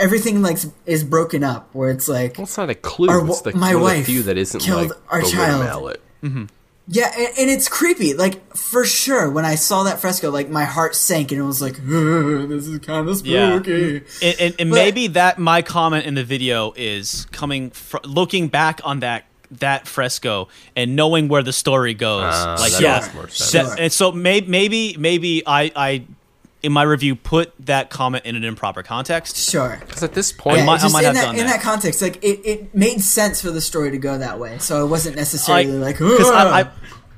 everything 0.00 0.42
like 0.42 0.58
is 0.84 1.04
broken 1.04 1.44
up 1.44 1.68
where 1.74 1.90
it's 1.90 2.08
like 2.08 2.36
Well, 2.38 2.42
it's 2.44 2.56
not 2.58 2.70
a 2.70 2.74
clue. 2.74 3.08
Our 3.08 3.24
it's 3.28 3.42
the, 3.42 3.52
my 3.54 3.74
one 3.76 3.76
of 3.76 3.82
wife 3.98 4.06
few 4.06 4.24
that 4.24 4.36
isn't 4.36 4.60
killed 4.60 4.88
like 4.88 4.98
our 5.08 5.20
the 5.20 5.26
red 5.26 5.32
child. 5.32 5.64
mallet. 5.64 6.02
Mm-hmm. 6.24 6.44
Yeah, 6.88 7.12
and, 7.16 7.28
and 7.38 7.50
it's 7.50 7.68
creepy. 7.68 8.14
Like 8.14 8.56
for 8.56 8.84
sure, 8.84 9.30
when 9.30 9.44
I 9.44 9.54
saw 9.54 9.84
that 9.84 10.00
fresco, 10.00 10.30
like 10.30 10.48
my 10.50 10.64
heart 10.64 10.96
sank, 10.96 11.30
and 11.30 11.40
it 11.40 11.44
was 11.44 11.62
like, 11.62 11.74
"This 11.76 12.66
is 12.66 12.80
kind 12.80 13.08
of 13.08 13.24
Yeah. 13.24 13.54
spooky." 13.60 14.02
And, 14.20 14.36
and, 14.40 14.54
and 14.58 14.70
But- 14.70 14.76
maybe 14.76 15.06
that 15.06 15.38
my 15.38 15.62
comment 15.62 16.04
in 16.06 16.14
the 16.14 16.24
video 16.24 16.72
is 16.74 17.28
coming 17.30 17.70
fr- 17.70 17.98
looking 18.04 18.48
back 18.48 18.80
on 18.82 18.98
that 19.00 19.24
that 19.60 19.86
fresco 19.86 20.48
and 20.76 20.96
knowing 20.96 21.28
where 21.28 21.42
the 21.42 21.52
story 21.52 21.94
goes. 21.94 22.24
Ah, 22.26 22.56
like 22.58 22.72
that 22.72 22.80
yeah, 22.82 23.00
makes 23.00 23.14
more 23.14 23.28
sense. 23.28 23.70
that- 23.70 23.78
and 23.80 23.92
so 23.92 24.12
maybe 24.12 24.46
maybe 24.48 24.96
maybe 24.98 25.42
I 25.46 25.70
I 25.76 26.04
in 26.62 26.72
my 26.72 26.82
review 26.84 27.16
put 27.16 27.52
that 27.66 27.90
comment 27.90 28.24
in 28.24 28.36
an 28.36 28.44
improper 28.44 28.82
context. 28.84 29.36
Sure. 29.50 29.78
Because 29.84 30.02
at 30.04 30.14
this 30.14 30.30
point, 30.30 30.58
Yeah, 30.58 30.64
might- 30.66 30.82
I 30.84 30.88
might 30.88 31.00
in 31.00 31.04
have 31.06 31.14
that 31.16 31.24
done 31.24 31.34
in 31.36 31.46
that. 31.46 31.54
that 31.54 31.62
context, 31.62 32.00
like 32.00 32.16
it, 32.22 32.40
it 32.44 32.74
made 32.74 33.00
sense 33.00 33.40
for 33.42 33.50
the 33.50 33.60
story 33.60 33.90
to 33.90 33.98
go 33.98 34.16
that 34.18 34.38
way. 34.38 34.58
So 34.58 34.84
it 34.84 34.88
wasn't 34.88 35.16
necessarily 35.16 35.66
like, 35.66 35.98
because 35.98 36.30
I, 36.30 36.60
I 36.60 36.68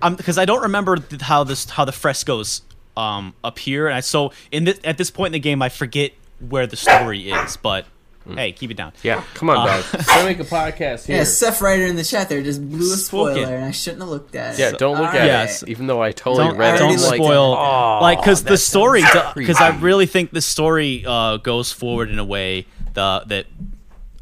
I'm 0.02 0.14
because 0.16 0.38
I 0.38 0.44
don't 0.44 0.62
remember 0.62 0.96
how 1.20 1.44
this 1.44 1.68
how 1.68 1.84
the 1.84 1.92
frescoes 1.92 2.62
um 2.96 3.34
appear 3.42 3.86
and 3.88 3.96
I 3.96 4.00
so 4.00 4.32
in 4.52 4.64
this 4.64 4.78
at 4.84 4.98
this 4.98 5.10
point 5.10 5.28
in 5.28 5.32
the 5.32 5.38
game 5.40 5.60
I 5.62 5.68
forget 5.68 6.12
where 6.40 6.66
the 6.66 6.76
story 6.76 7.30
is 7.30 7.56
but 7.56 7.86
Hey, 8.26 8.52
keep 8.52 8.70
it 8.70 8.76
down. 8.76 8.92
Yeah, 9.02 9.22
come 9.34 9.50
on, 9.50 9.66
dog. 9.66 9.84
Try 9.84 10.18
to 10.20 10.24
make 10.24 10.40
a 10.40 10.44
podcast 10.44 11.06
here. 11.06 11.18
Yeah, 11.18 11.24
Seth 11.24 11.60
Ryder 11.60 11.84
in 11.84 11.96
the 11.96 12.04
chat 12.04 12.28
there 12.30 12.42
just 12.42 12.66
blew 12.68 12.92
a 12.92 12.96
spoiler, 12.96 13.34
Spoken. 13.34 13.52
and 13.54 13.64
I 13.64 13.70
shouldn't 13.70 14.00
have 14.00 14.08
looked 14.08 14.34
at 14.34 14.54
it. 14.54 14.60
Yeah, 14.60 14.70
don't 14.72 14.92
look 14.98 15.10
All 15.10 15.16
at 15.16 15.46
right. 15.46 15.62
It. 15.62 15.68
Even 15.68 15.86
though 15.86 16.02
I 16.02 16.12
totally 16.12 16.48
Don't, 16.48 16.56
read 16.56 16.78
don't 16.78 16.94
it. 16.94 17.00
like, 17.02 17.16
spoil, 17.16 17.54
oh, 17.54 17.98
like 18.00 18.18
because 18.20 18.42
the 18.44 18.50
that 18.50 18.56
story, 18.58 19.02
sounds 19.02 19.34
because 19.34 19.58
I 19.60 19.70
creepy. 19.72 19.84
really 19.84 20.06
think 20.06 20.30
the 20.30 20.40
story 20.40 21.04
uh, 21.06 21.36
goes 21.36 21.70
forward 21.70 22.08
in 22.10 22.18
a 22.18 22.24
way 22.24 22.66
the, 22.94 23.24
that 23.26 23.46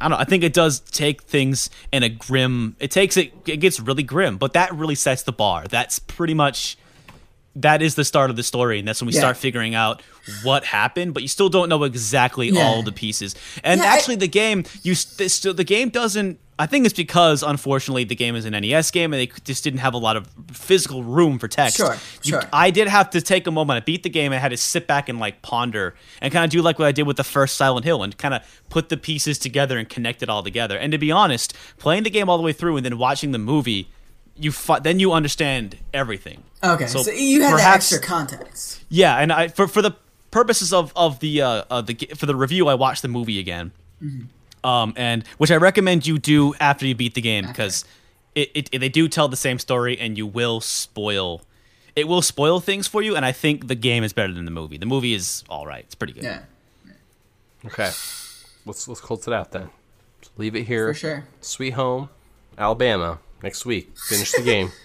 I 0.00 0.06
don't 0.08 0.10
know. 0.10 0.16
I 0.18 0.24
think 0.24 0.42
it 0.42 0.52
does 0.52 0.80
take 0.80 1.22
things 1.22 1.70
in 1.92 2.02
a 2.02 2.08
grim. 2.08 2.74
It 2.80 2.90
takes 2.90 3.16
it. 3.16 3.32
It 3.46 3.58
gets 3.58 3.78
really 3.78 4.02
grim, 4.02 4.36
but 4.36 4.54
that 4.54 4.74
really 4.74 4.96
sets 4.96 5.22
the 5.22 5.32
bar. 5.32 5.66
That's 5.68 6.00
pretty 6.00 6.34
much. 6.34 6.76
That 7.54 7.82
is 7.82 7.94
the 7.96 8.04
start 8.04 8.30
of 8.30 8.36
the 8.36 8.42
story, 8.42 8.78
and 8.78 8.88
that's 8.88 9.00
when 9.02 9.08
we 9.08 9.12
Yeah. 9.12 9.20
start 9.20 9.36
figuring 9.36 9.74
out 9.74 10.02
what 10.42 10.64
happened. 10.64 11.14
But 11.14 11.22
you 11.22 11.28
still 11.28 11.48
don't 11.48 11.68
know 11.68 11.84
exactly 11.84 12.50
Yeah. 12.50 12.62
all 12.62 12.82
the 12.82 12.92
pieces. 12.92 13.34
And 13.64 13.80
Yeah, 13.80 13.90
I- 13.90 13.94
actually, 13.96 14.16
the 14.16 14.28
game 14.28 14.64
you 14.82 14.94
still 14.94 15.54
the 15.54 15.64
game 15.64 15.88
doesn't. 15.88 16.38
I 16.58 16.66
think 16.66 16.84
it's 16.84 16.94
because 16.94 17.42
unfortunately 17.42 18.04
the 18.04 18.14
game 18.14 18.36
is 18.36 18.44
an 18.44 18.54
NES 18.54 18.90
game, 18.92 19.12
and 19.12 19.20
they 19.20 19.26
just 19.42 19.64
didn't 19.64 19.80
have 19.80 19.94
a 19.94 19.98
lot 19.98 20.16
of 20.16 20.28
physical 20.52 21.02
room 21.02 21.38
for 21.40 21.48
text. 21.48 21.78
Sure, 21.78 21.96
You- 22.22 22.30
sure. 22.30 22.42
I 22.52 22.70
did 22.70 22.86
have 22.88 23.10
to 23.10 23.20
take 23.20 23.46
a 23.48 23.50
moment. 23.50 23.78
I 23.78 23.80
beat 23.80 24.02
the 24.04 24.10
game 24.10 24.32
I 24.32 24.36
had 24.36 24.50
to 24.50 24.56
sit 24.56 24.86
back 24.86 25.08
and 25.08 25.18
like 25.18 25.42
ponder 25.42 25.94
and 26.20 26.32
kind 26.32 26.44
of 26.44 26.50
do 26.50 26.62
like 26.62 26.78
what 26.78 26.86
I 26.86 26.92
did 26.92 27.04
with 27.06 27.16
the 27.16 27.24
first 27.24 27.56
Silent 27.56 27.84
Hill 27.84 28.02
and 28.04 28.16
kind 28.16 28.34
of 28.34 28.42
put 28.68 28.90
the 28.90 28.96
pieces 28.96 29.38
together 29.38 29.76
and 29.76 29.88
connect 29.88 30.22
it 30.22 30.28
all 30.28 30.42
together. 30.44 30.76
And 30.76 30.92
to 30.92 30.98
be 30.98 31.10
honest, 31.10 31.54
playing 31.78 32.04
the 32.04 32.10
game 32.10 32.28
all 32.28 32.36
the 32.36 32.44
way 32.44 32.52
through 32.52 32.76
and 32.76 32.84
then 32.86 32.96
watching 32.96 33.32
the 33.32 33.38
movie, 33.38 33.88
you 34.38 34.52
fi- 34.52 34.78
then 34.78 35.00
you 35.00 35.12
understand 35.12 35.78
everything. 35.92 36.44
Okay, 36.62 36.86
so, 36.86 37.02
So 37.02 37.10
you 37.10 37.42
had 37.42 37.52
perhaps- 37.52 37.92
extra 37.92 37.98
context. 38.06 38.80
Yeah, 38.88 39.16
and 39.16 39.32
I 39.32 39.48
for 39.48 39.66
for 39.66 39.82
the 39.82 39.92
purposes 40.32 40.72
of 40.72 40.92
of 40.96 41.20
the 41.20 41.40
uh, 41.42 41.64
uh 41.70 41.80
the 41.80 41.94
for 42.16 42.26
the 42.26 42.34
review, 42.34 42.66
I 42.66 42.74
watched 42.74 43.02
the 43.02 43.08
movie 43.08 43.38
again, 43.38 43.70
um, 44.64 44.92
and 44.96 45.24
which 45.38 45.52
I 45.52 45.56
recommend 45.56 46.04
you 46.08 46.18
do 46.18 46.54
after 46.56 46.84
you 46.84 46.96
beat 46.96 47.14
the 47.14 47.20
game 47.20 47.46
because 47.46 47.84
it, 48.34 48.50
it 48.72 48.80
they 48.80 48.88
do 48.88 49.06
tell 49.08 49.28
the 49.28 49.36
same 49.36 49.60
story, 49.60 49.96
and 49.96 50.18
you 50.18 50.26
will 50.26 50.60
spoil. 50.60 51.42
It 51.94 52.08
will 52.08 52.22
spoil 52.22 52.58
things 52.58 52.88
for 52.88 53.02
you, 53.02 53.14
and 53.14 53.24
I 53.24 53.32
think 53.32 53.68
the 53.68 53.74
game 53.74 54.02
is 54.02 54.12
better 54.12 54.32
than 54.32 54.46
the 54.46 54.50
movie. 54.50 54.78
The 54.78 54.86
movie 54.86 55.14
is 55.14 55.44
all 55.48 55.66
right; 55.66 55.84
it's 55.84 55.94
pretty 55.94 56.14
good. 56.14 56.24
Yeah, 56.24 56.40
Okay, 57.66 57.90
let's 58.66 58.88
let's 58.88 59.00
close 59.00 59.28
it 59.28 59.32
out 59.32 59.52
then. 59.52 59.70
Leave 60.36 60.56
it 60.56 60.64
here. 60.64 60.88
for 60.88 60.98
sure. 60.98 61.24
Sweet 61.40 61.72
home, 61.72 62.08
Alabama. 62.56 63.18
Next 63.42 63.66
week, 63.66 63.96
finish 63.98 64.32
the 64.32 64.42
game. 64.42 64.72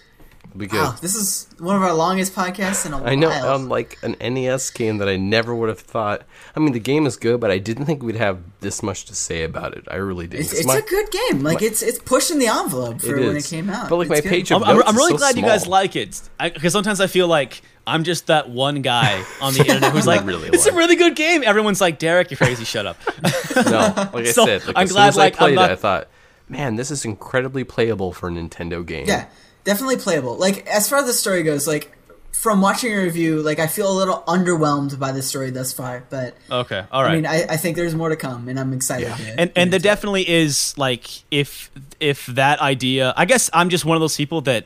It'll 0.49 0.59
be 0.59 0.67
good. 0.67 0.77
Wow, 0.81 0.95
this 1.01 1.13
is 1.15 1.47
one 1.59 1.75
of 1.75 1.83
our 1.83 1.93
longest 1.93 2.33
podcasts 2.33 2.85
in 2.85 2.93
a 2.93 2.97
while. 2.97 3.07
I 3.07 3.15
know 3.15 3.29
on 3.29 3.45
um, 3.63 3.69
like 3.69 3.97
an 4.01 4.15
NES 4.19 4.69
game 4.71 4.97
that 4.97 5.07
I 5.07 5.15
never 5.15 5.53
would 5.53 5.69
have 5.69 5.79
thought. 5.79 6.23
I 6.55 6.59
mean, 6.59 6.73
the 6.73 6.79
game 6.79 7.05
is 7.05 7.15
good, 7.15 7.39
but 7.39 7.51
I 7.51 7.57
didn't 7.59 7.85
think 7.85 8.01
we'd 8.01 8.15
have 8.15 8.39
this 8.61 8.81
much 8.81 9.05
to 9.05 9.13
say 9.15 9.43
about 9.43 9.77
it. 9.77 9.85
I 9.91 9.97
really 9.97 10.25
didn't. 10.25 10.41
it's, 10.41 10.49
'Cause 10.51 10.59
it's 10.59 10.67
my- 10.67 10.77
a 10.77 10.81
good 10.81 11.11
game. 11.11 11.43
Like 11.43 11.61
it's 11.61 11.81
it's 11.83 11.99
pushing 11.99 12.39
the 12.39 12.47
envelope 12.47 13.01
for 13.01 13.15
It 13.17 13.19
when 13.25 13.35
it 13.35 13.39
is. 13.39 13.49
came 13.49 13.69
out. 13.69 13.89
But, 13.89 13.97
like, 13.97 14.05
It's 14.09 14.17
my 14.17 14.21
good. 14.21 14.29
page 14.29 14.51
of- 14.51 14.63
I'm, 14.63 14.69
I'm, 14.69 14.75
Notes 14.77 14.89
is 14.89 14.95
really 14.95 15.11
so 15.11 15.17
glad 15.17 15.35
you 15.37 15.41
guys 15.43 15.67
like 15.67 15.95
it 15.95 16.21
because 16.41 16.73
sometimes 16.73 17.01
I 17.01 17.07
feel 17.07 17.27
like 17.27 17.61
I'm 17.85 18.03
just 18.03 18.27
that 18.27 18.49
one 18.49 18.81
guy 18.81 19.23
on 19.41 19.53
the 19.53 19.59
internet 19.61 19.91
who's 19.91 20.07
like, 20.13 20.25
really 20.25 20.49
"It's 20.49 20.65
a 20.65 20.73
really 20.73 20.95
good 20.95 21.15
game." 21.15 21.43
Everyone's 21.45 21.79
like, 21.81 21.99
"Derek, 21.99 22.31
you're 22.31 22.37
crazy. 22.37 22.63
Shut 22.65 22.85
up." 22.87 22.97
No, 23.55 23.93
like 24.13 24.15
I 24.15 24.23
So, 24.31 24.45
said, 24.45 24.65
like, 24.67 24.75
I'm 24.77 24.83
as 24.85 24.91
glad, 24.91 25.03
soon 25.03 25.07
as 25.09 25.17
like, 25.17 25.33
I 25.35 25.37
played 25.37 25.49
I'm 25.49 25.55
not- 25.55 25.69
it, 25.69 25.73
I 25.73 25.75
thought, 25.77 26.07
man, 26.49 26.75
this 26.75 26.89
is 26.91 27.05
incredibly 27.05 27.63
playable 27.63 28.11
for 28.13 28.27
a 28.29 28.31
Nintendo 28.31 28.85
game. 28.85 29.07
Yeah, 29.07 29.25
definitely 29.67 29.97
playable. 29.97 30.35
Like 30.37 30.65
as 30.67 30.89
far 30.89 30.99
as 30.99 31.05
the 31.05 31.13
story 31.13 31.43
goes, 31.43 31.67
like 31.67 31.91
from 32.31 32.61
watching 32.61 32.93
a 32.93 33.01
review, 33.01 33.41
like 33.41 33.59
I 33.59 33.67
feel 33.67 33.91
a 33.91 33.97
little 33.97 34.23
underwhelmed 34.27 34.97
by 34.97 35.11
the 35.11 35.21
story 35.21 35.49
thus 35.51 35.73
far. 35.73 36.03
But 36.09 36.35
Okay, 36.49 36.83
all 36.91 37.03
right. 37.03 37.11
I 37.11 37.15
mean, 37.15 37.25
I, 37.25 37.43
I 37.49 37.57
think 37.57 37.75
there's 37.75 37.93
more 37.95 38.09
to 38.09 38.15
come, 38.15 38.47
and 38.47 38.59
I'm 38.59 38.73
excited. 38.73 39.07
To 39.13 39.39
and 39.41 39.51
and 39.55 39.71
there 39.73 39.79
definitely 39.79 40.27
is 40.27 40.73
like 40.77 41.05
if 41.31 41.69
if 41.99 42.25
that 42.27 42.59
idea 42.61 43.13
i 43.17 43.25
guess 43.25 43.49
i'm 43.53 43.69
just 43.69 43.83
one 43.85 43.97
of 43.97 44.01
those 44.01 44.15
people 44.15 44.41
that 44.41 44.65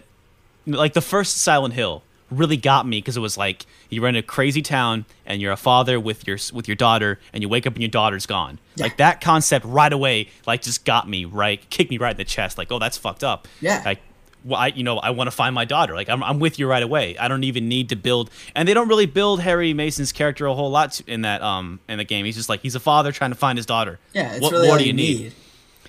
like 0.68 0.91
the 0.94 1.02
first 1.02 1.38
silent 1.38 1.73
hill 1.73 2.03
really 2.30 2.57
got 2.57 2.86
me 2.86 2.98
because 2.99 3.15
it 3.18 3.22
was 3.22 3.38
like 3.38 3.65
you're 3.90 4.07
in 4.07 4.15
a 4.18 4.22
crazy 4.23 4.61
town 4.61 5.06
and 5.26 5.41
you're 5.41 5.52
a 5.53 5.57
father 5.57 5.98
with 5.99 6.28
your 6.28 6.38
with 6.53 6.68
your 6.68 6.76
daughter 6.76 7.19
and 7.34 7.41
you 7.41 7.48
wake 7.49 7.65
up 7.65 7.73
and 7.73 7.82
your 7.82 7.90
daughter's 7.90 8.26
gone 8.26 8.60
Yeah. 8.76 8.84
like 8.86 8.98
that 8.98 9.22
concept 9.22 9.65
right 9.65 9.91
away 9.94 10.28
like 10.45 10.61
just 10.61 10.84
got 10.86 11.07
me 11.10 11.23
right 11.26 11.60
kicked 11.69 11.90
me 11.90 11.98
right 11.98 12.11
in 12.11 12.18
the 12.18 12.26
chest 12.26 12.57
like 12.57 12.69
oh 12.72 12.80
that's 12.80 12.98
fucked 12.98 13.23
up 13.23 13.48
Yeah. 13.61 13.82
like 13.86 13.99
well, 14.43 14.59
I, 14.59 14.68
you 14.68 14.84
know, 14.84 14.97
I 14.97 15.11
want 15.11 15.27
to 15.27 15.31
find 15.31 15.53
my 15.53 15.65
daughter. 15.65 15.93
Like, 15.95 16.09
I'm, 16.09 16.23
I'm 16.23 16.39
with 16.39 16.57
you 16.59 16.68
right 16.68 16.81
away. 16.84 17.18
I 17.18 17.27
don't 17.27 17.43
even 17.43 17.68
need 17.69 17.89
to 17.89 17.95
build, 17.95 18.30
and 18.55 18.68
they 18.68 18.73
don't 18.73 18.88
really 18.88 19.05
build 19.05 19.41
Harry 19.41 19.73
Mason's 19.73 20.11
character 20.11 20.45
a 20.47 20.53
whole 20.53 20.72
lot 20.72 20.99
in 21.07 21.22
that, 21.22 21.41
um, 21.41 21.80
in 21.88 21.97
the 21.97 22.03
game. 22.03 22.26
He's 22.26 22.35
just 22.35 22.49
like 22.49 22.61
he's 22.61 22.76
a 22.76 22.80
father 22.80 23.11
trying 23.11 23.31
to 23.31 23.38
find 23.38 23.57
his 23.57 23.65
daughter. 23.65 23.99
yeah, 24.13 24.34
it's 24.34 24.41
what 24.41 24.51
really 24.51 24.68
more 24.68 24.77
do 24.77 24.85
you 24.85 24.93
need. 24.93 25.19
need? 25.19 25.34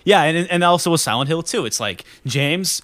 Yeah, 0.04 0.22
and 0.22 0.50
and 0.50 0.64
also 0.64 0.90
with 0.90 1.00
Silent 1.00 1.28
Hill 1.28 1.42
too. 1.42 1.64
It's 1.64 1.78
like 1.80 2.04
James, 2.26 2.82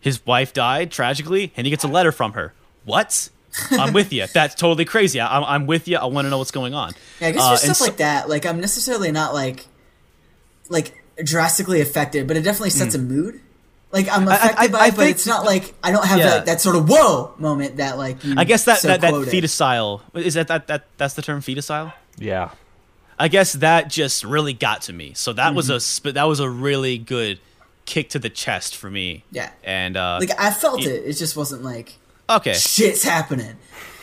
his 0.00 0.24
wife 0.26 0.52
died 0.52 0.90
tragically, 0.90 1.52
and 1.56 1.66
he 1.66 1.70
gets 1.70 1.84
a 1.84 1.88
letter 1.88 2.12
from 2.12 2.32
her. 2.32 2.52
What? 2.84 3.28
I'm 3.70 3.92
with 3.92 4.12
you. 4.12 4.26
That's 4.34 4.54
totally 4.54 4.84
crazy. 4.84 5.20
I, 5.20 5.36
I'm, 5.38 5.44
I'm 5.44 5.66
with 5.66 5.86
you. 5.86 5.98
I 5.98 6.06
want 6.06 6.24
to 6.26 6.30
know 6.30 6.38
what's 6.38 6.50
going 6.50 6.74
on. 6.74 6.94
Yeah, 7.20 7.28
I 7.28 7.30
guess 7.32 7.42
Uh, 7.42 7.56
stuff 7.56 7.76
so- 7.76 7.84
like 7.84 7.96
that, 7.98 8.28
like 8.28 8.44
I'm 8.46 8.60
necessarily 8.60 9.12
not 9.12 9.34
like 9.34 9.66
like 10.68 11.02
drastically 11.22 11.80
affected, 11.80 12.26
but 12.26 12.36
it 12.36 12.42
definitely 12.42 12.70
sets 12.70 12.94
a 12.94 12.98
mood. 12.98 13.40
Like 13.92 14.08
I'm 14.10 14.26
I- 14.28 14.36
affected 14.36 14.72
by 14.72 14.78
I 14.78 14.86
it, 14.86 14.90
but 14.96 14.96
think- 15.02 15.10
it's 15.16 15.26
not 15.26 15.44
like 15.44 15.74
I 15.82 15.92
don't 15.92 16.04
have 16.06 16.18
Yeah. 16.18 16.28
that, 16.30 16.46
that 16.46 16.60
sort 16.60 16.76
of 16.76 16.88
whoa 16.88 17.34
moment 17.38 17.76
that 17.76 17.98
like 17.98 18.24
you 18.24 18.34
I 18.36 18.44
guess 18.44 18.64
that 18.64 18.78
so 18.78 18.88
that, 18.88 19.00
that 19.02 19.10
quoted. 19.10 19.32
fetocile 19.32 20.00
is 20.14 20.34
that 20.34 20.48
that 20.48 20.66
that 20.68 20.86
that's 20.96 21.14
the 21.14 21.22
term 21.22 21.40
fetusile. 21.42 21.92
Yeah. 22.18 22.50
I 23.18 23.28
guess 23.28 23.52
that 23.52 23.88
just 23.90 24.24
really 24.24 24.54
got 24.54 24.82
to 24.82 24.92
me. 24.92 25.12
So 25.14 25.32
that 25.34 25.54
was 25.54 25.66
Mm-hmm. 25.66 25.74
a 25.76 25.80
sp- 26.10 26.14
that 26.14 26.24
was 26.24 26.40
a 26.40 26.48
really 26.48 26.96
good 26.98 27.38
kick 27.84 28.08
to 28.10 28.18
the 28.18 28.30
chest 28.30 28.76
for 28.76 28.90
me. 28.90 29.24
Yeah. 29.30 29.50
And 29.62 29.96
uh, 29.96 30.18
Like 30.20 30.40
I 30.40 30.50
felt 30.52 30.80
Yeah. 30.80 30.90
it. 30.92 31.04
It 31.04 31.12
just 31.14 31.36
wasn't 31.36 31.62
like 31.62 31.98
okay, 32.30 32.54
shit's 32.54 33.02
happening. 33.04 33.56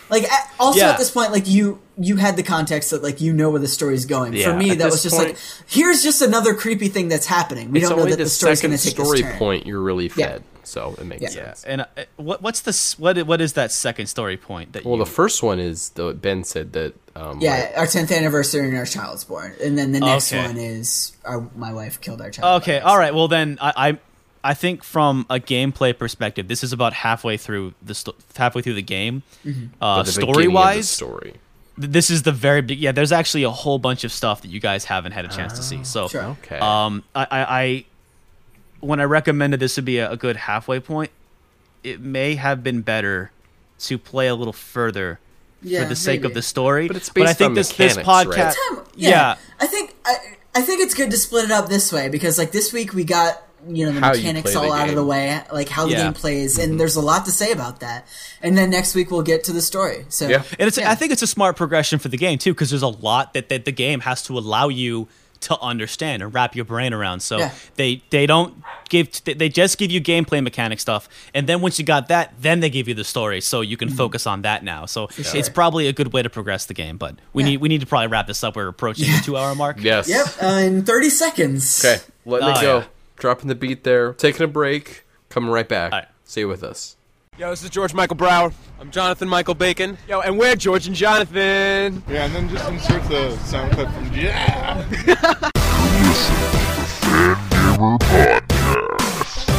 Like 0.10 0.26
also 0.60 0.80
Yeah. 0.80 0.92
at 0.92 0.98
this 0.98 1.12
point, 1.12 1.32
like 1.32 1.48
you 1.48 1.80
you 1.98 2.16
had 2.16 2.36
the 2.38 2.44
context 2.44 2.92
that 2.92 3.04
like 3.04 3.22
you 3.22 3.34
know 3.34 3.50
where 3.50 3.60
the 3.60 3.68
story's 3.68 4.06
going. 4.06 4.34
Yeah, 4.34 4.52
For 4.52 4.58
me, 4.58 4.74
that 4.76 4.86
was 4.90 5.04
just 5.04 5.16
point- 5.16 5.30
like 5.30 5.38
here's 5.68 6.02
just 6.02 6.22
another 6.22 6.54
creepy 6.54 6.88
thing 6.88 7.10
that's 7.10 7.26
happening. 7.28 7.72
We 7.72 7.80
don't 7.82 7.92
know 7.92 8.00
only 8.00 8.12
that 8.12 8.18
the, 8.18 8.24
the 8.24 8.30
story's 8.30 8.62
going 8.62 8.76
second 8.78 8.92
to 8.92 8.98
take 8.98 9.06
story 9.06 9.22
this 9.22 9.30
turn. 9.32 9.38
point 9.40 9.68
you're 9.68 9.82
really 9.82 10.10
Yeah. 10.16 10.28
fed, 10.28 10.44
so 10.64 10.96
it 10.98 11.06
makes 11.06 11.22
Yeah. 11.22 11.30
sense. 11.30 11.64
and 11.66 11.82
uh, 11.82 11.86
what 12.18 12.42
what's 12.42 12.62
the 12.62 12.96
what 13.02 13.18
what 13.28 13.42
is 13.42 13.54
that 13.54 13.72
second 13.72 14.08
story 14.08 14.38
point 14.38 14.74
that 14.74 14.86
Well, 14.86 14.98
you 14.98 15.04
the 15.04 15.10
first 15.12 15.44
one 15.44 15.60
is 15.60 15.90
the 15.90 16.14
Ben 16.14 16.44
said 16.44 16.74
that. 16.74 16.94
Um, 17.16 17.40
Yeah, 17.42 17.52
like- 17.52 17.74
our 17.76 17.86
tenth 17.88 18.12
anniversary 18.14 18.68
and 18.70 18.78
our 18.78 18.86
child's 18.86 19.26
born, 19.26 19.54
and 19.62 19.78
then 19.78 19.92
the 19.92 20.00
next 20.00 20.32
Okay. 20.32 20.42
one 20.46 20.58
is 20.58 21.12
our 21.26 21.50
my 21.58 21.74
wife 21.74 22.00
killed 22.00 22.22
our 22.22 22.30
child. 22.32 22.62
Okay, 22.62 22.80
all 22.80 22.98
right. 22.98 23.14
Well, 23.14 23.28
then 23.28 23.58
I, 23.62 23.74
I, 23.90 24.00
I 24.44 24.54
think 24.54 24.84
from 24.84 25.26
a 25.30 25.40
gameplay 25.40 25.98
perspective, 25.98 26.48
this 26.48 26.64
is 26.64 26.72
about 26.74 26.94
halfway 26.94 27.36
through 27.38 27.74
the 27.82 27.94
sto- 27.96 28.16
halfway 28.36 28.62
through 28.62 28.76
the 28.76 28.82
game. 28.82 29.24
Mm-hmm. 29.46 29.66
Uh, 29.82 30.04
the 30.04 30.12
story 30.12 30.48
wise, 30.48 30.90
story. 30.90 31.34
this 31.78 32.10
is 32.10 32.24
the 32.24 32.32
very 32.32 32.62
big. 32.62 32.80
Yeah, 32.80 32.92
there's 32.94 33.12
actually 33.12 33.44
a 33.44 33.50
whole 33.52 33.80
bunch 33.80 34.04
of 34.04 34.12
stuff 34.12 34.42
that 34.44 34.48
you 34.50 34.60
guys 34.60 34.86
haven't 34.86 35.12
had 35.12 35.26
a 35.26 35.28
chance 35.28 35.54
to 35.54 35.64
see. 35.64 35.84
So, 35.84 36.08
Sure. 36.08 36.24
Okay. 36.44 36.58
um, 36.60 37.04
I, 37.14 37.24
I, 37.30 37.62
I, 37.62 37.86
when 38.80 39.00
I 39.02 39.04
recommended 39.04 39.60
this 39.60 39.76
would 39.76 39.86
be 39.86 39.98
a, 39.98 40.12
a 40.12 40.18
good 40.18 40.38
halfway 40.38 40.80
point, 40.80 41.12
it 41.84 42.00
may 42.00 42.36
have 42.36 42.64
been 42.64 42.82
better 42.82 43.32
to 43.80 43.98
play 43.98 44.28
a 44.28 44.36
little 44.36 44.54
further 44.54 45.20
Yeah, 45.62 45.84
for 45.84 45.90
the 45.90 45.96
sake 45.96 46.22
maybe. 46.22 46.32
of 46.32 46.34
the 46.36 46.42
story. 46.42 46.88
But 46.88 46.96
it's 46.98 47.10
I 47.10 47.14
based 47.14 47.38
think 47.38 47.50
on 47.50 47.54
this 47.56 47.74
this 47.74 47.96
mechanics, 47.98 48.38
right? 48.38 48.56
podcast. 48.56 48.56
Time- 48.76 48.86
yeah. 48.96 49.36
I 49.60 49.68
think 49.68 49.96
I, 50.06 50.16
I 50.56 50.62
think 50.62 50.82
it's 50.82 50.94
good 50.94 51.12
to 51.12 51.18
split 51.18 51.46
it 51.46 51.52
up 51.52 51.68
this 51.70 51.92
way 51.92 52.08
because 52.10 52.38
like 52.38 52.52
this 52.54 52.72
week 52.74 52.94
we 52.94 53.04
got 53.04 53.42
you 53.68 53.86
know 53.86 53.92
the 53.92 54.00
How 54.00 54.14
mechanics 54.14 54.52
play 54.52 54.54
the 54.54 54.60
all 54.60 54.74
out 54.74 54.90
of 54.90 54.96
the 54.96 55.04
way, 55.04 55.42
like 55.52 55.70
how 55.70 55.86
the 55.86 55.92
Yeah. 55.92 56.04
game 56.04 56.14
plays, 56.14 56.58
and 56.58 56.80
there's 56.80 56.96
a 56.96 57.02
lot 57.02 57.26
to 57.26 57.32
say 57.32 57.52
about 57.52 57.80
that. 57.82 58.08
And 58.42 58.58
then 58.58 58.70
next 58.70 58.96
week 58.96 59.12
we'll 59.12 59.22
get 59.22 59.44
to 59.46 59.54
the 59.54 59.62
story. 59.62 60.06
So 60.10 60.28
Yeah. 60.28 60.44
And 60.58 60.68
it's 60.68 60.78
Yeah. 60.78 60.92
I 60.92 60.96
think 60.96 61.12
it's 61.12 61.22
a 61.22 61.28
smart 61.28 61.56
progression 61.58 62.00
for 62.00 62.08
the 62.10 62.18
game 62.18 62.38
too, 62.40 62.54
because 62.54 62.70
there's 62.70 62.82
a 62.82 62.88
lot 62.88 63.34
that, 63.34 63.50
that 63.50 63.66
the 63.66 63.72
game 63.72 64.02
has 64.02 64.24
to 64.24 64.38
allow 64.38 64.70
you 64.70 65.08
to 65.42 65.58
understand 65.62 66.22
and 66.22 66.34
wrap 66.34 66.54
your 66.54 66.66
brain 66.66 66.92
around. 66.94 67.22
So 67.22 67.38
Yeah. 67.38 67.52
they 67.78 68.02
they 68.10 68.26
don't 68.26 68.62
give 68.90 69.24
they- 69.24 69.34
they 69.34 69.48
just 69.48 69.78
give 69.78 69.90
you 69.90 70.02
gameplay 70.02 70.44
mechanic 70.44 70.82
stuff, 70.82 71.08
and 71.34 71.48
then 71.48 71.62
once 71.62 71.80
you 71.80 71.86
got 71.86 72.10
that, 72.10 72.34
then 72.42 72.60
they 72.60 72.70
give 72.70 72.90
you 72.90 72.94
the 72.94 73.06
story, 73.06 73.40
so 73.40 73.62
you 73.62 73.78
can 73.78 73.88
focus 73.90 74.28
on 74.28 74.42
that 74.42 74.66
now. 74.66 74.86
So 74.86 75.08
Mm-hmm. 75.08 75.22
sure. 75.24 75.38
it's 75.38 75.48
probably 75.48 75.88
a 75.88 75.94
good 75.94 76.12
way 76.12 76.22
to 76.24 76.30
progress 76.30 76.66
the 76.66 76.74
game. 76.74 76.98
But 76.98 77.16
we 77.32 77.44
Yeah. 77.44 77.50
need 77.52 77.58
we 77.62 77.70
need 77.70 77.80
to 77.80 77.88
probably 77.88 78.08
wrap 78.08 78.28
this 78.28 78.44
up. 78.44 78.58
We're 78.58 78.68
approaching 78.68 79.10
the 79.10 79.22
two 79.24 79.38
hour 79.38 79.56
mark. 79.56 79.78
Yes. 79.82 80.10
Yep, 80.10 80.26
uh, 80.44 80.46
in 80.48 80.84
30 80.84 81.10
seconds. 81.10 81.86
Okay. 81.86 82.02
Letting 82.26 82.48
Oh, 82.50 82.52
it 82.52 82.62
go. 82.62 82.84
Yeah. 83.20 83.22
Dropping 83.22 83.48
the 83.50 83.56
beat 83.56 83.84
there. 83.84 84.14
Taking 84.14 84.44
a 84.44 84.48
break. 84.48 85.06
Coming 85.30 85.52
right 85.52 85.68
back. 85.68 85.92
All 85.92 86.00
right. 86.00 86.08
Stay 86.24 86.46
with 86.46 86.64
us. 86.64 86.96
Yo, 87.38 87.50
this 87.52 87.64
is 87.64 87.70
George 87.70 87.94
Michael 87.94 88.16
Brower. 88.18 88.52
I'm 88.82 88.92
Jonathan 88.92 89.28
Michael 89.30 89.56
Bacon. 89.56 89.98
Yo, 90.08 90.20
and 90.22 90.38
we're 90.38 90.56
George 90.56 90.88
and 90.88 90.96
Jonathan. 90.96 92.04
Yeah, 92.10 92.26
and 92.26 92.36
then 92.36 92.50
just 92.50 92.70
insert 92.70 93.04
the 93.10 93.38
sound 93.40 93.72
clip 93.74 93.90
from 93.92 94.12
Yeah. 94.14 94.86
Listen 96.10 96.36
to 96.36 96.42
the 96.82 97.36
Fan 97.50 97.80
Podcast. 97.80 99.50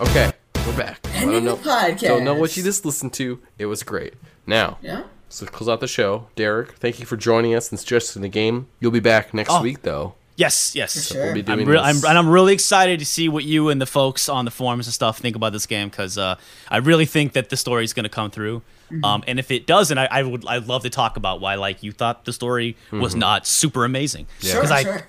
Okay. 0.00 0.32
We're 0.66 0.76
back. 0.76 1.00
I 1.04 1.08
Ending 1.22 1.44
don't 1.44 1.44
know. 1.44 1.56
podcast. 1.70 2.00
Don't 2.00 2.24
know 2.24 2.34
what 2.34 2.56
you 2.56 2.62
just 2.62 2.84
listened 2.84 3.12
to. 3.14 3.40
It 3.58 3.66
was 3.66 3.82
great. 3.82 4.14
Now, 4.46 4.78
Yeah. 4.82 5.04
So 5.28 5.46
to 5.46 5.52
close 5.52 5.68
out 5.68 5.80
the 5.80 5.86
show, 5.86 6.26
Derek, 6.34 6.72
thank 6.78 6.98
you 6.98 7.06
for 7.06 7.16
joining 7.16 7.54
us 7.54 7.70
and 7.70 7.78
suggesting 7.78 8.22
the 8.22 8.28
game. 8.28 8.66
You'll 8.80 8.90
be 8.90 8.98
back 9.00 9.32
next 9.34 9.50
Oh. 9.52 9.62
week, 9.62 9.82
though. 9.82 10.14
Yes, 10.40 10.74
yes. 10.74 11.08
sure. 11.12 11.34
We'll 11.34 11.42
be 11.42 11.52
I'm, 11.52 11.58
re- 11.60 11.64
this. 11.76 12.04
I'm, 12.04 12.08
and 12.10 12.18
I'm 12.18 12.28
really 12.28 12.52
excited 12.54 12.98
to 13.00 13.04
see 13.06 13.28
what 13.28 13.44
you 13.44 13.68
and 13.68 13.80
the 13.80 13.86
folks 13.86 14.28
on 14.28 14.44
the 14.46 14.50
forums 14.50 14.86
and 14.86 14.94
stuff 14.94 15.18
think 15.18 15.36
about 15.36 15.52
this 15.52 15.66
game 15.66 15.88
because 15.90 16.16
uh, 16.16 16.36
I 16.68 16.78
really 16.78 17.04
think 17.06 17.34
that 17.34 17.50
the 17.50 17.56
story 17.56 17.84
is 17.84 17.92
going 17.92 18.04
to 18.04 18.08
come 18.10 18.30
through. 18.30 18.62
Um, 19.04 19.22
and 19.28 19.38
if 19.38 19.50
it 19.52 19.66
doesn't, 19.66 19.96
I, 19.98 20.08
I 20.10 20.22
would 20.24 20.44
I'd 20.46 20.66
love 20.66 20.82
to 20.82 20.90
talk 20.90 21.16
about 21.16 21.40
why 21.40 21.54
like 21.54 21.82
you 21.84 21.92
thought 21.92 22.24
the 22.24 22.32
story 22.32 22.76
was 22.90 23.14
not 23.14 23.46
super 23.46 23.84
amazing. 23.84 24.26
Sure, 24.40 24.60
'Cause 24.62 24.70
I- 24.72 24.82
sure. 24.82 25.06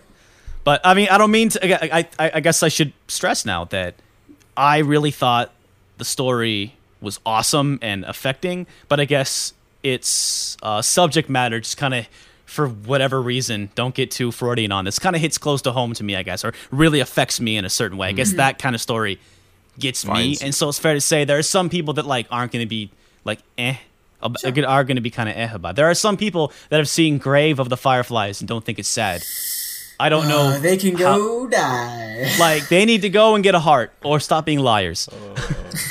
But 0.63 0.81
I 0.83 0.93
mean, 0.93 1.07
I 1.09 1.17
don't 1.17 1.31
mean 1.31 1.49
to. 1.49 1.95
I, 1.95 2.07
I, 2.19 2.31
I 2.35 2.39
guess 2.41 2.61
I 2.61 2.67
should 2.67 2.93
stress 3.07 3.43
now 3.45 3.65
that 3.65 3.95
I 4.55 4.77
really 4.79 5.09
thought 5.09 5.51
the 5.97 6.05
story 6.05 6.75
was 6.99 7.19
awesome 7.25 7.79
and 7.81 8.05
affecting, 8.05 8.67
but 8.87 8.99
I 8.99 9.05
guess 9.05 9.53
its 9.81 10.57
uh, 10.61 10.83
subject 10.83 11.29
matter 11.29 11.59
just 11.59 11.77
kind 11.77 11.95
of, 11.95 12.07
for 12.51 12.67
whatever 12.67 13.21
reason, 13.21 13.69
don't 13.75 13.95
get 13.95 14.11
too 14.11 14.29
Freudian 14.29 14.73
on 14.73 14.83
this. 14.83 14.99
Kind 14.99 15.15
of 15.15 15.21
hits 15.21 15.37
close 15.37 15.61
to 15.61 15.71
home 15.71 15.93
to 15.93 16.03
me, 16.03 16.17
I 16.17 16.23
guess, 16.23 16.43
or 16.43 16.51
really 16.69 16.99
affects 16.99 17.39
me 17.39 17.55
in 17.55 17.63
a 17.63 17.69
certain 17.69 17.97
way. 17.97 18.09
I 18.09 18.11
guess 18.11 18.33
that 18.33 18.59
kind 18.59 18.75
of 18.75 18.81
story 18.81 19.19
gets 19.79 20.05
me, 20.05 20.35
and 20.41 20.53
so 20.53 20.67
it's 20.67 20.77
fair 20.77 20.93
to 20.93 20.99
say 20.99 21.23
there 21.23 21.37
are 21.37 21.43
some 21.43 21.69
people 21.69 21.93
that 21.93 22.05
like 22.05 22.27
aren't 22.29 22.51
going 22.51 22.63
to 22.65 22.69
be 22.69 22.91
like 23.23 23.39
eh. 23.57 23.75
ab- 24.21 24.35
Are 24.43 24.83
going 24.83 24.95
to 24.97 25.01
be 25.01 25.09
kind 25.09 25.29
of 25.29 25.37
eh 25.37 25.49
about. 25.53 25.71
it. 25.71 25.75
There 25.77 25.89
are 25.89 25.93
some 25.95 26.17
people 26.17 26.51
that 26.69 26.77
have 26.77 26.89
seen 26.89 27.19
Grave 27.19 27.57
of 27.57 27.69
the 27.69 27.77
Fireflies 27.77 28.41
and 28.41 28.49
don't 28.49 28.65
think 28.65 28.79
it's 28.79 28.89
sad. 28.89 29.23
I 30.01 30.09
don't 30.09 30.27
know. 30.27 30.47
Uh, 30.55 30.59
they 30.59 30.77
can 30.77 30.95
how- 30.97 31.17
go 31.17 31.47
die. 31.47 32.31
like 32.39 32.67
they 32.69 32.85
need 32.85 33.01
to 33.03 33.09
go 33.09 33.35
and 33.35 33.43
get 33.43 33.55
a 33.55 33.59
heart 33.59 33.93
or 34.03 34.19
stop 34.19 34.45
being 34.45 34.59
liars. 34.59 35.07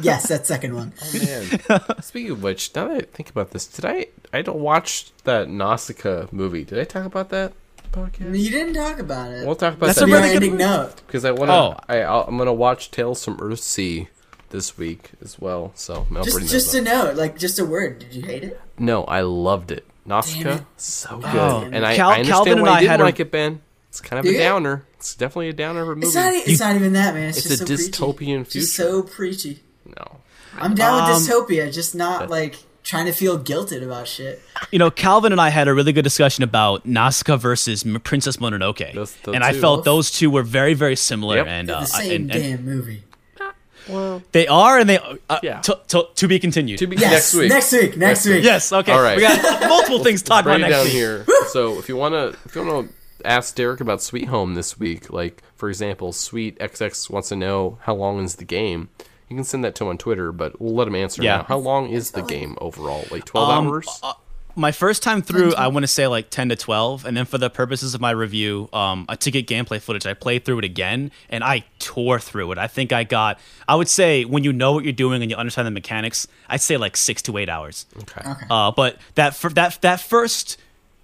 yes, 0.00 0.28
that 0.28 0.46
second 0.46 0.74
one. 0.74 0.92
Man. 1.14 1.80
Speaking 2.02 2.32
of 2.32 2.42
which, 2.42 2.74
now 2.74 2.88
that 2.88 2.96
I 2.96 3.00
think 3.02 3.30
about 3.30 3.50
this, 3.52 3.66
did 3.66 3.84
I 3.84 4.06
I 4.32 4.42
don't 4.42 4.58
watch 4.60 5.10
that 5.24 5.48
Nausicaa 5.48 6.26
movie? 6.32 6.64
Did 6.64 6.78
I 6.78 6.84
talk 6.84 7.04
about 7.04 7.28
that 7.30 7.52
podcast? 7.92 8.38
You 8.38 8.50
didn't 8.50 8.74
talk 8.74 8.98
about 8.98 9.30
it. 9.30 9.46
We'll 9.46 9.56
talk 9.56 9.74
about 9.74 9.86
That's 9.86 9.98
that 10.00 10.08
a 10.08 10.12
really 10.12 10.38
good 10.38 10.58
note. 10.58 10.96
because 11.06 11.24
I 11.24 11.30
want 11.30 11.50
to. 11.50 11.54
Oh. 11.54 11.76
I 11.88 12.02
I'll, 12.02 12.22
I'm 12.22 12.36
gonna 12.38 12.52
watch 12.52 12.90
Tales 12.90 13.24
from 13.24 13.36
Earthsea 13.38 14.08
this 14.50 14.76
week 14.78 15.10
as 15.22 15.38
well. 15.38 15.72
So 15.74 16.06
Mel 16.10 16.24
Just, 16.24 16.50
just 16.50 16.72
that. 16.72 16.78
a 16.78 16.82
note, 16.82 17.16
like 17.16 17.38
just 17.38 17.58
a 17.58 17.64
word. 17.64 17.98
Did 18.00 18.14
you 18.14 18.22
hate 18.22 18.44
it? 18.44 18.60
no, 18.78 19.04
I 19.04 19.20
loved 19.22 19.70
it. 19.70 19.84
Damn 20.06 20.16
Nausicaa, 20.16 20.64
so 20.76 21.16
good, 21.18 21.26
Oh. 21.34 21.68
and 21.72 21.84
I, 21.84 21.96
Cal- 21.96 22.10
I 22.10 22.12
understand 22.20 22.28
Calvin 22.36 22.52
and 22.54 22.62
why 22.62 22.68
I 22.68 22.72
you 22.74 22.80
didn't 22.80 22.90
had 22.90 23.00
a- 23.00 23.04
like 23.04 23.20
it, 23.20 23.30
Ben. 23.30 23.60
It's 23.88 24.00
kind 24.00 24.20
of 24.26 24.32
a 24.32 24.38
downer. 24.38 24.84
It's 24.98 25.14
definitely 25.14 25.48
a 25.48 25.52
downer 25.54 25.82
of 25.82 25.88
a 25.88 25.94
movie. 25.94 26.06
It's 26.06 26.14
not. 26.14 26.32
It's 26.34 26.60
not 26.60 26.74
even 26.76 26.92
that, 26.92 27.14
man. 27.14 27.28
It's, 27.30 27.38
It's 27.38 27.48
just 27.48 27.62
a 27.62 27.66
so 27.96 28.12
preachy. 28.12 28.32
dystopian 28.32 28.42
Just 28.44 28.52
future. 28.52 28.66
so 28.90 29.02
preachy. 29.02 29.62
no, 29.86 30.16
I'm 30.58 30.74
down 30.74 31.00
Um, 31.02 31.08
with 31.14 31.28
dystopia, 31.28 31.72
just 31.72 31.94
not 31.94 32.28
like 32.28 32.56
trying 32.84 33.06
to 33.06 33.12
feel 33.12 33.38
guilted 33.38 33.82
about 33.82 34.06
shit. 34.06 34.40
You 34.70 34.78
know, 34.78 34.90
Calvin 34.90 35.32
and 35.32 35.40
I 35.40 35.48
had 35.48 35.66
a 35.66 35.74
really 35.74 35.92
good 35.92 36.02
discussion 36.04 36.44
about 36.44 36.84
Nausicaa 36.86 37.36
versus 37.36 37.84
Princess 38.04 38.36
Mononoke, 38.36 38.94
Those- 38.94 39.14
those 39.24 39.34
and 39.34 39.42
I 39.42 39.52
two. 39.52 39.60
felt 39.60 39.84
those 39.84 40.10
two 40.10 40.30
were 40.30 40.42
very, 40.42 40.74
very 40.74 40.94
similar. 40.96 41.36
Yep. 41.38 41.46
And, 41.48 41.70
uh, 41.70 41.74
the 41.80 41.80
I- 41.80 41.84
same 41.86 42.12
and, 42.12 42.30
and 42.32 42.64
damn 42.64 42.82
movie. 43.88 44.24
they 44.32 44.46
are, 44.46 44.78
and 44.78 44.88
they 44.88 44.98
uh, 45.30 45.38
Yeah. 45.42 45.60
to, 45.60 45.78
to, 45.88 46.08
to 46.14 46.28
be 46.28 46.38
continued. 46.38 46.78
to 46.78 46.86
be 46.86 46.96
Yes, 46.96 47.12
next 47.12 47.34
week. 47.34 47.48
Next 47.50 47.72
week. 47.72 47.96
Next 47.96 48.26
week. 48.26 48.44
yes, 48.44 48.72
okay. 48.72 48.92
All 48.92 49.02
right. 49.02 49.16
We 49.16 49.22
got 49.22 49.68
multiple 49.68 49.98
things 50.04 50.22
to 50.22 50.28
talk 50.28 50.44
about 50.44 50.60
next 50.60 50.72
down 50.74 50.84
week. 50.84 50.92
here. 50.92 51.24
so 51.48 51.78
if 51.78 51.88
you 51.88 51.96
wanna 51.96 52.34
if 52.44 52.54
you 52.54 52.64
wanna 52.64 52.88
ask 53.24 53.54
Derek 53.54 53.80
about 53.80 54.02
Sweet 54.02 54.26
Home 54.26 54.54
this 54.54 54.78
week, 54.78 55.12
like 55.12 55.42
for 55.54 55.68
example, 55.68 56.12
Sweet 56.12 56.58
XX 56.58 57.10
wants 57.10 57.28
to 57.30 57.36
know 57.36 57.78
how 57.82 57.94
long 57.94 58.22
is 58.22 58.36
the 58.36 58.44
game. 58.44 58.88
You 59.28 59.34
can 59.36 59.44
send 59.44 59.64
that 59.64 59.74
to 59.76 59.84
him 59.84 59.90
on 59.90 59.98
Twitter, 59.98 60.30
but 60.30 60.60
we'll 60.60 60.74
let 60.74 60.86
him 60.86 60.94
answer 60.94 61.22
Yeah. 61.22 61.38
now. 61.38 61.42
How 61.44 61.58
long 61.58 61.88
is 61.88 62.12
the 62.12 62.22
game 62.22 62.56
overall? 62.60 63.04
Like 63.10 63.24
twelve 63.24 63.48
Um, 63.48 63.66
hours? 63.68 64.00
My 64.56 64.72
first 64.72 65.02
time 65.02 65.22
through, 65.22 65.54
I 65.54 65.68
want 65.68 65.84
to 65.84 65.86
say 65.88 66.06
like 66.06 66.30
10 66.30 66.48
to 66.48 66.56
12. 66.56 67.04
And 67.04 67.16
then 67.16 67.26
for 67.26 67.38
the 67.38 67.50
purposes 67.50 67.94
of 67.94 68.00
my 68.00 68.10
review, 68.10 68.68
um, 68.72 69.04
uh, 69.08 69.16
to 69.16 69.30
get 69.30 69.46
gameplay 69.46 69.80
footage, 69.80 70.06
I 70.06 70.14
played 70.14 70.44
through 70.44 70.58
it 70.58 70.64
again 70.64 71.10
and 71.28 71.44
I 71.44 71.64
tore 71.78 72.18
through 72.18 72.52
it. 72.52 72.58
I 72.58 72.66
think 72.66 72.92
I 72.92 73.04
got, 73.04 73.38
I 73.68 73.74
would 73.74 73.88
say, 73.88 74.24
when 74.24 74.44
you 74.44 74.52
know 74.52 74.72
what 74.72 74.84
you're 74.84 74.92
doing 74.92 75.22
and 75.22 75.30
you 75.30 75.36
understand 75.36 75.66
the 75.66 75.70
mechanics, 75.70 76.26
I'd 76.48 76.62
say 76.62 76.76
like 76.76 76.96
six 76.96 77.22
to 77.22 77.36
eight 77.38 77.48
hours. 77.48 77.86
okay. 78.00 78.22
Uh, 78.50 78.72
but 78.72 78.96
that, 79.14 79.36
fir- 79.36 79.50
that, 79.50 79.78
that 79.82 80.00
first, 80.00 80.56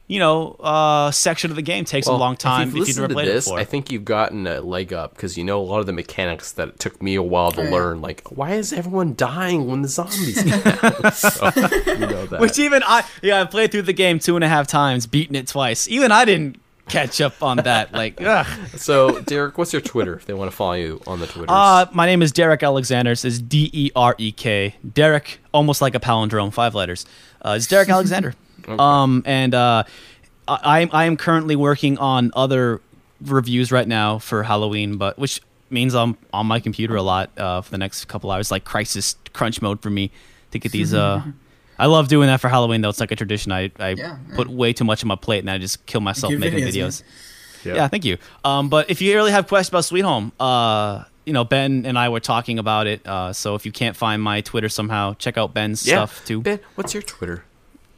you 0.08 0.18
know, 0.18 0.52
uh, 0.60 1.10
section 1.10 1.50
of 1.50 1.56
the 1.56 1.62
game 1.62 1.84
takes 1.84 2.06
a 2.06 2.12
long 2.12 2.36
time 2.36 2.68
If 2.68 2.68
if 2.68 2.74
you've 2.74 2.76
you've 2.76 2.86
listened 2.88 3.02
never 3.02 3.08
to 3.08 3.14
played 3.14 3.28
this, 3.28 3.46
it 3.46 3.50
before. 3.50 3.58
I 3.60 3.64
think 3.64 3.90
you've 3.92 4.04
gotten 4.04 4.46
a 4.46 4.60
leg 4.60 4.92
up 4.92 5.14
because 5.14 5.38
you 5.38 5.44
know 5.44 5.60
a 5.60 5.64
lot 5.64 5.80
of 5.80 5.86
the 5.86 5.92
mechanics 5.92 6.52
that 6.52 6.68
it 6.68 6.78
took 6.78 7.02
me 7.02 7.14
a 7.14 7.22
while 7.22 7.52
to 7.52 7.62
learn. 7.62 8.00
Like, 8.02 8.22
why 8.30 8.52
is 8.54 8.72
everyone 8.72 9.14
dying 9.14 9.66
when 9.66 9.82
the 9.82 9.88
zombies 9.88 10.42
come 10.62 10.78
out? 10.82 11.14
so, 11.14 11.50
you 11.86 11.98
know 12.06 12.26
that. 12.26 12.40
Which 12.40 12.58
even 12.58 12.82
I, 12.84 13.04
yeah, 13.22 13.40
I 13.40 13.44
played 13.44 13.70
through 13.70 13.82
the 13.82 13.92
game 13.92 14.18
two 14.18 14.34
and 14.36 14.44
a 14.44 14.48
half 14.48 14.66
times, 14.66 15.06
beaten 15.06 15.36
it 15.36 15.46
twice. 15.46 15.88
Even 15.88 16.12
I 16.12 16.24
didn't 16.24 16.60
catch 16.88 17.20
up 17.20 17.42
on 17.42 17.58
that. 17.58 17.92
Like, 17.92 18.20
ugh. 18.20 18.46
so, 18.76 19.20
Derek, 19.20 19.56
what's 19.56 19.72
your 19.72 19.80
Twitter 19.82 20.14
if 20.14 20.26
they 20.26 20.34
want 20.34 20.50
to 20.50 20.56
follow 20.56 20.74
you 20.74 21.00
on 21.06 21.20
the 21.20 21.26
Twitter? 21.26 21.46
Uh, 21.48 21.86
my 21.92 22.06
name 22.06 22.22
is 22.22 22.32
Derek 22.32 22.62
Alexander. 22.62 23.12
It 23.12 23.16
says 23.16 23.40
D 23.40 23.70
E 23.72 23.90
R 23.96 24.14
E 24.18 24.32
K. 24.32 24.74
Derek, 24.92 25.40
almost 25.52 25.80
like 25.80 25.94
a 25.94 26.00
palindrome, 26.00 26.52
five 26.52 26.74
letters. 26.74 27.06
Uh, 27.40 27.54
it's 27.56 27.66
Derek 27.66 27.88
Alexander. 27.88 28.34
Um, 28.68 29.22
and 29.26 29.54
uh, 29.54 29.84
I, 30.48 30.88
I 30.92 31.04
am 31.04 31.16
currently 31.16 31.56
working 31.56 31.98
on 31.98 32.30
other 32.34 32.80
reviews 33.20 33.72
right 33.72 33.86
now 33.86 34.18
for 34.18 34.42
Halloween, 34.42 34.96
but 34.96 35.18
which 35.18 35.40
means 35.70 35.94
I'm 35.94 36.16
on 36.32 36.46
my 36.46 36.60
computer 36.60 36.96
a 36.96 37.02
lot 37.02 37.30
uh, 37.38 37.60
for 37.62 37.70
the 37.70 37.78
next 37.78 38.06
couple 38.06 38.30
hours, 38.30 38.50
like 38.50 38.64
crisis 38.64 39.16
crunch 39.32 39.62
mode 39.62 39.80
for 39.80 39.90
me 39.90 40.10
to 40.50 40.58
get 40.58 40.72
these. 40.72 40.94
Uh, 40.94 41.22
I 41.78 41.86
love 41.86 42.08
doing 42.08 42.28
that 42.28 42.40
for 42.40 42.48
Halloween, 42.48 42.80
though. 42.80 42.90
It's 42.90 43.00
like 43.00 43.10
a 43.10 43.16
tradition. 43.16 43.50
I, 43.50 43.72
I 43.78 43.90
Yeah, 43.90 44.18
put 44.34 44.48
way 44.48 44.72
too 44.72 44.84
much 44.84 45.02
on 45.02 45.08
my 45.08 45.16
plate, 45.16 45.40
and 45.40 45.50
I 45.50 45.58
just 45.58 45.84
kill 45.86 46.00
myself 46.00 46.32
making 46.32 46.60
videos, 46.60 47.02
videos. 47.02 47.02
Yeah. 47.64 47.88
thank 47.88 48.04
you. 48.04 48.18
Um, 48.44 48.68
but 48.68 48.90
if 48.90 49.00
you 49.00 49.14
really 49.14 49.32
have 49.32 49.48
questions 49.48 49.70
about 49.70 49.84
Sweet 49.84 50.02
Home, 50.02 50.32
uh, 50.38 51.04
you 51.24 51.32
know, 51.32 51.44
Ben 51.44 51.86
and 51.86 51.98
I 51.98 52.08
were 52.08 52.20
talking 52.20 52.58
about 52.58 52.86
it. 52.86 53.06
Uh, 53.06 53.32
so 53.32 53.54
if 53.54 53.64
you 53.64 53.72
can't 53.72 53.96
find 53.96 54.22
my 54.22 54.40
Twitter 54.40 54.68
somehow, 54.68 55.14
check 55.14 55.38
out 55.38 55.54
Ben's 55.54 55.86
yeah. 55.86 55.94
stuff 55.94 56.24
too. 56.24 56.40
Ben, 56.40 56.60
what's 56.74 56.94
your 56.94 57.02
Twitter? 57.02 57.44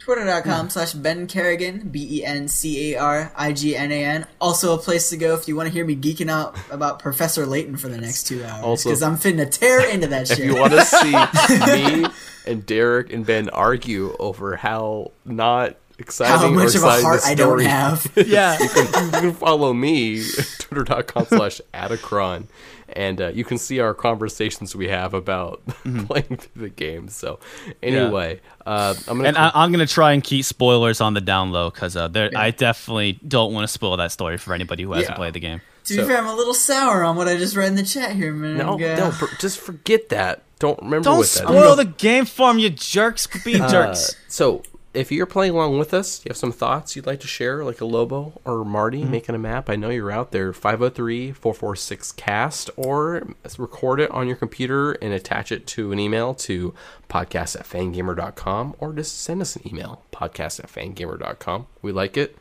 Twitter.com 0.05 0.69
slash 0.69 0.93
Ben 0.93 1.27
Carignan, 1.27 1.89
B 1.89 2.19
E 2.19 2.25
N 2.27 2.47
C 2.47 2.93
A 2.95 2.99
R 3.01 3.33
I 3.35 3.53
G 3.55 3.75
N 3.75 3.91
A 3.91 4.05
N. 4.05 4.27
Also, 4.39 4.75
a 4.75 4.79
place 4.79 5.09
to 5.09 5.17
go 5.17 5.35
if 5.35 5.49
you 5.49 5.57
want 5.57 5.67
to 5.67 5.73
hear 5.73 5.85
me 5.87 5.97
geeking 5.97 6.31
out 6.31 6.59
about 6.71 6.99
Professor 6.99 7.47
Layton 7.47 7.79
for 7.79 7.89
the 7.89 7.97
next 7.97 8.25
two 8.25 8.45
hours. 8.45 8.85
Because 8.85 9.03
I'm 9.03 9.17
finna 9.17 9.51
tear 9.51 9.89
into 9.89 10.07
that 10.09 10.31
If 10.31 10.37
shit. 10.37 10.47
you 10.47 10.57
want 10.57 10.73
to 10.75 10.85
see 10.85 12.03
me 12.03 12.07
and 12.47 12.67
Derek 12.67 13.13
and 13.15 13.25
Ben 13.25 13.49
argue 13.49 14.15
over 14.19 14.57
how 14.57 15.13
not 15.25 15.77
exciting 15.99 16.37
How 16.37 16.49
or 16.49 16.51
much 16.51 16.75
of 16.75 16.83
a 16.83 17.01
heart 17.01 17.21
I 17.25 17.35
don't 17.35 17.47
story 17.61 17.65
have. 17.65 18.13
yeah. 18.27 18.59
you 18.61 18.69
can 18.69 19.33
follow 19.33 19.73
me 19.73 20.23
twitter.com 20.59 21.27
slash 21.27 21.61
adacron 21.73 22.45
and 22.89 23.21
uh, 23.21 23.29
you 23.29 23.45
can 23.45 23.59
see 23.59 23.81
our 23.81 23.95
conversations 23.95 24.75
we 24.77 24.89
have 24.89 25.15
about 25.15 25.63
playing 26.07 26.37
through 26.37 26.63
the 26.63 26.69
game 26.69 27.09
so 27.09 27.39
anyway 27.83 28.41
uh, 28.67 28.95
i'm 29.09 29.17
gonna 29.17 29.29
And 29.29 29.39
I, 29.39 29.51
I'm 29.55 29.73
gonna 29.73 29.87
try 29.87 30.13
and 30.13 30.23
keep 30.23 30.45
spoilers 30.45 31.01
on 31.01 31.15
the 31.15 31.21
down 31.21 31.51
low 31.53 31.71
because 31.71 31.97
uh, 31.97 32.09
there, 32.09 32.31
I 32.37 32.51
definitely 32.51 33.19
don't 33.27 33.53
want 33.53 33.65
to 33.65 33.73
spoil 33.73 33.97
that 33.97 34.13
story 34.13 34.37
for 34.39 34.55
anybody 34.55 34.83
who 34.83 34.93
hasn't 34.93 35.11
Yeah. 35.13 35.17
played 35.17 35.35
the 35.35 35.41
game. 35.41 35.61
To 35.85 35.95
So- 35.95 36.03
be 36.03 36.09
fair, 36.09 36.19
I'm 36.19 36.27
a 36.27 36.35
little 36.35 36.55
sour 36.55 37.05
on 37.05 37.17
what 37.17 37.29
I 37.29 37.37
just 37.37 37.57
read 37.57 37.69
in 37.69 37.75
the 37.75 37.83
chat 37.83 38.13
here 38.17 38.31
a 38.31 38.35
minute 38.35 38.65
no, 38.65 38.75
ago. 38.77 38.97
no 38.97 39.11
for- 39.11 39.29
just 39.39 39.59
forget 39.59 40.09
that 40.11 40.43
don't 40.59 40.79
remember 40.81 41.05
Don't 41.05 41.19
with 41.19 41.33
that 41.35 41.43
spoil 41.49 41.77
the 41.77 41.85
game 41.85 42.25
for 42.25 42.49
'em, 42.49 42.59
you 42.59 42.71
jerks. 42.71 43.27
Be 43.45 43.55
jerks. 43.59 44.11
Uh, 44.11 44.13
so 44.29 44.63
if 44.95 45.11
you're 45.13 45.27
playing 45.27 45.53
along 45.53 45.79
with 45.79 45.93
us, 45.93 46.25
you 46.25 46.31
have 46.31 46.37
some 46.37 46.53
thoughts 46.53 46.97
you'd 46.97 47.07
like 47.07 47.21
to 47.21 47.27
share, 47.27 47.65
like 47.65 47.81
a 47.81 47.85
Lobo 47.85 48.41
or 48.45 48.65
Marty 48.65 48.99
Mm-hmm. 49.03 49.11
making 49.11 49.25
making 49.25 49.35
a 49.35 49.39
map. 49.39 49.69
I 49.71 49.77
know 49.77 49.91
you're 49.91 50.11
out 50.13 50.33
there. 50.33 50.53
503-446-CAST 50.53 52.71
or 52.77 53.27
record 53.59 54.01
it 54.01 54.11
on 54.11 54.27
your 54.27 54.37
computer 54.37 54.93
and 54.93 55.13
attach 55.13 55.51
it 55.53 55.67
to 55.69 55.93
an 55.93 55.99
email 55.99 56.35
to 56.35 56.75
podcast 57.09 57.57
at 57.59 57.67
fangamer.com 57.67 58.75
or 58.79 58.93
just 58.93 59.21
send 59.21 59.41
us 59.43 59.57
an 59.57 59.67
email, 59.69 60.03
podcast 60.13 60.61
at 60.61 60.67
fangamer.com. 60.71 61.67
We 61.83 61.93
like 61.93 62.17
it. 62.17 62.37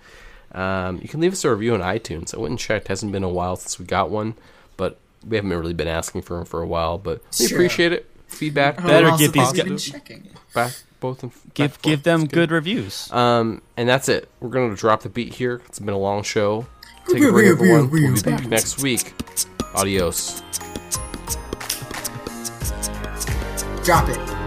Um, 0.52 1.00
you 1.02 1.08
can 1.08 1.20
leave 1.20 1.34
us 1.34 1.44
a 1.46 1.52
review 1.52 1.74
on 1.74 1.80
iTunes. 1.82 2.36
I 2.36 2.40
went 2.40 2.52
and 2.52 2.60
checked. 2.60 2.88
hasn't 2.88 3.12
been 3.12 3.24
a 3.24 3.30
while 3.30 3.56
since 3.56 3.80
we 3.80 3.86
got 3.86 4.10
one, 4.12 4.36
but 4.78 5.00
we 5.28 5.36
haven't 5.38 5.52
really 5.52 5.74
been 5.74 5.88
asking 5.88 6.22
for 6.24 6.38
them 6.38 6.46
for 6.46 6.62
a 6.62 6.68
while. 6.68 6.98
But 6.98 7.22
we 7.40 7.48
Sure. 7.48 7.58
appreciate 7.58 7.92
it. 7.92 8.10
Feedback. 8.28 8.78
Better 8.78 9.12
get 9.18 9.34
these 9.34 9.52
guys- 9.52 9.84
checking? 9.84 10.30
back 10.54 10.74
both 11.04 11.22
in, 11.22 11.32
give 11.54 11.82
give 11.82 12.04
them 12.04 12.24
It's 12.24 12.34
good 12.34 12.50
reviews. 12.50 13.12
Um, 13.12 13.62
and 13.76 13.90
that's 13.90 14.08
it. 14.08 14.30
We're 14.40 14.50
gonna 14.50 14.74
drop 14.74 15.02
the 15.02 15.10
beat 15.10 15.34
here. 15.34 15.62
It's 15.66 15.80
been 15.80 15.94
a 15.94 15.98
long 15.98 16.24
show. 16.24 16.66
Take 17.10 17.24
a 17.24 17.32
break, 17.32 17.48
everyone. 17.48 17.90
We'll 17.90 18.16
be 18.16 18.22
back 18.22 18.46
next 18.48 18.82
week. 18.82 19.14
Adios. 19.76 20.42
Drop 23.84 24.08
it. 24.08 24.43